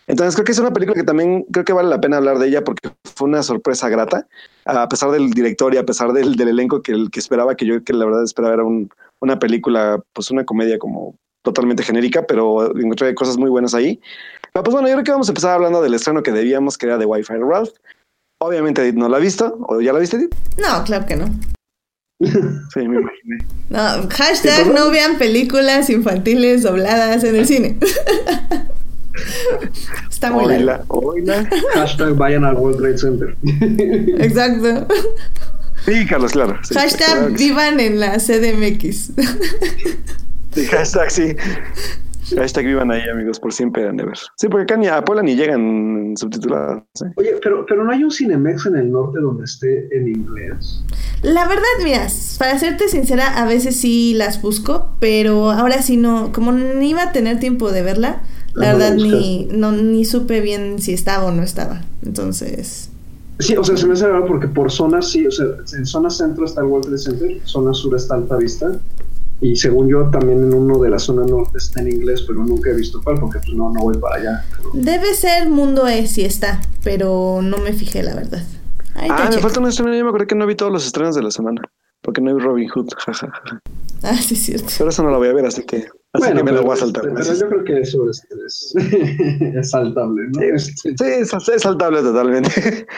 Entonces 0.09 0.34
creo 0.34 0.44
que 0.44 0.53
es 0.53 0.59
una 0.59 0.72
película 0.72 0.94
que 0.94 1.07
también 1.07 1.44
creo 1.51 1.64
que 1.64 1.72
vale 1.72 1.88
la 1.88 2.01
pena 2.01 2.18
hablar 2.18 2.38
de 2.38 2.49
ella 2.49 2.64
porque 2.64 2.90
fue 3.14 3.28
una 3.28 3.42
sorpresa 3.42 3.88
grata, 3.88 4.26
a 4.64 4.88
pesar 4.88 5.11
del 5.11 5.30
director 5.30 5.74
y 5.74 5.78
a 5.78 5.84
pesar 5.84 6.12
del, 6.12 6.36
del 6.36 6.49
elenco 6.49 6.82
que, 6.82 6.94
que 7.11 7.20
esperaba, 7.20 7.55
que 7.55 7.66
yo 7.66 7.82
que 7.82 7.92
la 7.92 8.07
verdad 8.07 8.24
esperaba 8.24 8.55
era 8.55 8.64
un, 8.64 8.90
una 9.20 9.38
película, 9.38 10.03
pues 10.12 10.30
una 10.30 10.44
comedia 10.44 10.78
como 10.78 11.14
totalmente 11.42 11.82
genérica, 11.82 12.26
pero 12.26 12.74
encontré 12.76 13.14
cosas 13.14 13.36
muy 13.36 13.51
buenas 13.51 13.74
ahí. 13.74 14.01
Ah, 14.55 14.62
pues 14.62 14.72
bueno, 14.72 14.88
yo 14.88 14.94
creo 14.94 15.05
que 15.05 15.12
vamos 15.12 15.28
a 15.28 15.32
empezar 15.32 15.53
hablando 15.53 15.82
del 15.82 15.94
estreno 15.94 16.22
que 16.22 16.32
debíamos, 16.32 16.76
que 16.78 16.86
era 16.86 16.99
de 16.99 17.07
Wi-Fi 17.07 17.34
Ralph. 17.34 17.70
Obviamente 18.41 18.82
Edith 18.82 18.95
no 18.95 19.09
la 19.09 19.16
ha 19.16 19.20
visto, 19.20 19.59
¿o 19.68 19.80
ya 19.80 19.93
la 19.93 19.99
viste 19.99 20.16
Edith? 20.16 20.34
No, 20.59 20.84
claro 20.84 21.07
que 21.07 21.16
no. 21.16 21.28
Sí, 22.74 22.80
me 22.80 23.01
imaginé. 23.01 23.39
No, 23.70 24.09
hashtag 24.11 24.72
no 24.72 24.91
vean 24.91 25.18
películas 25.18 25.89
infantiles 25.91 26.62
dobladas 26.62 27.24
en 27.24 27.36
el 27.36 27.47
cine. 27.47 27.76
Está 30.11 30.30
muy 30.30 30.47
largo. 30.47 30.84
Oila, 30.89 31.41
oila. 31.41 31.49
Hashtag 31.74 32.14
vayan 32.14 32.45
al 32.45 32.55
World 32.57 32.78
Trade 32.78 32.99
Center. 32.99 33.36
Exacto. 34.20 34.86
Sí, 35.84 36.07
Carlos, 36.07 36.32
claro. 36.32 36.59
sí, 36.62 36.74
claro 36.74 36.89
Hashtag 36.89 37.28
sí. 37.28 37.34
vivan 37.45 37.80
en 37.80 38.01
la 38.01 38.18
CDMX. 38.18 39.12
Sí, 40.55 40.66
hashtag, 40.66 41.11
sí. 41.11 41.36
Hashtag 42.37 42.66
vivan 42.66 42.91
ahí, 42.91 43.03
amigos, 43.09 43.39
por 43.41 43.53
siempre 43.53 43.89
han 43.89 43.97
de 43.97 44.05
ver. 44.05 44.18
Sí, 44.37 44.49
porque 44.49 44.64
acá 44.64 44.76
ni 44.76 44.87
a 44.87 45.03
Puebla 45.03 45.22
ni 45.22 45.37
llegan 45.37 46.14
subtitulados. 46.16 46.83
¿eh? 47.05 47.12
Oye, 47.16 47.37
pero, 47.43 47.64
pero 47.66 47.85
no 47.85 47.93
hay 47.93 48.05
un 48.05 48.11
Cinemex 48.11 48.66
en 48.66 48.76
el 48.76 48.91
norte 48.91 49.20
donde 49.20 49.45
esté 49.45 49.89
en 49.97 50.09
inglés. 50.09 50.83
La 51.22 51.47
verdad, 51.47 51.64
mira, 51.83 52.07
para 52.39 52.59
serte 52.59 52.89
sincera, 52.89 53.39
a 53.39 53.47
veces 53.47 53.76
sí 53.76 54.14
las 54.14 54.43
busco, 54.43 54.91
pero 55.01 55.51
ahora 55.51 55.83
sí 55.83 55.97
no, 55.97 56.33
como 56.33 56.53
ni 56.53 56.91
iba 56.91 57.03
a 57.03 57.12
tener 57.12 57.41
tiempo 57.41 57.72
de 57.72 57.83
verla, 57.83 58.22
la 58.55 58.72
No 58.72 58.79
verdad 58.79 58.97
ni, 58.97 59.49
no, 59.53 59.72
ni 59.72 60.05
supe 60.05 60.41
bien 60.41 60.81
si 60.81 60.93
estaba 60.93 61.24
o 61.24 61.31
no 61.31 61.43
estaba. 61.43 61.83
Entonces, 62.05 62.91
Sí, 63.41 63.57
o 63.57 63.62
sea, 63.62 63.76
se 63.76 63.87
me 63.87 63.93
hace 63.93 64.09
raro 64.09 64.26
porque 64.26 64.49
por 64.49 64.70
zonas 64.70 65.11
sí, 65.11 65.24
o 65.24 65.31
sea, 65.31 65.47
en 65.76 65.87
zona 65.87 66.11
centro 66.11 66.45
está 66.45 66.61
el 66.61 66.66
World 66.66 66.87
Trade 66.87 66.99
Center, 66.99 67.41
zona 67.45 67.72
sur 67.72 67.95
está 67.95 68.16
Alta 68.16 68.37
Vista, 68.37 68.81
y 69.41 69.57
según 69.57 69.89
yo 69.89 70.11
también 70.11 70.43
en 70.43 70.53
uno 70.55 70.78
de 70.78 70.91
la 70.91 70.99
zona 70.99 71.24
norte 71.24 71.59
está 71.59 71.80
en 71.80 71.93
inglés, 71.93 72.24
pero 72.26 72.45
nunca 72.45 72.70
he 72.70 72.74
visto 72.74 73.01
cuál 73.03 73.18
porque 73.20 73.39
pues 73.39 73.53
no, 73.55 73.70
no 73.72 73.80
voy 73.80 73.97
para 73.99 74.16
allá. 74.16 74.45
Pero- 74.57 74.70
debe 74.74 75.14
ser 75.14 75.49
Mundo 75.49 75.86
E 75.86 76.07
si 76.07 76.24
está, 76.24 76.61
pero 76.82 77.41
no 77.43 77.59
me 77.59 77.72
fijé, 77.72 78.03
la 78.03 78.14
verdad. 78.14 78.43
Ahí 78.95 79.09
Ah, 79.12 79.28
me 79.32 79.39
falta 79.39 79.61
un 79.61 79.68
estreno. 79.68 79.95
Yo 79.95 80.03
me 80.03 80.09
acordé 80.11 80.26
que 80.26 80.34
no 80.34 80.47
vi 80.47 80.57
todos 80.57 80.72
los 80.72 80.84
estrenos 80.84 81.14
de 81.14 81.22
la 81.22 81.30
semana. 81.30 81.62
Porque 82.03 82.20
no 82.20 82.34
vi 82.34 82.41
Robin 82.43 82.68
Hood. 82.68 82.89
jajaja. 82.97 83.61
Ah, 84.03 84.14
sí, 84.16 84.34
es 84.34 84.43
cierto. 84.43 84.66
Pero 84.78 84.91
eso 84.91 85.03
no 85.03 85.11
lo 85.11 85.18
voy 85.18 85.28
a 85.28 85.32
ver, 85.32 85.47
así 85.47 85.62
que, 85.64 85.86
así 86.12 86.32
que 86.32 86.43
me 86.45 86.53
lo 86.53 86.62
voy 86.62 86.74
a 86.74 86.76
saltar. 86.76 87.03
Pero 87.03 87.34
yo 87.34 87.49
creo 87.49 87.64
que 87.64 87.80
eso 87.80 88.09
es, 88.09 88.24
es, 88.47 88.74
es 89.57 89.70
saltable, 89.70 90.22
¿no? 90.32 90.41
Este, 90.43 90.91
Sí, 90.97 91.05
es, 91.05 91.32
es 91.49 91.62
saltable 91.62 92.03
totalmente. 92.03 92.86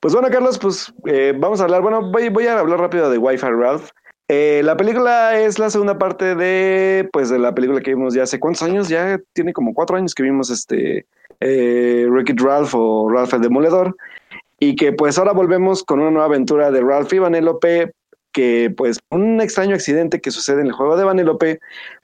Pues 0.00 0.14
bueno, 0.14 0.28
Carlos, 0.30 0.58
pues 0.58 0.92
eh, 1.06 1.34
vamos 1.38 1.60
a 1.60 1.64
hablar. 1.64 1.82
Bueno, 1.82 2.10
voy, 2.12 2.28
voy 2.28 2.46
a 2.46 2.60
hablar 2.60 2.78
rápido 2.78 3.10
de 3.10 3.18
Wi-Fi 3.18 3.46
Ralph. 3.48 3.88
Eh, 4.28 4.60
la 4.62 4.76
película 4.76 5.40
es 5.40 5.58
la 5.58 5.70
segunda 5.70 5.98
parte 5.98 6.34
de, 6.34 7.08
pues, 7.12 7.30
de 7.30 7.38
la 7.38 7.54
película 7.54 7.80
que 7.80 7.94
vimos 7.94 8.12
ya 8.12 8.24
hace 8.24 8.38
cuántos 8.38 8.62
años, 8.62 8.88
ya 8.88 9.18
tiene 9.32 9.54
como 9.54 9.72
cuatro 9.72 9.96
años 9.96 10.14
que 10.14 10.22
vimos 10.22 10.50
este 10.50 11.06
eh, 11.40 12.06
Wreck-It 12.10 12.40
Ralph 12.40 12.74
o 12.74 13.08
Ralph 13.10 13.32
el 13.32 13.40
Demoledor. 13.40 13.96
Y 14.60 14.76
que 14.76 14.92
pues 14.92 15.18
ahora 15.18 15.32
volvemos 15.32 15.84
con 15.84 16.00
una 16.00 16.10
nueva 16.10 16.26
aventura 16.26 16.70
de 16.70 16.80
Ralph 16.80 17.12
y 17.12 17.18
Vanellope, 17.20 17.92
que 18.32 18.74
pues 18.76 18.98
un 19.10 19.40
extraño 19.40 19.74
accidente 19.74 20.20
que 20.20 20.30
sucede 20.30 20.60
en 20.60 20.66
el 20.66 20.72
juego 20.72 20.96
de 20.96 21.04
Vanellope, 21.04 21.60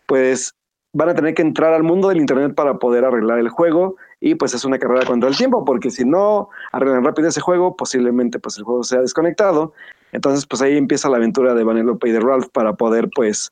pues 0.07 0.55
van 0.95 1.09
a 1.09 1.14
tener 1.14 1.35
que 1.35 1.43
entrar 1.43 1.75
al 1.75 1.83
mundo 1.83 2.09
del 2.09 2.20
internet 2.20 2.55
para 2.55 2.79
poder 2.79 3.05
arreglar 3.05 3.41
el 3.41 3.49
juego 3.49 3.97
y 4.20 4.37
pues 4.37 4.55
es 4.55 4.64
una 4.64 4.79
carrera 4.79 5.05
contra 5.05 5.29
el 5.29 5.37
tiempo 5.37 5.64
porque 5.64 5.91
si 5.91 6.05
no 6.05 6.49
arreglan 6.70 7.05
rápido 7.05 7.29
ese 7.29 7.41
juego 7.41 7.77
posiblemente 7.77 8.39
pues 8.39 8.57
el 8.57 8.64
juego 8.64 8.85
sea 8.85 9.01
desconectado 9.01 9.72
entonces 10.14 10.46
pues 10.46 10.62
ahí 10.62 10.76
empieza 10.76 11.10
la 11.10 11.18
aventura 11.18 11.54
de 11.54 11.64
Vanellope 11.64 12.08
y 12.08 12.12
de 12.12 12.20
Ralph 12.20 12.46
para 12.52 12.72
poder 12.72 13.10
pues 13.14 13.50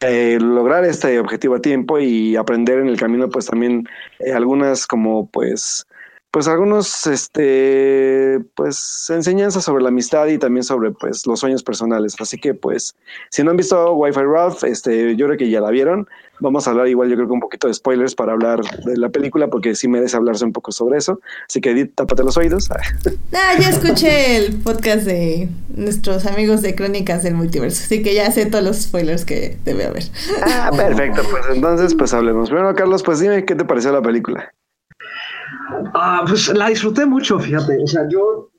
eh, 0.00 0.38
lograr 0.40 0.84
este 0.84 1.18
objetivo 1.20 1.54
a 1.54 1.60
tiempo 1.60 1.98
y 1.98 2.36
aprender 2.36 2.80
en 2.80 2.88
el 2.88 2.98
camino 2.98 3.30
pues 3.30 3.46
también 3.46 3.88
eh, 4.18 4.32
algunas 4.32 4.86
como 4.86 5.26
pues 5.28 5.86
pues 6.32 6.48
algunos 6.48 7.06
este 7.06 8.40
pues 8.54 9.06
enseñanzas 9.10 9.64
sobre 9.64 9.82
la 9.82 9.90
amistad 9.90 10.26
y 10.28 10.38
también 10.38 10.64
sobre 10.64 10.90
pues 10.90 11.26
los 11.26 11.38
sueños 11.38 11.62
personales. 11.62 12.16
Así 12.18 12.38
que 12.38 12.54
pues 12.54 12.96
si 13.30 13.44
no 13.44 13.50
han 13.50 13.58
visto 13.58 13.92
Wi-Fi 13.92 14.22
Ralph 14.22 14.64
este 14.64 15.14
yo 15.14 15.26
creo 15.26 15.38
que 15.38 15.50
ya 15.50 15.60
la 15.60 15.70
vieron. 15.70 16.08
Vamos 16.40 16.66
a 16.66 16.70
hablar 16.70 16.88
igual 16.88 17.10
yo 17.10 17.16
creo 17.16 17.26
que 17.28 17.34
un 17.34 17.40
poquito 17.40 17.68
de 17.68 17.74
spoilers 17.74 18.14
para 18.14 18.32
hablar 18.32 18.62
de 18.62 18.96
la 18.96 19.10
película 19.10 19.48
porque 19.48 19.74
sí 19.74 19.88
merece 19.88 20.16
hablarse 20.16 20.46
un 20.46 20.54
poco 20.54 20.72
sobre 20.72 20.96
eso. 20.96 21.20
Así 21.46 21.60
que 21.60 21.72
Edith 21.72 21.94
tápate 21.94 22.24
los 22.24 22.36
oídos. 22.36 22.68
Ah, 23.34 23.58
ya 23.58 23.70
escuché 23.70 24.36
el 24.36 24.60
podcast 24.60 25.04
de 25.04 25.48
nuestros 25.74 26.26
amigos 26.26 26.62
de 26.62 26.74
Crónicas 26.74 27.22
del 27.22 27.34
Multiverso, 27.34 27.82
así 27.84 28.02
que 28.02 28.14
ya 28.14 28.30
sé 28.30 28.46
todos 28.46 28.62
los 28.62 28.76
spoilers 28.82 29.24
que 29.24 29.58
debe 29.64 29.84
haber. 29.84 30.04
ah 30.46 30.70
perfecto. 30.74 31.22
Pues 31.30 31.44
entonces 31.54 31.94
pues 31.94 32.14
hablemos. 32.14 32.48
Primero 32.48 32.74
Carlos 32.74 33.02
pues 33.02 33.20
dime 33.20 33.44
qué 33.44 33.54
te 33.54 33.64
pareció 33.64 33.92
la 33.92 34.02
película 34.02 34.52
Ah, 35.94 36.24
pues 36.26 36.52
la 36.54 36.68
disfruté 36.68 37.06
mucho, 37.06 37.38
fíjate. 37.38 37.78
O 37.82 37.86
sea, 37.86 38.08
yo 38.08 38.50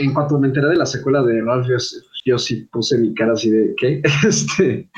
en 0.00 0.12
cuanto 0.14 0.38
me 0.38 0.48
enteré 0.48 0.68
de 0.68 0.76
la 0.76 0.86
secuela 0.86 1.22
de 1.22 1.42
Ralph, 1.42 1.66
yo, 1.68 1.76
yo 2.24 2.38
sí 2.38 2.64
puse 2.72 2.98
mi 2.98 3.14
cara 3.14 3.32
así 3.32 3.50
de 3.50 3.74
¿qué? 3.76 4.02
Este, 4.26 4.90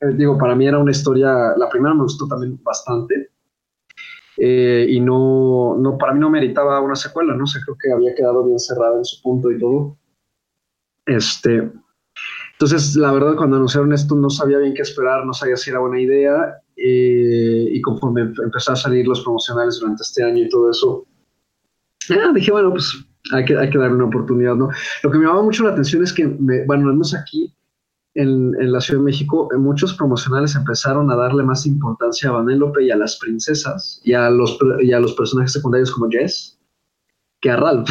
eh, 0.00 0.06
digo, 0.14 0.36
para 0.38 0.54
mí 0.54 0.66
era 0.66 0.78
una 0.78 0.90
historia. 0.90 1.54
La 1.56 1.68
primera 1.68 1.94
me 1.94 2.02
gustó 2.02 2.26
también 2.28 2.60
bastante. 2.62 3.30
eh, 4.36 4.86
y 4.88 5.00
no, 5.00 5.76
no, 5.78 5.98
para 5.98 6.12
mí 6.14 6.20
no 6.20 6.30
meritaba 6.30 6.80
una 6.80 6.94
secuela, 6.96 7.34
no 7.34 7.46
sé, 7.46 7.60
creo 7.64 7.76
que 7.80 7.92
había 7.92 8.14
quedado 8.14 8.44
bien 8.44 8.58
cerrada 8.58 8.96
en 8.98 9.04
su 9.04 9.20
punto 9.22 9.50
y 9.50 9.58
todo. 9.58 9.98
Este, 11.06 11.72
entonces, 12.52 12.96
la 12.96 13.12
verdad, 13.12 13.36
cuando 13.36 13.56
anunciaron 13.56 13.92
esto, 13.92 14.14
no 14.16 14.30
sabía 14.30 14.58
bien 14.58 14.74
qué 14.74 14.82
esperar, 14.82 15.24
no 15.24 15.32
sabía 15.32 15.56
si 15.56 15.70
era 15.70 15.78
buena 15.80 16.00
idea. 16.00 16.60
Eh, 16.78 17.68
y 17.72 17.80
conforme 17.80 18.22
em- 18.22 18.34
empezó 18.44 18.72
a 18.72 18.76
salir 18.76 19.06
los 19.06 19.22
promocionales 19.22 19.78
durante 19.80 20.02
este 20.02 20.22
año 20.22 20.44
y 20.44 20.48
todo 20.48 20.70
eso, 20.70 21.06
ah, 22.10 22.32
dije, 22.34 22.50
bueno, 22.52 22.70
pues 22.70 22.92
hay 23.32 23.44
que, 23.44 23.56
hay 23.56 23.70
que 23.70 23.78
darle 23.78 23.96
una 23.96 24.06
oportunidad, 24.06 24.54
¿no? 24.54 24.68
Lo 25.02 25.10
que 25.10 25.18
me 25.18 25.24
llamaba 25.24 25.42
mucho 25.42 25.64
la 25.64 25.70
atención 25.70 26.02
es 26.02 26.12
que, 26.12 26.26
me, 26.26 26.64
bueno, 26.66 26.88
al 26.90 27.00
aquí 27.20 27.54
en, 28.14 28.54
en 28.60 28.72
la 28.72 28.80
Ciudad 28.80 29.00
de 29.00 29.04
México, 29.04 29.48
en 29.52 29.60
muchos 29.60 29.94
promocionales 29.94 30.54
empezaron 30.54 31.10
a 31.10 31.16
darle 31.16 31.42
más 31.44 31.66
importancia 31.66 32.30
a 32.30 32.32
Vanellope 32.32 32.84
y 32.84 32.90
a 32.90 32.96
las 32.96 33.16
princesas 33.16 34.00
y 34.04 34.14
a 34.14 34.30
los, 34.30 34.58
y 34.80 34.92
a 34.92 35.00
los 35.00 35.14
personajes 35.14 35.52
secundarios 35.52 35.90
como 35.90 36.10
Jess 36.10 36.58
que 37.40 37.50
a 37.50 37.56
Ralph. 37.56 37.88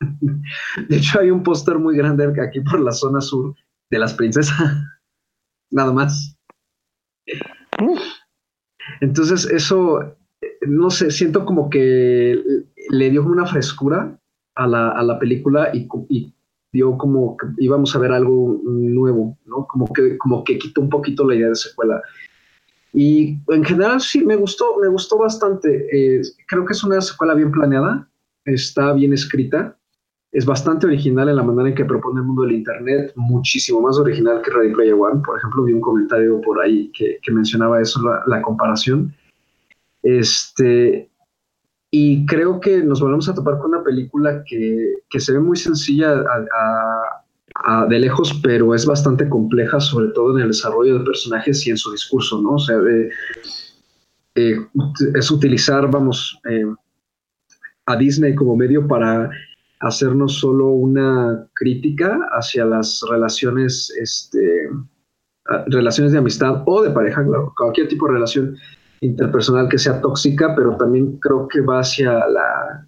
De 0.88 0.96
hecho, 0.96 1.20
hay 1.20 1.30
un 1.30 1.42
póster 1.42 1.78
muy 1.78 1.96
grande 1.96 2.32
aquí 2.40 2.60
por 2.60 2.80
la 2.80 2.92
zona 2.92 3.20
sur 3.20 3.54
de 3.90 3.98
las 3.98 4.14
princesas. 4.14 4.58
Nada 5.70 5.92
más. 5.92 6.38
Entonces, 9.00 9.46
eso, 9.50 10.16
no 10.66 10.90
sé, 10.90 11.10
siento 11.10 11.44
como 11.44 11.70
que 11.70 12.42
le 12.90 13.10
dio 13.10 13.22
una 13.24 13.46
frescura 13.46 14.18
a 14.54 14.66
la, 14.66 14.90
a 14.90 15.02
la 15.02 15.18
película 15.18 15.70
y 15.72 15.86
dio 16.72 16.98
como 16.98 17.36
que 17.36 17.46
íbamos 17.58 17.94
a 17.94 17.98
ver 17.98 18.12
algo 18.12 18.60
nuevo, 18.64 19.38
¿no? 19.46 19.66
Como 19.66 19.86
que, 19.92 20.18
como 20.18 20.44
que 20.44 20.58
quitó 20.58 20.80
un 20.80 20.90
poquito 20.90 21.26
la 21.26 21.34
idea 21.34 21.48
de 21.48 21.54
secuela. 21.54 22.02
Y 22.92 23.38
en 23.48 23.64
general 23.64 24.00
sí, 24.00 24.24
me 24.24 24.36
gustó, 24.36 24.76
me 24.80 24.88
gustó 24.88 25.18
bastante. 25.18 25.86
Eh, 25.92 26.22
creo 26.46 26.64
que 26.64 26.72
es 26.72 26.84
una 26.84 27.00
secuela 27.00 27.34
bien 27.34 27.52
planeada, 27.52 28.08
está 28.44 28.92
bien 28.92 29.12
escrita, 29.12 29.77
es 30.30 30.44
bastante 30.44 30.86
original 30.86 31.28
en 31.28 31.36
la 31.36 31.42
manera 31.42 31.70
en 31.70 31.74
que 31.74 31.84
propone 31.84 32.20
el 32.20 32.26
mundo 32.26 32.42
del 32.42 32.52
Internet, 32.52 33.12
muchísimo 33.16 33.80
más 33.80 33.98
original 33.98 34.42
que 34.42 34.50
Ready 34.50 34.74
Player 34.74 34.94
One. 34.94 35.22
Por 35.24 35.38
ejemplo, 35.38 35.64
vi 35.64 35.72
un 35.72 35.80
comentario 35.80 36.40
por 36.42 36.60
ahí 36.60 36.90
que, 36.92 37.18
mencionaba 37.32 37.80
eso, 37.80 38.00
la, 38.26 38.42
comparación. 38.42 39.14
Este, 40.02 41.08
y 41.90 42.26
creo 42.26 42.60
que 42.60 42.82
nos 42.82 43.00
volvemos 43.00 43.28
a 43.28 43.34
topar 43.34 43.58
con 43.58 43.70
una 43.70 43.82
película 43.82 44.42
que, 44.44 44.96
que 45.08 45.18
se 45.18 45.32
ve 45.32 45.40
muy 45.40 45.56
sencilla 45.56 46.22
de 47.88 47.98
lejos, 47.98 48.38
pero 48.42 48.74
es 48.74 48.84
bastante 48.84 49.28
compleja, 49.28 49.80
sobre 49.80 50.08
todo 50.08 50.36
en 50.36 50.42
el 50.42 50.48
desarrollo 50.48 50.98
de 50.98 51.04
personajes 51.04 51.66
y 51.66 51.70
en 51.70 51.78
su 51.78 51.90
discurso, 51.90 52.40
¿no? 52.42 52.52
O 52.52 52.58
sea, 52.58 52.76
eh, 54.34 54.58
es 55.14 55.30
utilizar, 55.30 55.90
vamos, 55.90 56.38
eh, 56.48 56.66
a 57.86 57.96
Disney 57.96 58.34
como 58.34 58.54
medio 58.54 58.86
para 58.86 59.30
hacernos 59.80 60.38
solo 60.38 60.68
una 60.70 61.46
crítica 61.54 62.18
hacia 62.32 62.64
las 62.64 63.00
relaciones, 63.10 63.90
este, 64.00 64.68
a- 65.46 65.64
relaciones 65.66 66.12
de 66.12 66.18
amistad 66.18 66.62
o 66.66 66.82
de 66.82 66.90
pareja, 66.90 67.24
claro, 67.24 67.52
cualquier 67.56 67.88
tipo 67.88 68.06
de 68.06 68.14
relación 68.14 68.56
interpersonal 69.00 69.68
que 69.68 69.78
sea 69.78 70.00
tóxica, 70.00 70.54
pero 70.56 70.76
también 70.76 71.18
creo 71.18 71.46
que 71.48 71.60
va 71.60 71.80
hacia 71.80 72.12
la 72.28 72.84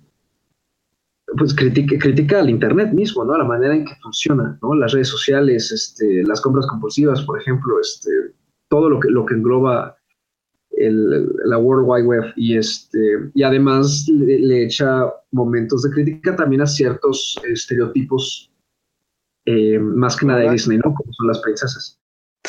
pues 1.39 1.55
critica, 1.55 1.97
critica 1.97 2.41
al 2.41 2.51
internet 2.51 2.93
mismo, 2.93 3.25
¿no? 3.25 3.39
La 3.39 3.45
manera 3.45 3.73
en 3.77 3.85
que 3.85 3.95
funciona, 4.03 4.59
¿no? 4.61 4.75
Las 4.75 4.93
redes 4.93 5.07
sociales, 5.07 5.71
este, 5.71 6.25
las 6.25 6.41
compras 6.41 6.67
compulsivas, 6.67 7.23
por 7.23 7.41
ejemplo, 7.41 7.79
este, 7.81 8.11
todo 8.69 8.91
lo 8.91 8.99
que, 8.99 9.11
lo 9.11 9.25
que 9.25 9.35
engloba 9.35 9.97
el, 10.87 11.29
la 11.45 11.59
World 11.59 11.87
Wide 11.87 12.07
Web 12.07 12.33
y 12.37 12.57
este 12.57 12.99
y 13.35 13.43
además 13.43 14.07
le, 14.09 14.39
le 14.39 14.65
echa 14.65 15.13
momentos 15.33 15.83
de 15.83 15.91
crítica 15.91 16.37
también 16.37 16.63
a 16.63 16.67
ciertos 16.67 17.39
estereotipos 17.49 18.51
eh, 19.47 19.79
más 19.79 20.17
que 20.17 20.27
nada 20.27 20.41
de. 20.41 20.51
Disney, 20.51 20.79
¿no? 20.79 20.95
Como 20.95 21.13
son 21.13 21.29
las 21.29 21.41
princesas. 21.41 21.99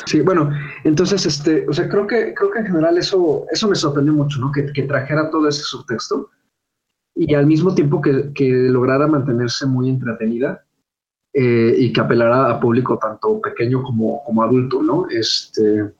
Sí, 0.06 0.22
bueno, 0.22 0.50
entonces, 0.84 1.26
este, 1.26 1.68
o 1.68 1.74
sea, 1.74 1.90
creo 1.90 2.08
que, 2.08 2.34
creo 2.34 2.52
que 2.52 2.60
en 2.60 2.66
general 2.66 2.98
eso, 2.98 3.46
eso 3.52 3.68
me 3.68 3.76
sorprendió 3.76 4.14
mucho, 4.14 4.40
¿no? 4.40 4.52
Que, 4.52 4.72
que 4.72 4.84
trajera 4.84 5.30
todo 5.30 5.48
ese 5.48 5.64
subtexto 5.64 6.30
y 7.16 7.34
al 7.34 7.46
mismo 7.46 7.76
tiempo 7.76 8.02
que, 8.02 8.32
que 8.34 8.50
lograra 8.50 9.06
mantenerse 9.08 9.66
muy 9.66 9.90
entretenida 9.90 10.64
eh, 11.34 11.76
y 11.78 11.92
que 11.92 12.02
apelara 12.02 12.50
a 12.50 12.60
público 12.60 12.98
tanto 12.98 13.42
pequeño 13.42 13.84
como, 13.84 14.24
como 14.24 14.44
adulto, 14.44 14.82
¿no? 14.82 15.08
Este, 15.10 15.94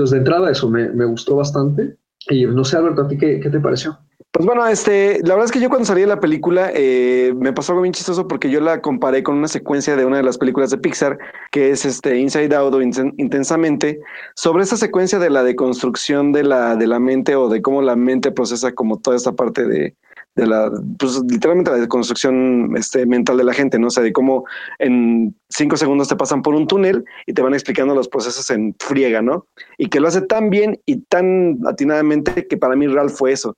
entonces, 0.00 0.12
de 0.12 0.18
entrada, 0.18 0.50
eso 0.50 0.70
me, 0.70 0.88
me 0.88 1.04
gustó 1.04 1.36
bastante. 1.36 1.94
Y 2.30 2.46
no 2.46 2.64
sé, 2.64 2.78
Alberto, 2.78 3.02
¿a 3.02 3.08
ti 3.08 3.18
qué, 3.18 3.38
qué 3.38 3.50
te 3.50 3.60
pareció? 3.60 3.98
Pues 4.30 4.46
bueno, 4.46 4.66
este, 4.66 5.18
la 5.24 5.34
verdad 5.34 5.44
es 5.44 5.52
que 5.52 5.60
yo 5.60 5.68
cuando 5.68 5.84
salí 5.84 6.02
de 6.02 6.06
la 6.06 6.20
película 6.20 6.70
eh, 6.72 7.34
me 7.36 7.52
pasó 7.52 7.72
algo 7.72 7.82
bien 7.82 7.92
chistoso 7.92 8.28
porque 8.28 8.48
yo 8.48 8.60
la 8.60 8.80
comparé 8.80 9.22
con 9.22 9.36
una 9.36 9.48
secuencia 9.48 9.96
de 9.96 10.04
una 10.04 10.18
de 10.18 10.22
las 10.22 10.38
películas 10.38 10.70
de 10.70 10.78
Pixar 10.78 11.18
que 11.50 11.70
es 11.70 11.84
este 11.84 12.16
Inside 12.16 12.54
Out 12.54 12.74
o 12.74 12.80
Intensamente 12.80 13.98
sobre 14.36 14.62
esa 14.62 14.76
secuencia 14.76 15.18
de 15.18 15.30
la 15.30 15.42
deconstrucción 15.42 16.30
de 16.30 16.44
la 16.44 16.76
de 16.76 16.86
la 16.86 17.00
mente 17.00 17.34
o 17.34 17.48
de 17.48 17.60
cómo 17.60 17.82
la 17.82 17.96
mente 17.96 18.30
procesa 18.30 18.72
como 18.72 19.00
toda 19.00 19.16
esta 19.16 19.32
parte 19.32 19.66
de, 19.66 19.96
de 20.36 20.46
la, 20.46 20.70
pues 20.98 21.20
literalmente 21.28 21.70
la 21.70 21.78
deconstrucción 21.78 22.72
este, 22.76 23.04
mental 23.04 23.36
de 23.36 23.44
la 23.44 23.52
gente, 23.52 23.78
¿no? 23.78 23.88
O 23.88 23.90
sea, 23.90 24.02
de 24.02 24.12
cómo 24.12 24.44
en 24.78 25.34
cinco 25.48 25.76
segundos 25.76 26.08
te 26.08 26.16
pasan 26.16 26.42
por 26.42 26.54
un 26.54 26.66
túnel 26.66 27.04
y 27.26 27.32
te 27.32 27.42
van 27.42 27.54
explicando 27.54 27.94
los 27.94 28.08
procesos 28.08 28.48
en 28.50 28.74
friega, 28.78 29.22
¿no? 29.22 29.46
Y 29.76 29.88
que 29.88 30.00
lo 30.00 30.08
hace 30.08 30.22
tan 30.22 30.50
bien 30.50 30.80
y 30.86 31.00
tan 31.02 31.58
atinadamente 31.66 32.46
que 32.46 32.56
para 32.56 32.76
mí 32.76 32.86
real 32.86 33.10
fue 33.10 33.32
eso 33.32 33.56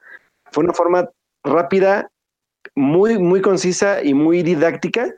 fue 0.53 0.65
una 0.65 0.75
forma 0.75 1.11
rápida, 1.43 2.11
muy, 2.77 3.19
muy 3.19 3.41
concisa 3.41 4.03
y 4.05 4.15
muy 4.15 4.43
didáctica 4.43 5.13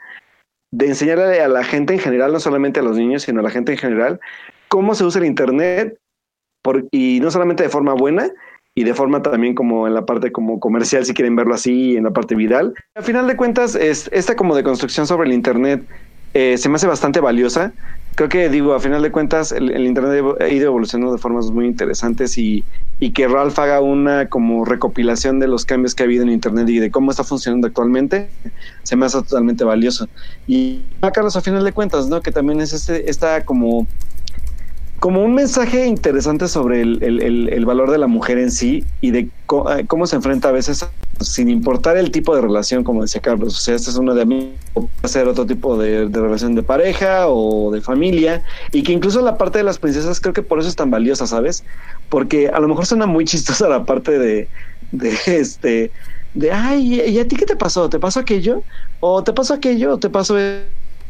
de 0.70 0.86
enseñarle 0.86 1.40
a 1.40 1.48
la 1.48 1.62
gente 1.62 1.92
en 1.92 2.00
general, 2.00 2.32
no 2.32 2.40
solamente 2.40 2.80
a 2.80 2.82
los 2.82 2.96
niños, 2.96 3.22
sino 3.22 3.40
a 3.40 3.42
la 3.42 3.50
gente 3.50 3.72
en 3.72 3.78
general, 3.78 4.20
cómo 4.68 4.94
se 4.94 5.04
usa 5.04 5.20
el 5.20 5.26
Internet 5.26 5.98
por, 6.62 6.86
y 6.90 7.20
no 7.20 7.30
solamente 7.30 7.62
de 7.62 7.68
forma 7.68 7.92
buena, 7.92 8.30
y 8.74 8.84
de 8.84 8.94
forma 8.94 9.22
también 9.22 9.54
como 9.54 9.86
en 9.86 9.94
la 9.94 10.04
parte 10.04 10.32
como 10.32 10.58
comercial, 10.58 11.04
si 11.04 11.14
quieren 11.14 11.36
verlo 11.36 11.54
así, 11.54 11.96
en 11.96 12.04
la 12.04 12.10
parte 12.10 12.34
viral. 12.34 12.74
Al 12.94 13.04
final 13.04 13.26
de 13.26 13.36
cuentas, 13.36 13.74
es, 13.74 14.10
esta 14.12 14.34
como 14.34 14.56
de 14.56 14.64
construcción 14.64 15.06
sobre 15.06 15.28
el 15.28 15.34
Internet 15.34 15.84
eh, 16.34 16.58
se 16.58 16.68
me 16.68 16.76
hace 16.76 16.88
bastante 16.88 17.20
valiosa. 17.20 17.72
Creo 18.16 18.28
que, 18.28 18.48
digo, 18.48 18.74
a 18.74 18.80
final 18.80 19.02
de 19.02 19.12
cuentas, 19.12 19.52
el, 19.52 19.86
Internet 19.86 20.24
ha 20.40 20.48
ido 20.48 20.66
evolucionando 20.66 21.12
de 21.12 21.18
formas 21.18 21.50
muy 21.50 21.66
interesantes 21.66 22.36
y, 22.38 22.64
y 22.98 23.12
que 23.12 23.28
Ralph 23.28 23.58
haga 23.58 23.80
una 23.80 24.28
como 24.28 24.64
recopilación 24.64 25.38
de 25.38 25.46
los 25.46 25.64
cambios 25.64 25.94
que 25.94 26.02
ha 26.02 26.06
habido 26.06 26.24
en 26.24 26.30
Internet 26.30 26.68
y 26.68 26.78
de 26.78 26.90
cómo 26.90 27.12
está 27.12 27.22
funcionando 27.22 27.68
actualmente, 27.68 28.28
se 28.82 28.96
me 28.96 29.06
hace 29.06 29.18
totalmente 29.18 29.62
valioso. 29.62 30.08
Y 30.48 30.82
a 31.00 31.12
Carlos, 31.12 31.36
a 31.36 31.40
final 31.40 31.64
de 31.64 31.72
cuentas, 31.72 32.08
¿no? 32.08 32.20
Que 32.20 32.32
también 32.32 32.60
es 32.60 32.72
este, 32.72 33.08
esta 33.08 33.44
como 33.44 33.86
como 35.04 35.22
un 35.22 35.34
mensaje 35.34 35.86
interesante 35.86 36.48
sobre 36.48 36.80
el, 36.80 37.64
valor 37.66 37.90
de 37.90 37.98
la 37.98 38.06
mujer 38.06 38.38
en 38.38 38.50
sí 38.50 38.84
y 39.02 39.10
de 39.10 39.18
eh, 39.18 39.84
cómo 39.86 40.06
se 40.06 40.16
enfrenta 40.16 40.48
a 40.48 40.52
veces 40.52 40.88
sin 41.20 41.50
importar 41.50 41.98
el 41.98 42.10
tipo 42.10 42.34
de 42.34 42.40
relación, 42.40 42.84
como 42.84 43.02
decía 43.02 43.20
Carlos. 43.20 43.54
O 43.54 43.60
sea, 43.60 43.74
este 43.74 43.90
es 43.90 43.96
uno 43.96 44.14
de 44.14 44.22
amigos, 44.22 44.54
puede 44.72 44.88
ser 45.12 45.28
otro 45.28 45.44
tipo 45.44 45.76
de, 45.76 46.08
relación 46.08 46.54
de 46.54 46.62
pareja 46.62 47.28
o 47.28 47.70
de 47.70 47.82
familia, 47.82 48.44
y 48.72 48.82
que 48.82 48.92
incluso 48.92 49.20
la 49.20 49.36
parte 49.36 49.58
de 49.58 49.64
las 49.64 49.78
princesas 49.78 50.20
creo 50.22 50.32
que 50.32 50.40
por 50.40 50.58
eso 50.58 50.70
es 50.70 50.76
tan 50.76 50.90
valiosa, 50.90 51.26
¿sabes? 51.26 51.64
Porque 52.08 52.48
a 52.48 52.58
lo 52.58 52.66
mejor 52.66 52.86
suena 52.86 53.04
muy 53.04 53.24
chistosa 53.26 53.68
la 53.68 53.84
parte 53.84 54.18
de, 54.18 54.48
de 54.90 55.18
este, 55.26 55.90
de, 56.32 56.50
ay, 56.50 57.02
¿y 57.02 57.18
a 57.18 57.28
ti 57.28 57.36
qué 57.36 57.44
te 57.44 57.56
pasó? 57.56 57.90
¿Te 57.90 57.98
pasó 57.98 58.20
aquello? 58.20 58.62
¿O 59.00 59.22
te 59.22 59.34
pasó 59.34 59.52
aquello? 59.52 59.92
¿O 59.92 59.98
te 59.98 60.08
pasó 60.08 60.38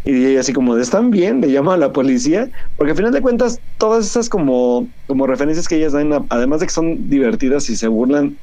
y 0.05 0.37
así 0.37 0.53
como, 0.53 0.77
¿están 0.77 1.11
bien? 1.11 1.41
Le 1.41 1.51
llama 1.51 1.75
a 1.75 1.77
la 1.79 1.93
policía, 1.93 2.51
porque 2.77 2.91
al 2.91 2.97
final 2.97 3.13
de 3.13 3.23
cuentas 3.23 3.61
todas 3.79 4.05
esas 4.05 4.29
como, 4.29 4.87
como 5.07 5.27
referencias 5.27 5.67
que 5.67 5.77
ellas 5.77 5.93
dan, 5.93 6.27
además 6.29 6.61
de 6.61 6.67
que 6.67 6.73
son 6.73 7.09
divertidas 7.09 7.71
y 7.71 7.77
se 7.77 7.89
burlan 7.89 8.37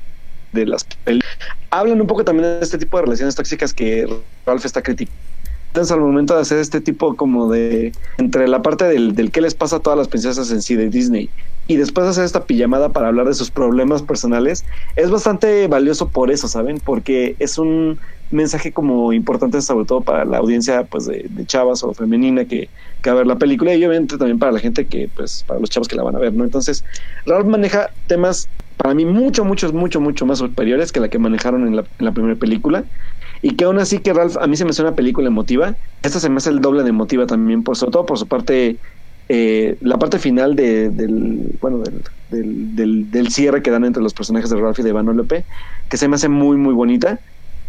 de 0.53 0.65
las 0.65 0.83
películas, 0.83 1.37
hablan 1.69 2.01
un 2.01 2.07
poco 2.07 2.25
también 2.25 2.59
de 2.59 2.59
este 2.61 2.79
tipo 2.79 2.97
de 2.97 3.03
relaciones 3.03 3.35
tóxicas 3.35 3.73
que 3.73 4.07
Ralph 4.45 4.65
está 4.65 4.81
criticando. 4.81 5.19
Entonces 5.67 5.91
al 5.93 6.01
momento 6.01 6.35
de 6.35 6.41
hacer 6.41 6.57
este 6.57 6.81
tipo 6.81 7.15
como 7.15 7.49
de, 7.49 7.93
entre 8.17 8.47
la 8.47 8.61
parte 8.61 8.85
del, 8.85 9.15
del 9.15 9.31
qué 9.31 9.39
les 9.39 9.55
pasa 9.55 9.77
a 9.77 9.79
todas 9.79 9.97
las 9.97 10.09
princesas 10.09 10.51
en 10.51 10.61
sí 10.61 10.75
de 10.75 10.89
Disney 10.89 11.29
y 11.67 11.77
después 11.77 12.05
hacer 12.07 12.25
esta 12.25 12.43
pijamada 12.43 12.89
para 12.89 13.07
hablar 13.07 13.27
de 13.27 13.33
sus 13.33 13.51
problemas 13.51 14.01
personales, 14.01 14.65
es 14.97 15.09
bastante 15.09 15.67
valioso 15.67 16.09
por 16.09 16.29
eso, 16.29 16.49
¿saben? 16.49 16.81
Porque 16.83 17.37
es 17.39 17.57
un 17.57 17.99
mensaje 18.31 18.71
como 18.71 19.13
importante 19.13 19.61
sobre 19.61 19.85
todo 19.85 20.01
para 20.01 20.25
la 20.25 20.37
audiencia 20.37 20.83
pues 20.83 21.05
de, 21.05 21.29
chavas 21.45 21.83
o 21.83 21.93
femenina 21.93 22.45
que, 22.45 22.69
que, 23.01 23.09
va 23.09 23.15
a 23.15 23.17
ver 23.17 23.27
la 23.27 23.37
película 23.37 23.73
y 23.73 23.85
obviamente 23.85 24.17
también 24.17 24.39
para 24.39 24.51
la 24.51 24.59
gente 24.59 24.87
que 24.87 25.09
pues 25.13 25.43
para 25.47 25.59
los 25.59 25.69
chavos 25.69 25.87
que 25.87 25.95
la 25.95 26.03
van 26.03 26.15
a 26.15 26.19
ver, 26.19 26.33
¿no? 26.33 26.43
Entonces, 26.43 26.83
Ralph 27.25 27.47
maneja 27.47 27.91
temas 28.07 28.47
para 28.77 28.95
mí 28.95 29.05
mucho, 29.05 29.45
mucho, 29.45 29.71
mucho, 29.73 30.01
mucho 30.01 30.25
más 30.25 30.39
superiores 30.39 30.91
que 30.91 30.99
la 30.99 31.09
que 31.09 31.19
manejaron 31.19 31.67
en 31.67 31.75
la, 31.75 32.11
primera 32.11 32.35
película 32.35 32.83
y 33.41 33.55
que 33.55 33.65
aún 33.65 33.79
así 33.79 33.99
que 33.99 34.13
Ralph 34.13 34.37
a 34.37 34.47
mí 34.47 34.55
se 34.55 34.65
me 34.65 34.71
hace 34.71 34.81
una 34.81 34.95
película 34.95 35.27
emotiva, 35.27 35.75
esta 36.03 36.19
se 36.19 36.29
me 36.29 36.37
hace 36.37 36.49
el 36.49 36.61
doble 36.61 36.83
de 36.83 36.89
emotiva 36.89 37.27
también, 37.27 37.63
por 37.63 37.75
sobre 37.75 37.91
todo 37.91 38.05
por 38.05 38.17
su 38.17 38.27
parte 38.27 38.77
eh, 39.29 39.77
la 39.81 39.97
parte 39.97 40.19
final 40.19 40.55
de, 40.55 40.89
del, 40.89 41.57
bueno, 41.61 41.77
del, 41.79 42.01
del, 42.29 42.75
del, 42.75 43.11
del, 43.11 43.29
cierre 43.29 43.61
que 43.61 43.71
dan 43.71 43.85
entre 43.85 44.03
los 44.03 44.13
personajes 44.13 44.49
de 44.49 44.59
Ralph 44.59 44.79
y 44.79 44.83
de 44.83 44.91
Vanellope, 44.91 45.45
que 45.89 45.97
se 45.97 46.07
me 46.07 46.15
hace 46.15 46.27
muy, 46.27 46.57
muy 46.57 46.73
bonita. 46.73 47.19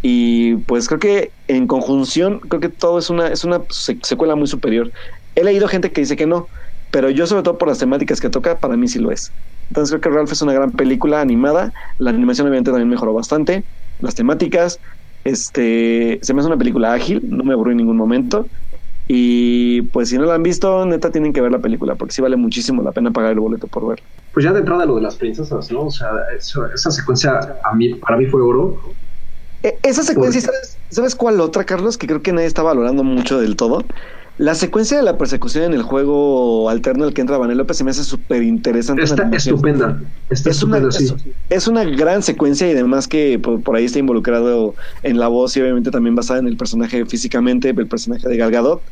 Y 0.02 0.56
pues 0.56 0.88
creo 0.88 0.98
que 1.00 1.32
en 1.46 1.66
conjunción, 1.66 2.40
creo 2.40 2.60
que 2.60 2.68
todo 2.68 2.98
es 2.98 3.08
una, 3.08 3.28
es 3.28 3.44
una 3.44 3.64
secuela 3.70 4.34
muy 4.36 4.48
superior. 4.48 4.92
He 5.34 5.44
leído 5.44 5.68
gente 5.68 5.92
que 5.92 6.00
dice 6.02 6.16
que 6.16 6.26
no, 6.26 6.48
pero 6.90 7.08
yo 7.08 7.26
sobre 7.26 7.42
todo 7.44 7.56
por 7.56 7.68
las 7.68 7.78
temáticas 7.78 8.20
que 8.20 8.28
toca, 8.28 8.58
para 8.58 8.76
mí 8.76 8.88
sí 8.88 8.98
lo 8.98 9.12
es. 9.12 9.32
Entonces 9.70 9.92
creo 9.92 10.00
que 10.12 10.18
Ralph 10.18 10.32
es 10.32 10.42
una 10.42 10.52
gran 10.52 10.72
película 10.72 11.20
animada, 11.20 11.72
la 11.98 12.10
animación 12.10 12.46
obviamente 12.46 12.70
también 12.70 12.88
mejoró 12.90 13.14
bastante, 13.14 13.64
las 14.00 14.14
temáticas, 14.14 14.80
este, 15.24 16.18
se 16.20 16.34
me 16.34 16.40
hace 16.40 16.48
una 16.48 16.58
película 16.58 16.92
ágil, 16.92 17.22
no 17.24 17.44
me 17.44 17.54
aburrí 17.54 17.70
en 17.70 17.78
ningún 17.78 17.96
momento. 17.96 18.50
Y 19.06 19.82
pues 19.82 20.08
si 20.08 20.18
no 20.18 20.24
la 20.24 20.34
han 20.34 20.42
visto, 20.42 20.84
neta 20.86 21.10
tienen 21.10 21.32
que 21.32 21.40
ver 21.40 21.52
la 21.52 21.60
película, 21.60 21.96
porque 21.96 22.14
sí 22.14 22.22
vale 22.22 22.36
muchísimo 22.36 22.82
la 22.82 22.92
pena 22.92 23.10
pagar 23.10 23.32
el 23.32 23.40
boleto 23.40 23.68
por 23.68 23.86
ver. 23.86 24.02
Pues 24.32 24.44
ya 24.44 24.52
de 24.52 24.60
entrada 24.60 24.86
lo 24.86 24.96
de 24.96 25.02
las 25.02 25.16
princesas, 25.16 25.70
¿no? 25.70 25.86
O 25.86 25.90
sea, 25.90 26.08
esa 26.36 26.90
secuencia 26.90 27.38
a 27.64 27.74
mí, 27.74 27.94
para 27.96 28.16
mí 28.16 28.26
fue 28.26 28.40
oro. 28.42 28.96
E 29.62 29.78
esa 29.82 30.02
secuencia, 30.02 30.40
¿sabes, 30.40 30.78
¿sabes 30.90 31.14
cuál 31.14 31.40
otra, 31.40 31.64
Carlos? 31.64 31.96
Que 31.96 32.06
creo 32.06 32.22
que 32.22 32.32
nadie 32.32 32.46
está 32.46 32.62
valorando 32.62 33.04
mucho 33.04 33.40
del 33.40 33.56
todo. 33.56 33.84
La 34.38 34.54
secuencia 34.54 34.96
de 34.96 35.02
la 35.02 35.18
persecución 35.18 35.64
en 35.64 35.74
el 35.74 35.82
juego 35.82 36.70
alterno 36.70 37.04
al 37.04 37.12
que 37.12 37.20
entra 37.20 37.36
Vanellope 37.36 37.74
se 37.74 37.84
me 37.84 37.90
hace 37.90 38.02
súper 38.02 38.42
interesante. 38.42 39.02
Está 39.02 39.28
estupenda. 39.30 40.00
Está 40.30 40.50
es, 40.50 40.56
estupenda, 40.56 40.88
una, 40.88 40.92
sí. 40.92 41.04
es, 41.04 41.24
es, 41.50 41.68
una 41.68 41.84
gran 41.84 42.22
secuencia 42.22 42.66
y 42.66 42.72
además 42.72 43.06
que 43.06 43.38
por, 43.38 43.60
por, 43.60 43.76
ahí 43.76 43.84
está 43.84 43.98
involucrado 43.98 44.74
en 45.02 45.18
la 45.18 45.28
voz 45.28 45.54
y 45.56 45.60
obviamente 45.60 45.90
también 45.90 46.14
basada 46.14 46.40
en 46.40 46.48
el 46.48 46.56
personaje 46.56 47.04
físicamente, 47.04 47.68
el 47.68 47.86
personaje 47.86 48.26
de 48.26 48.36
Gal 48.38 48.50
Gadot. 48.50 48.82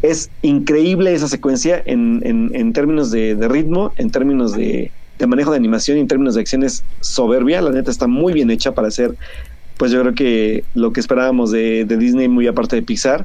Es 0.00 0.30
increíble 0.40 1.12
esa 1.12 1.28
secuencia 1.28 1.82
en, 1.84 2.22
en, 2.24 2.50
en 2.54 2.72
términos 2.72 3.10
de, 3.10 3.34
de, 3.34 3.48
ritmo, 3.48 3.92
en 3.96 4.10
términos 4.10 4.54
de, 4.54 4.90
de 5.18 5.26
manejo 5.26 5.50
de 5.50 5.58
animación 5.58 5.98
y 5.98 6.00
en 6.00 6.08
términos 6.08 6.36
de 6.36 6.40
acciones 6.40 6.84
soberbia. 7.00 7.60
La 7.60 7.70
neta 7.70 7.90
está 7.90 8.06
muy 8.06 8.32
bien 8.32 8.50
hecha 8.50 8.72
para 8.72 8.88
hacer, 8.88 9.14
pues 9.80 9.92
yo 9.92 10.02
creo 10.02 10.14
que 10.14 10.62
lo 10.74 10.92
que 10.92 11.00
esperábamos 11.00 11.50
de, 11.50 11.86
de 11.86 11.96
Disney, 11.96 12.28
muy 12.28 12.46
aparte 12.46 12.76
de 12.76 12.82
Pixar. 12.82 13.24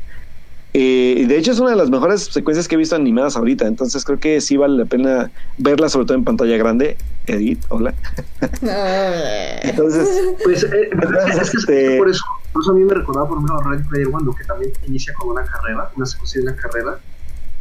Eh, 0.74 1.26
de 1.28 1.38
hecho, 1.38 1.52
es 1.52 1.60
una 1.60 1.72
de 1.72 1.76
las 1.76 1.90
mejores 1.90 2.22
secuencias 2.32 2.70
que 2.70 2.76
he 2.76 2.78
visto 2.78 2.96
animadas 2.96 3.36
ahorita. 3.36 3.68
Entonces, 3.68 4.06
creo 4.06 4.22
que 4.22 4.40
sí 4.40 4.56
vale 4.56 4.78
la 4.78 4.86
pena 4.86 5.32
verla, 5.58 5.90
sobre 5.90 6.06
todo 6.06 6.18
en 6.18 6.24
pantalla 6.24 6.56
grande. 6.56 6.96
Edith, 7.26 7.62
hola. 7.68 7.94
entonces, 9.64 10.08
pues, 10.46 10.64
eh, 10.64 10.92
es, 11.42 11.52
que 11.52 11.58
este... 11.58 11.98
por, 11.98 12.10
eso, 12.10 12.24
por 12.54 12.62
eso 12.62 12.72
a 12.72 12.76
mí 12.76 12.86
me 12.86 12.94
recordaba 12.94 13.28
por 13.28 13.38
ejemplo 13.38 13.60
Ready 13.70 13.84
Player 13.90 14.08
One, 14.14 14.32
que 14.38 14.46
también 14.46 14.72
inicia 14.88 15.14
con 15.14 15.32
una 15.32 15.44
carrera, 15.44 15.92
una 15.98 16.06
secuencia 16.06 16.40
de 16.40 16.48
una 16.48 16.56
carrera. 16.56 17.00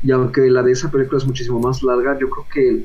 Y 0.04 0.12
aunque 0.12 0.42
la 0.42 0.62
de 0.62 0.70
esa 0.70 0.88
película 0.88 1.18
es 1.18 1.26
muchísimo 1.26 1.58
más 1.58 1.82
larga, 1.82 2.16
yo 2.16 2.30
creo 2.30 2.46
que 2.48 2.84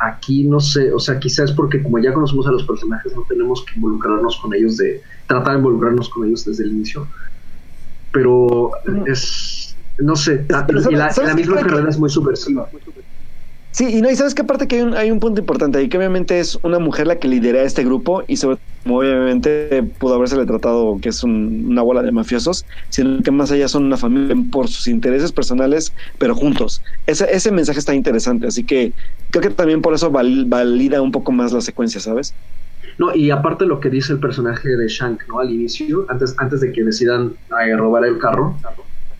aquí 0.00 0.44
no 0.44 0.60
sé, 0.60 0.92
o 0.92 0.98
sea, 0.98 1.18
quizás 1.18 1.52
porque 1.52 1.82
como 1.82 1.98
ya 1.98 2.12
conocemos 2.12 2.46
a 2.46 2.52
los 2.52 2.64
personajes, 2.64 3.14
no 3.14 3.24
tenemos 3.28 3.64
que 3.64 3.74
involucrarnos 3.76 4.38
con 4.38 4.54
ellos, 4.54 4.76
de 4.76 5.00
tratar 5.26 5.52
de 5.52 5.58
involucrarnos 5.58 6.08
con 6.08 6.26
ellos 6.26 6.44
desde 6.44 6.64
el 6.64 6.70
inicio. 6.72 7.06
Pero 8.12 8.72
es, 9.06 9.76
no 9.98 10.16
sé, 10.16 10.44
la, 10.48 10.66
y 10.90 10.94
la, 10.94 11.12
la 11.24 11.34
misma 11.34 11.60
carrera 11.60 11.90
es 11.90 11.98
muy 11.98 12.10
subversiva. 12.10 12.68
Sí, 13.72 13.86
y 13.98 14.02
no, 14.02 14.10
y 14.10 14.16
sabes 14.16 14.34
que 14.34 14.42
aparte 14.42 14.66
que 14.66 14.76
hay 14.76 14.82
un, 14.82 14.94
hay 14.94 15.10
un 15.12 15.20
punto 15.20 15.40
importante 15.40 15.78
ahí, 15.78 15.88
que 15.88 15.96
obviamente 15.96 16.40
es 16.40 16.58
una 16.64 16.80
mujer 16.80 17.06
la 17.06 17.18
que 17.20 17.28
lidera 17.28 17.62
este 17.62 17.84
grupo 17.84 18.24
y 18.26 18.36
sobre 18.36 18.56
todo, 18.84 18.96
obviamente 18.96 19.82
pudo 19.98 20.14
habérsele 20.14 20.44
tratado 20.44 20.98
que 21.00 21.10
es 21.10 21.22
un, 21.22 21.66
una 21.68 21.82
bola 21.82 22.02
de 22.02 22.10
mafiosos, 22.10 22.66
sino 22.88 23.22
que 23.22 23.30
más 23.30 23.52
allá 23.52 23.68
son 23.68 23.84
una 23.84 23.96
familia 23.96 24.34
por 24.50 24.66
sus 24.68 24.88
intereses 24.88 25.32
personales, 25.32 25.94
pero 26.18 26.34
juntos. 26.34 26.82
Ese, 27.06 27.32
ese 27.32 27.52
mensaje 27.52 27.78
está 27.78 27.94
interesante, 27.94 28.48
así 28.48 28.64
que 28.66 28.94
creo 29.30 29.42
que 29.42 29.50
también 29.50 29.82
por 29.82 29.94
eso 29.94 30.10
val, 30.10 30.46
valida 30.46 31.00
un 31.00 31.12
poco 31.12 31.30
más 31.30 31.52
la 31.52 31.60
secuencia, 31.60 32.00
¿sabes? 32.00 32.36
No, 32.98 33.14
y 33.14 33.30
aparte 33.30 33.66
lo 33.66 33.80
que 33.80 33.90
dice 33.90 34.12
el 34.12 34.20
personaje 34.20 34.68
de 34.68 34.88
Shank, 34.88 35.22
¿no? 35.28 35.40
Al 35.40 35.50
inicio, 35.50 36.06
antes, 36.08 36.34
antes 36.38 36.60
de 36.60 36.72
que 36.72 36.84
decidan 36.84 37.38
eh, 37.64 37.76
robar 37.76 38.04
el 38.04 38.18
carro, 38.18 38.60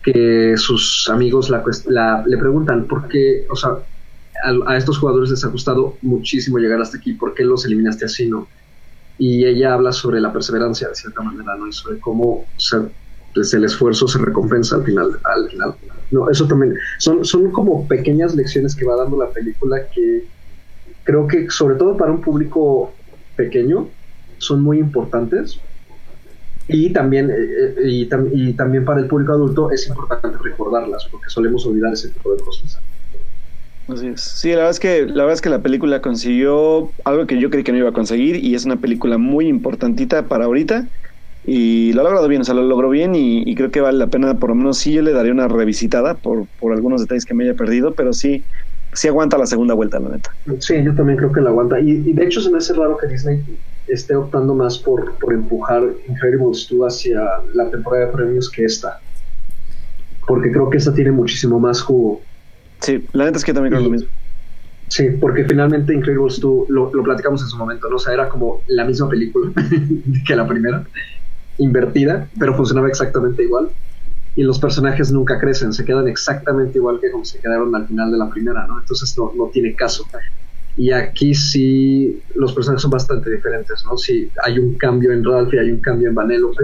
que 0.01 0.55
sus 0.57 1.09
amigos 1.11 1.49
la, 1.49 1.63
la, 1.87 2.23
le 2.27 2.37
preguntan 2.37 2.87
por 2.87 3.07
qué, 3.07 3.45
o 3.49 3.55
sea, 3.55 3.71
a, 4.43 4.77
estos 4.77 4.97
jugadores 4.97 5.29
les 5.29 5.43
ha 5.43 5.51
costado 5.51 5.97
muchísimo 6.01 6.57
llegar 6.57 6.81
hasta 6.81 6.97
aquí, 6.97 7.13
¿por 7.13 7.33
qué 7.33 7.43
los 7.43 7.65
eliminaste 7.65 8.05
así, 8.05 8.27
no? 8.27 8.47
Y 9.17 9.45
ella 9.45 9.73
habla 9.73 9.91
sobre 9.91 10.19
la 10.19 10.33
perseverancia, 10.33 10.89
de 10.89 10.95
cierta 10.95 11.21
manera, 11.21 11.55
¿no? 11.55 11.67
Y 11.67 11.73
sobre 11.73 11.99
cómo 11.99 12.45
pues, 13.33 13.53
el 13.53 13.63
esfuerzo 13.63 14.07
se 14.07 14.17
recompensa 14.19 14.77
al 14.77 14.83
final, 14.83 15.19
al 15.23 15.49
final. 15.49 15.75
No, 16.11 16.29
eso 16.29 16.47
también, 16.47 16.75
son, 16.97 17.23
son 17.23 17.51
como 17.51 17.87
pequeñas 17.87 18.35
lecciones 18.35 18.75
que 18.75 18.85
va 18.85 18.95
dando 18.95 19.17
la 19.17 19.29
película 19.29 19.87
que 19.93 20.25
creo 21.03 21.27
que 21.27 21.49
sobre 21.49 21.75
todo 21.75 21.97
para 21.97 22.11
un 22.11 22.21
público 22.21 22.93
pequeño 23.35 23.87
son 24.37 24.61
muy 24.61 24.79
importantes 24.79 25.59
y 26.67 26.91
también, 26.93 27.29
eh, 27.29 27.35
eh, 27.37 27.75
y, 27.85 28.09
y 28.33 28.53
también 28.53 28.85
para 28.85 28.99
el 28.99 29.07
público 29.07 29.33
adulto 29.33 29.71
es 29.71 29.87
importante 29.87 30.37
recordarlas 30.37 31.07
porque 31.11 31.29
solemos 31.29 31.65
olvidar 31.65 31.93
ese 31.93 32.09
tipo 32.09 32.33
de 32.33 32.43
cosas. 32.43 32.79
Así 33.87 34.07
es. 34.07 34.21
Sí, 34.21 34.49
la 34.49 34.57
verdad 34.57 34.71
es 34.71 34.79
que 34.79 35.01
la 35.05 35.23
verdad 35.23 35.33
es 35.33 35.41
que 35.41 35.49
la 35.49 35.61
película 35.61 36.01
consiguió 36.01 36.91
algo 37.03 37.27
que 37.27 37.39
yo 37.39 37.49
creí 37.49 37.63
que 37.63 37.71
no 37.71 37.77
iba 37.77 37.89
a 37.89 37.93
conseguir 37.93 38.37
y 38.37 38.55
es 38.55 38.65
una 38.65 38.77
película 38.77 39.17
muy 39.17 39.47
importantita 39.47 40.23
para 40.27 40.45
ahorita 40.45 40.87
y 41.45 41.91
lo 41.93 42.01
ha 42.01 42.03
logrado 42.03 42.27
bien, 42.27 42.41
o 42.41 42.45
sea, 42.45 42.53
lo 42.53 42.63
logró 42.63 42.89
bien 42.89 43.15
y, 43.15 43.55
creo 43.55 43.71
que 43.71 43.81
vale 43.81 43.97
la 43.97 44.07
pena, 44.07 44.35
por 44.35 44.49
lo 44.49 44.55
menos 44.55 44.77
sí 44.77 44.93
yo 44.93 45.01
le 45.01 45.11
daría 45.11 45.31
una 45.31 45.47
revisitada 45.47 46.13
por, 46.13 46.45
por 46.59 46.73
algunos 46.73 47.01
detalles 47.01 47.25
que 47.25 47.33
me 47.33 47.45
haya 47.45 47.55
perdido, 47.55 47.93
pero 47.93 48.13
sí, 48.13 48.43
sí 48.93 49.07
aguanta 49.07 49.37
la 49.37 49.47
segunda 49.47 49.73
vuelta, 49.73 49.99
la 49.99 50.09
neta. 50.09 50.31
Sí, 50.59 50.83
yo 50.83 50.93
también 50.93 51.17
creo 51.17 51.31
que 51.31 51.41
la 51.41 51.49
aguanta. 51.49 51.79
Y, 51.79 51.89
y 51.91 52.13
de 52.13 52.25
hecho 52.25 52.41
se 52.41 52.51
me 52.51 52.59
hace 52.59 52.73
raro 52.73 52.95
que 52.97 53.07
Disney 53.07 53.43
esté 53.87 54.15
optando 54.15 54.53
más 54.53 54.77
por, 54.77 55.17
por 55.17 55.33
empujar 55.33 55.83
Incredibles 56.07 56.67
2 56.69 56.93
hacia 56.93 57.21
la 57.53 57.69
temporada 57.69 58.05
de 58.05 58.11
premios 58.11 58.49
que 58.49 58.65
esta. 58.65 58.99
Porque 60.27 60.51
creo 60.51 60.69
que 60.69 60.77
esta 60.77 60.93
tiene 60.93 61.11
muchísimo 61.11 61.59
más 61.59 61.81
jugo. 61.81 62.21
Sí, 62.81 63.03
la 63.13 63.25
neta 63.25 63.37
es 63.37 63.45
que 63.45 63.49
yo 63.51 63.55
también 63.55 63.71
creo 63.73 63.81
Y- 63.81 63.85
lo 63.85 63.91
mismo. 63.91 64.09
Sí, 64.89 65.07
porque 65.21 65.45
finalmente 65.45 65.93
Incredibles 65.93 66.39
2 66.41 66.65
lo, 66.67 66.91
lo 66.93 67.03
platicamos 67.03 67.41
en 67.41 67.47
su 67.47 67.57
momento, 67.57 67.89
¿no? 67.89 67.95
O 67.95 67.99
sea, 67.99 68.13
era 68.13 68.27
como 68.27 68.63
la 68.67 68.83
misma 68.83 69.07
película 69.07 69.53
que 70.27 70.35
la 70.35 70.45
primera, 70.45 70.83
invertida, 71.57 72.29
pero 72.39 72.55
funcionaba 72.55 72.89
exactamente 72.89 73.43
igual. 73.43 73.71
Y 74.35 74.43
los 74.43 74.59
personajes 74.59 75.11
nunca 75.11 75.39
crecen, 75.39 75.73
se 75.73 75.85
quedan 75.85 76.07
exactamente 76.07 76.79
igual 76.79 76.99
que 77.01 77.11
como 77.11 77.25
se 77.25 77.39
quedaron 77.41 77.75
al 77.75 77.87
final 77.87 78.11
de 78.11 78.17
la 78.17 78.29
primera, 78.29 78.65
¿no? 78.67 78.79
Entonces 78.79 79.13
no, 79.17 79.33
no 79.37 79.49
tiene 79.51 79.75
caso. 79.75 80.05
Y 80.75 80.91
aquí 80.91 81.33
sí 81.33 82.23
los 82.35 82.53
personajes 82.53 82.81
son 82.83 82.91
bastante 82.91 83.29
diferentes, 83.31 83.83
¿no? 83.89 83.97
Sí, 83.97 84.31
hay 84.43 84.59
un 84.59 84.77
cambio 84.77 85.11
en 85.13 85.23
Ralph 85.23 85.53
y 85.53 85.59
hay 85.59 85.71
un 85.71 85.81
cambio 85.81 86.09
en 86.09 86.15
Vanellope. 86.15 86.63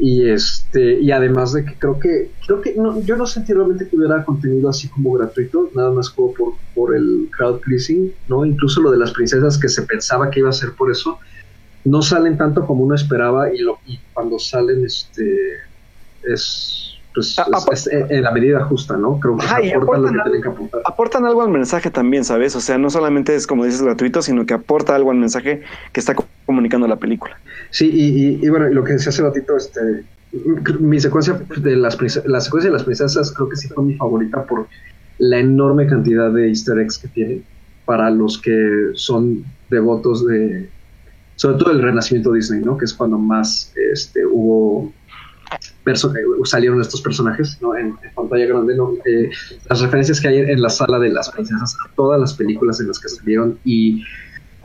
Y 0.00 0.28
este, 0.28 1.00
y 1.00 1.10
además 1.10 1.52
de 1.52 1.64
que 1.64 1.76
creo 1.76 1.98
que, 1.98 2.30
creo 2.46 2.60
que 2.60 2.74
no, 2.76 3.00
yo 3.02 3.16
no 3.16 3.26
sentí 3.26 3.52
realmente 3.52 3.88
que 3.88 3.96
hubiera 3.96 4.24
contenido 4.24 4.68
así 4.68 4.88
como 4.88 5.12
gratuito, 5.12 5.70
nada 5.74 5.90
más 5.90 6.10
como 6.10 6.32
por, 6.34 6.54
por 6.74 6.94
el 6.94 7.28
crowd 7.36 7.60
pleasing, 7.60 8.12
¿no? 8.28 8.44
Incluso 8.44 8.80
lo 8.80 8.92
de 8.92 8.98
las 8.98 9.12
princesas 9.12 9.58
que 9.58 9.68
se 9.68 9.82
pensaba 9.82 10.30
que 10.30 10.40
iba 10.40 10.50
a 10.50 10.52
ser 10.52 10.70
por 10.76 10.90
eso, 10.90 11.18
no 11.84 12.02
salen 12.02 12.38
tanto 12.38 12.64
como 12.64 12.84
uno 12.84 12.94
esperaba, 12.94 13.52
y 13.52 13.58
lo, 13.58 13.78
y 13.86 13.98
cuando 14.12 14.38
salen, 14.38 14.84
este 14.84 15.24
es 16.22 16.97
pues 17.18 17.38
A- 17.38 17.72
es- 17.72 17.86
es 17.86 18.10
en 18.10 18.22
la 18.22 18.30
medida 18.32 18.64
justa, 18.64 18.96
¿no? 18.96 19.18
Creo 19.20 19.36
que 19.36 19.44
Ajá, 19.46 19.56
aportan 19.56 20.02
lo 20.02 20.08
que 20.12 20.18
tienen 20.22 20.42
que 20.42 20.48
aportar. 20.48 20.80
Aportan 20.86 21.24
algo 21.26 21.42
al 21.42 21.50
mensaje 21.50 21.90
también, 21.90 22.24
¿sabes? 22.24 22.56
O 22.56 22.60
sea, 22.60 22.78
no 22.78 22.90
solamente 22.90 23.34
es 23.34 23.46
como 23.46 23.64
dices 23.64 23.82
gratuito, 23.82 24.22
sino 24.22 24.46
que 24.46 24.54
aporta 24.54 24.94
algo 24.94 25.10
al 25.10 25.18
mensaje 25.18 25.62
que 25.92 26.00
está 26.00 26.14
co- 26.14 26.26
comunicando 26.46 26.86
la 26.86 26.98
película. 26.98 27.40
Sí, 27.70 27.90
y, 27.92 28.38
y, 28.40 28.46
y 28.46 28.48
bueno, 28.48 28.68
lo 28.68 28.84
que 28.84 28.92
decía 28.94 29.10
hace 29.10 29.22
ratito, 29.22 29.56
este, 29.56 29.80
mi 30.80 31.00
secuencia 31.00 31.34
de 31.62 31.76
las 31.76 31.98
la 32.26 32.40
secuencia 32.40 32.70
de 32.70 32.74
las 32.76 32.84
princesas 32.84 33.32
creo 33.34 33.48
que 33.48 33.56
sí 33.56 33.68
fue 33.68 33.84
mi 33.84 33.96
favorita 33.96 34.46
por 34.46 34.68
la 35.18 35.38
enorme 35.38 35.86
cantidad 35.86 36.32
de 36.32 36.48
easter 36.48 36.78
eggs 36.78 36.98
que 36.98 37.08
tiene 37.08 37.44
para 37.84 38.10
los 38.10 38.40
que 38.40 38.52
son 38.94 39.44
devotos 39.68 40.26
de, 40.26 40.72
sobre 41.36 41.58
todo 41.58 41.72
el 41.72 41.82
renacimiento 41.82 42.32
Disney, 42.32 42.60
¿no? 42.62 42.76
Que 42.76 42.84
es 42.84 42.94
cuando 42.94 43.18
más 43.18 43.72
este, 43.92 44.26
hubo 44.26 44.94
eh, 44.94 44.97
salieron 45.96 46.80
estos 46.80 47.00
personajes, 47.00 47.58
¿no? 47.60 47.76
En, 47.76 47.96
pantalla 48.14 48.46
grande, 48.46 48.76
¿no? 48.76 48.94
Eh, 49.04 49.30
las 49.68 49.80
referencias 49.80 50.20
que 50.20 50.28
hay 50.28 50.38
en 50.38 50.60
la 50.60 50.68
sala 50.68 50.98
de 50.98 51.10
las 51.10 51.30
princesas 51.30 51.76
a 51.84 51.94
todas 51.94 52.20
las 52.20 52.34
películas 52.34 52.80
en 52.80 52.88
las 52.88 52.98
que 52.98 53.08
salieron 53.08 53.58
y 53.64 54.02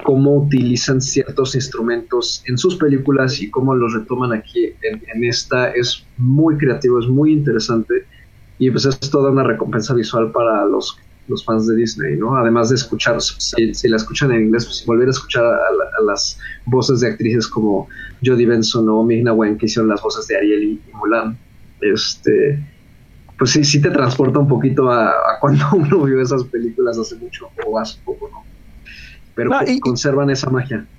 cómo 0.03 0.35
utilizan 0.35 1.01
ciertos 1.01 1.55
instrumentos 1.55 2.43
en 2.47 2.57
sus 2.57 2.75
películas 2.75 3.41
y 3.41 3.49
cómo 3.49 3.73
los 3.75 3.93
retoman 3.93 4.33
aquí 4.33 4.73
en 4.81 5.23
esta 5.23 5.71
es 5.71 6.05
muy 6.17 6.57
creativo, 6.57 6.99
es 6.99 7.07
muy 7.07 7.31
interesante 7.31 8.05
y 8.59 8.69
pues 8.71 8.85
es 8.85 8.99
toda 8.99 9.31
una 9.31 9.43
recompensa 9.43 9.93
visual 9.93 10.31
para 10.31 10.65
los, 10.65 10.97
los 11.27 11.45
fans 11.45 11.67
de 11.67 11.75
Disney, 11.75 12.17
¿no? 12.17 12.35
Además 12.35 12.69
de 12.69 12.75
escuchar, 12.75 13.21
si, 13.21 13.73
si 13.73 13.87
la 13.89 13.97
escuchan 13.97 14.31
en 14.31 14.43
inglés, 14.45 14.65
pues 14.65 14.83
volver 14.85 15.07
a 15.07 15.11
escuchar 15.11 15.45
a, 15.45 15.49
la- 15.49 15.89
a 15.99 16.03
las 16.05 16.37
voces 16.65 16.99
de 17.01 17.07
actrices 17.09 17.47
como 17.47 17.87
Jodie 18.23 18.45
Benson 18.47 18.87
o 18.89 19.03
Migna 19.03 19.33
Wen 19.33 19.57
que 19.57 19.65
hicieron 19.67 19.89
las 19.89 20.01
voces 20.01 20.27
de 20.27 20.37
Ariel 20.37 20.63
y, 20.63 20.83
Mulan, 20.93 21.39
este 21.79 22.59
pues 23.37 23.51
sí, 23.51 23.63
sí 23.63 23.81
te 23.81 23.89
transporta 23.91 24.39
un 24.39 24.47
poquito 24.47 24.89
a, 24.91 25.09
a 25.09 25.39
cuando 25.41 25.65
uno 25.73 26.03
vio 26.03 26.21
esas 26.21 26.45
películas 26.45 26.97
hace 26.99 27.17
mucho 27.17 27.51
o 27.67 27.79
hace 27.79 27.99
poco, 28.03 28.29
¿no? 28.31 28.47
Pero 29.35 29.49
No, 29.51 29.59
co- 29.59 29.65
y- 29.71 29.79
conservan 29.79 30.29
esa 30.29 30.49
magia. 30.49 30.89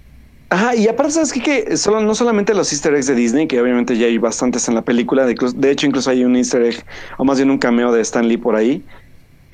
Ajá, 0.51 0.77
y 0.77 0.87
aparte, 0.87 1.13
¿sabes 1.13 1.33
qué? 1.33 1.41
Que 1.43 1.77
solo, 1.77 2.01
no 2.01 2.15
solamente 2.15 2.55
los 2.55 2.73
easter 2.73 2.95
eggs 2.95 3.07
de 3.09 3.15
Disney, 3.17 3.49
que 3.49 3.61
obviamente 3.61 3.97
ya 3.99 4.07
hay 4.07 4.19
bastantes 4.19 4.69
en 4.69 4.75
la 4.77 4.85
película, 4.85 5.27
de, 5.27 5.35
de 5.57 5.71
hecho 5.71 5.87
incluso 5.87 6.11
hay 6.11 6.25
un 6.25 6.37
easter 6.37 6.63
egg, 6.63 6.85
o 7.19 7.25
más 7.25 7.39
bien 7.39 7.51
un 7.51 7.59
cameo 7.59 7.91
de 7.93 8.01
Stan 8.03 8.29
Lee 8.29 8.37
por 8.37 8.55
ahí, 8.55 8.87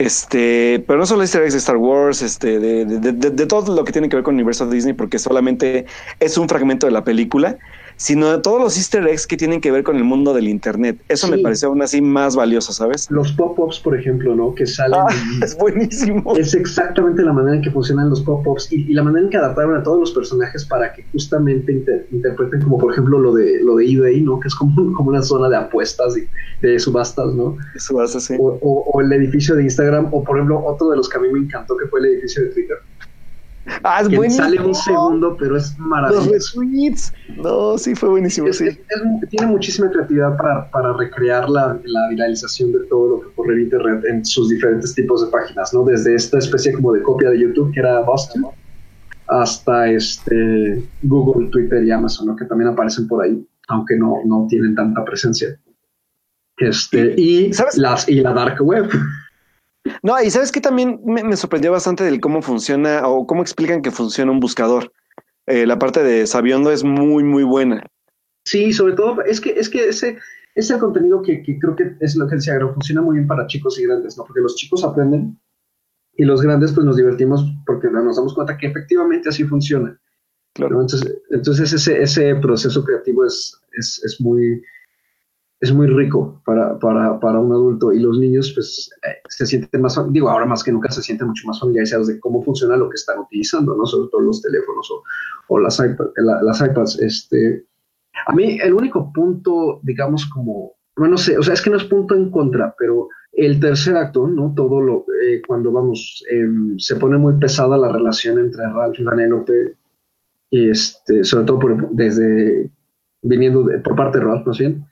este, 0.00 0.82
pero 0.86 0.98
no 0.98 1.06
solo 1.06 1.22
easter 1.22 1.42
eggs 1.42 1.52
de 1.52 1.58
Star 1.58 1.76
Wars, 1.76 2.22
este, 2.22 2.58
de, 2.58 2.84
de, 2.86 3.12
de- 3.12 3.30
de- 3.30 3.46
todo 3.46 3.74
lo 3.74 3.84
que 3.84 3.92
tiene 3.92 4.08
que 4.08 4.16
ver 4.16 4.22
con 4.24 4.34
el 4.34 4.36
universo 4.40 4.66
de 4.66 4.74
Disney, 4.74 4.94
porque 4.94 5.18
solamente 5.18 5.86
es 6.20 6.38
un 6.38 6.48
fragmento 6.48 6.86
de 6.86 6.92
la 6.92 7.04
película, 7.04 7.58
sino 8.02 8.30
de 8.32 8.38
todos 8.38 8.58
los 8.62 8.78
easter 8.78 9.06
eggs 9.06 9.26
que 9.26 9.36
tienen 9.36 9.60
que 9.60 9.70
ver 9.70 9.84
con 9.84 9.94
el 9.96 10.04
mundo 10.04 10.32
del 10.32 10.48
Internet. 10.48 11.02
Eso 11.06 11.28
me 11.28 11.36
Sí. 11.36 11.42
pareció 11.42 11.68
aún 11.68 11.82
así 11.82 12.00
más 12.00 12.34
valioso, 12.34 12.72
¿sabes? 12.72 13.06
Los 13.10 13.30
pop-ups, 13.32 13.78
por 13.80 13.94
ejemplo, 13.94 14.34
¿no? 14.34 14.54
Que 14.54 14.64
salen 14.66 15.00
Ah, 15.00 15.06
y- 15.12 15.44
es 15.44 15.54
buenísimo. 15.58 16.34
es 16.34 16.54
exactamente 16.54 17.22
la 17.22 17.34
manera 17.34 17.56
en 17.56 17.62
que 17.62 17.70
funcionan 17.70 18.08
los 18.08 18.22
pop-ups 18.22 18.72
y, 18.72 18.90
y 18.90 18.94
la 18.94 19.02
manera 19.02 19.24
en 19.24 19.30
que 19.30 19.36
adaptaron 19.36 19.76
a 19.76 19.82
todos 19.82 20.00
los 20.00 20.12
personajes 20.12 20.64
para 20.64 20.94
que 20.94 21.04
justamente 21.12 21.72
inter- 21.72 22.06
interpreten 22.10 22.62
como 22.62 22.78
por 22.78 22.90
ejemplo 22.92 23.18
lo 23.18 23.34
de 23.34 23.60
lo 23.62 23.76
de 23.76 23.84
eBay, 23.92 24.22
¿no? 24.22 24.40
Que 24.40 24.48
es 24.48 24.54
como, 24.54 24.74
como 24.94 25.10
una 25.10 25.20
zona 25.22 25.50
de 25.50 25.56
apuestas 25.56 26.16
y 26.16 26.26
de 26.66 26.78
subastas, 26.78 27.34
¿no? 27.34 27.58
Así. 28.02 28.34
O, 28.40 28.58
o- 28.62 28.90
o 28.94 29.00
el 29.02 29.12
edificio 29.12 29.54
de 29.56 29.64
Instagram, 29.64 30.08
o 30.12 30.24
por 30.24 30.38
ejemplo 30.38 30.64
otro 30.64 30.88
de 30.88 30.96
los 30.96 31.06
que 31.06 31.18
a 31.18 31.20
mí 31.20 31.28
me 31.30 31.40
encantó 31.40 31.76
que 31.76 31.86
fue 31.88 32.00
el 32.00 32.06
edificio 32.06 32.44
de 32.44 32.48
Twitter, 32.48 32.76
Ah, 33.82 34.00
es 34.00 34.08
que 34.08 34.16
buenísimo. 34.16 34.44
sale 34.46 34.60
un 34.60 34.74
segundo, 34.74 35.36
pero 35.38 35.56
es 35.56 35.70
Los 35.78 35.78
maravilloso. 35.78 36.60
No, 37.36 37.76
sí, 37.78 37.94
fue 37.94 38.08
buenísimo, 38.08 38.48
Es- 38.48 38.56
sí. 38.58 38.66
es- 38.68 38.78
es- 38.78 39.28
tiene 39.28 39.46
muchísima 39.46 39.90
creatividad 39.90 40.36
para, 40.36 40.70
para 40.70 40.92
recrear 40.94 41.48
la, 41.48 41.78
la 41.84 42.08
viralización 42.08 42.72
de 42.72 42.80
todo 42.88 43.16
lo 43.16 43.20
que 43.20 43.26
ocurre 43.28 43.54
en 43.54 43.60
Internet 43.62 44.04
en 44.08 44.24
sus 44.24 44.48
diferentes 44.48 44.94
tipos 44.94 45.24
de 45.24 45.30
páginas, 45.30 45.72
¿no? 45.74 45.84
Desde 45.84 46.14
esta 46.14 46.38
especie 46.38 46.72
como 46.72 46.92
de 46.92 47.02
copia 47.02 47.30
de 47.30 47.38
YouTube 47.40 47.72
que 47.72 47.80
era 47.80 48.00
Boston, 48.00 48.46
hasta 49.28 49.88
este 49.90 50.82
Google, 51.02 51.48
Twitter 51.50 51.84
y 51.84 51.90
Amazon, 51.90 52.26
¿no? 52.28 52.36
Que 52.36 52.46
también 52.46 52.70
aparecen 52.70 53.06
por 53.06 53.22
ahí, 53.22 53.46
aunque 53.68 53.96
no, 53.96 54.16
no 54.24 54.46
tienen 54.48 54.74
tanta 54.74 55.04
presencia. 55.04 55.56
Este, 56.56 57.14
y, 57.16 57.52
¿Sabes? 57.52 57.76
las, 57.78 58.08
y 58.08 58.20
la 58.20 58.32
dark 58.32 58.60
web. 58.62 58.90
No, 60.02 60.20
y 60.22 60.30
sabes 60.30 60.52
que 60.52 60.60
también 60.60 61.00
me, 61.04 61.24
me 61.24 61.36
sorprendió 61.36 61.72
bastante 61.72 62.04
del 62.04 62.20
cómo 62.20 62.42
funciona 62.42 63.06
o 63.08 63.26
cómo 63.26 63.42
explican 63.42 63.82
que 63.82 63.90
funciona 63.90 64.30
un 64.30 64.40
buscador. 64.40 64.92
Eh, 65.46 65.66
la 65.66 65.78
parte 65.78 66.02
de 66.02 66.26
Sabiondo 66.26 66.70
es 66.70 66.84
muy, 66.84 67.24
muy 67.24 67.44
buena. 67.44 67.84
Sí, 68.44 68.72
sobre 68.72 68.94
todo, 68.94 69.22
es 69.22 69.40
que, 69.40 69.50
es 69.50 69.68
que 69.68 69.88
ese 69.88 70.18
es 70.54 70.70
el 70.70 70.78
contenido 70.78 71.22
que, 71.22 71.42
que 71.42 71.58
creo 71.58 71.76
que 71.76 71.96
es 72.00 72.16
lo 72.16 72.26
que 72.28 72.36
decía, 72.36 72.54
Agro, 72.54 72.74
funciona 72.74 73.02
muy 73.02 73.16
bien 73.16 73.26
para 73.26 73.46
chicos 73.46 73.78
y 73.78 73.86
grandes, 73.86 74.16
¿no? 74.16 74.24
Porque 74.24 74.40
los 74.40 74.56
chicos 74.56 74.84
aprenden 74.84 75.38
y 76.14 76.24
los 76.24 76.42
grandes 76.42 76.72
pues 76.72 76.84
nos 76.84 76.96
divertimos 76.96 77.44
porque 77.66 77.88
nos 77.90 78.16
damos 78.16 78.34
cuenta 78.34 78.56
que 78.56 78.66
efectivamente 78.66 79.28
así 79.28 79.44
funciona. 79.44 79.98
Entonces, 80.56 81.02
entonces 81.30 81.72
ese, 81.72 82.02
ese 82.02 82.34
proceso 82.36 82.84
creativo 82.84 83.24
es, 83.24 83.58
es, 83.78 84.02
es 84.04 84.20
muy 84.20 84.62
es 85.60 85.72
muy 85.74 85.86
rico 85.88 86.40
para, 86.46 86.78
para, 86.78 87.20
para 87.20 87.38
un 87.38 87.52
adulto 87.52 87.92
y 87.92 88.00
los 88.00 88.18
niños 88.18 88.52
pues 88.54 88.90
eh, 89.06 89.16
se 89.28 89.46
sienten 89.46 89.82
más, 89.82 90.00
digo, 90.10 90.30
ahora 90.30 90.46
más 90.46 90.64
que 90.64 90.72
nunca 90.72 90.90
se 90.90 91.02
sienten 91.02 91.28
mucho 91.28 91.46
más 91.46 91.60
familiarizados 91.60 92.06
de 92.08 92.18
cómo 92.18 92.42
funciona 92.42 92.76
lo 92.76 92.88
que 92.88 92.94
están 92.96 93.18
utilizando, 93.18 93.76
¿no? 93.76 93.84
Sobre 93.86 94.08
todo 94.10 94.22
los 94.22 94.40
teléfonos 94.40 94.90
o, 94.90 95.02
o 95.48 95.58
las, 95.58 95.78
iPad, 95.78 96.06
la- 96.16 96.42
las 96.42 96.60
iPads. 96.62 97.00
Este, 97.00 97.66
a 98.26 98.32
mí 98.34 98.58
el 98.62 98.72
único 98.74 99.12
punto, 99.12 99.80
digamos, 99.82 100.26
como, 100.26 100.72
bueno, 100.96 101.12
no 101.12 101.18
sé, 101.18 101.36
o 101.38 101.42
sea, 101.42 101.54
es 101.54 101.60
que 101.62 101.70
no 101.70 101.76
es 101.76 101.84
punto 101.84 102.14
en 102.14 102.30
contra, 102.30 102.74
pero 102.78 103.08
el 103.32 103.60
tercer 103.60 103.96
acto, 103.96 104.26
¿no? 104.28 104.54
Todo 104.56 104.80
lo, 104.80 105.04
eh, 105.22 105.42
cuando 105.46 105.70
vamos, 105.72 106.24
em, 106.30 106.78
se 106.78 106.96
pone 106.96 107.18
muy 107.18 107.34
pesada 107.38 107.76
la 107.76 107.92
relación 107.92 108.38
entre 108.38 108.64
Ralph 108.66 108.98
y 108.98 109.04
Vanellope, 109.04 109.76
y 110.50 110.70
este, 110.70 111.22
sobre 111.24 111.44
todo 111.44 111.58
por- 111.58 111.90
desde, 111.90 112.70
viniendo 113.22 113.62
de- 113.64 113.78
por 113.78 113.94
parte 113.94 114.18
de 114.18 114.24
Ralph, 114.24 114.46
más 114.46 114.58
bien. 114.58 114.84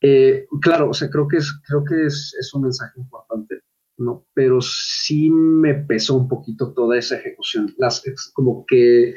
Eh, 0.00 0.46
claro, 0.60 0.90
o 0.90 0.94
sea, 0.94 1.10
creo 1.10 1.28
que 1.28 1.38
es, 1.38 1.52
creo 1.66 1.84
que 1.84 2.06
es, 2.06 2.34
es 2.38 2.54
un 2.54 2.62
mensaje 2.62 2.98
importante, 2.98 3.60
¿no? 3.98 4.26
Pero 4.34 4.60
sí 4.60 5.30
me 5.30 5.74
pesó 5.74 6.14
un 6.16 6.28
poquito 6.28 6.72
toda 6.72 6.98
esa 6.98 7.16
ejecución. 7.16 7.74
Las, 7.76 8.02
como 8.32 8.64
que 8.66 9.14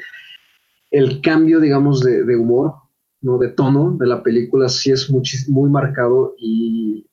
el 0.90 1.20
cambio, 1.22 1.60
digamos, 1.60 2.00
de, 2.00 2.24
de 2.24 2.36
humor, 2.36 2.74
¿no? 3.22 3.38
De 3.38 3.48
tono 3.48 3.96
de 3.98 4.06
la 4.06 4.22
película 4.22 4.68
sí 4.68 4.92
es 4.92 5.10
muy, 5.10 5.22
muy 5.48 5.70
marcado 5.70 6.34
y 6.38 7.06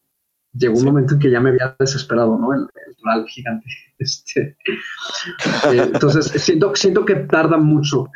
llegó 0.54 0.78
un 0.78 0.86
momento 0.86 1.14
en 1.14 1.20
que 1.20 1.32
ya 1.32 1.40
me 1.40 1.52
había 1.52 1.76
desesperado, 1.80 2.38
¿no? 2.38 2.54
El, 2.54 2.68
el 3.16 3.28
gigante. 3.28 3.68
Este, 4.02 4.58
eh, 5.72 5.90
entonces, 5.94 6.26
siento, 6.42 6.76
siento 6.76 7.06
que 7.06 7.14
tarda 7.14 7.58
mucho, 7.58 8.08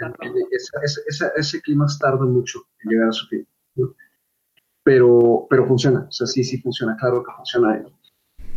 ese 1.36 1.62
clímax 1.62 2.00
tarda 2.00 2.26
mucho 2.26 2.66
en 2.80 2.90
llegar 2.90 3.10
a 3.10 3.12
su 3.12 3.28
fin. 3.28 3.48
Pero, 4.86 5.48
pero 5.50 5.68
funciona, 5.68 6.06
o 6.08 6.12
sea, 6.12 6.28
sí, 6.28 6.46
sí 6.46 6.62
funciona, 6.62 6.96
claro 6.96 7.22
que 7.22 7.32
funciona. 7.36 7.84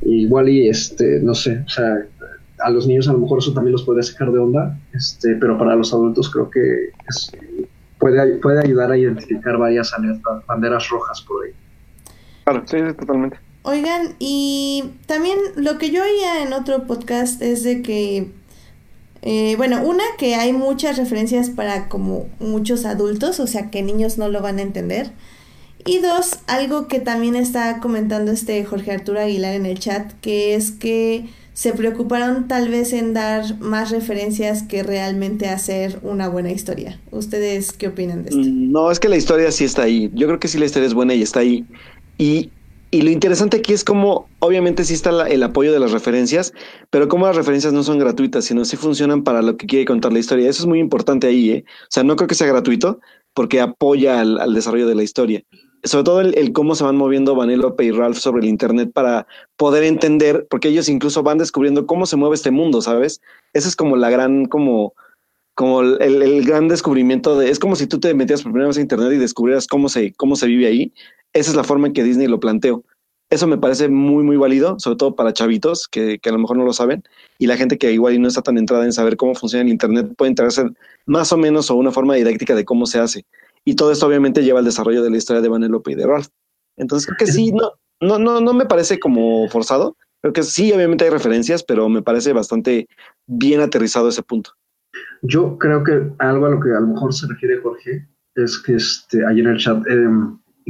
Igual 0.03 0.49
y, 0.49 0.69
este, 0.69 1.19
no 1.21 1.35
sé, 1.35 1.65
o 1.67 1.69
sea, 1.69 2.07
a 2.61 2.71
los 2.71 2.87
niños 2.87 3.09
a 3.09 3.13
lo 3.13 3.19
mejor 3.19 3.39
eso 3.39 3.53
también 3.53 3.73
los 3.73 3.83
podría 3.83 4.03
sacar 4.03 4.31
de 4.31 4.39
onda, 4.39 4.79
este, 4.93 5.35
pero 5.37 5.59
para 5.59 5.75
los 5.75 5.93
adultos 5.93 6.31
creo 6.31 6.51
que 6.51 6.91
puede, 7.99 8.37
puede 8.37 8.61
ayudar 8.61 8.93
a 8.93 8.99
identificar 8.99 9.57
varias 9.57 9.93
banderas 10.47 10.89
rojas 10.89 11.21
por 11.23 11.47
ahí. 11.47 11.53
Claro, 12.45 12.63
sí, 12.67 12.77
totalmente. 12.99 13.39
Oigan, 13.63 14.15
y 14.19 14.95
también 15.07 15.39
lo 15.57 15.79
que 15.79 15.91
yo 15.91 16.03
oía 16.03 16.43
en 16.43 16.53
otro 16.53 16.87
podcast 16.87 17.43
es 17.43 17.65
de 17.65 17.83
que, 17.83 18.31
eh, 19.23 19.57
bueno, 19.57 19.83
una, 19.83 20.05
que 20.17 20.37
hay 20.37 20.53
muchas 20.53 20.97
referencias 20.97 21.51
para 21.51 21.89
como 21.89 22.29
muchos 22.39 22.85
adultos, 22.87 23.41
o 23.41 23.47
sea 23.47 23.71
que 23.71 23.83
niños 23.83 24.17
no 24.17 24.29
lo 24.29 24.41
van 24.41 24.59
a 24.59 24.63
entender. 24.63 25.11
Y 25.87 25.99
dos, 25.99 26.39
algo 26.47 26.89
que 26.89 27.01
también 27.01 27.37
está 27.37 27.81
comentando 27.81 28.33
este 28.33 28.65
Jorge 28.65 28.93
Arturo 28.93 29.21
Aguilar 29.21 29.55
en 29.55 29.67
el 29.67 29.79
chat, 29.79 30.13
que 30.21 30.55
es 30.55 30.71
que 30.71 31.27
se 31.55 31.73
preocuparon 31.73 32.47
tal 32.47 32.69
vez 32.69 32.93
en 32.93 33.15
dar 33.15 33.59
más 33.61 33.91
referencias 33.91 34.63
que 34.63 34.83
realmente 34.83 35.49
hacer 35.49 35.99
una 36.03 36.29
buena 36.29 36.53
historia. 36.53 37.01
¿Ustedes 37.11 37.73
qué 37.73 37.89
opinan 37.89 38.23
de 38.23 38.31
esto? 38.31 38.41
Mm, 38.41 38.71
no, 38.71 38.91
es 38.91 39.01
que 39.01 39.09
la 39.09 39.17
historia 39.17 39.51
sí 39.51 39.65
está 39.65 39.83
ahí. 39.83 40.11
Yo 40.15 40.27
creo 40.27 40.39
que 40.39 40.49
sí 40.49 40.59
la 40.59 40.67
historia 40.67 40.87
es 40.87 40.95
buena 40.95 41.15
y 41.15 41.23
está 41.23 41.41
ahí. 41.41 41.67
Y 42.17 42.51
y 42.91 43.03
lo 43.03 43.11
interesante 43.11 43.59
aquí 43.59 43.75
es 43.75 43.85
como, 43.85 44.31
obviamente 44.39 44.83
sí 44.83 44.95
está 44.95 45.29
el 45.29 45.43
apoyo 45.43 45.73
de 45.73 45.79
las 45.79 45.93
referencias, 45.93 46.55
pero 46.89 47.09
como 47.09 47.27
las 47.27 47.37
referencias 47.37 47.75
no 47.75 47.83
son 47.83 47.99
gratuitas, 47.99 48.47
sino 48.47 48.65
sí 48.65 48.79
funcionan 48.79 49.25
para 49.25 49.43
lo 49.43 49.59
que 49.59 49.67
quiere 49.67 49.85
contar 49.85 50.11
la 50.11 50.21
historia. 50.21 50.49
Eso 50.49 50.63
es 50.63 50.67
muy 50.67 50.79
importante 50.79 51.27
ahí, 51.27 51.51
¿eh? 51.51 51.65
O 51.83 51.91
sea, 51.91 52.03
no 52.03 52.17
creo 52.17 52.29
que 52.29 52.35
sea 52.35 52.47
gratuito 52.47 53.01
porque 53.35 53.61
apoya 53.61 54.21
al, 54.21 54.55
desarrollo 54.55 54.87
de 54.87 54.95
la 54.95 55.03
historia. 55.03 55.43
Sobre 55.85 56.05
todo 56.05 56.21
el, 56.21 56.53
cómo 56.53 56.75
se 56.75 56.85
van 56.85 56.97
moviendo 56.97 57.35
Vanellope 57.35 57.85
y 57.85 57.91
Ralph 57.91 58.17
sobre 58.17 58.43
el 58.43 58.49
Internet 58.49 58.91
para 58.93 59.27
poder 59.57 59.85
entender, 59.85 60.47
porque 60.51 60.69
ellos 60.69 60.89
incluso 60.89 61.23
van 61.23 61.39
descubriendo 61.39 61.87
cómo 61.87 62.07
se 62.07 62.17
mueve 62.17 62.35
este 62.35 62.51
mundo, 62.51 62.83
¿sabes? 62.83 63.21
Esa 63.53 63.69
es 63.69 63.77
como 63.77 63.97
la 63.97 64.11
gran, 64.11 64.47
como, 64.47 64.95
como 65.55 65.83
el, 65.83 66.23
el, 66.23 66.45
gran 66.45 66.69
descubrimiento 66.69 67.39
de, 67.39 67.51
es 67.51 67.59
como 67.59 67.77
si 67.77 67.87
tú 67.87 68.01
te 68.01 68.15
metías 68.15 68.43
por 68.43 68.53
primera 68.53 68.69
vez 68.69 68.79
a 68.79 68.81
internet 68.81 69.13
y 69.13 69.19
descubrieras 69.19 69.67
cómo 69.67 69.89
se, 69.89 70.13
cómo 70.15 70.37
se 70.37 70.47
vive 70.47 70.67
ahí. 70.67 70.93
Esa 71.33 71.51
es 71.51 71.57
la 71.57 71.65
forma 71.65 71.87
en 71.87 71.93
que 71.93 72.05
Disney 72.05 72.27
lo 72.27 72.41
planteó. 72.41 72.85
Eso 73.31 73.47
me 73.47 73.59
parece 73.59 73.89
muy, 73.89 74.25
muy 74.25 74.39
válido, 74.39 74.81
sobre 74.81 74.97
todo 74.97 75.15
para 75.15 75.35
chavitos 75.35 75.87
que, 75.87 76.19
que, 76.19 76.31
a 76.31 76.33
lo 76.33 76.39
mejor 76.39 76.57
no 76.57 76.65
lo 76.65 76.73
saben 76.73 77.05
y 77.39 77.47
la 77.47 77.59
gente 77.59 77.77
que 77.77 77.93
igual 77.93 78.21
no 78.23 78.29
está 78.29 78.41
tan 78.41 78.57
entrada 78.57 78.85
en 78.85 78.93
saber 78.93 79.19
cómo 79.19 79.35
funciona 79.35 79.65
el 79.65 79.69
Internet 79.69 80.15
puede 80.17 80.31
enterarse 80.31 80.65
más 81.05 81.31
o 81.33 81.37
menos 81.37 81.71
o 81.71 81.75
una 81.75 81.93
forma 81.93 82.15
didáctica 82.15 82.55
de 82.55 82.65
cómo 82.65 82.87
se 82.87 83.01
hace. 83.01 83.27
Y 83.69 83.77
todo 83.77 83.93
esto 83.93 84.07
obviamente 84.07 84.43
lleva 84.43 84.61
al 84.61 84.65
desarrollo 84.65 85.03
de 85.03 85.11
la 85.11 85.19
historia 85.19 85.43
de 85.43 85.49
Vanellope 85.51 85.93
y 85.93 85.95
de 85.95 86.07
Ralph. 86.07 86.29
Entonces 86.79 87.05
creo 87.05 87.19
que 87.19 87.31
sí, 87.31 87.53
no, 87.53 87.73
no, 88.01 88.19
no, 88.19 88.41
no 88.41 88.55
me 88.55 88.65
parece 88.65 88.99
como 88.99 89.47
forzado. 89.51 89.95
Creo 90.23 90.33
que 90.33 90.43
sí, 90.43 90.73
obviamente 90.73 91.05
hay 91.05 91.11
referencias, 91.11 91.63
pero 91.63 91.87
me 91.91 92.01
parece 92.01 92.33
bastante 92.33 92.89
bien 93.27 93.61
aterrizado 93.61 94.09
ese 94.09 94.23
punto. 94.23 94.53
Yo 95.21 95.59
creo 95.59 95.85
que 95.85 96.11
algo 96.19 96.47
a 96.47 96.49
lo 96.49 96.61
que 96.61 96.71
a 96.71 96.81
lo 96.81 96.87
mejor 96.87 97.13
se 97.13 97.27
refiere 97.27 97.61
Jorge 97.61 98.09
es 98.37 98.59
que 98.59 98.77
este, 98.77 99.27
ahí 99.27 99.41
en 99.41 99.49
el 99.49 99.59
chat, 99.59 99.87
eh, 99.87 100.09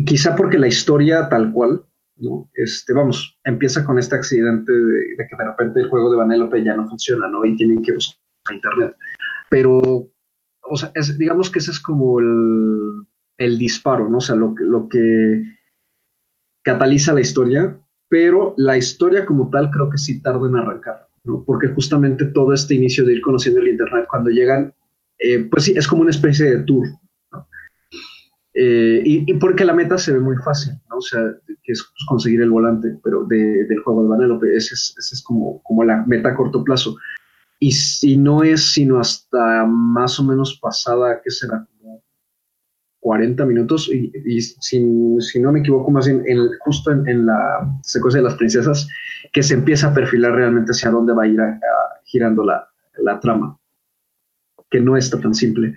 quizá 0.05 0.35
porque 0.35 0.59
la 0.59 0.66
historia 0.66 1.29
tal 1.29 1.53
cual, 1.53 1.85
¿no? 2.16 2.51
Este, 2.55 2.95
vamos, 2.95 3.39
empieza 3.45 3.85
con 3.85 4.01
este 4.01 4.16
accidente 4.16 4.73
de, 4.73 5.16
que 5.16 5.37
de 5.39 5.45
repente 5.45 5.81
el 5.83 5.89
juego 5.89 6.11
de 6.11 6.16
Vanellope 6.16 6.65
ya 6.65 6.75
no 6.75 6.89
funciona, 6.89 7.29
¿no? 7.29 7.45
Y 7.45 7.55
tienen 7.55 7.81
que 7.81 7.93
buscar 7.93 8.19
internet. 8.53 8.97
Pero, 9.51 10.11
o 10.69 10.77
sea, 10.77 10.93
digamos 11.16 11.51
que 11.51 11.59
ese 11.59 11.70
es 11.70 11.81
como 11.81 12.20
el, 12.20 13.07
el 13.39 13.59
disparo, 13.59 14.09
¿no? 14.09 14.19
O 14.19 14.20
sea, 14.20 14.36
lo, 14.36 14.55
lo 14.59 14.89
que 14.89 15.45
cataliza 16.62 17.15
la 17.15 17.20
historia, 17.20 17.78
pero 18.09 18.55
la 18.57 18.77
historia 18.77 19.27
como 19.27 19.51
tal 19.51 19.70
creo 19.70 19.90
que 19.90 19.99
sí 19.99 20.20
tarda 20.20 20.49
en 20.49 20.57
arrancar, 20.57 21.09
¿no? 21.24 21.45
Porque 21.45 21.69
justamente 21.69 22.27
todo 22.27 22.53
este 22.53 22.74
inicio 22.74 23.05
de 23.05 23.15
ir 23.15 23.20
conociendo 23.20 23.61
el 23.61 23.69
internet, 23.69 24.07
cuando 24.11 24.31
llegan, 24.31 24.74
eh, 25.19 25.40
pues 25.51 25.65
sí, 25.65 25.74
es 25.77 25.86
como 25.86 26.03
una 26.03 26.11
especie 26.11 26.47
de 26.47 26.65
tour, 26.65 26.86
eh, 28.61 29.03
y, 29.05 29.35
porque 29.35 29.65
la 29.65 29.73
meta 29.73 29.97
se 29.99 30.12
ve 30.12 30.19
muy 30.19 30.36
fácil, 30.36 30.73
¿no? 30.90 30.97
O 30.97 31.01
sea, 31.01 31.20
que 31.62 31.73
es 31.73 31.85
conseguir 32.09 32.40
el 32.43 32.51
volante, 32.51 32.99
pero 33.05 33.24
del 33.24 33.82
juego 33.85 34.03
de 34.03 34.09
Vanellope, 34.09 34.57
ese 34.57 34.74
es, 34.74 34.97
ese 34.99 35.15
es 35.15 35.23
como, 35.23 35.62
como 35.62 35.85
la 35.85 36.05
meta 36.07 36.31
a 36.31 36.35
corto 36.35 36.65
plazo. 36.65 36.97
Y 37.59 37.72
si 37.72 38.16
no 38.16 38.43
es 38.43 38.72
sino 38.72 39.01
hasta 39.01 39.66
más 39.66 40.18
o 40.20 40.24
menos 40.24 40.59
pasada, 40.60 41.20
¿qué 41.22 41.30
será? 41.30 41.66
Como 41.80 42.02
40 43.01 43.44
minutos, 43.47 43.89
y, 43.93 44.12
y 44.24 44.40
si, 44.40 45.16
si, 45.20 45.40
no 45.40 45.52
me 45.52 45.60
equivoco, 45.60 45.90
más 45.90 46.06
bien 46.06 46.22
en, 46.26 46.51
justo 46.60 46.93
en, 46.93 47.26
la 47.26 47.80
secuencia 47.82 48.20
de 48.20 48.28
las 48.28 48.36
princesas, 48.36 48.86
que 49.32 49.43
se 49.43 49.55
empieza 49.55 49.89
a 49.89 49.94
perfilar 49.94 50.32
realmente 50.32 50.72
hacia 50.72 50.90
dónde 50.90 51.12
va 51.12 51.24
a 51.24 51.26
ir 51.26 51.40
girando 52.05 52.44
la, 52.44 52.68
la 52.98 53.18
trama, 53.20 53.59
que 54.70 54.80
no 54.80 54.97
está 54.97 55.20
tan 55.20 55.35
simple. 55.35 55.74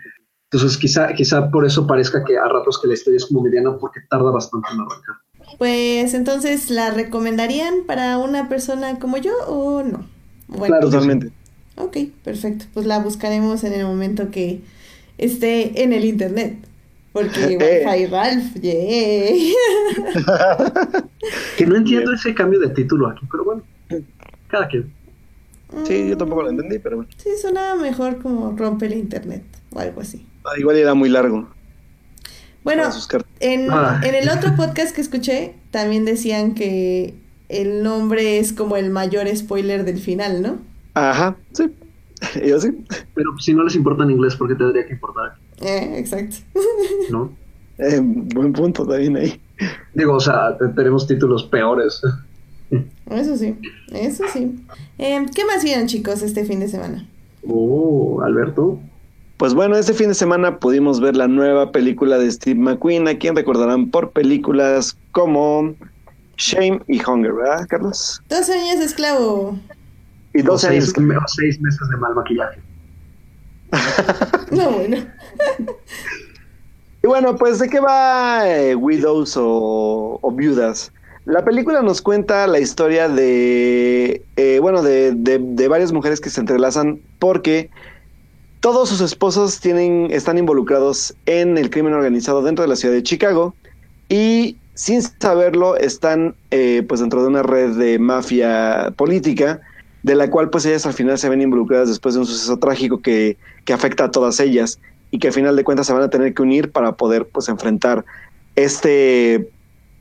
Entonces, 0.51 0.77
quizá, 0.77 1.13
quizá 1.13 1.49
por 1.49 1.65
eso 1.65 1.87
parezca 1.87 2.23
que 2.25 2.37
a 2.37 2.45
ratos 2.45 2.79
que 2.81 2.87
la 2.87 2.93
historia 2.93 3.17
es 3.17 3.25
como 3.25 3.41
mediana, 3.41 3.77
porque 3.79 4.01
tarda 4.09 4.31
bastante 4.31 4.67
en 4.73 4.81
arrancar. 4.81 5.15
Pues 5.57 6.13
entonces, 6.13 6.69
¿la 6.69 6.91
recomendarían 6.91 7.85
para 7.87 8.17
una 8.17 8.49
persona 8.49 8.99
como 8.99 9.17
yo 9.17 9.31
o 9.47 9.83
no? 9.83 10.05
Bueno, 10.47 10.65
claro, 10.67 10.89
totalmente. 10.89 11.31
Ok, 11.75 11.97
perfecto. 12.23 12.65
Pues 12.73 12.85
la 12.85 12.99
buscaremos 12.99 13.63
en 13.63 13.73
el 13.73 13.85
momento 13.85 14.31
que 14.31 14.61
esté 15.17 15.83
en 15.83 15.93
el 15.93 16.05
internet. 16.05 16.57
Porque 17.13 17.57
Wi-Fi 17.85 18.05
Ralph, 18.07 18.55
yeah. 18.61 19.35
que 21.57 21.65
no 21.65 21.75
entiendo 21.75 22.13
ese 22.13 22.33
cambio 22.33 22.59
de 22.59 22.69
título 22.69 23.07
aquí, 23.07 23.25
pero 23.29 23.43
bueno, 23.43 23.63
cada 24.47 24.67
quien. 24.67 24.91
Sí, 25.85 26.09
yo 26.09 26.17
tampoco 26.17 26.43
lo 26.43 26.49
entendí, 26.49 26.79
pero 26.79 26.97
bueno. 26.97 27.11
Sí, 27.17 27.29
sonaba 27.41 27.75
mejor 27.75 28.21
como 28.21 28.55
rompe 28.57 28.87
el 28.87 28.93
internet 28.93 29.43
o 29.73 29.79
algo 29.79 30.01
así. 30.01 30.25
Ah, 30.43 30.57
igual 30.57 30.77
era 30.77 30.93
muy 30.93 31.09
largo. 31.09 31.49
Bueno, 32.63 32.89
en, 33.39 33.71
ah. 33.71 34.01
en 34.03 34.15
el 34.15 34.29
otro 34.29 34.55
podcast 34.55 34.93
que 34.93 35.01
escuché 35.01 35.55
también 35.71 36.05
decían 36.05 36.53
que 36.53 37.15
el 37.49 37.83
nombre 37.83 38.37
es 38.37 38.53
como 38.53 38.77
el 38.77 38.89
mayor 38.89 39.27
spoiler 39.35 39.83
del 39.83 39.99
final, 39.99 40.41
¿no? 40.41 40.70
Ajá, 40.93 41.35
sí. 41.53 41.71
Yo 42.45 42.59
sí. 42.59 42.85
Pero 43.13 43.37
si 43.39 43.53
no 43.53 43.63
les 43.63 43.75
importa 43.75 44.03
en 44.03 44.11
inglés, 44.11 44.35
¿por 44.35 44.47
qué 44.47 44.55
tendría 44.55 44.85
que 44.85 44.93
importar? 44.93 45.35
Eh, 45.61 45.95
exacto. 45.97 46.37
¿No? 47.09 47.31
Eh, 47.77 47.99
buen 47.99 48.53
punto 48.53 48.85
también 48.85 49.17
ahí. 49.17 49.41
Digo, 49.95 50.13
o 50.13 50.19
sea, 50.19 50.55
tenemos 50.75 51.07
títulos 51.07 51.45
peores. 51.45 51.99
Eso 53.09 53.37
sí, 53.37 53.57
eso 53.91 54.23
sí. 54.31 54.55
Eh, 54.99 55.25
¿Qué 55.33 55.45
más 55.45 55.63
vieron, 55.63 55.87
chicos, 55.87 56.21
este 56.21 56.45
fin 56.45 56.59
de 56.59 56.67
semana? 56.67 57.07
Oh, 57.47 58.21
Alberto. 58.23 58.79
Pues 59.37 59.55
bueno, 59.55 59.75
este 59.75 59.93
fin 59.93 60.09
de 60.09 60.13
semana 60.13 60.59
pudimos 60.59 60.99
ver 60.99 61.15
la 61.15 61.27
nueva 61.27 61.71
película 61.71 62.19
de 62.19 62.31
Steve 62.31 62.59
McQueen, 62.59 63.07
a 63.07 63.17
quien 63.17 63.35
recordarán 63.35 63.89
por 63.89 64.11
películas 64.11 64.95
como 65.11 65.73
Shame 66.37 66.81
y 66.87 67.01
Hunger, 67.03 67.33
¿verdad, 67.33 67.65
Carlos? 67.67 68.21
Dos 68.29 68.47
años 68.49 68.77
de 68.77 68.85
esclavo. 68.85 69.57
Y 70.33 70.41
dos 70.41 70.63
años. 70.63 70.93
Seis, 71.27 71.61
meses 71.61 71.89
de 71.89 71.97
mal 71.97 72.15
maquillaje. 72.15 72.59
no, 74.51 74.71
bueno. 74.71 74.97
y 77.03 77.07
bueno, 77.07 77.35
pues 77.37 77.59
¿de 77.59 77.69
qué 77.69 77.79
va 77.79 78.49
eh, 78.49 78.75
Widows 78.75 79.35
o, 79.37 80.33
Viudas? 80.35 80.91
La 81.25 81.45
película 81.45 81.81
nos 81.81 82.01
cuenta 82.01 82.47
la 82.47 82.59
historia 82.59 83.07
de, 83.07 84.23
eh, 84.35 84.59
bueno, 84.61 84.81
de, 84.81 85.13
de 85.13 85.67
varias 85.67 85.91
mujeres 85.91 86.19
que 86.19 86.29
se 86.29 86.41
entrelazan 86.41 86.99
porque 87.19 87.69
todos 88.61 88.89
sus 88.89 89.01
esposos 89.01 89.59
tienen, 89.59 90.09
están 90.11 90.37
involucrados 90.37 91.15
en 91.25 91.57
el 91.57 91.69
crimen 91.71 91.93
organizado 91.93 92.43
dentro 92.43 92.61
de 92.61 92.69
la 92.69 92.75
ciudad 92.75 92.93
de 92.93 93.03
Chicago 93.03 93.55
y 94.07 94.55
sin 94.75 95.01
saberlo 95.01 95.75
están 95.75 96.35
eh, 96.51 96.85
pues 96.87 97.01
dentro 97.01 97.23
de 97.23 97.27
una 97.27 97.43
red 97.43 97.71
de 97.75 97.97
mafia 97.97 98.93
política 98.95 99.59
de 100.03 100.15
la 100.15 100.29
cual 100.29 100.49
pues 100.49 100.65
ellas 100.65 100.85
al 100.85 100.93
final 100.93 101.17
se 101.17 101.29
ven 101.29 101.41
involucradas 101.41 101.87
después 101.89 102.15
de 102.15 102.21
un 102.21 102.25
suceso 102.25 102.57
trágico 102.57 103.01
que, 103.01 103.37
que 103.65 103.73
afecta 103.73 104.05
a 104.05 104.11
todas 104.11 104.39
ellas 104.39 104.79
y 105.11 105.19
que 105.19 105.27
al 105.27 105.33
final 105.33 105.55
de 105.55 105.63
cuentas 105.63 105.87
se 105.87 105.93
van 105.93 106.01
a 106.03 106.09
tener 106.09 106.33
que 106.33 106.41
unir 106.41 106.71
para 106.71 106.93
poder 106.93 107.25
pues 107.27 107.49
enfrentar 107.49 108.03
este 108.55 109.49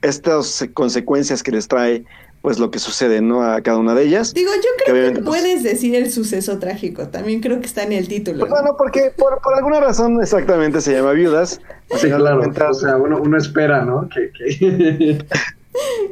estas 0.02 0.66
consecuencias 0.72 1.42
que 1.42 1.50
les 1.52 1.68
trae 1.68 2.04
pues 2.42 2.58
lo 2.58 2.70
que 2.70 2.78
sucede, 2.78 3.20
¿no? 3.20 3.42
A 3.42 3.60
cada 3.60 3.76
una 3.76 3.94
de 3.94 4.04
ellas. 4.04 4.32
Digo, 4.32 4.50
yo 4.54 4.62
Que 4.86 4.90
creo 4.92 5.12
que, 5.12 5.20
pues- 5.20 5.26
puedes 5.26 5.62
decir 5.62 5.94
el 5.94 6.10
suceso 6.10 6.58
trágico. 6.58 7.08
También 7.08 7.40
creo 7.42 7.60
que 7.60 7.66
está 7.66 7.82
en 7.82 7.92
el 7.92 8.08
título. 8.08 8.38
Pues 8.38 8.50
bueno, 8.50 8.76
porque 8.78 9.12
por, 9.14 9.42
por 9.42 9.54
alguna 9.54 9.80
razón 9.80 10.18
exactamente 10.22 10.80
se 10.80 10.94
llama 10.94 11.12
Viudas. 11.12 11.60
Sí, 11.98 12.06
claro. 12.08 12.40
O 12.70 12.72
sea, 12.74 12.96
uno, 12.96 13.20
uno 13.20 13.36
espera, 13.36 13.84
¿no? 13.84 14.08
Que, 14.08 14.30
que... 14.32 15.18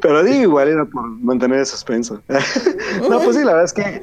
Pero 0.01 0.23
digo, 0.23 0.43
igual 0.43 0.69
era 0.69 0.85
por 0.85 1.09
mantener 1.09 1.61
el 1.61 1.67
suspenso. 1.67 2.23
no, 3.09 3.21
pues 3.21 3.37
sí, 3.37 3.45
la 3.45 3.55
verdad 3.55 3.65
es 3.65 3.73
que 3.73 4.01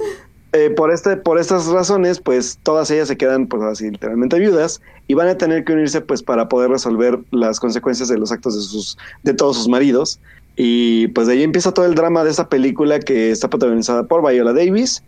eh, 0.55 0.69
por, 0.69 0.89
este, 0.91 1.17
por 1.17 1.37
estas 1.37 1.67
razones, 1.67 2.21
pues 2.21 2.59
todas 2.63 2.89
ellas 2.89 3.09
se 3.09 3.17
quedan, 3.17 3.47
pues 3.47 3.61
así, 3.63 3.89
literalmente 3.91 4.39
viudas 4.39 4.81
y 5.05 5.13
van 5.13 5.27
a 5.27 5.37
tener 5.37 5.65
que 5.65 5.73
unirse, 5.73 5.99
pues 5.99 6.23
para 6.23 6.47
poder 6.47 6.69
resolver 6.69 7.19
las 7.31 7.59
consecuencias 7.59 8.07
de 8.07 8.17
los 8.17 8.31
actos 8.31 8.55
de, 8.55 8.61
sus, 8.61 8.97
de 9.23 9.33
todos 9.33 9.57
sus 9.57 9.67
maridos. 9.67 10.19
Y 10.55 11.09
pues 11.09 11.27
de 11.27 11.33
ahí 11.33 11.43
empieza 11.43 11.73
todo 11.73 11.85
el 11.85 11.95
drama 11.95 12.23
de 12.23 12.31
esta 12.31 12.47
película 12.47 12.99
que 12.99 13.31
está 13.31 13.49
protagonizada 13.49 14.03
por 14.03 14.25
Viola 14.25 14.53
Davis 14.53 15.03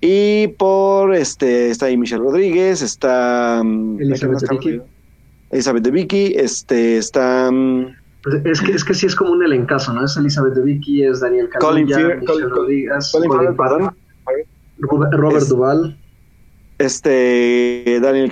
y 0.00 0.48
por, 0.58 1.12
este, 1.14 1.70
está 1.70 1.86
ahí 1.86 1.96
Michelle 1.96 2.22
Rodríguez, 2.22 2.80
está... 2.80 3.62
mm, 3.64 4.00
Elizabeth. 4.00 4.44
Elizabeth 5.50 5.82
de 5.82 5.90
Vicky, 5.90 6.34
este, 6.36 6.98
está... 6.98 7.50
Pues 8.24 8.36
es, 8.44 8.60
que, 8.62 8.72
es 8.72 8.84
que 8.84 8.94
sí 8.94 9.06
es 9.06 9.14
como 9.14 9.32
un 9.32 9.44
elencazo, 9.44 9.92
¿no? 9.92 10.04
Es 10.04 10.16
Elizabeth 10.16 10.54
Debicki, 10.54 11.02
es 11.04 11.20
Daniel 11.20 11.48
Colin 11.60 11.86
Firth, 11.86 11.98
Michelle 12.20 12.24
Colin- 12.26 12.48
Rodríguez, 12.50 13.12
Colin 13.12 13.28
Colin. 13.30 13.90
Robert, 14.78 15.12
Robert 15.14 15.42
Es- 15.42 15.48
Duvall, 15.50 15.96
este 16.78 17.98
Daniel 18.02 18.30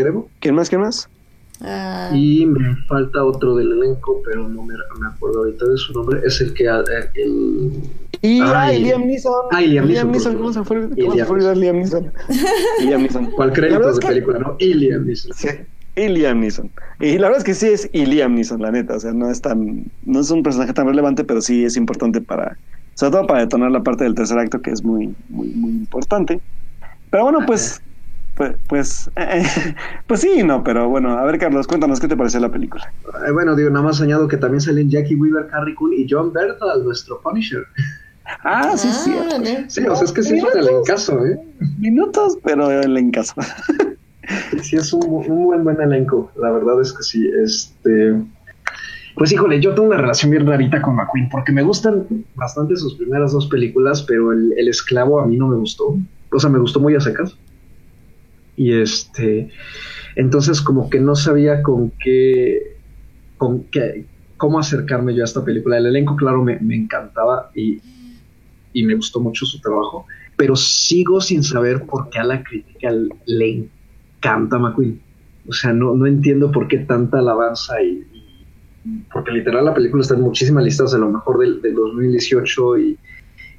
Erivo. 0.00 0.28
¿quién 0.40 0.54
más? 0.54 0.68
¿Quién 0.68 0.80
más? 0.80 1.08
Ah, 1.60 2.10
Y 2.14 2.46
me 2.46 2.76
falta 2.86 3.24
otro 3.24 3.56
del 3.56 3.72
elenco, 3.72 4.22
pero 4.24 4.48
no 4.48 4.62
me, 4.62 4.74
me 5.00 5.06
acuerdo 5.08 5.40
ahorita 5.40 5.66
de 5.66 5.76
su 5.76 5.92
nombre. 5.92 6.20
Es 6.24 6.40
el 6.40 6.54
que. 6.54 6.64
eh, 6.66 7.10
El, 7.14 7.72
Y 8.22 8.40
ay, 8.40 8.82
Liam 8.84 9.06
Neeson. 9.06 9.32
Ay, 9.50 9.66
Liam 9.68 9.88
Neeson, 9.88 10.36
¿Cómo 10.36 10.52
se 10.52 10.62
fue, 10.64 10.88
cómo 10.88 11.14
se 11.16 11.24
fue 11.24 11.36
olvidar 11.36 11.56
Liam 11.56 11.76
Neeson? 11.76 12.12
Liam 12.84 13.02
Neeson. 13.02 13.30
¿Cuál 13.32 13.52
crédito 13.52 13.92
de 13.92 14.06
película, 14.06 14.38
no? 14.38 14.56
Y 14.60 14.74
Liam 14.74 15.04
Neeson. 15.04 15.32
Sí. 15.34 15.48
Y 15.98 16.08
Liam 16.08 16.40
Neeson. 16.40 16.70
Y 17.00 17.18
la 17.18 17.26
verdad 17.26 17.38
es 17.38 17.44
que 17.44 17.54
sí 17.54 17.66
es 17.66 17.90
y 17.92 18.06
Liam 18.06 18.34
Neeson, 18.34 18.62
la 18.62 18.70
neta. 18.70 18.94
O 18.94 19.00
sea, 19.00 19.12
no 19.12 19.28
es 19.30 19.40
tan, 19.40 19.84
no 20.04 20.20
es 20.20 20.30
un 20.30 20.44
personaje 20.44 20.72
tan 20.72 20.86
relevante, 20.86 21.24
pero 21.24 21.40
sí 21.40 21.64
es 21.64 21.76
importante 21.76 22.20
para, 22.20 22.56
sobre 22.94 23.12
todo 23.12 23.26
para 23.26 23.40
detonar 23.40 23.72
la 23.72 23.82
parte 23.82 24.04
del 24.04 24.14
tercer 24.14 24.38
acto, 24.38 24.62
que 24.62 24.70
es 24.70 24.84
muy, 24.84 25.12
muy, 25.28 25.48
muy 25.48 25.70
importante. 25.70 26.40
Pero 27.10 27.24
bueno, 27.24 27.40
pues, 27.44 27.82
pues, 28.36 28.54
pues, 28.68 29.10
eh, 29.16 29.42
pues 30.06 30.20
sí, 30.20 30.30
y 30.38 30.42
no, 30.44 30.62
pero 30.62 30.88
bueno, 30.88 31.18
a 31.18 31.24
ver, 31.24 31.38
Carlos, 31.38 31.66
cuéntanos 31.66 31.98
qué 31.98 32.06
te 32.06 32.16
pareció 32.16 32.38
la 32.38 32.50
película. 32.50 32.92
Eh, 33.26 33.32
bueno, 33.32 33.56
digo, 33.56 33.68
nada 33.70 33.84
más 33.84 34.00
añado 34.00 34.28
que 34.28 34.36
también 34.36 34.60
salen 34.60 34.88
Jackie 34.88 35.16
Weaver, 35.16 35.48
Carrie 35.48 35.74
Coon 35.74 35.94
y 35.94 36.06
John 36.08 36.32
Bertal, 36.32 36.84
nuestro 36.84 37.20
Punisher. 37.22 37.64
Ah, 38.44 38.76
sí, 38.76 38.88
ah, 38.88 38.92
sí. 38.92 39.56
Sí, 39.66 39.86
o 39.86 39.96
sea, 39.96 40.04
es 40.04 40.12
que 40.12 40.22
sí 40.22 40.36
es 40.36 40.44
un 40.44 40.56
elencazo, 40.56 41.26
¿eh? 41.26 41.40
Minutos, 41.78 42.38
pero 42.44 42.70
en 42.70 43.10
caso. 43.10 43.34
Sí, 44.62 44.76
es 44.76 44.92
un, 44.92 45.04
un 45.06 45.44
buen, 45.44 45.64
buen 45.64 45.80
elenco. 45.80 46.30
La 46.36 46.50
verdad 46.50 46.80
es 46.80 46.92
que 46.92 47.02
sí. 47.02 47.28
Este. 47.42 48.14
Pues 49.16 49.32
híjole, 49.32 49.60
yo 49.60 49.74
tengo 49.74 49.88
una 49.88 49.96
relación 49.96 50.30
bien 50.30 50.46
rarita 50.46 50.80
con 50.80 50.94
McQueen 50.94 51.28
porque 51.28 51.50
me 51.50 51.62
gustan 51.62 52.06
bastante 52.36 52.76
sus 52.76 52.94
primeras 52.94 53.32
dos 53.32 53.48
películas, 53.48 54.02
pero 54.02 54.32
el, 54.32 54.54
el 54.56 54.68
esclavo 54.68 55.20
a 55.20 55.26
mí 55.26 55.36
no 55.36 55.48
me 55.48 55.56
gustó. 55.56 55.96
O 56.30 56.38
sea, 56.38 56.50
me 56.50 56.58
gustó 56.58 56.78
muy 56.78 56.94
a 56.94 57.00
secas. 57.00 57.36
Y 58.56 58.72
este. 58.72 59.50
Entonces, 60.16 60.60
como 60.60 60.90
que 60.90 61.00
no 61.00 61.14
sabía 61.14 61.62
con 61.62 61.90
qué. 61.98 62.76
con 63.36 63.64
qué. 63.64 64.04
cómo 64.36 64.58
acercarme 64.58 65.14
yo 65.14 65.22
a 65.22 65.24
esta 65.24 65.44
película. 65.44 65.78
El 65.78 65.86
elenco, 65.86 66.16
claro, 66.16 66.42
me, 66.42 66.58
me 66.60 66.76
encantaba 66.76 67.50
y, 67.54 67.80
y 68.72 68.84
me 68.84 68.94
gustó 68.94 69.20
mucho 69.20 69.46
su 69.46 69.60
trabajo, 69.60 70.06
pero 70.36 70.54
sigo 70.54 71.20
sin 71.20 71.42
saber 71.42 71.86
por 71.86 72.10
qué 72.10 72.18
a 72.18 72.24
la 72.24 72.42
crítica 72.42 72.90
le 73.26 73.68
encanta 74.18 74.58
McQueen. 74.58 75.00
O 75.48 75.52
sea, 75.52 75.72
no, 75.72 75.94
no 75.94 76.06
entiendo 76.06 76.50
por 76.52 76.68
qué 76.68 76.78
tanta 76.78 77.18
alabanza 77.18 77.82
y, 77.82 78.04
porque 79.12 79.32
literal 79.32 79.64
la 79.64 79.74
película 79.74 80.02
está 80.02 80.14
en 80.14 80.22
muchísimas 80.22 80.64
listas 80.64 80.92
de 80.92 80.98
lo 80.98 81.10
mejor 81.10 81.38
del, 81.38 81.60
del 81.62 81.74
2018 81.74 82.78
y, 82.78 82.98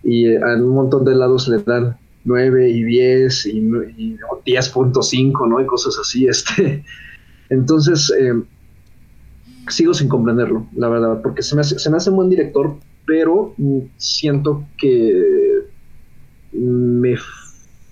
y 0.04 0.28
eh, 0.28 0.36
en 0.36 0.64
un 0.64 0.76
montón 0.76 1.04
de 1.06 1.16
lados 1.16 1.48
le 1.48 1.58
dan 1.64 1.98
9 2.26 2.70
y 2.70 2.84
10 2.84 3.46
y, 3.48 3.62
nue- 3.62 3.94
y 3.98 4.16
o 4.32 4.42
10.5, 4.46 5.48
¿no? 5.48 5.62
Y 5.62 5.66
cosas 5.66 5.98
así. 6.00 6.28
Este. 6.30 6.84
Entonces, 7.50 8.14
eh, 8.20 8.34
sigo 9.68 9.94
sin 9.94 10.08
comprenderlo, 10.08 10.68
la 10.76 10.90
verdad, 10.90 11.22
porque 11.22 11.42
se 11.42 11.56
me 11.56 11.62
hace, 11.62 11.80
se 11.80 11.90
me 11.90 11.98
hace 11.98 12.10
un 12.12 12.18
buen 12.18 12.30
director, 12.30 12.78
pero 13.06 13.56
siento 13.98 14.64
que 14.78 15.24
me 16.52 17.16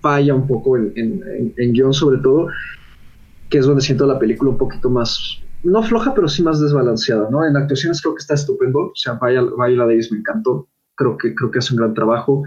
falla 0.00 0.34
un 0.34 0.46
poco 0.46 0.76
en, 0.76 0.92
en- 0.96 1.22
en- 1.28 1.54
en 1.56 1.72
guion 1.72 1.92
sobre 1.92 2.18
todo, 2.18 2.48
que 3.50 3.58
es 3.58 3.66
donde 3.66 3.82
siento 3.82 4.06
la 4.06 4.18
película 4.18 4.50
un 4.50 4.58
poquito 4.58 4.90
más, 4.90 5.38
no 5.64 5.82
floja, 5.82 6.14
pero 6.14 6.28
sí 6.28 6.42
más 6.42 6.60
desbalanceada, 6.60 7.28
¿no? 7.30 7.44
En 7.44 7.56
actuaciones 7.56 8.00
creo 8.02 8.14
que 8.14 8.20
está 8.20 8.34
estupendo, 8.34 8.78
o 8.80 8.92
sea, 8.94 9.18
Viola, 9.22 9.86
Davis 9.86 10.12
me 10.12 10.18
encantó, 10.18 10.68
creo 10.94 11.16
que, 11.16 11.34
creo 11.34 11.50
que 11.50 11.58
hace 11.58 11.74
un 11.74 11.78
gran 11.80 11.94
trabajo, 11.94 12.42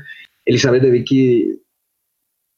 Elizabeth 0.45 0.81
de 0.83 0.91
Vicky 0.91 1.61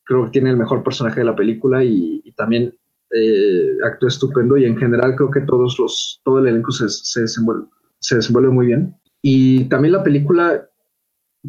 creo 0.06 0.26
que 0.26 0.32
tiene 0.32 0.50
el 0.50 0.58
mejor 0.58 0.84
personaje 0.84 1.20
de 1.22 1.26
la 1.26 1.36
película 1.36 1.84
y, 1.84 2.22
y 2.24 2.32
también 2.34 2.76
eh, 3.12 3.78
actúa 3.86 4.10
estupendo 4.10 4.58
y 4.58 4.66
en 4.66 4.78
general 4.78 5.16
creo 5.16 5.32
que 5.32 5.42
todos 5.42 5.78
los, 5.80 6.22
todo 6.26 6.40
el 6.40 6.48
elenco 6.48 6.72
se, 6.72 6.90
se, 6.90 7.22
desenvuelve, 7.22 7.68
se 8.00 8.16
desenvuelve 8.16 8.50
muy 8.50 8.66
bien. 8.68 8.96
Y 9.22 9.66
también 9.66 9.94
la 9.94 10.04
película 10.04 10.68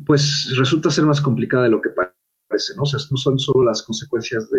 pues 0.07 0.55
resulta 0.57 0.91
ser 0.91 1.05
más 1.05 1.21
complicada 1.21 1.65
de 1.65 1.71
lo 1.71 1.81
que 1.81 1.91
parece, 1.91 2.14
¿no? 2.76 2.82
O 2.82 2.86
sea, 2.86 3.01
no 3.10 3.16
son 3.16 3.39
solo 3.39 3.64
las 3.64 3.82
consecuencias 3.82 4.51
de, 4.51 4.59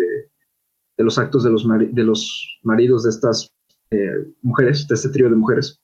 de 0.98 1.04
los 1.04 1.18
actos 1.18 1.44
de 1.44 1.50
los, 1.50 1.64
mari- 1.66 1.90
de 1.92 2.04
los 2.04 2.58
maridos 2.62 3.04
de 3.04 3.10
estas 3.10 3.48
eh, 3.90 4.32
mujeres, 4.42 4.86
de 4.88 4.94
este 4.94 5.08
trío 5.10 5.28
de 5.30 5.36
mujeres, 5.36 5.80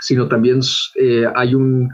sino 0.00 0.28
también 0.28 0.60
eh, 0.96 1.24
hay 1.34 1.54
un 1.54 1.88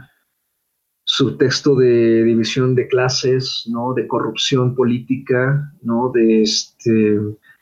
subtexto 1.03 1.75
de 1.75 2.23
división 2.23 2.75
de 2.75 2.87
clases, 2.87 3.65
¿no? 3.71 3.93
De 3.93 4.07
corrupción 4.07 4.75
política, 4.75 5.71
¿no? 5.81 6.11
De 6.13 6.41
este 6.43 7.19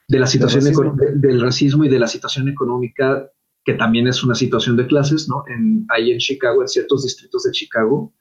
de 0.10 0.20
la 0.20 0.28
situación 0.28 0.64
racismo. 0.64 0.84
eco- 0.84 0.96
de- 0.98 1.16
del 1.28 1.42
racismo 1.42 1.84
y 1.86 1.90
de 1.90 2.00
la 2.00 2.08
situación 2.08 2.48
económica 2.50 3.30
que 3.66 3.74
también 3.74 4.08
es 4.08 4.24
una 4.24 4.34
situación 4.36 4.78
de 4.78 4.88
clases, 4.88 5.28
¿no? 5.28 5.44
En, 5.48 5.86
ahí 5.90 6.12
en 6.12 6.20
Chicago, 6.20 6.62
en 6.62 6.68
ciertos 6.70 7.04
distritos 7.04 7.44
de 7.44 7.52
Chicago, 7.52 8.14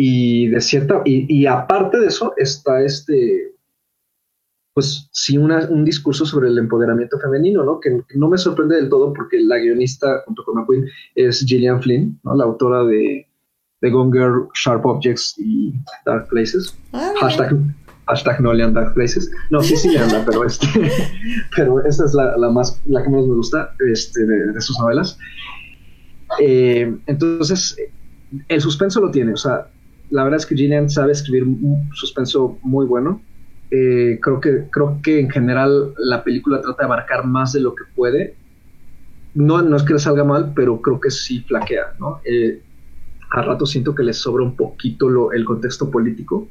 y 0.00 0.46
de 0.46 0.60
cierta, 0.60 1.02
y, 1.04 1.26
y 1.28 1.46
aparte 1.46 1.98
de 1.98 2.06
eso 2.06 2.32
está 2.36 2.80
este, 2.84 3.52
pues 4.74 5.08
sí, 5.10 5.36
una- 5.36 5.66
un 5.68 5.84
discurso 5.84 6.24
sobre 6.24 6.48
el 6.48 6.56
empoderamiento 6.58 7.18
femenino, 7.18 7.64
¿no? 7.64 7.80
Que, 7.80 7.90
que 8.08 8.16
no 8.16 8.28
me 8.28 8.38
sorprende 8.38 8.76
del 8.76 8.88
todo 8.88 9.12
porque 9.12 9.40
la 9.40 9.58
guionista 9.58 10.22
junto 10.24 10.44
con 10.44 10.54
McQueen 10.54 10.86
es 11.16 11.44
Gillian 11.44 11.82
Flynn, 11.82 12.20
¿no? 12.22 12.36
La 12.36 12.44
autora 12.44 12.84
de, 12.84 13.26
de 13.80 13.90
Gone 13.90 14.12
Girl, 14.12 14.46
Sharp 14.54 14.86
Objects 14.86 15.34
y 15.38 15.74
Dark 16.06 16.28
Places. 16.28 16.78
Ah. 16.92 17.12
Hashtag, 17.20 17.56
hashtag 18.06 18.40
no 18.40 18.52
lean 18.52 18.74
Dark 18.74 18.94
Places. 18.94 19.28
No, 19.50 19.60
sí, 19.62 19.76
sí 19.76 19.88
leanla, 19.90 20.24
pero 20.24 20.44
este, 20.44 20.66
pero 21.56 21.84
esa 21.84 22.04
es 22.04 22.14
la, 22.14 22.36
la 22.36 22.50
más, 22.50 22.80
la 22.86 23.02
que 23.02 23.08
más 23.10 23.26
me 23.26 23.34
gusta 23.34 23.74
este, 23.92 24.24
de, 24.26 24.52
de 24.52 24.60
sus 24.60 24.78
novelas. 24.78 25.18
Eh, 26.38 26.96
entonces, 27.06 27.76
el 28.46 28.60
suspenso 28.60 29.00
lo 29.00 29.10
tiene, 29.10 29.32
o 29.32 29.36
sea, 29.36 29.66
la 30.10 30.24
verdad 30.24 30.38
es 30.38 30.46
que 30.46 30.56
Gillian 30.56 30.88
sabe 30.88 31.12
escribir 31.12 31.44
un 31.44 31.90
suspenso 31.94 32.58
muy 32.62 32.86
bueno. 32.86 33.20
Eh, 33.70 34.18
creo, 34.22 34.40
que, 34.40 34.64
creo 34.70 34.98
que 35.02 35.20
en 35.20 35.28
general 35.28 35.92
la 35.98 36.24
película 36.24 36.62
trata 36.62 36.82
de 36.82 36.84
abarcar 36.86 37.26
más 37.26 37.52
de 37.52 37.60
lo 37.60 37.74
que 37.74 37.84
puede. 37.94 38.34
No, 39.34 39.60
no 39.62 39.76
es 39.76 39.82
que 39.82 39.92
le 39.92 39.98
salga 39.98 40.24
mal, 40.24 40.52
pero 40.54 40.80
creo 40.80 41.00
que 41.00 41.10
sí 41.10 41.40
flaquea, 41.42 41.94
¿no? 41.98 42.20
Eh, 42.24 42.62
a 43.30 43.42
rato 43.42 43.66
siento 43.66 43.94
que 43.94 44.02
le 44.02 44.14
sobra 44.14 44.42
un 44.42 44.56
poquito 44.56 45.32
el 45.32 45.44
contexto 45.44 45.90
político 45.90 46.48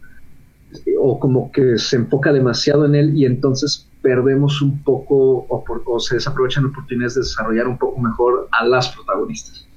o 0.99 1.19
como 1.19 1.51
que 1.51 1.77
se 1.77 1.95
enfoca 1.95 2.31
demasiado 2.31 2.85
en 2.85 2.93
él 2.93 3.17
y 3.17 3.25
entonces 3.25 3.88
perdemos 4.01 4.61
un 4.61 4.84
poco 4.84 5.47
o, 5.49 5.65
o 5.85 5.99
se 5.99 6.15
desaprovechan 6.15 6.65
oportunidades 6.65 7.15
de 7.15 7.21
desarrollar 7.21 7.67
un 7.67 7.77
poco 7.77 7.99
mejor 7.99 8.47
a 8.51 8.65
las 8.65 8.89
protagonistas. 8.89 9.67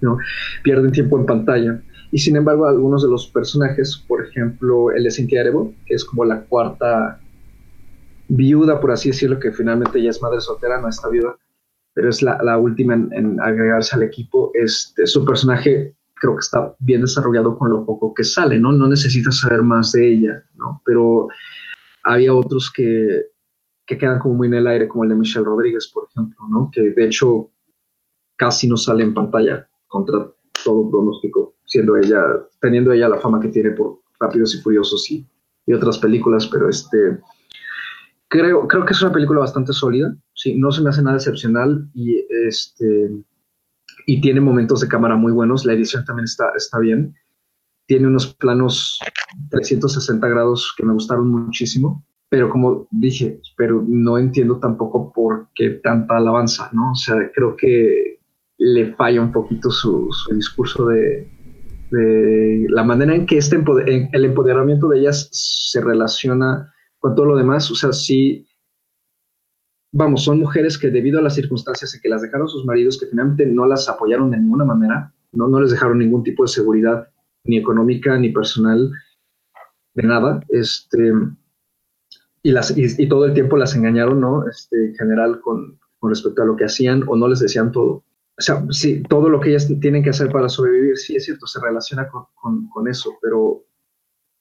¿no? 0.00 0.18
Pierden 0.62 0.92
tiempo 0.92 1.18
en 1.18 1.26
pantalla. 1.26 1.80
Y 2.12 2.18
sin 2.18 2.36
embargo, 2.36 2.66
algunos 2.66 3.02
de 3.02 3.08
los 3.08 3.26
personajes, 3.26 4.04
por 4.06 4.24
ejemplo, 4.24 4.90
el 4.92 5.04
de 5.04 5.10
Cynthia 5.10 5.40
Erivo, 5.40 5.72
que 5.86 5.94
es 5.94 6.04
como 6.04 6.24
la 6.24 6.42
cuarta 6.42 7.20
viuda, 8.28 8.80
por 8.80 8.92
así 8.92 9.10
decirlo, 9.10 9.38
que 9.38 9.52
finalmente 9.52 10.02
ya 10.02 10.10
es 10.10 10.22
madre 10.22 10.40
soltera, 10.40 10.80
no 10.80 10.88
está 10.88 11.08
viuda, 11.08 11.36
pero 11.94 12.08
es 12.08 12.22
la, 12.22 12.38
la 12.42 12.58
última 12.58 12.94
en, 12.94 13.12
en 13.12 13.40
agregarse 13.40 13.96
al 13.96 14.02
equipo. 14.02 14.50
Este, 14.54 15.06
su 15.06 15.24
personaje 15.24 15.94
creo 16.14 16.34
que 16.34 16.40
está 16.40 16.74
bien 16.78 17.02
desarrollado 17.02 17.58
con 17.58 17.70
lo 17.70 17.84
poco 17.84 18.14
que 18.14 18.24
sale, 18.24 18.58
¿no? 18.58 18.72
No 18.72 18.88
necesitas 18.88 19.40
saber 19.40 19.62
más 19.62 19.92
de 19.92 20.12
ella, 20.12 20.44
¿no? 20.54 20.82
Pero 20.84 21.28
había 22.04 22.34
otros 22.34 22.72
que, 22.72 23.26
que 23.84 23.98
quedan 23.98 24.18
como 24.18 24.34
muy 24.34 24.48
en 24.48 24.54
el 24.54 24.66
aire, 24.66 24.88
como 24.88 25.04
el 25.04 25.10
de 25.10 25.16
Michelle 25.16 25.44
Rodríguez, 25.44 25.88
por 25.92 26.08
ejemplo, 26.10 26.38
¿no? 26.48 26.70
Que 26.72 26.90
de 26.90 27.04
hecho 27.04 27.50
casi 28.36 28.68
no 28.68 28.76
sale 28.76 29.04
en 29.04 29.14
pantalla 29.14 29.68
contra 29.86 30.30
todo 30.64 30.90
pronóstico. 30.90 31.55
Siendo 31.66 31.96
ella, 31.96 32.22
teniendo 32.60 32.92
ella 32.92 33.08
la 33.08 33.20
fama 33.20 33.40
que 33.40 33.48
tiene 33.48 33.70
por 33.72 34.00
Rápidos 34.18 34.54
y 34.54 34.60
Furiosos 34.62 35.10
y, 35.10 35.26
y 35.66 35.72
otras 35.72 35.98
películas, 35.98 36.46
pero 36.46 36.68
este, 36.68 37.18
creo, 38.28 38.66
creo 38.66 38.84
que 38.84 38.92
es 38.92 39.02
una 39.02 39.12
película 39.12 39.40
bastante 39.40 39.72
sólida, 39.72 40.16
sí, 40.34 40.56
no 40.56 40.70
se 40.70 40.82
me 40.82 40.90
hace 40.90 41.02
nada 41.02 41.16
excepcional 41.16 41.88
y, 41.94 42.24
este, 42.46 43.10
y 44.06 44.20
tiene 44.20 44.40
momentos 44.40 44.80
de 44.80 44.88
cámara 44.88 45.16
muy 45.16 45.32
buenos, 45.32 45.64
la 45.64 45.74
edición 45.74 46.04
también 46.04 46.24
está, 46.24 46.50
está 46.56 46.78
bien, 46.78 47.14
tiene 47.86 48.06
unos 48.06 48.34
planos 48.34 48.98
360 49.50 50.26
grados 50.28 50.74
que 50.76 50.84
me 50.84 50.92
gustaron 50.92 51.28
muchísimo, 51.28 52.04
pero 52.28 52.50
como 52.50 52.88
dije, 52.90 53.40
pero 53.56 53.84
no 53.86 54.18
entiendo 54.18 54.58
tampoco 54.58 55.12
por 55.12 55.48
qué 55.54 55.70
tanta 55.70 56.16
alabanza, 56.16 56.68
¿no? 56.72 56.92
O 56.92 56.96
sea, 56.96 57.16
creo 57.32 57.54
que 57.56 58.18
le 58.58 58.94
falla 58.94 59.20
un 59.20 59.30
poquito 59.30 59.70
su, 59.70 60.08
su 60.10 60.34
discurso 60.34 60.86
de, 60.86 61.35
de, 61.90 62.66
la 62.68 62.84
manera 62.84 63.14
en 63.14 63.26
que 63.26 63.38
este 63.38 63.56
el 63.56 64.24
empoderamiento 64.24 64.88
de 64.88 65.00
ellas 65.00 65.28
se 65.32 65.80
relaciona 65.80 66.72
con 66.98 67.14
todo 67.14 67.26
lo 67.26 67.36
demás, 67.36 67.70
o 67.70 67.74
sea, 67.74 67.92
sí, 67.92 68.46
vamos, 69.92 70.24
son 70.24 70.40
mujeres 70.40 70.78
que 70.78 70.90
debido 70.90 71.18
a 71.18 71.22
las 71.22 71.34
circunstancias 71.34 71.94
en 71.94 72.00
que 72.00 72.08
las 72.08 72.22
dejaron 72.22 72.48
sus 72.48 72.64
maridos, 72.64 72.98
que 72.98 73.06
finalmente 73.06 73.46
no 73.46 73.66
las 73.66 73.88
apoyaron 73.88 74.30
de 74.30 74.38
ninguna 74.38 74.64
manera, 74.64 75.12
no, 75.32 75.48
no 75.48 75.60
les 75.60 75.70
dejaron 75.70 75.98
ningún 75.98 76.22
tipo 76.22 76.44
de 76.44 76.48
seguridad, 76.48 77.08
ni 77.44 77.58
económica, 77.58 78.18
ni 78.18 78.30
personal, 78.30 78.90
de 79.94 80.02
nada, 80.02 80.40
este, 80.48 81.12
y, 82.42 82.50
las, 82.50 82.76
y, 82.76 82.86
y 83.02 83.08
todo 83.08 83.24
el 83.26 83.34
tiempo 83.34 83.56
las 83.56 83.74
engañaron, 83.76 84.20
¿no? 84.20 84.48
Este, 84.48 84.86
en 84.86 84.94
general, 84.94 85.40
con, 85.40 85.78
con 85.98 86.10
respecto 86.10 86.42
a 86.42 86.46
lo 86.46 86.56
que 86.56 86.64
hacían 86.64 87.04
o 87.06 87.16
no 87.16 87.28
les 87.28 87.40
decían 87.40 87.72
todo. 87.72 88.04
O 88.38 88.42
sea, 88.42 88.62
sí, 88.70 89.02
todo 89.08 89.30
lo 89.30 89.40
que 89.40 89.50
ellas 89.50 89.66
tienen 89.80 90.02
que 90.02 90.10
hacer 90.10 90.30
para 90.30 90.48
sobrevivir, 90.48 90.98
sí 90.98 91.16
es 91.16 91.24
cierto, 91.24 91.46
se 91.46 91.58
relaciona 91.60 92.06
con, 92.08 92.68
con, 92.68 92.88
eso, 92.88 93.14
pero 93.22 93.62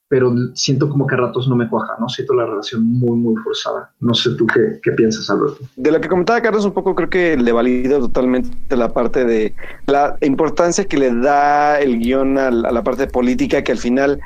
pero 0.07 0.31
siento 0.53 0.88
como 0.88 1.07
que 1.07 1.15
a 1.15 1.17
ratos 1.17 1.47
no 1.47 1.55
me 1.55 1.67
cuaja, 1.67 1.95
¿no? 1.99 2.07
Siento 2.07 2.35
la 2.35 2.45
relación 2.45 2.85
muy, 2.85 3.17
muy 3.17 3.35
forzada. 3.41 3.91
No 3.99 4.13
sé 4.13 4.35
tú 4.38 4.45
qué, 4.45 4.80
qué 4.84 4.91
piensas, 4.91 5.30
Alberto. 5.31 5.65
De 5.77 5.91
lo 5.91 5.99
que 5.99 6.07
comentaba 6.07 6.41
Carlos, 6.41 6.63
un 6.63 6.73
poco 6.73 6.93
creo 6.93 7.09
que 7.09 7.35
le 7.38 7.51
valido 7.51 7.99
totalmente 7.99 8.76
la 8.76 8.89
parte 8.93 9.26
de 9.26 9.55
la 9.88 10.15
importancia 10.22 10.85
que 10.85 10.97
le 10.97 11.13
da 11.15 11.80
el 11.80 11.97
guion 11.99 12.38
a 12.38 12.51
la 12.51 12.84
parte 12.84 13.07
política, 13.07 13.63
que 13.63 13.72
al 13.72 13.80
final 13.80 14.22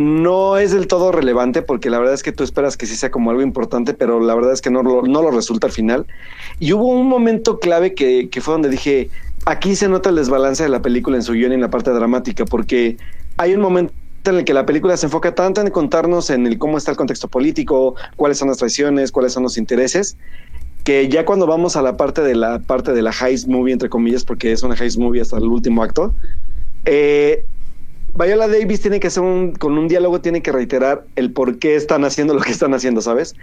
no 0.00 0.56
es 0.56 0.70
del 0.72 0.86
todo 0.86 1.12
relevante 1.12 1.60
porque 1.60 1.90
la 1.90 1.98
verdad 1.98 2.14
es 2.14 2.22
que 2.22 2.32
tú 2.32 2.42
esperas 2.42 2.78
que 2.78 2.86
sí 2.86 2.96
sea 2.96 3.10
como 3.10 3.28
algo 3.28 3.42
importante, 3.42 3.92
pero 3.92 4.18
la 4.18 4.34
verdad 4.34 4.54
es 4.54 4.62
que 4.62 4.70
no 4.70 4.82
no 4.82 5.22
lo 5.22 5.30
resulta 5.30 5.66
al 5.66 5.74
final. 5.74 6.06
Y 6.58 6.72
hubo 6.72 6.86
un 6.86 7.06
momento 7.06 7.58
clave 7.58 7.92
que, 7.92 8.30
que, 8.30 8.40
fue 8.40 8.52
donde 8.52 8.70
dije, 8.70 9.10
aquí 9.44 9.76
se 9.76 9.90
nota 9.90 10.08
el 10.08 10.16
desbalance 10.16 10.62
de 10.62 10.70
la 10.70 10.80
película 10.80 11.18
en 11.18 11.22
su 11.22 11.34
guion 11.34 11.52
y 11.52 11.56
en 11.56 11.60
la 11.60 11.68
parte 11.68 11.90
dramática, 11.90 12.46
porque 12.46 12.96
hay 13.36 13.52
un 13.52 13.60
momento 13.60 13.92
en 14.24 14.36
el 14.36 14.44
que 14.44 14.54
la 14.54 14.64
película 14.64 14.96
se 14.96 15.04
enfoca 15.04 15.34
tanto 15.34 15.60
en 15.60 15.68
contarnos 15.68 16.30
en 16.30 16.46
el 16.46 16.56
cómo 16.56 16.78
está 16.78 16.92
el 16.92 16.96
contexto 16.96 17.28
político, 17.28 17.94
cuáles 18.16 18.38
son 18.38 18.48
las 18.48 18.56
traiciones, 18.56 19.12
cuáles 19.12 19.34
son 19.34 19.42
los 19.42 19.58
intereses, 19.58 20.16
que 20.82 21.10
ya 21.10 21.26
cuando 21.26 21.46
vamos 21.46 21.76
a 21.76 21.82
la 21.82 21.98
parte 21.98 22.22
de 22.22 22.34
la 22.34 22.60
parte 22.60 22.94
de 22.94 23.02
la 23.02 23.12
heist 23.12 23.48
movie 23.48 23.74
entre 23.74 23.90
comillas, 23.90 24.24
porque 24.24 24.50
es 24.50 24.62
una 24.62 24.76
heist 24.76 24.96
movie 24.96 25.20
hasta 25.20 25.36
el 25.36 25.44
último 25.44 25.82
acto, 25.82 26.14
eh, 26.86 27.44
Viola 28.14 28.48
Davis 28.48 28.80
tiene 28.80 29.00
que 29.00 29.06
hacer 29.06 29.22
un, 29.22 29.52
con 29.52 29.78
un 29.78 29.88
diálogo 29.88 30.20
tiene 30.20 30.42
que 30.42 30.52
reiterar 30.52 31.04
el 31.16 31.32
por 31.32 31.58
qué 31.58 31.76
están 31.76 32.04
haciendo 32.04 32.34
lo 32.34 32.40
que 32.40 32.50
están 32.52 32.74
haciendo, 32.74 33.00
¿sabes? 33.00 33.34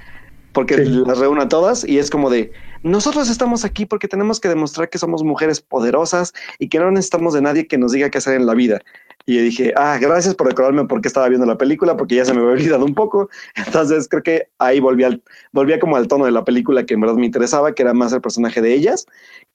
Porque 0.52 0.76
sí. 0.76 1.04
las 1.06 1.20
reúne 1.20 1.44
a 1.44 1.50
todas 1.50 1.84
y 1.84 2.00
es 2.00 2.10
como 2.10 2.30
de, 2.30 2.52
nosotros 2.84 3.30
estamos 3.30 3.66
aquí 3.66 3.86
porque 3.86 4.08
tenemos 4.08 4.40
que 4.40 4.50
demostrar 4.50 4.90
que 4.90 4.98
somos 4.98 5.24
mujeres 5.24 5.62
poderosas 5.62 6.34
y 6.60 6.70
que 6.70 6.80
no 6.80 6.92
necesitamos 6.92 7.34
de 7.34 7.42
nadie 7.42 7.68
que 7.68 7.78
nos 7.78 7.92
diga 7.92 8.10
qué 8.10 8.18
hacer 8.18 8.36
en 8.36 8.46
la 8.46 8.54
vida. 8.54 8.82
Y 9.30 9.38
dije, 9.40 9.74
ah, 9.76 9.98
gracias 10.00 10.36
por 10.36 10.48
recordarme 10.48 10.86
por 10.86 11.02
qué 11.02 11.10
estaba 11.10 11.28
viendo 11.28 11.46
la 11.46 11.58
película, 11.58 11.98
porque 11.98 12.16
ya 12.16 12.24
se 12.24 12.34
me 12.34 12.40
había 12.40 12.54
olvidado 12.54 12.86
un 12.86 12.96
poco. 12.96 13.30
Entonces 13.56 14.08
creo 14.08 14.24
que 14.24 14.48
ahí 14.58 14.80
volví 14.80 15.04
al, 15.04 15.22
volvía 15.52 15.80
como 15.80 15.98
al 15.98 16.08
tono 16.08 16.24
de 16.24 16.32
la 16.32 16.46
película 16.46 16.86
que 16.86 16.94
en 16.94 17.02
verdad 17.02 17.16
me 17.16 17.26
interesaba, 17.26 17.76
que 17.76 17.84
era 17.84 17.94
más 17.94 18.14
el 18.14 18.22
personaje 18.22 18.62
de 18.62 18.74
ellas, 18.74 19.06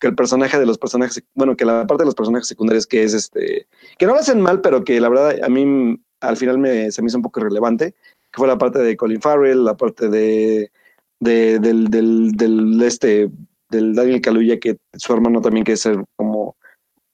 que 0.03 0.09
el 0.09 0.16
personaje 0.16 0.59
de 0.59 0.66
los 0.66 0.79
personajes, 0.79 1.23
bueno, 1.33 1.57
que 1.57 1.65
la 1.65 1.87
parte 1.87 2.03
de 2.03 2.07
los 2.07 2.16
personajes 2.16 2.49
secundarios 2.49 2.89
que 2.89 3.05
es 3.05 3.15
este, 3.15 3.69
que 3.99 4.07
no 4.07 4.15
lo 4.15 4.19
hacen 4.19 4.41
mal, 4.41 4.61
pero 4.61 4.83
que 4.83 5.01
la 5.01 5.09
verdad 5.09 5.37
a 5.41 5.49
mí 5.49 5.97
al 6.20 6.37
final 6.37 6.59
me, 6.59 6.91
se 6.91 7.03
me 7.03 7.07
hizo 7.07 7.19
un 7.19 7.23
poco 7.23 7.39
irrelevante, 7.39 7.93
que 8.33 8.37
fue 8.37 8.49
la 8.49 8.59
parte 8.59 8.81
de 8.81 8.97
Colin 8.97 9.20
Farrell, 9.23 9.65
la 9.65 9.77
parte 9.77 10.09
de, 10.09 10.73
de 11.20 11.61
del, 11.61 11.87
del, 11.89 12.33
del, 12.33 12.83
este, 12.83 13.31
del 13.70 13.95
Daniel 13.95 14.20
Kaluuya, 14.20 14.59
que 14.59 14.77
su 14.95 15.12
hermano 15.12 15.41
también 15.41 15.65
quiere 15.65 15.77
ser 15.77 16.05
como 16.16 16.57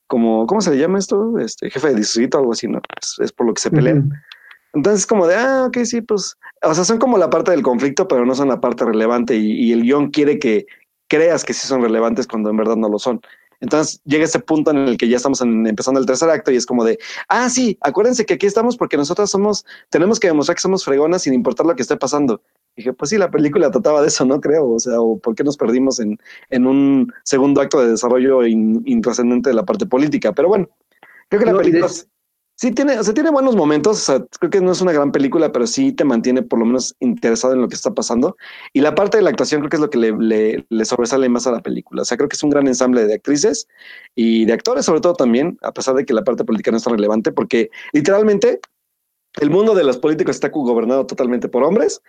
como, 0.07 0.47
¿cómo 0.47 0.63
se 0.63 0.71
le 0.71 0.79
llama 0.79 0.99
esto? 0.99 1.39
Este 1.39 1.69
jefe 1.69 1.89
de 1.89 1.97
distrito, 1.97 2.39
algo 2.39 2.53
así, 2.53 2.67
¿no? 2.67 2.81
Es, 2.99 3.17
es 3.21 3.31
por 3.31 3.47
lo 3.47 3.53
que 3.53 3.61
se 3.61 3.71
pelean. 3.71 3.99
Uh 3.99 4.03
-huh. 4.05 4.23
Entonces, 4.73 5.07
como 5.07 5.27
de, 5.27 5.35
ah, 5.35 5.67
ok, 5.67 5.77
sí, 5.85 6.01
pues, 6.01 6.35
o 6.63 6.73
sea, 6.73 6.85
son 6.85 6.99
como 6.99 7.19
la 7.19 7.29
parte 7.29 7.51
del 7.51 7.63
conflicto, 7.63 8.09
pero 8.09 8.25
no 8.25 8.35
son 8.35 8.49
la 8.49 8.59
parte 8.59 8.87
relevante 8.87 9.37
y, 9.37 9.53
y 9.53 9.73
el 9.73 9.83
guion 9.83 10.11
quiere 10.11 10.39
que 10.39 10.65
creas 11.09 11.45
que 11.45 11.55
sí 11.55 11.67
son 11.67 11.83
relevantes 11.83 12.27
cuando 12.27 12.51
en 12.51 12.57
verdad 12.57 12.77
no 12.77 12.89
lo 12.89 12.99
son. 12.99 13.21
Entonces 13.61 14.01
llega 14.05 14.25
ese 14.25 14.39
punto 14.39 14.71
en 14.71 14.79
el 14.89 14.97
que 14.97 15.09
ya 15.09 15.17
estamos 15.17 15.41
en, 15.41 15.67
empezando 15.67 15.99
el 15.99 16.07
tercer 16.07 16.31
acto 16.31 16.53
y 16.53 16.57
es 16.57 16.67
como 16.67 16.85
de, 16.85 16.99
ah, 17.29 17.49
sí, 17.51 17.77
acuérdense 17.81 18.25
que 18.25 18.35
aquí 18.35 18.47
estamos 18.47 18.77
porque 18.77 18.97
nosotros 18.97 19.31
somos, 19.31 19.65
tenemos 19.91 20.21
que 20.21 20.29
demostrar 20.29 20.55
que 20.55 20.63
somos 20.63 20.85
fregonas 20.85 21.23
sin 21.23 21.35
importar 21.35 21.67
lo 21.67 21.75
que 21.75 21.83
esté 21.83 21.97
pasando. 21.97 22.41
Y 22.77 22.83
dije, 22.83 22.93
pues 22.93 23.11
sí, 23.11 23.19
la 23.19 23.31
película 23.31 23.71
trataba 23.71 24.01
de 24.01 24.09
eso, 24.09 24.25
¿no? 24.25 24.41
Creo, 24.41 24.71
o 24.71 24.79
sea, 24.79 25.01
o 25.01 25.19
por 25.19 25.35
qué 25.35 25.43
nos 25.43 25.57
perdimos 25.57 25.99
en, 25.99 26.19
en 26.51 26.67
un 26.67 27.13
segundo 27.25 27.61
acto 27.61 27.81
de 27.81 27.91
desarrollo 27.91 28.47
in, 28.47 28.83
intrascendente 28.87 29.51
de 29.51 29.57
la 29.57 29.65
parte 29.65 29.87
política. 29.87 30.33
Pero 30.33 30.49
bueno, 30.49 30.69
creo 31.29 31.41
que 31.41 31.47
la 31.47 31.53
no, 31.53 31.59
película... 31.59 31.89
Sí, 32.61 32.73
tiene, 32.73 32.99
o 32.99 33.05
sea, 33.05 33.15
tiene 33.15 33.31
buenos 33.31 33.55
momentos. 33.55 34.11
Creo 34.41 34.51
que 34.51 34.61
no 34.61 34.73
es 34.73 34.81
una 34.81 34.91
gran 34.91 35.13
película, 35.13 35.53
pero 35.53 35.65
sí 35.65 35.93
te 35.93 36.05
mantiene 36.05 36.43
por 36.43 36.59
lo 36.59 36.65
menos 36.67 36.97
interesado 36.99 37.55
en 37.55 37.61
lo 37.61 37.69
que 37.69 37.77
está 37.77 37.95
pasando. 37.95 38.37
Y 38.73 38.81
la 38.81 38.97
parte 38.97 39.17
de 39.17 39.23
la 39.23 39.31
actuación 39.31 39.61
creo 39.61 39.71
que 39.71 39.77
es 39.77 39.81
lo 39.81 39.91
que 39.91 39.99
le, 39.99 40.13
le, 40.19 40.67
le, 40.69 40.85
sobresale 40.85 41.29
más 41.29 41.47
a 41.47 41.53
la 41.53 41.61
película. 41.61 42.03
O 42.03 42.05
sea, 42.05 42.17
creo 42.17 42.29
que 42.29 42.35
es 42.35 42.43
un 42.43 42.51
gran 42.51 42.67
ensamble 42.67 43.07
de 43.07 43.15
actrices 43.15 43.69
y 44.17 44.45
de 44.45 44.55
actores, 44.55 44.87
sobre 44.87 45.01
todo 45.01 45.15
también, 45.15 45.57
a 45.63 45.73
pesar 45.73 45.95
de 45.95 46.05
que 46.05 46.13
la 46.13 46.25
parte 46.25 46.45
política 46.45 46.73
no 46.73 46.79
es 46.79 46.85
relevante, 46.85 47.31
porque 47.31 47.71
literalmente 47.93 48.59
el 49.41 49.51
mundo 49.51 49.77
de 49.77 49.85
los 49.85 49.99
políticos 49.99 50.35
está 50.35 50.49
gobernado 50.49 51.07
totalmente 51.07 51.49
por 51.49 51.63
hombres 51.63 52.03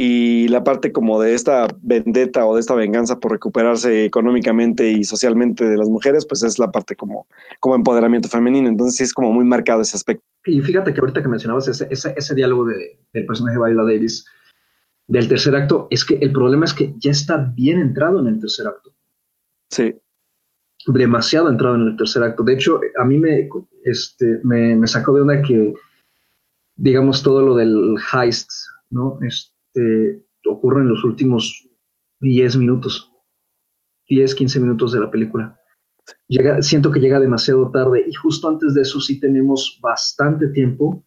y 0.00 0.46
la 0.46 0.62
parte 0.62 0.92
como 0.92 1.20
de 1.20 1.34
esta 1.34 1.66
vendetta 1.82 2.46
o 2.46 2.54
de 2.54 2.60
esta 2.60 2.76
venganza 2.76 3.18
por 3.18 3.32
recuperarse 3.32 4.04
económicamente 4.04 4.88
y 4.92 5.02
socialmente 5.02 5.68
de 5.68 5.76
las 5.76 5.88
mujeres, 5.88 6.24
pues 6.24 6.44
es 6.44 6.60
la 6.60 6.70
parte 6.70 6.94
como, 6.94 7.26
como 7.58 7.74
empoderamiento 7.74 8.28
femenino. 8.28 8.68
Entonces 8.68 8.96
sí 8.96 9.02
es 9.02 9.12
como 9.12 9.32
muy 9.32 9.44
marcado 9.44 9.82
ese 9.82 9.96
aspecto. 9.96 10.24
Y 10.46 10.60
fíjate 10.60 10.94
que 10.94 11.00
ahorita 11.00 11.20
que 11.20 11.28
mencionabas 11.28 11.66
ese, 11.66 11.88
ese, 11.90 12.14
ese 12.16 12.34
diálogo 12.36 12.66
de, 12.66 12.96
del 13.12 13.26
personaje 13.26 13.58
de 13.58 13.64
Viola 13.64 13.82
Davis 13.82 14.24
del 15.08 15.26
tercer 15.26 15.56
acto, 15.56 15.88
es 15.90 16.04
que 16.04 16.14
el 16.14 16.30
problema 16.30 16.64
es 16.64 16.74
que 16.74 16.94
ya 16.98 17.10
está 17.10 17.52
bien 17.56 17.80
entrado 17.80 18.20
en 18.20 18.28
el 18.28 18.38
tercer 18.38 18.68
acto. 18.68 18.94
Sí. 19.68 19.96
Demasiado 20.86 21.48
entrado 21.48 21.74
en 21.74 21.88
el 21.88 21.96
tercer 21.96 22.22
acto. 22.22 22.44
De 22.44 22.52
hecho, 22.52 22.80
a 23.00 23.04
mí 23.04 23.18
me, 23.18 23.48
este, 23.82 24.38
me, 24.44 24.76
me 24.76 24.86
sacó 24.86 25.12
de 25.14 25.22
una 25.22 25.42
que, 25.42 25.74
digamos, 26.76 27.24
todo 27.24 27.42
lo 27.42 27.56
del 27.56 27.96
heist, 28.12 28.50
¿no? 28.90 29.18
Este, 29.22 29.57
este, 29.74 30.24
ocurre 30.46 30.82
en 30.82 30.88
los 30.88 31.04
últimos 31.04 31.68
10 32.20 32.56
minutos, 32.56 33.12
10, 34.08 34.34
15 34.34 34.60
minutos 34.60 34.92
de 34.92 35.00
la 35.00 35.10
película. 35.10 35.60
Llega, 36.26 36.62
siento 36.62 36.90
que 36.90 37.00
llega 37.00 37.20
demasiado 37.20 37.70
tarde 37.70 38.04
y 38.08 38.14
justo 38.14 38.48
antes 38.48 38.74
de 38.74 38.82
eso 38.82 39.00
sí 39.00 39.20
tenemos 39.20 39.78
bastante 39.82 40.48
tiempo 40.48 41.04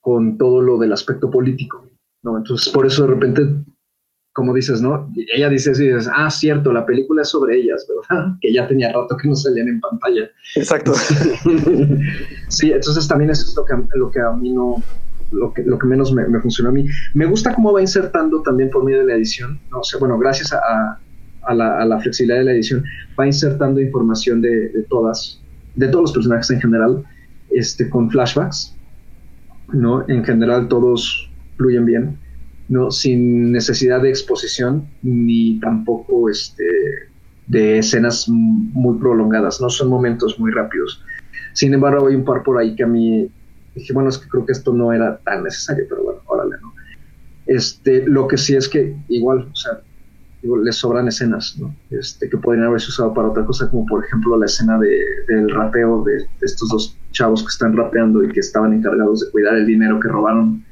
con 0.00 0.38
todo 0.38 0.62
lo 0.62 0.78
del 0.78 0.92
aspecto 0.92 1.30
político, 1.30 1.90
¿no? 2.22 2.38
Entonces, 2.38 2.72
por 2.72 2.86
eso 2.86 3.02
de 3.02 3.14
repente, 3.14 3.42
como 4.32 4.54
dices, 4.54 4.80
¿no? 4.80 5.12
Ella 5.34 5.48
dice 5.48 5.72
así, 5.72 5.88
ah, 6.14 6.30
cierto, 6.30 6.72
la 6.72 6.86
película 6.86 7.22
es 7.22 7.28
sobre 7.28 7.58
ellas, 7.58 7.88
¿verdad? 7.88 8.36
Que 8.40 8.52
ya 8.52 8.68
tenía 8.68 8.92
rato 8.92 9.16
que 9.16 9.28
no 9.28 9.34
salían 9.34 9.66
en 9.66 9.80
pantalla. 9.80 10.30
Exacto. 10.54 10.92
sí, 12.48 12.70
entonces 12.70 13.08
también 13.08 13.32
eso 13.32 13.42
es 13.48 13.56
lo 13.56 13.64
que, 13.64 13.98
lo 13.98 14.10
que 14.12 14.20
a 14.20 14.30
mí 14.30 14.52
no, 14.52 14.80
lo 15.32 15.52
que, 15.52 15.62
lo 15.62 15.78
que 15.78 15.86
menos 15.86 16.12
me, 16.12 16.40
funcionó 16.40 16.70
a 16.70 16.72
mí. 16.72 16.86
Me 17.14 17.26
gusta 17.26 17.54
cómo 17.54 17.72
va 17.72 17.80
insertando 17.80 18.42
también 18.42 18.70
por 18.70 18.84
medio 18.84 19.00
de 19.00 19.06
la 19.06 19.14
edición, 19.14 19.60
¿no? 19.70 19.80
o 19.80 19.84
sea, 19.84 19.98
bueno, 19.98 20.18
gracias 20.18 20.52
a, 20.52 20.98
a, 21.42 21.54
la, 21.54 21.80
a, 21.80 21.84
la, 21.84 22.00
flexibilidad 22.00 22.38
de 22.38 22.44
la 22.44 22.52
edición, 22.52 22.84
va 23.18 23.26
insertando 23.26 23.80
información 23.80 24.40
de, 24.40 24.68
de, 24.68 24.82
todas, 24.84 25.40
de 25.74 25.88
todos 25.88 26.02
los 26.02 26.12
personajes 26.12 26.50
en 26.50 26.60
general, 26.60 27.04
este, 27.50 27.88
con 27.88 28.10
flashbacks, 28.10 28.76
¿no? 29.72 30.08
En 30.08 30.24
general 30.24 30.68
todos 30.68 31.30
fluyen 31.56 31.84
bien, 31.84 32.18
¿no? 32.68 32.90
Sin 32.90 33.52
necesidad 33.52 34.02
de 34.02 34.10
exposición, 34.10 34.86
ni 35.02 35.58
tampoco 35.60 36.28
este, 36.28 36.64
de 37.46 37.78
escenas 37.78 38.28
muy 38.28 38.98
prolongadas, 38.98 39.60
no 39.60 39.70
son 39.70 39.88
momentos 39.88 40.38
muy 40.38 40.50
rápidos. 40.50 41.02
Sin 41.52 41.72
embargo, 41.72 42.08
hay 42.08 42.14
un 42.14 42.24
par 42.24 42.42
por 42.42 42.58
ahí 42.58 42.74
que 42.74 42.82
a 42.82 42.86
mí 42.86 43.30
dije, 43.76 43.92
bueno, 43.92 44.08
es 44.08 44.18
que 44.18 44.28
creo 44.28 44.44
que 44.44 44.52
esto 44.52 44.72
no 44.72 44.92
era 44.92 45.18
tan 45.18 45.44
necesario, 45.44 45.86
pero 45.88 46.02
bueno, 46.02 46.20
órale, 46.26 46.56
¿no? 46.60 46.72
Este, 47.46 48.06
lo 48.06 48.26
que 48.26 48.36
sí 48.36 48.56
es 48.56 48.68
que 48.68 48.96
igual, 49.08 49.48
o 49.52 49.56
sea, 49.56 49.80
digo, 50.42 50.56
les 50.58 50.76
sobran 50.76 51.06
escenas, 51.08 51.56
¿no? 51.58 51.74
Este, 51.90 52.28
que 52.28 52.36
podrían 52.36 52.66
haberse 52.66 52.88
usado 52.88 53.14
para 53.14 53.28
otra 53.28 53.44
cosa, 53.44 53.70
como 53.70 53.86
por 53.86 54.04
ejemplo 54.04 54.36
la 54.38 54.46
escena 54.46 54.78
de, 54.78 55.00
del 55.28 55.48
rapeo 55.50 56.02
de, 56.04 56.18
de 56.18 56.26
estos 56.42 56.68
dos 56.68 56.98
chavos 57.12 57.42
que 57.42 57.48
están 57.48 57.76
rapeando 57.76 58.22
y 58.24 58.28
que 58.28 58.40
estaban 58.40 58.72
encargados 58.72 59.20
de 59.20 59.30
cuidar 59.30 59.56
el 59.56 59.66
dinero 59.66 60.00
que 60.00 60.08
robaron 60.08 60.64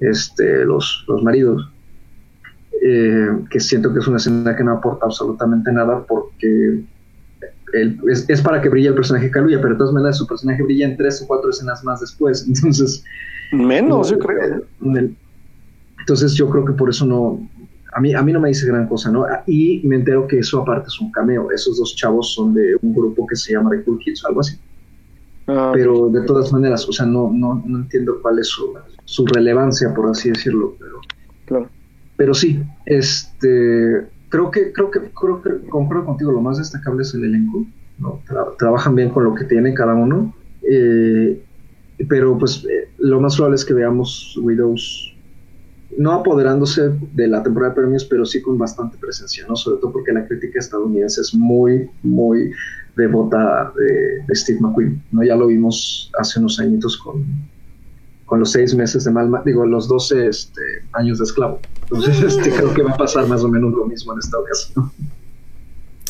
este, 0.00 0.64
los, 0.64 1.04
los 1.08 1.22
maridos. 1.22 1.70
Eh, 2.84 3.28
que 3.48 3.60
siento 3.60 3.92
que 3.92 4.00
es 4.00 4.08
una 4.08 4.16
escena 4.16 4.56
que 4.56 4.64
no 4.64 4.72
aporta 4.72 5.06
absolutamente 5.06 5.70
nada 5.70 6.04
porque 6.04 6.82
el- 7.72 7.98
es, 8.10 8.28
es 8.28 8.40
para 8.42 8.60
que 8.62 8.68
brille 8.68 8.88
el 8.88 8.94
personaje 8.94 9.26
de 9.26 9.30
Kaluuya, 9.32 9.60
pero 9.60 9.74
de 9.74 9.78
todas 9.78 9.92
maneras 9.94 10.18
su 10.18 10.26
personaje 10.26 10.62
brilla 10.62 10.86
en 10.86 10.96
tres 10.96 11.22
o 11.22 11.26
cuatro 11.26 11.50
escenas 11.50 11.82
más 11.84 12.00
después. 12.00 12.46
Entonces, 12.48 13.04
Menos, 13.52 14.10
yo 14.10 14.18
creo. 14.18 14.42
eh, 14.42 14.62
el- 14.96 15.16
Entonces 16.00 16.34
yo 16.34 16.48
creo 16.50 16.64
que 16.64 16.72
por 16.72 16.90
eso 16.90 17.06
no, 17.06 17.50
a 17.94 18.00
mí, 18.00 18.14
a 18.14 18.22
mí 18.22 18.32
no 18.32 18.40
me 18.40 18.48
dice 18.48 18.66
gran 18.66 18.88
cosa, 18.88 19.10
¿no? 19.12 19.26
Y 19.46 19.82
me 19.86 19.96
entero 19.96 20.26
que 20.26 20.38
eso 20.40 20.62
aparte 20.62 20.88
es 20.88 21.00
un 21.00 21.12
cameo, 21.12 21.50
esos 21.50 21.78
dos 21.78 21.94
chavos 21.96 22.34
son 22.34 22.54
de 22.54 22.76
un 22.82 22.94
grupo 22.94 23.26
que 23.26 23.36
se 23.36 23.52
llama 23.52 23.70
The 23.70 23.84
Cool 23.84 23.98
Kids 24.00 24.24
o 24.24 24.28
algo 24.28 24.40
así, 24.40 24.56
Ah, 25.46 25.72
pero 25.72 26.08
de 26.10 26.22
todas 26.24 26.52
maneras, 26.52 26.88
o 26.88 26.92
sea, 26.92 27.06
no, 27.06 27.30
no, 27.32 27.62
no 27.66 27.78
entiendo 27.78 28.20
cuál 28.22 28.38
es 28.38 28.48
su, 28.48 28.74
su 29.04 29.24
relevancia, 29.26 29.92
por 29.94 30.10
así 30.10 30.30
decirlo, 30.30 30.76
pero, 30.78 30.96
claro. 31.46 31.70
pero 32.16 32.34
sí, 32.34 32.62
este, 32.86 34.10
creo 34.32 34.50
que, 34.52 34.72
creo 34.72 34.90
que, 34.92 35.00
creo 35.12 35.42
que 35.42 35.68
concuerdo 35.68 36.06
contigo, 36.06 36.32
lo 36.32 36.42
más 36.42 36.58
destacable 36.58 37.02
es 37.04 37.14
el 37.14 37.24
elenco, 37.24 37.72
¿no? 37.98 38.24
Tra- 38.26 38.56
trabajan 38.58 38.96
bien 38.96 39.10
con 39.10 39.24
lo 39.24 39.34
que 39.34 39.46
tiene 39.46 39.74
cada 39.74 39.94
uno, 39.94 40.34
eh, 40.62 41.44
pero 42.08 42.38
pues 42.38 42.64
eh, 42.66 42.92
lo 42.98 43.20
más 43.20 43.36
probable 43.36 43.56
es 43.56 43.64
que 43.66 43.74
veamos 43.74 44.38
Widows 44.42 45.18
no 45.98 46.12
apoderándose 46.12 46.90
de 47.12 47.28
la 47.28 47.42
temporada 47.42 47.72
de 47.74 47.80
premios, 47.82 48.04
pero 48.06 48.24
sí 48.24 48.42
con 48.42 48.58
bastante 48.58 48.98
presencia, 48.98 49.44
¿no? 49.48 49.56
Sobre 49.56 49.80
todo 49.80 49.92
porque 49.92 50.12
la 50.12 50.26
crítica 50.26 50.58
estadounidense 50.58 51.20
es 51.20 51.34
muy, 51.34 51.90
muy 52.02 52.52
devota 52.96 53.72
de, 53.76 54.24
de 54.26 54.34
Steve 54.34 54.60
McQueen, 54.60 55.04
¿no? 55.12 55.22
Ya 55.24 55.36
lo 55.36 55.48
vimos 55.48 56.10
hace 56.18 56.40
unos 56.40 56.58
añitos 56.60 56.96
con, 56.98 57.51
con 58.32 58.40
los 58.40 58.52
seis 58.52 58.74
meses 58.74 59.04
de 59.04 59.10
Malma, 59.10 59.42
digo, 59.44 59.66
los 59.66 59.88
12 59.88 60.26
este, 60.26 60.62
años 60.94 61.18
de 61.18 61.24
esclavo. 61.24 61.60
Entonces, 61.82 62.18
este, 62.22 62.50
creo 62.50 62.72
que 62.72 62.82
va 62.82 62.92
a 62.92 62.96
pasar 62.96 63.28
más 63.28 63.44
o 63.44 63.48
menos 63.48 63.74
lo 63.74 63.84
mismo 63.84 64.14
en 64.14 64.20
esta 64.20 64.38
ocasión. 64.38 64.90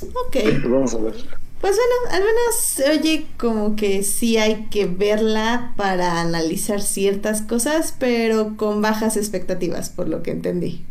Ok. 0.05 0.31
Pues 0.31 0.71
vamos 0.71 0.95
a 0.95 0.99
ver. 0.99 1.15
Pues 1.61 1.77
bueno, 1.77 2.13
al 2.13 2.23
menos 2.23 2.81
oye 2.97 3.27
como 3.39 3.75
que 3.75 4.05
sí 4.05 4.37
hay 4.37 4.69
que 4.71 4.87
verla 4.87 5.75
para 5.77 6.21
analizar 6.21 6.81
ciertas 6.81 7.43
cosas, 7.43 7.97
pero 7.99 8.57
con 8.57 8.81
bajas 8.81 9.17
expectativas, 9.17 9.91
por 9.91 10.09
lo 10.09 10.23
que 10.23 10.31
entendí. 10.31 10.85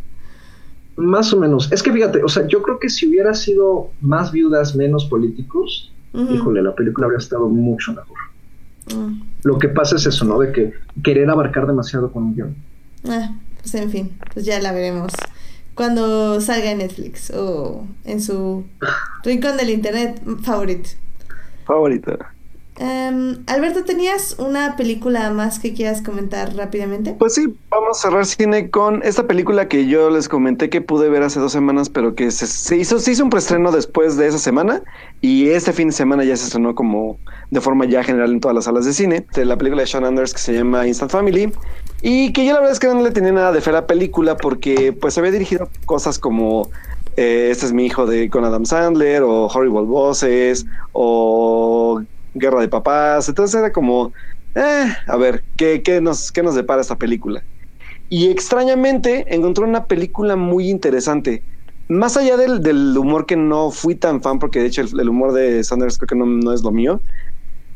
Más 0.98 1.32
o 1.32 1.40
menos. 1.40 1.72
Es 1.72 1.82
que 1.82 1.94
fíjate, 1.94 2.22
o 2.26 2.28
sea, 2.28 2.46
yo 2.46 2.62
creo 2.62 2.78
que 2.78 2.90
si 2.90 3.08
hubiera 3.08 3.34
sido 3.36 3.92
más 4.02 4.34
viudas, 4.34 4.76
menos 4.76 5.06
políticos, 5.06 5.94
Ujú. 6.12 6.34
híjole, 6.34 6.62
la 6.62 6.76
película 6.76 7.06
habría 7.06 7.20
estado 7.20 7.48
mucho 7.48 7.94
mejor. 7.94 8.18
Mm. 8.88 9.22
Lo 9.44 9.58
que 9.58 9.70
pasa 9.70 9.96
es 9.96 10.06
eso, 10.06 10.26
¿no? 10.26 10.40
De 10.40 10.52
que 10.52 10.74
querer 11.04 11.30
abarcar 11.30 11.68
demasiado 11.68 12.12
con 12.12 12.24
un 12.24 12.36
guion. 12.36 12.56
Ah, 13.08 13.36
pues 13.60 13.74
en 13.76 13.90
fin, 13.90 14.18
pues 14.34 14.46
ya 14.46 14.60
la 14.60 14.72
veremos 14.72 15.14
cuando 15.76 16.40
salga 16.42 16.72
en 16.72 16.80
Netflix 16.80 17.32
o 17.32 17.86
en 18.06 18.22
su 18.22 18.66
rincón 19.24 19.58
del 19.58 19.70
internet 19.70 20.22
favorito. 20.44 20.90
Favorita. 21.66 22.31
Em, 22.84 23.44
Alberto, 23.46 23.84
¿tenías 23.84 24.38
una 24.40 24.76
película 24.76 25.30
más 25.30 25.60
que 25.60 25.72
quieras 25.72 26.02
comentar 26.02 26.56
rápidamente? 26.56 27.14
Pues 27.14 27.36
sí, 27.36 27.54
vamos 27.70 28.00
a 28.00 28.02
cerrar 28.02 28.26
cine 28.26 28.72
con 28.72 29.04
esta 29.04 29.28
película 29.28 29.68
que 29.68 29.86
yo 29.86 30.10
les 30.10 30.28
comenté 30.28 30.72
que 30.72 30.82
pude 30.82 31.08
ver 31.08 31.22
hace 31.22 31.40
dos 31.40 31.52
semanas, 31.52 31.90
pero 31.90 32.16
que 32.16 32.32
se, 32.32 32.48
se 32.48 32.78
hizo, 32.78 32.98
se 32.98 33.12
hizo 33.12 33.24
un 33.24 33.30
preestreno 33.30 33.72
después 33.72 34.18
de 34.18 34.28
esa 34.28 34.40
semana 34.40 34.82
y 35.22 35.50
este 35.50 35.74
fin 35.74 35.90
de 35.90 35.94
semana 35.94 36.24
ya 36.24 36.36
se 36.36 36.46
estrenó 36.46 36.74
como 36.74 37.20
de 37.52 37.62
forma 37.62 37.86
ya 37.86 38.04
general 38.04 38.32
en 38.32 38.40
todas 38.40 38.56
las 38.56 38.66
salas 38.66 38.86
de 38.86 38.94
cine. 38.94 39.28
De 39.36 39.46
la 39.46 39.58
película 39.58 39.84
de 39.84 39.88
Sean 39.88 40.04
Anders 40.04 40.34
que 40.34 40.40
se 40.40 40.54
llama 40.54 40.88
Instant 40.88 41.12
Family 41.12 41.54
y 42.02 42.34
que 42.34 42.48
yo 42.48 42.54
la 42.54 42.62
verdad 42.62 42.74
es 42.74 42.80
que 42.80 42.88
no 42.88 43.04
le 43.04 43.12
tenía 43.12 43.32
nada 43.32 43.52
de 43.52 43.62
fe 43.62 43.70
a 43.70 43.74
la 43.74 43.86
película 43.86 44.38
porque 44.38 44.92
pues 44.92 45.20
había 45.20 45.30
dirigido 45.30 45.70
cosas 45.86 46.18
como 46.18 46.72
eh, 47.16 47.50
Este 47.52 47.68
es 47.68 47.74
mi 47.74 47.86
hijo 47.86 48.08
de 48.08 48.28
con 48.32 48.44
Adam 48.44 48.66
Sandler 48.66 49.22
o 49.22 49.46
Horrible 49.46 49.82
Bosses 49.82 50.66
o 50.94 52.02
Guerra 52.34 52.62
de 52.62 52.68
Papás. 52.68 53.28
Entonces 53.30 53.60
era 53.60 53.72
como, 53.72 54.14
eh, 54.56 54.94
a 55.08 55.18
ver, 55.18 55.44
¿qué, 55.56 55.82
qué 55.84 56.02
nos, 56.02 56.32
¿qué 56.32 56.44
nos 56.44 56.56
depara 56.56 56.82
esta 56.82 56.98
película? 56.98 57.44
Y 58.10 58.30
extrañamente 58.30 59.26
encontré 59.34 59.64
una 59.64 59.86
película 59.86 60.36
muy 60.36 60.70
interesante. 60.70 61.44
Más 61.88 62.18
allá 62.18 62.38
del, 62.38 62.62
del 62.62 62.98
humor 62.98 63.26
que 63.26 63.36
no 63.36 63.72
fui 63.72 63.96
tan 63.96 64.22
fan, 64.22 64.40
porque 64.40 64.60
de 64.60 64.68
hecho 64.68 64.82
el, 64.82 65.10
humor 65.10 65.34
de 65.34 65.64
Sanders 65.64 65.98
creo 65.98 66.08
que 66.08 66.16
no, 66.16 66.26
no 66.26 66.54
es 66.54 66.64
lo 66.64 66.72
mío. 66.72 67.02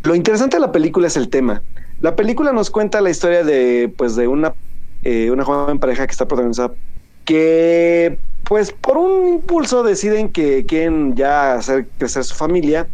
Lo 0.04 0.16
interesante 0.16 0.58
de 0.58 0.62
la 0.62 0.72
película 0.72 1.08
es 1.08 1.18
el 1.18 1.30
tema. 1.30 1.62
La 2.00 2.16
película 2.16 2.52
nos 2.52 2.70
cuenta 2.70 3.02
la 3.02 3.10
historia 3.10 3.44
de, 3.44 3.94
pues, 3.98 4.16
de 4.16 4.28
una, 4.28 4.54
eh, 5.04 5.32
una 5.32 5.44
joven 5.44 5.80
pareja 5.80 6.06
que 6.06 6.12
está 6.12 6.28
protagonizada 6.28 6.74
que, 7.26 8.20
pues, 8.44 8.72
por 8.72 8.98
un 8.98 9.28
impulso 9.28 9.84
deciden 9.84 10.30
que 10.30 10.66
quieren 10.66 11.16
ya 11.16 11.56
hacer 11.56 11.88
crecer 11.98 12.24
su 12.24 12.36
familia, 12.36 12.88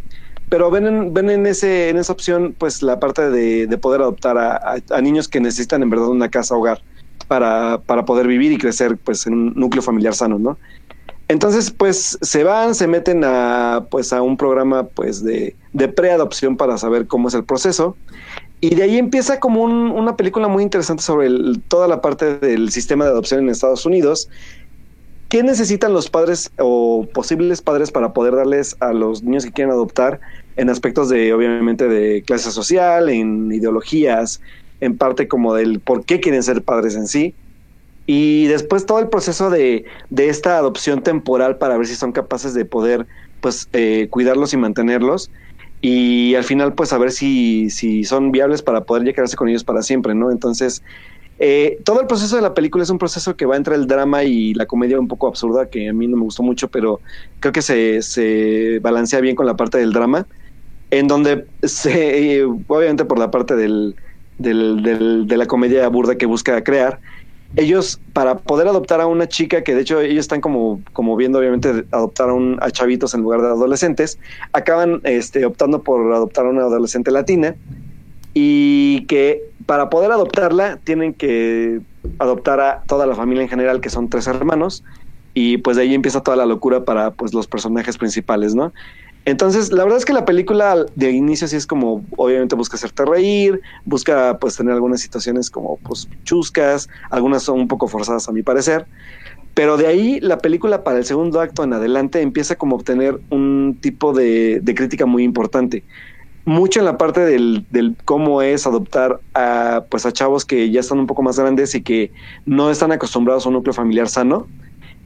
pero 0.52 0.70
ven 0.70 0.86
en, 0.86 1.14
ven 1.14 1.30
en, 1.30 1.46
ese, 1.46 1.88
en 1.88 1.96
esa 1.96 2.12
opción, 2.12 2.54
pues, 2.58 2.82
la 2.82 3.00
parte 3.00 3.30
de, 3.30 3.66
de 3.66 3.78
poder 3.78 4.02
adoptar 4.02 4.36
a, 4.36 5.00
niños 5.00 5.26
que 5.26 5.40
necesitan 5.40 5.82
en 5.82 5.88
verdad 5.88 6.08
una 6.08 6.28
casa 6.28 6.54
hogar 6.54 6.82
para, 7.26 7.80
para 7.86 8.04
poder 8.04 8.26
vivir 8.26 8.52
y 8.52 8.58
crecer, 8.58 8.98
pues, 8.98 9.26
en 9.26 9.32
un 9.32 9.54
núcleo 9.54 9.82
familiar 9.82 10.14
sano, 10.14 10.38
¿no? 10.38 10.58
Entonces, 11.28 11.70
pues 11.70 12.18
se 12.20 12.44
van, 12.44 12.74
se 12.74 12.86
meten 12.86 13.22
a, 13.24 13.86
pues, 13.90 14.12
a 14.12 14.20
un 14.20 14.36
programa 14.36 14.88
pues, 14.88 15.24
de, 15.24 15.56
de 15.72 15.88
preadopción 15.88 16.58
para 16.58 16.76
saber 16.76 17.06
cómo 17.06 17.28
es 17.28 17.34
el 17.34 17.44
proceso. 17.44 17.96
Y 18.60 18.74
de 18.74 18.82
ahí 18.82 18.98
empieza 18.98 19.40
como 19.40 19.62
un, 19.62 19.90
una 19.90 20.18
película 20.18 20.48
muy 20.48 20.62
interesante 20.62 21.02
sobre 21.02 21.30
toda 21.68 21.88
la 21.88 22.02
parte 22.02 22.36
del 22.36 22.70
sistema 22.70 23.06
de 23.06 23.12
adopción 23.12 23.40
en 23.40 23.48
Estados 23.48 23.86
Unidos. 23.86 24.28
¿Qué 25.32 25.42
necesitan 25.42 25.94
los 25.94 26.10
padres 26.10 26.52
o 26.58 27.08
posibles 27.14 27.62
padres 27.62 27.90
para 27.90 28.12
poder 28.12 28.36
darles 28.36 28.76
a 28.80 28.92
los 28.92 29.22
niños 29.22 29.46
que 29.46 29.52
quieren 29.52 29.72
adoptar 29.72 30.20
en 30.56 30.68
aspectos 30.68 31.08
de, 31.08 31.32
obviamente, 31.32 31.88
de 31.88 32.22
clase 32.22 32.50
social, 32.50 33.08
en 33.08 33.50
ideologías, 33.50 34.42
en 34.82 34.98
parte 34.98 35.28
como 35.28 35.54
del 35.54 35.80
por 35.80 36.04
qué 36.04 36.20
quieren 36.20 36.42
ser 36.42 36.62
padres 36.62 36.96
en 36.96 37.06
sí? 37.06 37.34
Y 38.04 38.44
después 38.48 38.84
todo 38.84 38.98
el 38.98 39.08
proceso 39.08 39.48
de, 39.48 39.86
de, 40.10 40.28
esta 40.28 40.58
adopción 40.58 41.02
temporal 41.02 41.56
para 41.56 41.78
ver 41.78 41.86
si 41.86 41.94
son 41.94 42.12
capaces 42.12 42.52
de 42.52 42.66
poder 42.66 43.06
pues 43.40 43.70
eh, 43.72 44.08
cuidarlos 44.10 44.52
y 44.52 44.58
mantenerlos. 44.58 45.30
Y 45.80 46.34
al 46.34 46.44
final 46.44 46.74
pues 46.74 46.92
a 46.92 46.98
ver 46.98 47.10
si, 47.10 47.70
si 47.70 48.04
son 48.04 48.32
viables 48.32 48.60
para 48.60 48.84
poder 48.84 49.06
ya 49.06 49.14
quedarse 49.14 49.36
con 49.36 49.48
ellos 49.48 49.64
para 49.64 49.80
siempre, 49.80 50.14
¿no? 50.14 50.30
Entonces, 50.30 50.82
eh, 51.44 51.80
todo 51.84 52.00
el 52.00 52.06
proceso 52.06 52.36
de 52.36 52.42
la 52.42 52.54
película 52.54 52.84
es 52.84 52.90
un 52.90 52.98
proceso 52.98 53.34
que 53.34 53.46
va 53.46 53.56
entre 53.56 53.74
el 53.74 53.88
drama 53.88 54.22
y 54.22 54.54
la 54.54 54.66
comedia 54.66 55.00
un 55.00 55.08
poco 55.08 55.26
absurda, 55.26 55.66
que 55.66 55.88
a 55.88 55.92
mí 55.92 56.06
no 56.06 56.16
me 56.16 56.22
gustó 56.22 56.44
mucho, 56.44 56.68
pero 56.68 57.00
creo 57.40 57.52
que 57.52 57.62
se, 57.62 58.00
se 58.02 58.78
balancea 58.78 59.20
bien 59.20 59.34
con 59.34 59.46
la 59.46 59.56
parte 59.56 59.78
del 59.78 59.92
drama, 59.92 60.28
en 60.92 61.08
donde 61.08 61.44
se, 61.64 62.36
eh, 62.38 62.44
obviamente 62.44 63.04
por 63.04 63.18
la 63.18 63.32
parte 63.32 63.56
del, 63.56 63.96
del, 64.38 64.84
del, 64.84 65.26
de 65.26 65.36
la 65.36 65.46
comedia 65.46 65.88
burda 65.88 66.14
que 66.14 66.26
busca 66.26 66.62
crear, 66.62 67.00
ellos 67.56 68.00
para 68.12 68.38
poder 68.38 68.68
adoptar 68.68 69.00
a 69.00 69.08
una 69.08 69.26
chica 69.26 69.64
que 69.64 69.74
de 69.74 69.80
hecho 69.82 70.00
ellos 70.00 70.20
están 70.20 70.40
como, 70.40 70.80
como 70.92 71.16
viendo 71.16 71.40
obviamente 71.40 71.86
adoptar 71.90 72.30
a, 72.30 72.34
un, 72.34 72.56
a 72.60 72.70
chavitos 72.70 73.14
en 73.14 73.22
lugar 73.22 73.42
de 73.42 73.48
adolescentes 73.48 74.16
acaban 74.52 75.00
este, 75.02 75.44
optando 75.44 75.82
por 75.82 76.12
adoptar 76.14 76.46
a 76.46 76.50
una 76.50 76.62
adolescente 76.62 77.10
latina 77.10 77.56
y 78.34 79.06
que 79.06 79.42
para 79.66 79.90
poder 79.90 80.12
adoptarla 80.12 80.78
tienen 80.78 81.14
que 81.14 81.80
adoptar 82.18 82.60
a 82.60 82.82
toda 82.86 83.06
la 83.06 83.14
familia 83.14 83.42
en 83.42 83.48
general 83.48 83.80
que 83.80 83.90
son 83.90 84.08
tres 84.08 84.26
hermanos 84.26 84.84
y 85.34 85.58
pues 85.58 85.76
de 85.76 85.84
ahí 85.84 85.94
empieza 85.94 86.22
toda 86.22 86.36
la 86.36 86.46
locura 86.46 86.84
para 86.84 87.12
pues 87.12 87.34
los 87.34 87.46
personajes 87.46 87.98
principales 87.98 88.54
no 88.54 88.72
entonces, 89.24 89.70
la 89.70 89.84
verdad 89.84 89.98
es 89.98 90.04
que 90.04 90.12
la 90.12 90.24
película 90.24 90.84
de 90.96 91.12
inicio 91.12 91.46
sí 91.46 91.54
es 91.54 91.66
como, 91.66 92.04
obviamente 92.16 92.56
busca 92.56 92.76
hacerte 92.76 93.04
reír, 93.04 93.60
busca 93.84 94.38
pues 94.40 94.56
tener 94.56 94.74
algunas 94.74 95.00
situaciones 95.00 95.48
como 95.48 95.78
pues 95.78 96.08
chuscas, 96.24 96.88
algunas 97.08 97.44
son 97.44 97.60
un 97.60 97.68
poco 97.68 97.86
forzadas 97.86 98.28
a 98.28 98.32
mi 98.32 98.42
parecer, 98.42 98.88
pero 99.54 99.76
de 99.76 99.86
ahí 99.86 100.18
la 100.20 100.38
película 100.38 100.82
para 100.82 100.98
el 100.98 101.04
segundo 101.04 101.40
acto 101.40 101.62
en 101.62 101.72
adelante 101.72 102.20
empieza 102.20 102.56
como 102.56 102.74
a 102.74 102.78
obtener 102.80 103.20
un 103.30 103.78
tipo 103.80 104.12
de, 104.12 104.58
de 104.60 104.74
crítica 104.74 105.06
muy 105.06 105.22
importante. 105.22 105.84
Mucho 106.44 106.80
en 106.80 106.86
la 106.86 106.98
parte 106.98 107.20
del, 107.20 107.64
del, 107.70 107.94
cómo 108.04 108.42
es 108.42 108.66
adoptar 108.66 109.20
a 109.34 109.84
pues 109.88 110.06
a 110.06 110.12
chavos 110.12 110.44
que 110.44 110.70
ya 110.70 110.80
están 110.80 110.98
un 110.98 111.06
poco 111.06 111.22
más 111.22 111.38
grandes 111.38 111.74
y 111.74 111.82
que 111.82 112.10
no 112.46 112.70
están 112.70 112.90
acostumbrados 112.90 113.46
a 113.46 113.48
un 113.48 113.54
núcleo 113.54 113.72
familiar 113.72 114.08
sano 114.08 114.48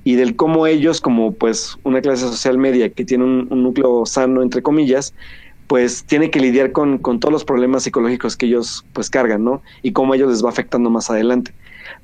y 0.03 0.15
del 0.15 0.37
cómo 0.37 0.67
ellos, 0.67 1.01
como 1.01 1.33
pues 1.33 1.77
una 1.83 2.01
clase 2.01 2.23
social 2.23 2.59
media 2.59 2.91
que 2.91 3.05
tiene 3.05 3.25
un, 3.25 3.49
un 3.51 3.65
núcleo 3.65 4.07
sano, 4.07 4.41
entre 4.41 4.63
comillas, 4.63 5.13
pues 5.67 6.05
tiene 6.05 6.31
que 6.31 6.41
lidiar 6.41 6.73
con, 6.73 6.99
con, 6.99 7.19
todos 7.19 7.33
los 7.33 7.45
problemas 7.45 7.83
psicológicos 7.83 8.37
que 8.37 8.47
ellos 8.47 8.85
pues 8.93 9.11
cargan, 9.11 9.45
¿no? 9.45 9.63
Y 9.83 9.93
cómo 9.93 10.15
ellos 10.15 10.31
les 10.31 10.45
va 10.45 10.49
afectando 10.49 10.91
más 10.91 11.11
adelante. 11.11 11.53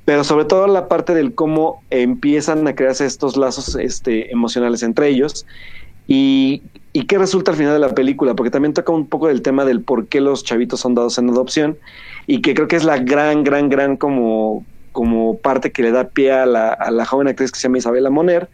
Pero 0.05 0.23
sobre 0.23 0.45
todo 0.45 0.67
la 0.67 0.89
parte 0.89 1.13
del 1.13 1.33
cómo 1.33 1.81
empiezan 1.89 2.67
a 2.67 2.75
crearse 2.75 3.05
estos 3.05 3.37
lazos 3.37 3.75
este, 3.75 4.31
emocionales 4.31 4.83
entre 4.83 5.07
ellos 5.07 5.45
Y, 6.07 6.61
y 6.93 7.05
qué 7.05 7.17
resulta 7.17 7.51
al 7.51 7.57
final 7.57 7.73
de 7.73 7.79
la 7.79 7.95
película, 7.95 8.35
porque 8.35 8.51
también 8.51 8.73
toca 8.73 8.91
un 8.91 9.07
poco 9.07 9.27
del 9.27 9.41
tema 9.41 9.65
del 9.65 9.81
por 9.81 10.07
qué 10.07 10.21
los 10.21 10.43
chavitos 10.43 10.79
son 10.79 10.93
dados 10.93 11.17
en 11.17 11.29
adopción 11.29 11.77
y 12.27 12.41
que 12.41 12.53
creo 12.53 12.67
que 12.67 12.75
es 12.75 12.83
la 12.83 12.97
gran, 12.97 13.43
gran, 13.43 13.69
gran 13.69 13.97
como, 13.97 14.63
parte 15.41 15.71
que 15.71 15.81
le 15.81 15.91
da 15.91 16.09
pie 16.09 16.31
a 16.31 16.45
la, 16.45 16.69
a 16.69 16.91
la 16.91 17.05
joven 17.05 17.27
actriz 17.27 17.51
que 17.51 17.59
se 17.59 17.63
llama 17.63 17.79
Isabela 17.79 18.09
Moner, 18.11 18.47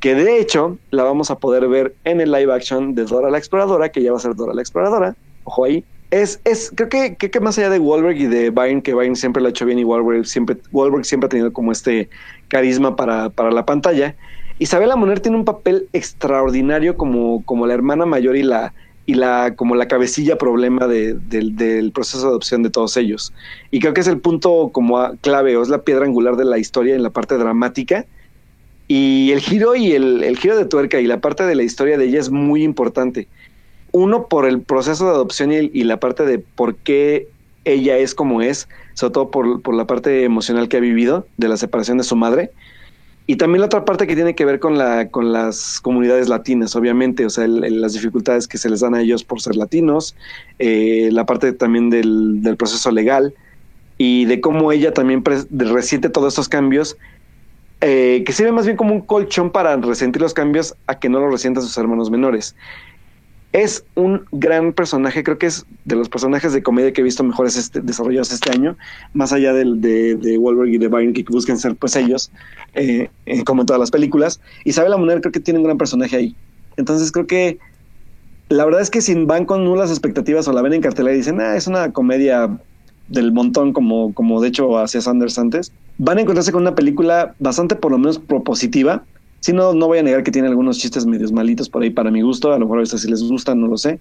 que 0.00 0.14
de 0.14 0.38
hecho 0.38 0.78
la 0.90 1.02
vamos 1.02 1.30
a 1.30 1.38
poder 1.38 1.66
ver 1.68 1.94
en 2.04 2.20
el 2.20 2.30
live 2.30 2.52
action 2.52 2.94
de 2.94 3.04
Dora 3.04 3.30
la 3.30 3.38
Exploradora, 3.38 3.88
que 3.88 4.02
ya 4.02 4.12
va 4.12 4.18
a 4.18 4.20
ser 4.20 4.34
Dora 4.34 4.54
la 4.54 4.60
Exploradora, 4.60 5.16
ojo 5.44 5.64
ahí. 5.64 5.84
Es, 6.10 6.40
es, 6.44 6.72
creo 6.74 6.88
que, 6.88 7.16
creo 7.16 7.30
que 7.30 7.40
más 7.40 7.58
allá 7.58 7.68
de 7.68 7.78
Wahlberg 7.78 8.16
y 8.16 8.26
de 8.26 8.50
Byrne, 8.50 8.82
que 8.82 8.94
Byrne 8.94 9.16
siempre 9.16 9.42
lo 9.42 9.48
ha 9.48 9.50
hecho 9.50 9.66
bien 9.66 9.78
y 9.78 9.84
Wahlberg 9.84 10.26
siempre, 10.26 10.56
Wahlberg 10.72 11.04
siempre 11.04 11.26
ha 11.26 11.28
tenido 11.28 11.52
como 11.52 11.70
este 11.72 12.08
carisma 12.48 12.96
para, 12.96 13.28
para 13.28 13.50
la 13.50 13.66
pantalla, 13.66 14.14
Isabela 14.58 14.96
Moner 14.96 15.20
tiene 15.20 15.36
un 15.36 15.44
papel 15.44 15.88
extraordinario 15.92 16.96
como, 16.96 17.44
como 17.44 17.66
la 17.66 17.74
hermana 17.74 18.06
mayor 18.06 18.36
y 18.36 18.42
la, 18.42 18.74
y 19.06 19.14
la 19.14 19.54
como 19.54 19.74
la 19.74 19.88
cabecilla 19.88 20.36
problema 20.36 20.86
de, 20.86 21.14
del, 21.14 21.92
proceso 21.92 22.22
de 22.22 22.28
adopción 22.28 22.62
de 22.62 22.70
todos 22.70 22.96
ellos. 22.96 23.32
Y 23.70 23.80
creo 23.80 23.94
que 23.94 24.00
es 24.00 24.08
el 24.08 24.18
punto 24.18 24.70
como 24.72 25.16
clave 25.20 25.56
o 25.56 25.62
es 25.62 25.68
la 25.68 25.82
piedra 25.82 26.04
angular 26.04 26.36
de 26.36 26.44
la 26.44 26.58
historia 26.58 26.94
en 26.94 27.02
la 27.02 27.10
parte 27.10 27.38
dramática. 27.38 28.04
Y 28.88 29.30
el 29.32 29.40
giro 29.40 29.76
y 29.76 29.92
el, 29.92 30.24
el 30.24 30.36
giro 30.38 30.56
de 30.56 30.64
tuerca 30.64 30.98
y 31.00 31.06
la 31.06 31.20
parte 31.20 31.44
de 31.44 31.54
la 31.54 31.62
historia 31.62 31.96
de 31.96 32.06
ella 32.06 32.20
es 32.20 32.30
muy 32.30 32.64
importante. 32.64 33.28
Uno 33.92 34.26
por 34.26 34.46
el 34.46 34.60
proceso 34.60 35.04
de 35.04 35.10
adopción 35.12 35.52
y, 35.52 35.70
y 35.72 35.84
la 35.84 36.00
parte 36.00 36.24
de 36.24 36.38
por 36.38 36.76
qué 36.76 37.28
ella 37.64 37.98
es 37.98 38.14
como 38.14 38.42
es, 38.42 38.68
sobre 38.94 39.12
todo 39.12 39.30
por, 39.30 39.62
por 39.62 39.74
la 39.74 39.86
parte 39.86 40.24
emocional 40.24 40.68
que 40.68 40.78
ha 40.78 40.80
vivido 40.80 41.26
de 41.36 41.48
la 41.48 41.56
separación 41.56 41.98
de 41.98 42.04
su 42.04 42.16
madre. 42.16 42.50
Y 43.30 43.36
también 43.36 43.60
la 43.60 43.66
otra 43.66 43.84
parte 43.84 44.06
que 44.06 44.14
tiene 44.14 44.34
que 44.34 44.46
ver 44.46 44.58
con, 44.58 44.78
la, 44.78 45.10
con 45.10 45.32
las 45.34 45.80
comunidades 45.82 46.30
latinas, 46.30 46.74
obviamente, 46.74 47.26
o 47.26 47.30
sea, 47.30 47.44
el- 47.44 47.78
las 47.78 47.92
dificultades 47.92 48.48
que 48.48 48.56
se 48.56 48.70
les 48.70 48.80
dan 48.80 48.94
a 48.94 49.02
ellos 49.02 49.22
por 49.22 49.42
ser 49.42 49.54
latinos, 49.54 50.16
eh, 50.58 51.10
la 51.12 51.26
parte 51.26 51.52
también 51.52 51.90
del, 51.90 52.40
del 52.42 52.56
proceso 52.56 52.90
legal 52.90 53.34
y 53.98 54.24
de 54.24 54.40
cómo 54.40 54.72
ella 54.72 54.94
también 54.94 55.22
resiente 55.50 56.08
todos 56.08 56.32
estos 56.32 56.48
cambios, 56.48 56.96
eh, 57.82 58.22
que 58.24 58.32
sirve 58.32 58.50
más 58.50 58.64
bien 58.64 58.78
como 58.78 58.94
un 58.94 59.02
colchón 59.02 59.50
para 59.52 59.76
resentir 59.76 60.22
los 60.22 60.32
cambios 60.32 60.74
a 60.86 60.98
que 60.98 61.10
no 61.10 61.20
lo 61.20 61.28
resientan 61.30 61.62
sus 61.62 61.76
hermanos 61.76 62.10
menores. 62.10 62.56
Es 63.52 63.84
un 63.94 64.24
gran 64.30 64.74
personaje, 64.74 65.24
creo 65.24 65.38
que 65.38 65.46
es 65.46 65.64
de 65.86 65.96
los 65.96 66.08
personajes 66.08 66.52
de 66.52 66.62
comedia 66.62 66.92
que 66.92 67.00
he 67.00 67.04
visto 67.04 67.24
mejores 67.24 67.56
este, 67.56 67.80
desarrollados 67.80 68.30
este 68.30 68.50
año, 68.50 68.76
más 69.14 69.32
allá 69.32 69.54
del, 69.54 69.80
de, 69.80 70.16
de 70.16 70.36
Wahlberg 70.36 70.68
y 70.68 70.78
de 70.78 70.88
Byrne, 70.88 71.14
que 71.14 71.24
buscan 71.28 71.56
ser 71.56 71.74
pues 71.74 71.96
ellos, 71.96 72.30
eh, 72.74 73.08
eh, 73.24 73.44
como 73.44 73.62
en 73.62 73.66
todas 73.66 73.80
las 73.80 73.90
películas. 73.90 74.40
Isabela 74.64 74.98
Moner 74.98 75.20
creo 75.20 75.32
que 75.32 75.40
tiene 75.40 75.60
un 75.60 75.64
gran 75.64 75.78
personaje 75.78 76.16
ahí. 76.16 76.36
Entonces 76.76 77.10
creo 77.10 77.26
que 77.26 77.58
la 78.50 78.64
verdad 78.64 78.80
es 78.80 78.90
que 78.90 79.00
si 79.00 79.14
van 79.24 79.44
con 79.44 79.64
nulas 79.64 79.90
expectativas 79.90 80.46
o 80.48 80.52
la 80.52 80.62
ven 80.62 80.74
en 80.74 80.80
cartelera 80.80 81.14
y 81.14 81.18
dicen, 81.18 81.40
ah, 81.40 81.56
es 81.56 81.66
una 81.66 81.92
comedia 81.92 82.58
del 83.08 83.32
montón, 83.32 83.72
como, 83.72 84.12
como 84.14 84.40
de 84.40 84.48
hecho 84.48 84.78
hacía 84.78 85.00
Sanders 85.00 85.38
antes, 85.38 85.72
van 85.98 86.18
a 86.18 86.20
encontrarse 86.22 86.52
con 86.52 86.62
una 86.62 86.74
película 86.74 87.34
bastante 87.38 87.76
por 87.76 87.92
lo 87.92 87.98
menos 87.98 88.18
propositiva. 88.18 89.04
Si 89.40 89.52
no, 89.52 89.72
no 89.74 89.86
voy 89.86 89.98
a 89.98 90.02
negar 90.02 90.22
que 90.24 90.30
tiene 90.32 90.48
algunos 90.48 90.78
chistes 90.78 91.06
medios 91.06 91.32
malitos 91.32 91.70
por 91.70 91.82
ahí 91.82 91.90
para 91.90 92.10
mi 92.10 92.22
gusto, 92.22 92.52
a 92.52 92.58
lo 92.58 92.66
mejor 92.66 92.78
a 92.78 92.80
veces 92.82 93.02
si 93.02 93.08
les 93.08 93.22
gusta, 93.22 93.54
no 93.54 93.68
lo 93.68 93.76
sé, 93.76 94.00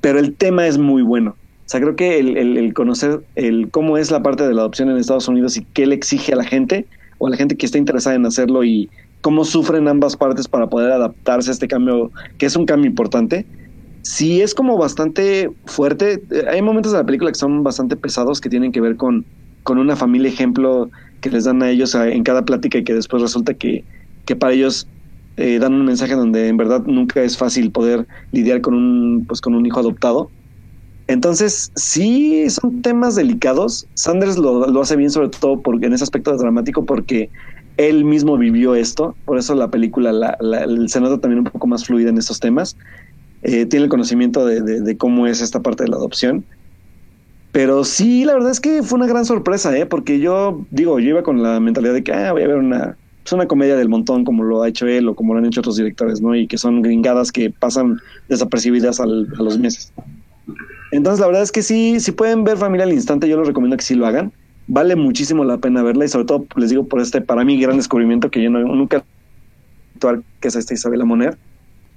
pero 0.00 0.18
el 0.18 0.36
tema 0.36 0.66
es 0.66 0.78
muy 0.78 1.02
bueno. 1.02 1.32
O 1.40 1.68
sea, 1.68 1.80
creo 1.80 1.96
que 1.96 2.18
el, 2.18 2.36
el- 2.36 2.56
el 2.58 2.74
conocer 2.74 3.24
el 3.34 3.70
cómo 3.70 3.98
es 3.98 4.10
la 4.10 4.22
parte 4.22 4.46
de 4.46 4.54
la 4.54 4.62
adopción 4.62 4.90
en 4.90 4.98
Estados 4.98 5.28
Unidos 5.28 5.56
y 5.56 5.66
qué 5.72 5.86
le 5.86 5.94
exige 5.96 6.32
a 6.32 6.36
la 6.36 6.44
gente 6.44 6.88
o 7.18 7.26
a 7.26 7.30
la 7.30 7.36
gente 7.36 7.56
que 7.56 7.66
está 7.66 7.78
interesada 7.78 8.16
en 8.16 8.26
hacerlo 8.26 8.64
y 8.64 8.90
cómo 9.22 9.44
sufren 9.44 9.88
ambas 9.88 10.16
partes 10.16 10.48
para 10.48 10.68
poder 10.68 10.92
adaptarse 10.92 11.50
a 11.50 11.54
este 11.54 11.68
cambio, 11.68 12.12
que 12.38 12.46
es 12.46 12.56
un 12.56 12.66
cambio 12.66 12.88
importante, 12.88 13.48
sí 14.02 14.40
es 14.42 14.54
como 14.54 14.78
bastante 14.78 15.50
fuerte. 15.64 16.22
Eh, 16.30 16.44
Hay 16.50 16.62
momentos 16.62 16.92
de 16.92 16.98
la 16.98 17.06
película 17.06 17.30
que 17.32 17.38
son 17.38 17.62
bastante 17.62 17.96
pesados 17.96 18.40
que 18.40 18.48
tienen 18.50 18.72
que 18.72 18.80
ver 18.80 18.96
con, 18.96 19.26
con 19.62 19.78
una 19.78 19.96
familia 19.96 20.30
ejemplo 20.30 20.90
que 21.20 21.30
les 21.30 21.44
dan 21.44 21.62
a 21.62 21.70
ellos 21.70 21.94
en 21.94 22.22
cada 22.24 22.44
plática 22.44 22.78
y 22.78 22.84
que 22.84 22.94
después 22.94 23.22
resulta 23.22 23.54
que, 23.54 23.86
que 24.26 24.36
para 24.36 24.54
ellos 24.54 24.90
eh, 25.36 25.58
dan 25.60 25.74
un 25.74 25.86
mensaje 25.86 26.14
donde 26.16 26.48
en 26.48 26.58
verdad 26.58 26.82
nunca 26.86 27.22
es 27.22 27.38
fácil 27.38 27.72
poder 27.72 28.06
lidiar 28.32 28.62
con 28.62 28.74
un, 28.74 29.26
pues, 29.26 29.40
con 29.42 29.54
un 29.56 29.66
hijo 29.66 29.80
adoptado. 29.80 30.32
Entonces, 31.08 31.70
sí, 31.76 32.48
son 32.50 32.82
temas 32.82 33.14
delicados. 33.14 33.88
Sanders 33.94 34.38
lo, 34.38 34.66
lo 34.68 34.80
hace 34.80 34.96
bien, 34.96 35.10
sobre 35.10 35.28
todo 35.28 35.62
porque, 35.62 35.86
en 35.86 35.92
ese 35.94 36.04
aspecto 36.04 36.36
dramático, 36.36 36.84
porque 36.84 37.30
él 37.76 38.04
mismo 38.04 38.36
vivió 38.38 38.74
esto. 38.74 39.18
Por 39.24 39.38
eso 39.38 39.54
la 39.54 39.70
película 39.70 40.12
la, 40.12 40.36
la- 40.40 40.66
se 40.88 41.00
nota 41.00 41.20
también 41.20 41.40
un 41.40 41.44
poco 41.46 41.66
más 41.68 41.84
fluida 41.86 42.10
en 42.10 42.18
estos 42.18 42.40
temas. 42.40 42.76
Eh, 43.42 43.66
tiene 43.66 43.84
el 43.84 43.90
conocimiento 43.90 44.46
de, 44.46 44.62
de- 44.62 44.96
cómo 44.98 45.26
es 45.26 45.40
esta 45.42 45.62
parte 45.62 45.84
de 45.84 45.90
la 45.90 45.96
adopción. 45.96 46.46
Pero 47.52 47.84
sí, 47.84 48.24
la 48.24 48.34
verdad 48.34 48.50
es 48.50 48.60
que 48.60 48.82
fue 48.82 48.98
una 48.98 49.06
gran 49.06 49.24
sorpresa, 49.24 49.76
¿eh? 49.76 49.86
porque 49.86 50.20
yo, 50.20 50.66
digo, 50.70 50.98
yo 51.00 51.08
iba 51.10 51.22
con 51.22 51.42
la 51.42 51.58
mentalidad 51.60 51.94
de 51.94 52.04
que 52.04 52.12
ah, 52.12 52.32
voy 52.32 52.42
a 52.42 52.48
ver 52.48 52.56
una, 52.58 52.98
pues 53.26 53.32
una 53.32 53.48
comedia 53.48 53.74
del 53.74 53.88
montón 53.88 54.24
como 54.24 54.44
lo 54.44 54.62
ha 54.62 54.68
hecho 54.68 54.86
él 54.86 55.08
o 55.08 55.16
como 55.16 55.34
lo 55.34 55.40
han 55.40 55.46
hecho 55.46 55.58
otros 55.58 55.76
directores, 55.76 56.22
¿no? 56.22 56.36
Y 56.36 56.46
que 56.46 56.58
son 56.58 56.80
gringadas 56.80 57.32
que 57.32 57.50
pasan 57.50 57.96
desapercibidas 58.28 59.00
al- 59.00 59.26
a 59.36 59.42
los 59.42 59.58
meses. 59.58 59.92
Entonces, 60.92 61.18
la 61.18 61.26
verdad 61.26 61.42
es 61.42 61.50
que 61.50 61.62
sí, 61.62 61.98
si 61.98 62.12
pueden 62.12 62.44
ver 62.44 62.56
Familia 62.56 62.84
al 62.84 62.92
Instante, 62.92 63.28
yo 63.28 63.36
les 63.36 63.48
recomiendo 63.48 63.76
que 63.76 63.82
sí 63.82 63.96
lo 63.96 64.06
hagan. 64.06 64.32
Vale 64.68 64.94
muchísimo 64.94 65.44
la 65.44 65.58
pena 65.58 65.82
verla 65.82 66.04
y 66.04 66.08
sobre 66.08 66.26
todo, 66.26 66.46
les 66.54 66.70
digo, 66.70 66.86
por 66.86 67.00
este, 67.00 67.20
para 67.20 67.44
mí, 67.44 67.60
gran 67.60 67.76
descubrimiento 67.76 68.30
que 68.30 68.44
yo 68.44 68.48
no, 68.48 68.60
nunca 68.60 69.04
actuar, 69.96 70.22
que 70.40 70.46
es 70.46 70.54
esta 70.54 70.74
Isabela 70.74 71.04
Moner. 71.04 71.36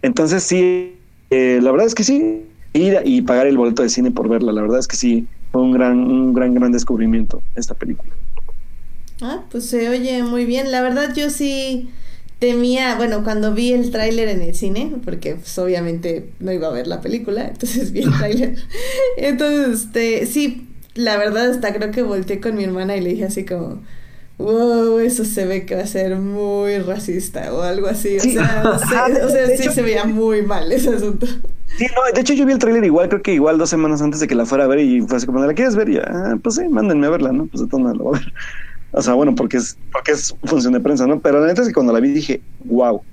Entonces, 0.02 0.42
sí, 0.42 0.98
eh, 1.30 1.60
la 1.62 1.70
verdad 1.72 1.86
es 1.86 1.94
que 1.94 2.04
sí, 2.04 2.48
ir 2.74 2.98
y 3.06 3.22
pagar 3.22 3.46
el 3.46 3.58
boleto 3.58 3.84
de 3.84 3.90
cine 3.90 4.10
por 4.10 4.30
verla, 4.30 4.52
la 4.52 4.64
verdad 4.64 4.80
es 4.80 4.88
que 4.88 4.96
sí, 4.98 5.28
fue 5.52 5.62
un 5.62 5.74
gran, 5.74 6.00
un 6.00 6.34
gran, 6.34 6.56
gran 6.56 6.72
descubrimiento 6.72 7.44
esta 7.56 7.76
película. 7.76 8.16
Ah, 9.22 9.44
pues 9.52 9.66
se 9.66 9.90
oye 9.90 10.24
muy 10.24 10.46
bien. 10.46 10.72
La 10.72 10.82
verdad 10.82 11.14
yo 11.16 11.30
sí 11.30 11.90
temía, 12.40 12.96
bueno, 12.96 13.24
cuando 13.24 13.54
vi 13.54 13.74
el 13.74 13.92
tráiler 13.92 14.30
en 14.30 14.42
el 14.42 14.56
cine, 14.56 14.94
porque 15.04 15.36
pues 15.36 15.58
obviamente 15.60 16.30
no 16.40 16.52
iba 16.54 16.68
a 16.68 16.72
ver 16.72 16.88
la 16.88 17.02
película, 17.02 17.48
entonces 17.52 17.92
vi 17.92 18.02
el 18.04 18.12
tráiler. 18.18 18.56
Entonces, 19.18 19.82
este, 19.86 20.26
sí, 20.26 20.68
la 20.96 21.18
verdad 21.18 21.50
hasta 21.52 21.74
creo 21.74 21.92
que 21.92 22.02
volteé 22.04 22.40
con 22.40 22.56
mi 22.56 22.64
hermana 22.64 22.96
y 22.96 23.02
le 23.02 23.10
dije 23.10 23.26
así 23.26 23.44
como, 23.46 23.82
wow, 24.38 25.00
eso 25.00 25.26
se 25.26 25.46
ve 25.46 25.66
que 25.66 25.76
va 25.76 25.82
a 25.82 25.88
ser 25.88 26.16
muy 26.18 26.78
racista 26.80 27.54
o 27.54 27.62
algo 27.62 27.88
así. 27.88 28.18
O 28.18 28.22
Sí. 28.22 28.32
sea, 28.34 28.64
se- 28.80 29.22
o 29.26 29.30
sea, 29.30 29.48
sí 29.48 29.64
hecho- 29.64 29.72
se 29.74 29.82
veía 29.82 30.06
muy 30.06 30.42
mal 30.42 30.72
ese 30.72 30.90
asunto. 30.96 31.28
Sí, 31.78 31.86
no, 31.96 32.14
de 32.14 32.22
hecho 32.22 32.34
yo 32.34 32.46
vi 32.46 32.54
el 32.54 32.60
tráiler 32.60 32.84
igual, 32.86 33.10
creo 33.10 33.22
que 33.22 33.34
igual 33.34 33.58
dos 33.58 33.70
semanas 33.70 34.02
antes 34.02 34.20
de 34.22 34.28
que 34.28 34.36
la 34.36 34.46
fuera 34.46 34.64
a 34.64 34.68
ver 34.68 34.80
y 34.80 35.02
fue 35.02 35.18
así 35.18 35.26
como, 35.26 35.40
¿la 35.46 35.54
quieres 35.54 35.76
ver? 35.76 35.90
Y 35.90 35.96
yo, 35.96 36.02
ah, 36.08 36.36
pues 36.42 36.56
sí, 36.56 36.68
mándenme 36.70 37.08
a 37.08 37.10
verla, 37.10 37.32
¿no? 37.34 37.46
Pues 37.48 37.62
de 37.64 37.68
todas 37.70 37.84
maneras 37.84 37.98
la 37.98 38.04
voy 38.04 38.18
a 38.18 38.22
ver. 38.22 38.34
O 38.92 39.02
sea, 39.02 39.14
bueno, 39.14 39.36
porque 39.36 39.58
es, 39.58 39.78
porque 39.92 40.14
es 40.14 40.36
función 40.44 40.74
de 40.74 40.80
prensa, 40.80 41.06
¿no? 41.08 41.22
Pero 41.22 41.40
la 41.40 41.48
neta 41.48 41.62
es 41.62 41.68
que 41.68 41.74
cuando 41.74 41.94
la 41.94 42.00
vi 42.00 42.10
dije, 42.12 42.44
wow. 42.60 42.96
O 42.98 43.06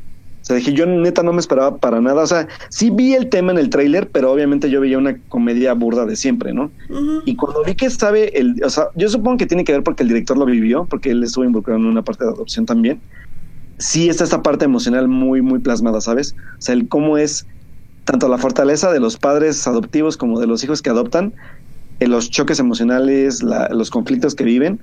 sea, 0.47 0.57
dije, 0.57 0.73
yo 0.73 0.87
neta 0.87 1.23
no 1.25 1.33
me 1.33 1.41
esperaba 1.41 1.79
para 1.79 2.01
nada. 2.01 2.23
O 2.23 2.27
sea, 2.27 2.47
sí 2.71 2.91
vi 2.91 3.15
el 3.15 3.29
tema 3.29 3.51
en 3.53 3.59
el 3.59 3.69
tráiler, 3.69 4.11
pero 4.11 4.31
obviamente 4.33 4.71
yo 4.71 4.81
veía 4.81 4.97
una 4.97 5.21
comedia 5.29 5.75
burda 5.75 6.07
de 6.07 6.15
siempre, 6.17 6.53
¿no? 6.53 6.73
Y 7.27 7.35
cuando 7.35 7.65
vi 7.65 7.75
que 7.75 7.91
sabe, 7.91 8.39
el, 8.39 8.55
o 8.65 8.71
sea, 8.71 8.89
yo 8.95 9.09
supongo 9.09 9.39
que 9.39 9.47
tiene 9.47 9.65
que 9.65 9.73
ver 9.73 9.83
porque 9.83 10.05
el 10.05 10.09
director 10.09 10.39
lo 10.39 10.47
vivió, 10.47 10.87
porque 10.87 11.11
él 11.11 11.23
estuvo 11.25 11.45
involucrado 11.45 11.81
en 11.81 11.87
una 11.87 12.03
parte 12.05 12.25
de 12.25 12.31
adopción 12.31 12.65
también. 12.65 13.03
Sí 13.79 14.09
está 14.09 14.25
esta 14.25 14.43
parte 14.43 14.65
emocional 14.65 15.09
muy, 15.09 15.43
muy 15.43 15.59
plasmada, 15.59 16.01
¿sabes? 16.01 16.35
O 16.39 16.57
sea, 16.61 16.75
el 16.75 16.89
cómo 16.89 17.19
es 17.19 17.47
tanto 18.05 18.29
la 18.29 18.39
fortaleza 18.39 18.93
de 18.93 19.01
los 19.01 19.19
padres 19.19 19.67
adoptivos 19.67 20.17
como 20.17 20.39
de 20.41 20.47
los 20.47 20.63
hijos 20.65 20.81
que 20.81 20.91
adoptan, 20.91 21.35
eh, 21.99 22.07
los 22.07 22.31
choques 22.31 22.61
emocionales, 22.61 23.43
la- 23.43 23.69
los 23.71 23.91
conflictos 23.91 24.35
que 24.37 24.45
viven, 24.45 24.81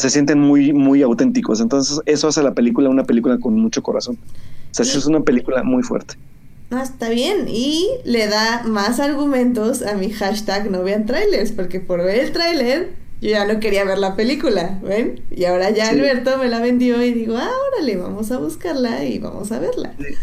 se 0.00 0.10
sienten 0.10 0.40
muy, 0.40 0.72
muy 0.72 1.02
auténticos. 1.02 1.60
Entonces, 1.60 2.00
eso 2.06 2.28
hace 2.28 2.42
la 2.42 2.54
película 2.54 2.88
una 2.88 3.04
película 3.04 3.38
con 3.38 3.54
mucho 3.54 3.82
corazón. 3.82 4.16
O 4.16 4.74
sea, 4.74 4.84
sí 4.84 4.96
es 4.98 5.06
una 5.06 5.20
película 5.20 5.62
muy 5.62 5.82
fuerte. 5.82 6.14
Ah, 6.70 6.82
está 6.82 7.08
bien. 7.10 7.46
Y 7.48 7.88
le 8.04 8.28
da 8.28 8.62
más 8.64 9.00
argumentos 9.00 9.82
a 9.82 9.94
mi 9.94 10.10
hashtag 10.10 10.70
no 10.70 10.82
vean 10.82 11.06
trailers, 11.06 11.52
porque 11.52 11.80
por 11.80 12.02
ver 12.02 12.20
el 12.20 12.32
trailer 12.32 12.90
yo 13.20 13.30
ya 13.30 13.44
no 13.44 13.60
quería 13.60 13.84
ver 13.84 13.98
la 13.98 14.16
película, 14.16 14.78
¿ven? 14.82 15.20
Y 15.30 15.44
ahora 15.44 15.70
ya 15.70 15.86
Sí. 15.86 15.98
Alberto 15.98 16.38
me 16.38 16.48
la 16.48 16.60
vendió 16.60 17.02
y 17.04 17.12
digo, 17.12 17.36
ah, 17.36 17.50
órale, 17.72 17.96
vamos 17.96 18.30
a 18.32 18.38
buscarla 18.38 19.04
y 19.04 19.18
vamos 19.18 19.52
a 19.52 19.58
verla. 19.58 19.92
Sí. 19.98 20.14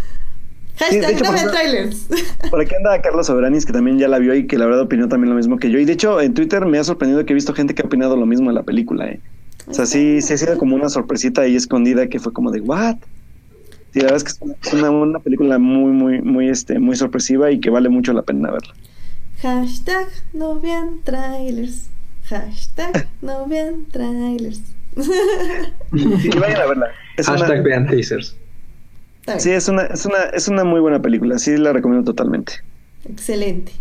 Hashtag 0.79 1.01
de 1.01 1.13
hecho, 1.13 1.23
no 1.25 1.31
vean 1.33 1.51
trailers. 1.51 2.07
Por 2.49 2.61
aquí 2.61 2.73
anda 2.75 3.01
Carlos 3.01 3.27
Soberanis, 3.27 3.65
que 3.65 3.73
también 3.73 3.99
ya 3.99 4.07
la 4.07 4.19
vio 4.19 4.33
y 4.33 4.47
que 4.47 4.57
la 4.57 4.65
verdad 4.65 4.81
opinó 4.81 5.07
también 5.07 5.29
lo 5.29 5.35
mismo 5.35 5.57
que 5.57 5.69
yo. 5.69 5.79
Y 5.79 5.85
de 5.85 5.93
hecho, 5.93 6.21
en 6.21 6.33
Twitter 6.33 6.65
me 6.65 6.79
ha 6.79 6.83
sorprendido 6.83 7.25
que 7.25 7.33
he 7.33 7.35
visto 7.35 7.53
gente 7.53 7.75
que 7.75 7.81
ha 7.81 7.85
opinado 7.85 8.15
lo 8.15 8.25
mismo 8.25 8.49
de 8.49 8.55
la 8.55 8.63
película, 8.63 9.07
¿eh? 9.09 9.19
O 9.65 9.73
sea, 9.73 9.85
sí, 9.85 10.21
sí 10.21 10.33
ha 10.33 10.37
sido 10.37 10.57
como 10.57 10.75
una 10.75 10.89
sorpresita 10.89 11.41
ahí 11.41 11.55
escondida 11.55 12.07
que 12.07 12.19
fue 12.19 12.31
como 12.33 12.51
de, 12.51 12.61
¿what? 12.61 12.97
Sí, 13.93 13.99
la 13.99 14.11
verdad 14.11 14.17
es 14.17 14.23
que 14.23 14.45
es 14.67 14.73
una, 14.73 14.91
una 14.91 15.19
película 15.19 15.57
muy, 15.57 15.91
muy, 15.91 16.21
muy, 16.21 16.49
este, 16.49 16.79
muy 16.79 16.95
sorpresiva 16.95 17.51
y 17.51 17.59
que 17.59 17.69
vale 17.69 17.89
mucho 17.89 18.13
la 18.13 18.21
pena 18.21 18.51
verla. 18.51 18.73
Hashtag 19.41 20.07
no 20.33 20.59
vean 20.59 21.01
trailers. 21.03 21.87
Hashtag 22.25 23.07
no 23.21 23.45
vean 23.47 23.85
trailers. 23.91 24.61
Sí, 26.21 26.29
vayan 26.39 26.61
a 26.61 26.65
verla. 26.65 26.87
Es 27.17 27.27
Hashtag 27.27 27.51
una- 27.51 27.61
vean 27.61 27.87
teasers. 27.87 28.35
Sí, 29.39 29.51
es 29.51 29.67
una, 29.67 29.83
es 29.83 30.05
una, 30.05 30.17
es 30.33 30.47
una 30.47 30.63
muy 30.63 30.79
buena 30.79 31.01
película, 31.01 31.37
sí 31.37 31.57
la 31.57 31.73
recomiendo 31.73 32.05
totalmente. 32.09 32.53
Excelente. 33.09 33.73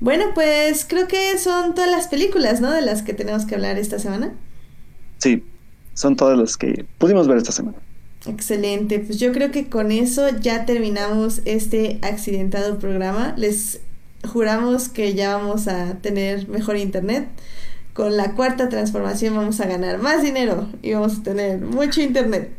Bueno, 0.00 0.26
pues 0.34 0.84
creo 0.88 1.08
que 1.08 1.36
son 1.38 1.74
todas 1.74 1.90
las 1.90 2.06
películas, 2.08 2.60
¿no? 2.60 2.70
De 2.72 2.80
las 2.80 3.02
que 3.02 3.14
tenemos 3.14 3.46
que 3.46 3.54
hablar 3.56 3.78
esta 3.78 3.98
semana. 3.98 4.32
Sí, 5.24 5.42
son 5.94 6.16
todas 6.16 6.38
las 6.38 6.58
que 6.58 6.84
pudimos 6.98 7.26
ver 7.28 7.38
esta 7.38 7.50
semana. 7.50 7.78
Excelente, 8.26 8.98
pues 8.98 9.18
yo 9.18 9.32
creo 9.32 9.50
que 9.50 9.70
con 9.70 9.90
eso 9.90 10.28
ya 10.38 10.66
terminamos 10.66 11.40
este 11.46 11.98
accidentado 12.02 12.78
programa. 12.78 13.32
Les 13.38 13.80
juramos 14.28 14.90
que 14.90 15.14
ya 15.14 15.38
vamos 15.38 15.66
a 15.66 15.94
tener 16.02 16.46
mejor 16.50 16.76
internet. 16.76 17.26
Con 17.94 18.18
la 18.18 18.32
cuarta 18.34 18.68
transformación 18.68 19.34
vamos 19.34 19.62
a 19.62 19.66
ganar 19.66 19.98
más 19.98 20.22
dinero 20.22 20.68
y 20.82 20.92
vamos 20.92 21.20
a 21.20 21.22
tener 21.22 21.62
mucho 21.62 22.02
internet. 22.02 22.50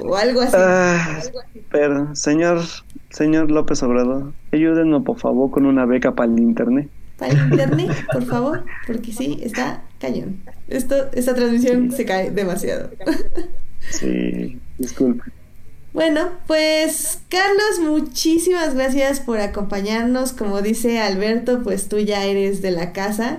O 0.00 0.16
algo 0.16 0.42
así. 0.42 0.54
Ah, 0.54 1.22
pero, 1.70 2.14
señor, 2.14 2.60
señor 3.08 3.50
López 3.50 3.82
Obrador, 3.82 4.34
ayúdenos 4.52 5.02
por 5.02 5.18
favor 5.18 5.50
con 5.50 5.64
una 5.64 5.86
beca 5.86 6.14
para 6.14 6.30
el 6.30 6.40
internet. 6.40 6.90
Para 7.18 7.32
el 7.32 7.38
internet, 7.52 7.90
por 8.12 8.26
favor, 8.26 8.64
porque 8.86 9.14
sí, 9.14 9.38
está 9.42 9.82
cañón. 9.98 10.42
Esto, 10.68 11.10
esta 11.12 11.34
transmisión 11.34 11.92
se 11.92 12.04
cae 12.04 12.30
demasiado. 12.30 12.90
Sí, 13.90 14.58
disculpe. 14.78 15.22
Bueno, 15.92 16.32
pues 16.46 17.20
Carlos, 17.30 17.80
muchísimas 17.80 18.74
gracias 18.74 19.20
por 19.20 19.40
acompañarnos. 19.40 20.32
Como 20.32 20.60
dice 20.60 20.98
Alberto, 21.00 21.62
pues 21.62 21.88
tú 21.88 21.98
ya 21.98 22.24
eres 22.24 22.60
de 22.60 22.70
la 22.70 22.92
casa 22.92 23.38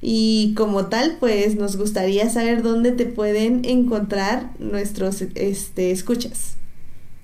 y 0.00 0.54
como 0.56 0.86
tal, 0.86 1.16
pues 1.18 1.56
nos 1.56 1.76
gustaría 1.76 2.28
saber 2.30 2.62
dónde 2.62 2.92
te 2.92 3.06
pueden 3.06 3.64
encontrar 3.64 4.50
nuestros 4.60 5.22
este, 5.34 5.90
escuchas. 5.90 6.56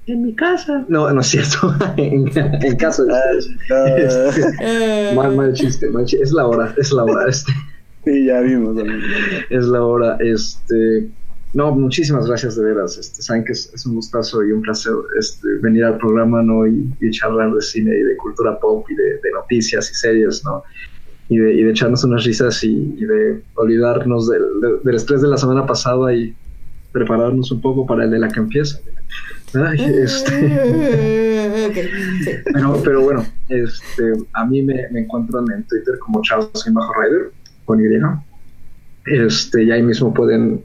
En 0.09 0.23
mi 0.23 0.35
casa. 0.35 0.85
No, 0.89 1.09
no 1.13 1.21
es 1.21 1.29
cierto. 1.29 1.73
en, 1.97 2.31
en 2.37 2.77
casa. 2.77 3.05
Ah, 3.09 3.85
Este, 3.97 4.43
Eh, 4.61 5.13
mal, 5.15 5.37
mal 5.37 5.53
chiste, 5.53 5.89
mal 5.91 6.07
chiste. 6.07 6.25
Es 6.25 6.33
la 6.33 6.47
hora, 6.47 6.75
es 6.77 6.91
la 6.91 7.05
hora. 7.05 7.29
Este, 7.29 7.53
sí, 8.05 8.25
ya 8.27 8.41
vimos. 8.41 8.79
amigo. 8.79 8.99
es 9.51 9.65
la 9.67 9.83
hora. 9.85 10.17
Este, 10.21 11.09
no, 11.55 11.73
muchísimas 11.73 12.27
gracias 12.27 12.57
de 12.57 12.65
veras. 12.65 12.97
Este, 12.99 13.23
saben 13.23 13.45
que 13.45 13.53
es, 13.53 13.71
es 13.75 13.85
un 13.87 13.95
gustazo 13.97 14.43
y 14.45 14.53
un 14.53 14.63
placer 14.63 14.93
este, 15.19 15.49
venir 15.61 15.85
al 15.85 15.99
programa, 15.99 16.43
¿no? 16.43 16.67
Y, 16.67 16.89
y 17.01 17.11
charlar 17.11 17.53
de 17.53 17.61
cine 17.63 17.95
y 17.97 18.03
de 18.03 18.17
cultura 18.17 18.59
pop 18.59 18.87
y 18.91 18.95
de, 18.95 19.03
de 19.05 19.31
noticias 19.35 19.91
y 19.91 19.95
series, 19.95 20.45
¿no? 20.45 20.63
Y 21.29 21.39
de, 21.39 21.55
y 21.55 21.63
de 21.63 21.71
echarnos 21.71 22.05
unas 22.05 22.25
risas 22.25 22.63
y, 22.65 22.95
y 22.99 23.05
de 23.05 23.43
olvidarnos 23.55 24.29
del, 24.29 24.43
de- 24.61 24.79
del 24.85 24.95
estrés 24.97 25.23
de 25.23 25.29
la 25.29 25.37
semana 25.39 25.67
pasada 25.67 26.13
y 26.15 26.35
prepararnos 26.91 27.51
un 27.53 27.61
poco 27.61 27.87
para 27.87 28.05
el 28.05 28.11
de 28.11 28.19
la 28.19 28.29
que 28.29 28.41
empieza. 28.41 28.79
Ay, 29.55 29.79
este. 30.03 30.49
sí. 30.49 32.31
Pero, 32.53 32.81
pero 32.83 33.03
bueno, 33.03 33.25
este, 33.49 34.13
a 34.33 34.45
mí 34.47 34.63
me, 34.63 34.89
me 34.91 35.01
encuentran 35.01 35.45
en 35.55 35.63
Twitter 35.65 35.99
como 36.01 36.21
Charles 36.23 36.51
Bajo 36.73 36.93
Rider, 37.01 37.31
con 37.65 37.81
Y. 37.81 37.87
Este, 39.05 39.65
y 39.65 39.71
ahí 39.73 39.83
mismo 39.83 40.15
pueden, 40.15 40.63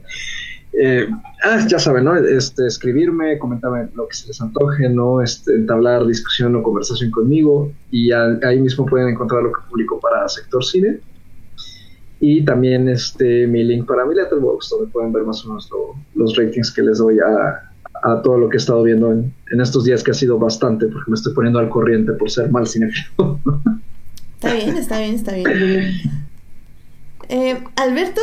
eh, 0.72 1.08
ah, 1.44 1.66
ya 1.68 1.78
saben, 1.78 2.04
¿no? 2.04 2.16
Este, 2.16 2.66
escribirme, 2.66 3.36
comentarme 3.38 3.88
lo 3.94 4.06
que 4.06 4.14
se 4.14 4.28
les 4.28 4.40
antoje, 4.40 4.88
¿no? 4.88 5.20
Este, 5.22 5.54
entablar 5.56 6.06
discusión 6.06 6.54
o 6.56 6.62
conversación 6.62 7.10
conmigo. 7.10 7.72
Y 7.90 8.12
al- 8.12 8.40
ahí 8.44 8.60
mismo 8.60 8.86
pueden 8.86 9.08
encontrar 9.08 9.42
lo 9.42 9.52
que 9.52 9.60
publico 9.68 9.98
para 10.00 10.28
Sector 10.28 10.64
Cine. 10.64 11.00
Y 12.20 12.44
también 12.44 12.88
este, 12.88 13.46
mi 13.46 13.62
link 13.64 13.86
para 13.86 14.04
mi 14.04 14.14
Letterboxd, 14.14 14.70
donde 14.70 14.92
pueden 14.92 15.12
ver 15.12 15.22
más 15.24 15.44
o 15.44 15.48
menos 15.48 15.68
lo- 15.70 15.94
los 16.14 16.36
ratings 16.36 16.70
que 16.72 16.82
les 16.82 16.98
doy 16.98 17.18
a, 17.20 17.70
a 18.02 18.22
todo 18.22 18.38
lo 18.38 18.48
que 18.48 18.56
he 18.56 18.58
estado 18.60 18.82
viendo 18.82 19.12
en, 19.12 19.32
en 19.52 19.60
estos 19.60 19.84
días, 19.84 20.02
que 20.02 20.10
ha 20.12 20.14
sido 20.14 20.38
bastante, 20.38 20.86
porque 20.86 21.10
me 21.10 21.14
estoy 21.14 21.32
poniendo 21.34 21.58
al 21.60 21.68
corriente 21.68 22.12
por 22.12 22.30
ser 22.30 22.50
mal 22.50 22.66
cinéfilo. 22.66 23.40
Está 24.34 24.54
bien, 24.54 24.76
está 24.76 24.98
bien, 25.00 25.14
está 25.14 25.32
bien. 25.32 25.48
Eh, 27.28 27.58
Alberto, 27.76 28.20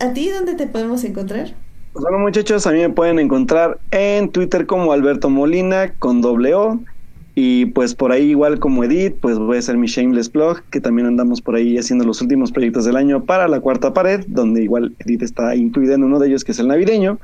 ¿a 0.00 0.12
ti 0.12 0.30
dónde 0.30 0.54
te 0.54 0.66
podemos 0.66 1.04
encontrar? 1.04 1.54
Pues 1.92 2.02
bueno, 2.02 2.18
muchachos, 2.18 2.66
a 2.66 2.72
mí 2.72 2.78
me 2.80 2.90
pueden 2.90 3.18
encontrar 3.18 3.78
en 3.90 4.30
Twitter 4.30 4.66
como 4.66 4.92
Alberto 4.92 5.30
Molina 5.30 5.92
con 5.98 6.20
doble 6.20 6.54
O. 6.54 6.80
Y 7.34 7.66
pues 7.66 7.94
por 7.94 8.12
ahí 8.12 8.30
igual 8.30 8.58
como 8.58 8.82
Edit, 8.82 9.16
pues 9.20 9.38
voy 9.38 9.56
a 9.56 9.58
hacer 9.58 9.76
mi 9.76 9.88
Shameless 9.88 10.32
Blog, 10.32 10.62
que 10.70 10.80
también 10.80 11.06
andamos 11.06 11.42
por 11.42 11.54
ahí 11.54 11.76
haciendo 11.76 12.06
los 12.06 12.22
últimos 12.22 12.50
proyectos 12.50 12.86
del 12.86 12.96
año 12.96 13.24
para 13.24 13.46
la 13.46 13.60
cuarta 13.60 13.92
pared, 13.92 14.24
donde 14.26 14.62
igual 14.62 14.94
Edit 15.00 15.22
está 15.22 15.54
incluida 15.54 15.94
en 15.94 16.04
uno 16.04 16.18
de 16.18 16.28
ellos, 16.28 16.44
que 16.44 16.52
es 16.52 16.58
el 16.58 16.68
navideño. 16.68 17.18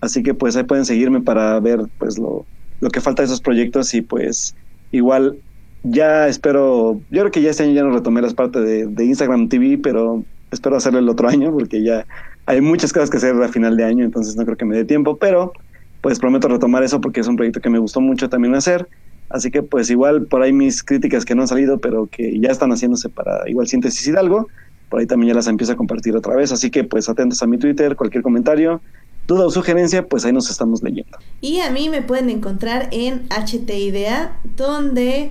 Así 0.00 0.22
que 0.22 0.32
pues 0.32 0.56
ahí 0.56 0.64
pueden 0.64 0.86
seguirme 0.86 1.20
para 1.20 1.60
ver 1.60 1.80
pues 1.98 2.18
lo, 2.18 2.46
lo 2.80 2.88
que 2.88 3.02
falta 3.02 3.20
de 3.20 3.26
esos 3.26 3.42
proyectos 3.42 3.92
y 3.92 4.00
pues 4.00 4.56
igual 4.92 5.36
ya 5.82 6.26
espero, 6.28 7.00
yo 7.10 7.20
creo 7.20 7.30
que 7.30 7.42
ya 7.42 7.50
este 7.50 7.64
año 7.64 7.72
ya 7.72 7.84
no 7.84 7.90
retomé 7.90 8.22
las 8.22 8.32
partes 8.32 8.62
de 8.64 9.04
Instagram 9.04 9.48
TV, 9.50 9.78
pero 9.82 10.24
espero 10.50 10.76
hacerlo 10.76 10.98
el 10.98 11.08
otro 11.08 11.28
año 11.28 11.52
porque 11.52 11.82
ya 11.82 12.06
hay 12.46 12.60
muchas 12.60 12.92
cosas 12.92 13.10
que 13.10 13.18
hacer 13.18 13.40
a 13.42 13.48
final 13.48 13.76
de 13.76 13.84
año, 13.84 14.04
entonces 14.04 14.36
no 14.36 14.44
creo 14.44 14.56
que 14.56 14.64
me 14.64 14.76
dé 14.76 14.84
tiempo, 14.84 15.16
pero 15.16 15.52
pues 16.00 16.18
prometo 16.18 16.48
retomar 16.48 16.82
eso 16.82 17.00
porque 17.00 17.20
es 17.20 17.28
un 17.28 17.36
proyecto 17.36 17.60
que 17.60 17.70
me 17.70 17.78
gustó 17.78 18.00
mucho 18.00 18.28
también 18.28 18.54
hacer. 18.54 18.88
Así 19.28 19.50
que 19.50 19.62
pues 19.62 19.90
igual 19.90 20.26
por 20.26 20.42
ahí 20.42 20.52
mis 20.52 20.82
críticas 20.82 21.24
que 21.24 21.34
no 21.34 21.42
han 21.42 21.48
salido, 21.48 21.78
pero 21.78 22.06
que 22.06 22.38
ya 22.40 22.50
están 22.50 22.70
haciéndose 22.70 23.08
para 23.08 23.48
igual 23.48 23.68
síntesis 23.68 24.06
Hidalgo, 24.06 24.48
por 24.88 25.00
ahí 25.00 25.06
también 25.06 25.28
ya 25.28 25.34
las 25.34 25.46
empiezo 25.46 25.72
a 25.72 25.76
compartir 25.76 26.16
otra 26.16 26.34
vez. 26.34 26.50
Así 26.50 26.70
que 26.70 26.82
pues 26.82 27.08
atentos 27.08 27.42
a 27.42 27.46
mi 27.46 27.58
Twitter, 27.58 27.94
cualquier 27.94 28.24
comentario, 28.24 28.80
duda 29.28 29.46
o 29.46 29.50
sugerencia, 29.50 30.06
pues 30.06 30.24
ahí 30.24 30.32
nos 30.32 30.50
estamos 30.50 30.82
leyendo. 30.82 31.16
Y 31.40 31.60
a 31.60 31.70
mí 31.70 31.88
me 31.88 32.02
pueden 32.02 32.28
encontrar 32.28 32.88
en 32.90 33.28
HT 33.28 33.70
Idea, 33.70 34.40
donde 34.56 35.30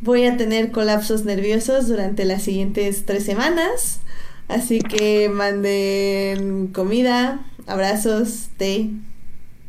voy 0.00 0.24
a 0.26 0.36
tener 0.36 0.70
colapsos 0.70 1.24
nerviosos 1.24 1.88
durante 1.88 2.24
las 2.24 2.42
siguientes 2.42 3.04
tres 3.04 3.24
semanas. 3.24 4.00
Así 4.48 4.80
que 4.80 5.28
manden 5.28 6.68
comida, 6.68 7.46
abrazos, 7.66 8.48
té. 8.56 8.90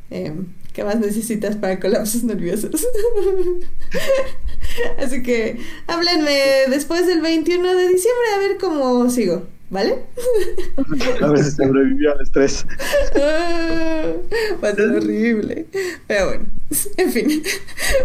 em, 0.10 0.48
¿Qué 0.74 0.84
más 0.84 1.00
necesitas 1.00 1.56
para 1.58 1.80
colapsos 1.80 2.24
nerviosos? 2.24 2.72
Así 5.00 5.24
que 5.24 5.60
háblenme 5.88 6.40
después 6.70 7.08
del 7.08 7.22
21 7.22 7.76
de 7.76 7.88
diciembre 7.90 8.26
a 8.36 8.40
ver 8.40 8.58
cómo 8.58 9.10
sigo, 9.10 9.48
¿vale? 9.70 10.00
A 11.22 11.28
ver 11.28 11.44
si 11.44 11.52
sobrevivió 11.52 12.14
al 12.14 12.22
estrés. 12.22 12.66
Ah, 13.16 14.14
Va 14.64 14.70
a 14.70 14.76
ser 14.76 14.90
horrible. 14.90 15.66
Pero 16.08 16.26
bueno, 16.28 16.46
en 16.98 17.12
fin. 17.12 17.44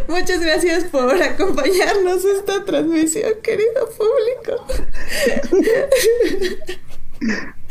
Muchas 0.08 0.40
gracias 0.40 0.84
por 0.84 1.20
acompañarnos 1.22 2.24
esta 2.24 2.64
transmisión, 2.64 3.32
querido 3.42 3.88
público. 3.96 4.66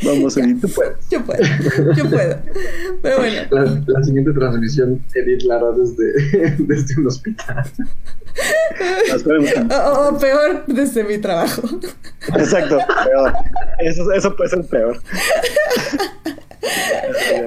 Vamos, 0.02 0.36
Edith, 0.36 0.60
tú 0.60 0.68
puedes. 0.68 0.96
Yo 1.10 1.24
puedo, 1.24 1.42
yo 1.96 2.10
puedo. 2.10 2.38
Pero 3.02 3.18
bueno, 3.18 3.42
La, 3.50 3.82
la 3.86 4.02
siguiente 4.04 4.32
transmisión, 4.32 5.00
Edith 5.14 5.42
la 5.42 5.56
hará 5.56 5.66
desde, 5.72 6.56
desde 6.58 7.00
un 7.00 7.06
hospital. 7.06 7.64
O- 9.70 10.08
o 10.08 10.18
peor, 10.18 10.64
desde 10.66 11.04
mi 11.04 11.18
trabajo. 11.18 11.62
Exacto, 12.36 12.78
peor. 13.04 13.32
Eso, 13.80 14.10
eso 14.12 14.36
puede 14.36 14.50
ser 14.50 14.64
peor. 14.66 15.00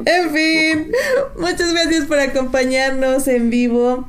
En 0.05 0.29
fin, 0.31 0.91
muchas 1.37 1.73
gracias 1.73 2.05
por 2.05 2.19
acompañarnos 2.19 3.27
en 3.27 3.49
vivo. 3.49 4.07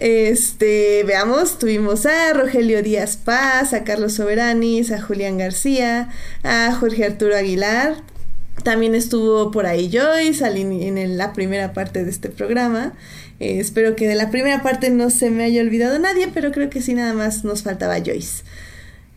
Este, 0.00 1.04
veamos, 1.04 1.58
tuvimos 1.58 2.06
a 2.06 2.32
Rogelio 2.32 2.82
Díaz 2.82 3.18
Paz, 3.18 3.74
a 3.74 3.84
Carlos 3.84 4.14
Soberanis, 4.14 4.92
a 4.92 5.00
Julián 5.00 5.36
García, 5.36 6.08
a 6.42 6.74
Jorge 6.74 7.04
Arturo 7.04 7.36
Aguilar. 7.36 7.96
También 8.64 8.94
estuvo 8.94 9.50
por 9.50 9.66
ahí 9.66 9.90
Joyce 9.92 10.44
en 10.46 11.18
la 11.18 11.34
primera 11.34 11.74
parte 11.74 12.02
de 12.02 12.10
este 12.10 12.30
programa. 12.30 12.94
Eh, 13.40 13.60
espero 13.60 13.94
que 13.94 14.08
de 14.08 14.14
la 14.14 14.30
primera 14.30 14.62
parte 14.62 14.88
no 14.88 15.10
se 15.10 15.28
me 15.28 15.44
haya 15.44 15.60
olvidado 15.60 15.98
nadie, 15.98 16.28
pero 16.32 16.50
creo 16.50 16.70
que 16.70 16.80
sí 16.80 16.94
nada 16.94 17.12
más 17.12 17.44
nos 17.44 17.62
faltaba 17.62 17.98
Joyce. 17.98 18.42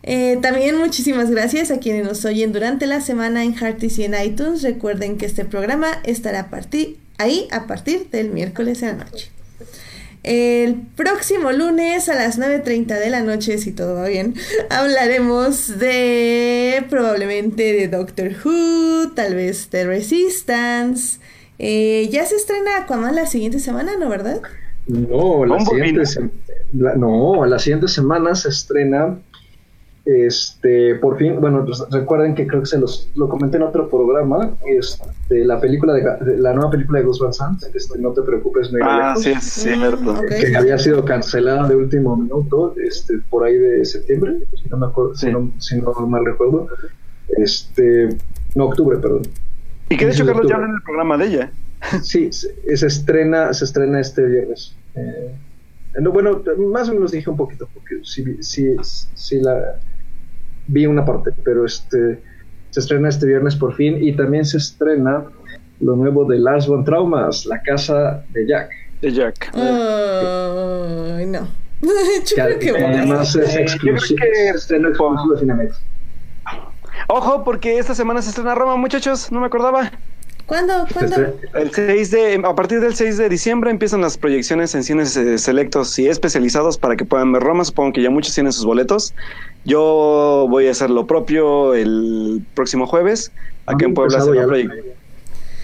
Eh, 0.02 0.38
también 0.42 0.76
muchísimas 0.76 1.30
gracias 1.30 1.70
a 1.70 1.78
quienes 1.78 2.04
nos 2.04 2.26
oyen 2.26 2.52
durante 2.52 2.86
la 2.86 3.00
semana 3.00 3.42
en 3.42 3.54
Hearties 3.54 3.98
y 4.00 4.04
en 4.04 4.14
iTunes. 4.22 4.60
Recuerden 4.62 5.16
que 5.16 5.24
este 5.24 5.46
programa 5.46 5.88
estará 6.04 6.50
partir, 6.50 6.98
ahí 7.16 7.48
a 7.52 7.66
partir 7.66 8.10
del 8.10 8.28
miércoles 8.30 8.82
en 8.82 8.98
la 8.98 9.04
noche. 9.04 9.30
El 10.24 10.76
próximo 10.96 11.52
lunes 11.52 12.08
a 12.08 12.14
las 12.14 12.38
9.30 12.38 12.86
de 12.98 13.10
la 13.10 13.20
noche, 13.20 13.58
si 13.58 13.72
todo 13.72 13.94
va 13.94 14.08
bien, 14.08 14.34
hablaremos 14.70 15.78
de 15.78 16.82
probablemente 16.88 17.62
de 17.74 17.88
Doctor 17.88 18.32
Who, 18.44 19.12
tal 19.14 19.34
vez 19.34 19.70
de 19.70 19.84
Resistance. 19.84 21.18
Eh, 21.58 22.08
ya 22.10 22.24
se 22.24 22.36
estrena 22.36 22.78
Aquaman 22.78 23.14
la 23.14 23.26
siguiente 23.26 23.58
semana, 23.60 23.92
¿no, 23.98 24.08
verdad? 24.08 24.40
No, 24.86 25.44
la 25.44 25.60
siguiente, 25.60 26.00
¿no? 26.00 26.06
se- 26.06 26.30
la- 26.72 26.94
no, 26.94 27.44
la 27.46 27.58
siguiente 27.58 27.88
semana 27.88 28.34
se 28.34 28.48
estrena 28.48 29.18
Este, 30.06 30.96
por 30.96 31.16
fin, 31.16 31.40
bueno, 31.40 31.64
pues 31.64 31.82
recuerden 31.90 32.34
que 32.34 32.46
creo 32.46 32.60
que 32.60 32.66
se 32.66 32.78
los 32.78 33.08
lo 33.16 33.26
comenté 33.28 33.56
en 33.56 33.62
otro 33.62 33.88
programa, 33.88 34.50
este, 34.66 35.46
la 35.46 35.58
película 35.58 35.94
de, 35.94 36.02
de- 36.32 36.38
la 36.38 36.52
nueva 36.52 36.70
película 36.70 36.98
de 36.98 37.06
Gus 37.06 37.20
Van 37.20 37.32
Sant, 37.32 37.62
este, 37.74 37.98
no 37.98 38.12
te 38.12 38.20
preocupes, 38.20 38.70
no 38.70 38.78
Ah, 38.82 39.14
lejos, 39.16 39.22
sí, 39.22 39.30
es 39.30 39.44
cierto. 39.44 40.12
Mm, 40.12 40.26
que 40.28 40.56
había 40.58 40.76
sido 40.76 41.04
cancelada 41.06 41.66
de 41.68 41.76
último 41.76 42.16
minuto, 42.16 42.74
este, 42.82 43.18
por 43.30 43.44
ahí 43.44 43.56
de 43.56 43.82
septiembre, 43.86 44.46
si 44.62 44.68
no 44.68 44.76
me 44.76 44.86
acuerdo, 44.86 45.14
si 45.14 45.30
no, 45.30 45.50
si 45.58 45.80
no 45.80 45.92
mal 46.06 46.24
recuerdo, 46.26 46.68
este, 47.38 48.10
no 48.54 48.66
octubre, 48.66 48.98
perdón. 48.98 49.22
Y 49.88 49.96
que 49.96 50.04
de 50.06 50.12
hecho 50.12 50.26
Carlos 50.26 50.46
ya 50.48 50.56
habla 50.56 50.66
en 50.68 50.74
el 50.74 50.82
programa 50.82 51.16
de 51.18 51.26
ella. 51.26 51.52
Sí, 52.02 52.30
se, 52.32 52.76
se 52.76 52.86
estrena, 52.86 53.52
se 53.52 53.64
estrena 53.66 54.00
este 54.00 54.22
viernes. 54.24 54.74
Eh, 54.94 55.34
no, 56.00 56.12
bueno, 56.12 56.42
más 56.72 56.88
o 56.88 56.94
menos 56.94 57.12
dije 57.12 57.28
un 57.28 57.36
poquito, 57.36 57.68
porque 57.74 58.00
sí, 58.04 58.22
vi- 58.22 58.42
sí, 58.42 58.74
sí 59.14 59.40
la 59.40 59.78
vi 60.66 60.86
una 60.86 61.04
parte, 61.04 61.30
pero 61.44 61.64
este 61.64 62.20
se 62.70 62.80
estrena 62.80 63.08
este 63.08 63.26
viernes 63.26 63.54
por 63.56 63.74
fin 63.74 64.02
y 64.02 64.12
también 64.16 64.44
se 64.44 64.56
estrena 64.58 65.24
lo 65.80 65.96
nuevo 65.96 66.24
de 66.24 66.38
Lars 66.38 66.66
von 66.66 66.84
Traumas, 66.84 67.46
La 67.46 67.60
Casa 67.62 68.24
de 68.32 68.46
Jack. 68.46 68.70
De 69.00 69.12
Jack. 69.12 69.50
Ay, 69.54 71.26
no. 71.26 71.46
Yo 72.26 72.34
creo 72.44 72.58
que 72.58 72.70
además 72.84 73.34
es 73.36 73.54
Eh, 73.54 73.62
exclusivo, 73.62 74.18
creo 74.18 74.32
que- 74.32 74.48
es 74.50 74.54
estreno 74.56 74.88
exclusivo 74.88 75.34
de 75.34 75.40
Cinemex. 75.40 75.80
Ojo, 77.08 77.44
porque 77.44 77.78
esta 77.78 77.94
semana 77.94 78.22
se 78.22 78.30
estrena 78.30 78.54
Roma, 78.54 78.76
muchachos. 78.76 79.30
No 79.30 79.40
me 79.40 79.46
acordaba. 79.46 79.90
¿Cuándo? 80.46 80.86
¿Cuándo? 80.92 81.16
El 81.54 81.70
6 81.72 82.10
de, 82.10 82.42
a 82.44 82.54
partir 82.54 82.80
del 82.80 82.94
6 82.94 83.16
de 83.16 83.28
diciembre 83.30 83.70
empiezan 83.70 84.02
las 84.02 84.18
proyecciones 84.18 84.74
en 84.74 84.84
cines 84.84 85.16
eh, 85.16 85.38
selectos 85.38 85.98
y 85.98 86.06
especializados 86.08 86.76
para 86.76 86.96
que 86.96 87.04
puedan 87.06 87.32
ver 87.32 87.42
Roma. 87.42 87.64
Supongo 87.64 87.94
que 87.94 88.02
ya 88.02 88.10
muchos 88.10 88.34
tienen 88.34 88.52
sus 88.52 88.66
boletos. 88.66 89.14
Yo 89.64 90.46
voy 90.50 90.68
a 90.68 90.72
hacer 90.72 90.90
lo 90.90 91.06
propio 91.06 91.72
el 91.74 92.42
próximo 92.54 92.86
jueves. 92.86 93.32
Aquí 93.66 93.84
Ah, 93.84 93.88
en 93.88 93.94
Puebla 93.94 94.18
empezado 94.18 94.32
se 94.34 94.38
va 94.38 94.42
a 94.42 94.44
ya. 94.44 94.48
proyectar. 94.48 94.94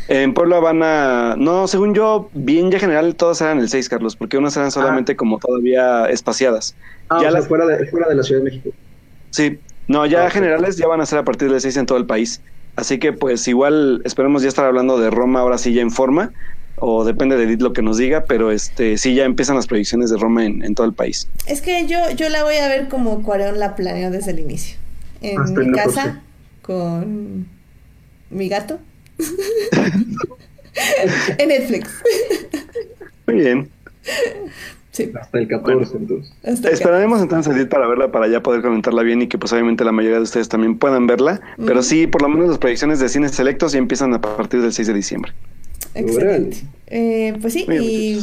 En 0.08 0.34
Puebla 0.34 0.58
van 0.58 0.82
a... 0.82 1.34
No, 1.38 1.68
según 1.68 1.94
yo, 1.94 2.30
bien 2.32 2.70
ya 2.70 2.78
general, 2.80 3.14
todas 3.14 3.40
eran 3.42 3.58
el 3.60 3.68
6, 3.68 3.88
Carlos, 3.88 4.16
porque 4.16 4.38
unas 4.38 4.56
eran 4.56 4.70
solamente 4.72 5.14
como 5.14 5.38
todavía 5.38 6.06
espaciadas. 6.06 6.74
Ah, 7.10 7.18
Ya 7.22 7.28
o 7.28 7.30
sea, 7.30 7.30
las- 7.32 7.48
fuera, 7.48 7.66
de, 7.66 7.86
fuera 7.86 8.08
de 8.08 8.14
la 8.16 8.22
Ciudad 8.22 8.40
de 8.40 8.44
México. 8.50 8.70
Sí, 9.30 9.60
no, 9.86 10.06
ya 10.06 10.26
Ah, 10.26 10.30
generales 10.30 10.76
ya 10.78 10.88
van 10.88 11.00
a 11.00 11.06
ser 11.06 11.18
a 11.20 11.24
partir 11.24 11.48
del 11.50 11.60
6 11.60 11.76
en 11.76 11.86
todo 11.86 11.98
el 11.98 12.06
país. 12.06 12.42
Así 12.76 12.98
que 12.98 13.12
pues 13.12 13.46
igual 13.48 14.02
esperemos 14.04 14.42
ya 14.42 14.48
estar 14.48 14.64
hablando 14.64 14.98
de 14.98 15.10
Roma 15.10 15.40
ahora 15.40 15.58
sí 15.58 15.72
ya 15.72 15.82
en 15.82 15.90
forma, 15.90 16.32
o 16.76 17.04
depende 17.04 17.36
de 17.36 17.44
Edith 17.44 17.60
lo 17.60 17.72
que 17.72 17.82
nos 17.82 17.98
diga, 17.98 18.24
pero 18.24 18.50
este 18.50 18.96
sí 18.96 19.14
ya 19.14 19.24
empiezan 19.24 19.56
las 19.56 19.66
proyecciones 19.66 20.10
de 20.10 20.16
Roma 20.16 20.44
en, 20.44 20.64
en 20.64 20.74
todo 20.74 20.86
el 20.86 20.94
país. 20.94 21.28
Es 21.46 21.60
que 21.60 21.86
yo, 21.86 21.98
yo 22.16 22.28
la 22.28 22.42
voy 22.42 22.56
a 22.56 22.68
ver 22.68 22.88
como 22.88 23.22
Cuarón 23.22 23.58
la 23.58 23.76
planeó 23.76 24.10
desde 24.10 24.30
el 24.30 24.40
inicio. 24.40 24.78
En 25.20 25.40
Hasta 25.40 25.60
mi 25.60 25.72
casa, 25.72 26.22
con 26.62 27.46
mi 28.30 28.48
gato. 28.48 28.78
en 31.38 31.48
Netflix. 31.48 31.90
Muy 33.26 33.36
bien. 33.36 33.70
Sí. 34.92 35.10
Hasta 35.20 35.38
el 35.38 35.46
14, 35.46 35.96
entonces. 35.96 36.32
hasta. 36.44 36.70
Esperaremos 36.70 37.22
entonces 37.22 37.54
Edith 37.54 37.68
para 37.68 37.86
verla, 37.86 38.10
para 38.10 38.26
ya 38.26 38.42
poder 38.42 38.60
comentarla 38.60 39.02
bien 39.02 39.22
y 39.22 39.28
que 39.28 39.38
pues 39.38 39.52
obviamente 39.52 39.84
la 39.84 39.92
mayoría 39.92 40.16
de 40.16 40.24
ustedes 40.24 40.48
también 40.48 40.78
puedan 40.78 41.06
verla. 41.06 41.40
Pero 41.64 41.82
sí, 41.82 42.06
por 42.06 42.22
lo 42.22 42.28
menos 42.28 42.48
las 42.48 42.58
proyecciones 42.58 42.98
de 42.98 43.08
cines 43.08 43.32
selectos 43.32 43.72
ya 43.72 43.78
empiezan 43.78 44.12
a 44.14 44.20
partir 44.20 44.62
del 44.62 44.72
6 44.72 44.88
de 44.88 44.94
diciembre. 44.94 45.32
Excelente. 45.94 46.58
Eh, 46.86 47.34
pues 47.40 47.52
sí, 47.52 47.66
y 47.68 48.14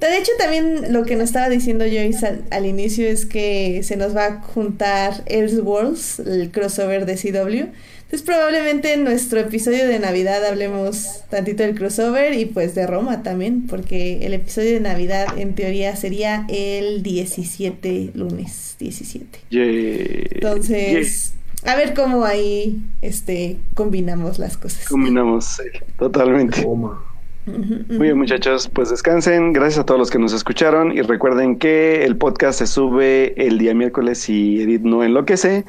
de 0.00 0.18
hecho 0.18 0.30
también 0.38 0.92
lo 0.92 1.04
que 1.04 1.16
nos 1.16 1.24
estaba 1.24 1.48
diciendo 1.48 1.84
Joyce 1.84 2.26
al, 2.26 2.44
al 2.50 2.66
inicio 2.66 3.06
es 3.06 3.26
que 3.26 3.82
se 3.82 3.96
nos 3.96 4.16
va 4.16 4.26
a 4.26 4.40
juntar 4.40 5.24
Elseworlds, 5.26 6.20
el 6.20 6.50
crossover 6.52 7.06
de 7.06 7.16
CW. 7.16 7.72
Entonces 8.14 8.32
probablemente 8.32 8.92
en 8.92 9.02
nuestro 9.02 9.40
episodio 9.40 9.88
de 9.88 9.98
Navidad 9.98 10.44
hablemos 10.46 11.24
tantito 11.30 11.64
del 11.64 11.74
crossover 11.74 12.32
y 12.34 12.44
pues 12.44 12.76
de 12.76 12.86
Roma 12.86 13.24
también, 13.24 13.66
porque 13.66 14.24
el 14.24 14.34
episodio 14.34 14.74
de 14.74 14.78
Navidad 14.78 15.36
en 15.36 15.56
teoría 15.56 15.96
sería 15.96 16.46
el 16.48 17.02
17, 17.02 18.12
lunes 18.14 18.76
17. 18.78 19.40
Yay. 19.50 20.28
Entonces, 20.30 21.34
a 21.64 21.74
ver 21.74 21.92
cómo 21.94 22.24
ahí 22.24 22.80
este 23.02 23.56
combinamos 23.74 24.38
las 24.38 24.58
cosas. 24.58 24.86
Combinamos, 24.86 25.46
sí, 25.46 25.64
totalmente. 25.98 26.64
Muy 26.64 27.98
bien, 27.98 28.16
muchachos, 28.16 28.70
pues 28.72 28.90
descansen. 28.90 29.52
Gracias 29.52 29.80
a 29.80 29.84
todos 29.84 29.98
los 29.98 30.12
que 30.12 30.20
nos 30.20 30.32
escucharon 30.32 30.96
y 30.96 31.02
recuerden 31.02 31.58
que 31.58 32.04
el 32.04 32.16
podcast 32.16 32.60
se 32.60 32.68
sube 32.68 33.34
el 33.44 33.58
día 33.58 33.74
miércoles 33.74 34.28
y 34.28 34.62
Edith 34.62 34.82
no 34.82 35.02
enloquece. 35.02 35.64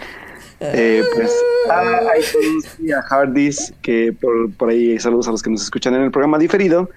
Eh, 0.73 1.03
pues 1.15 1.31
a 1.69 2.01
iTunes 2.17 2.77
y 2.79 2.91
a 2.91 3.01
Hardys, 3.01 3.73
que 3.81 4.13
por, 4.13 4.51
por 4.53 4.69
ahí 4.69 4.99
saludos 4.99 5.27
a 5.27 5.31
los 5.31 5.41
que 5.41 5.49
nos 5.49 5.63
escuchan 5.63 5.93
en 5.95 6.01
el 6.01 6.11
programa 6.11 6.37
diferido. 6.37 6.89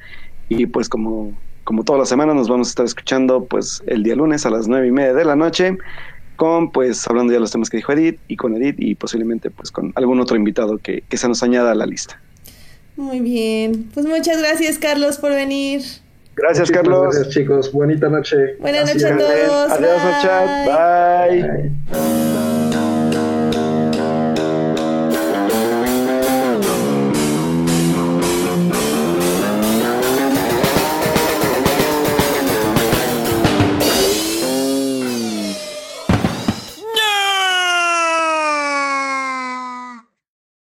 Y 0.49 0.67
pues 0.67 0.89
como, 0.89 1.33
como 1.65 1.85
todas 1.85 2.01
las 2.01 2.09
semanas 2.09 2.35
nos 2.35 2.49
vamos 2.49 2.69
a 2.69 2.71
estar 2.71 2.87
escuchando 2.87 3.45
pues 3.45 3.83
el 3.87 4.03
día 4.03 4.15
lunes 4.15 4.47
a 4.47 4.51
las 4.51 4.69
nueve 4.69 4.87
y 4.87 4.91
media 4.91 5.15
de 5.15 5.25
la 5.25 5.37
noche 5.37 5.77
con 6.37 6.71
pues 6.71 7.07
hablando 7.09 7.33
ya 7.33 7.37
de 7.37 7.41
los 7.41 7.51
temas 7.51 7.69
que 7.69 7.79
dijo 7.79 7.93
Edith 7.93 8.21
y 8.29 8.37
con 8.37 8.55
Edith 8.55 8.77
y 8.79 8.95
posiblemente 8.95 9.51
pues 9.51 9.73
con 9.73 9.93
algún 9.97 10.21
otro 10.21 10.37
invitado 10.37 10.79
que, 10.79 11.03
que 11.09 11.17
se 11.17 11.29
nos 11.29 11.43
añada 11.43 11.73
a 11.73 11.75
la 11.75 11.85
lista. 11.85 12.21
Muy 12.97 13.21
bien. 13.21 13.91
Pues 13.95 14.07
muchas 14.07 14.39
gracias, 14.39 14.79
Carlos, 14.79 15.19
por 15.19 15.33
venir. 15.33 15.83
Gracias, 16.35 16.71
Muchísimas 16.71 16.83
Carlos. 16.83 17.15
Gracias, 17.15 17.35
chicos. 17.35 17.73
Bonita 17.73 18.09
noche. 18.09 18.57
Buenas 18.61 18.87
noches 18.87 19.05
a 19.05 19.17
todos. 19.17 19.73
Adiós 19.73 20.01
al 20.03 20.23
chat. 20.23 21.31
Bye. 21.31 21.71
Bye. 21.91 22.58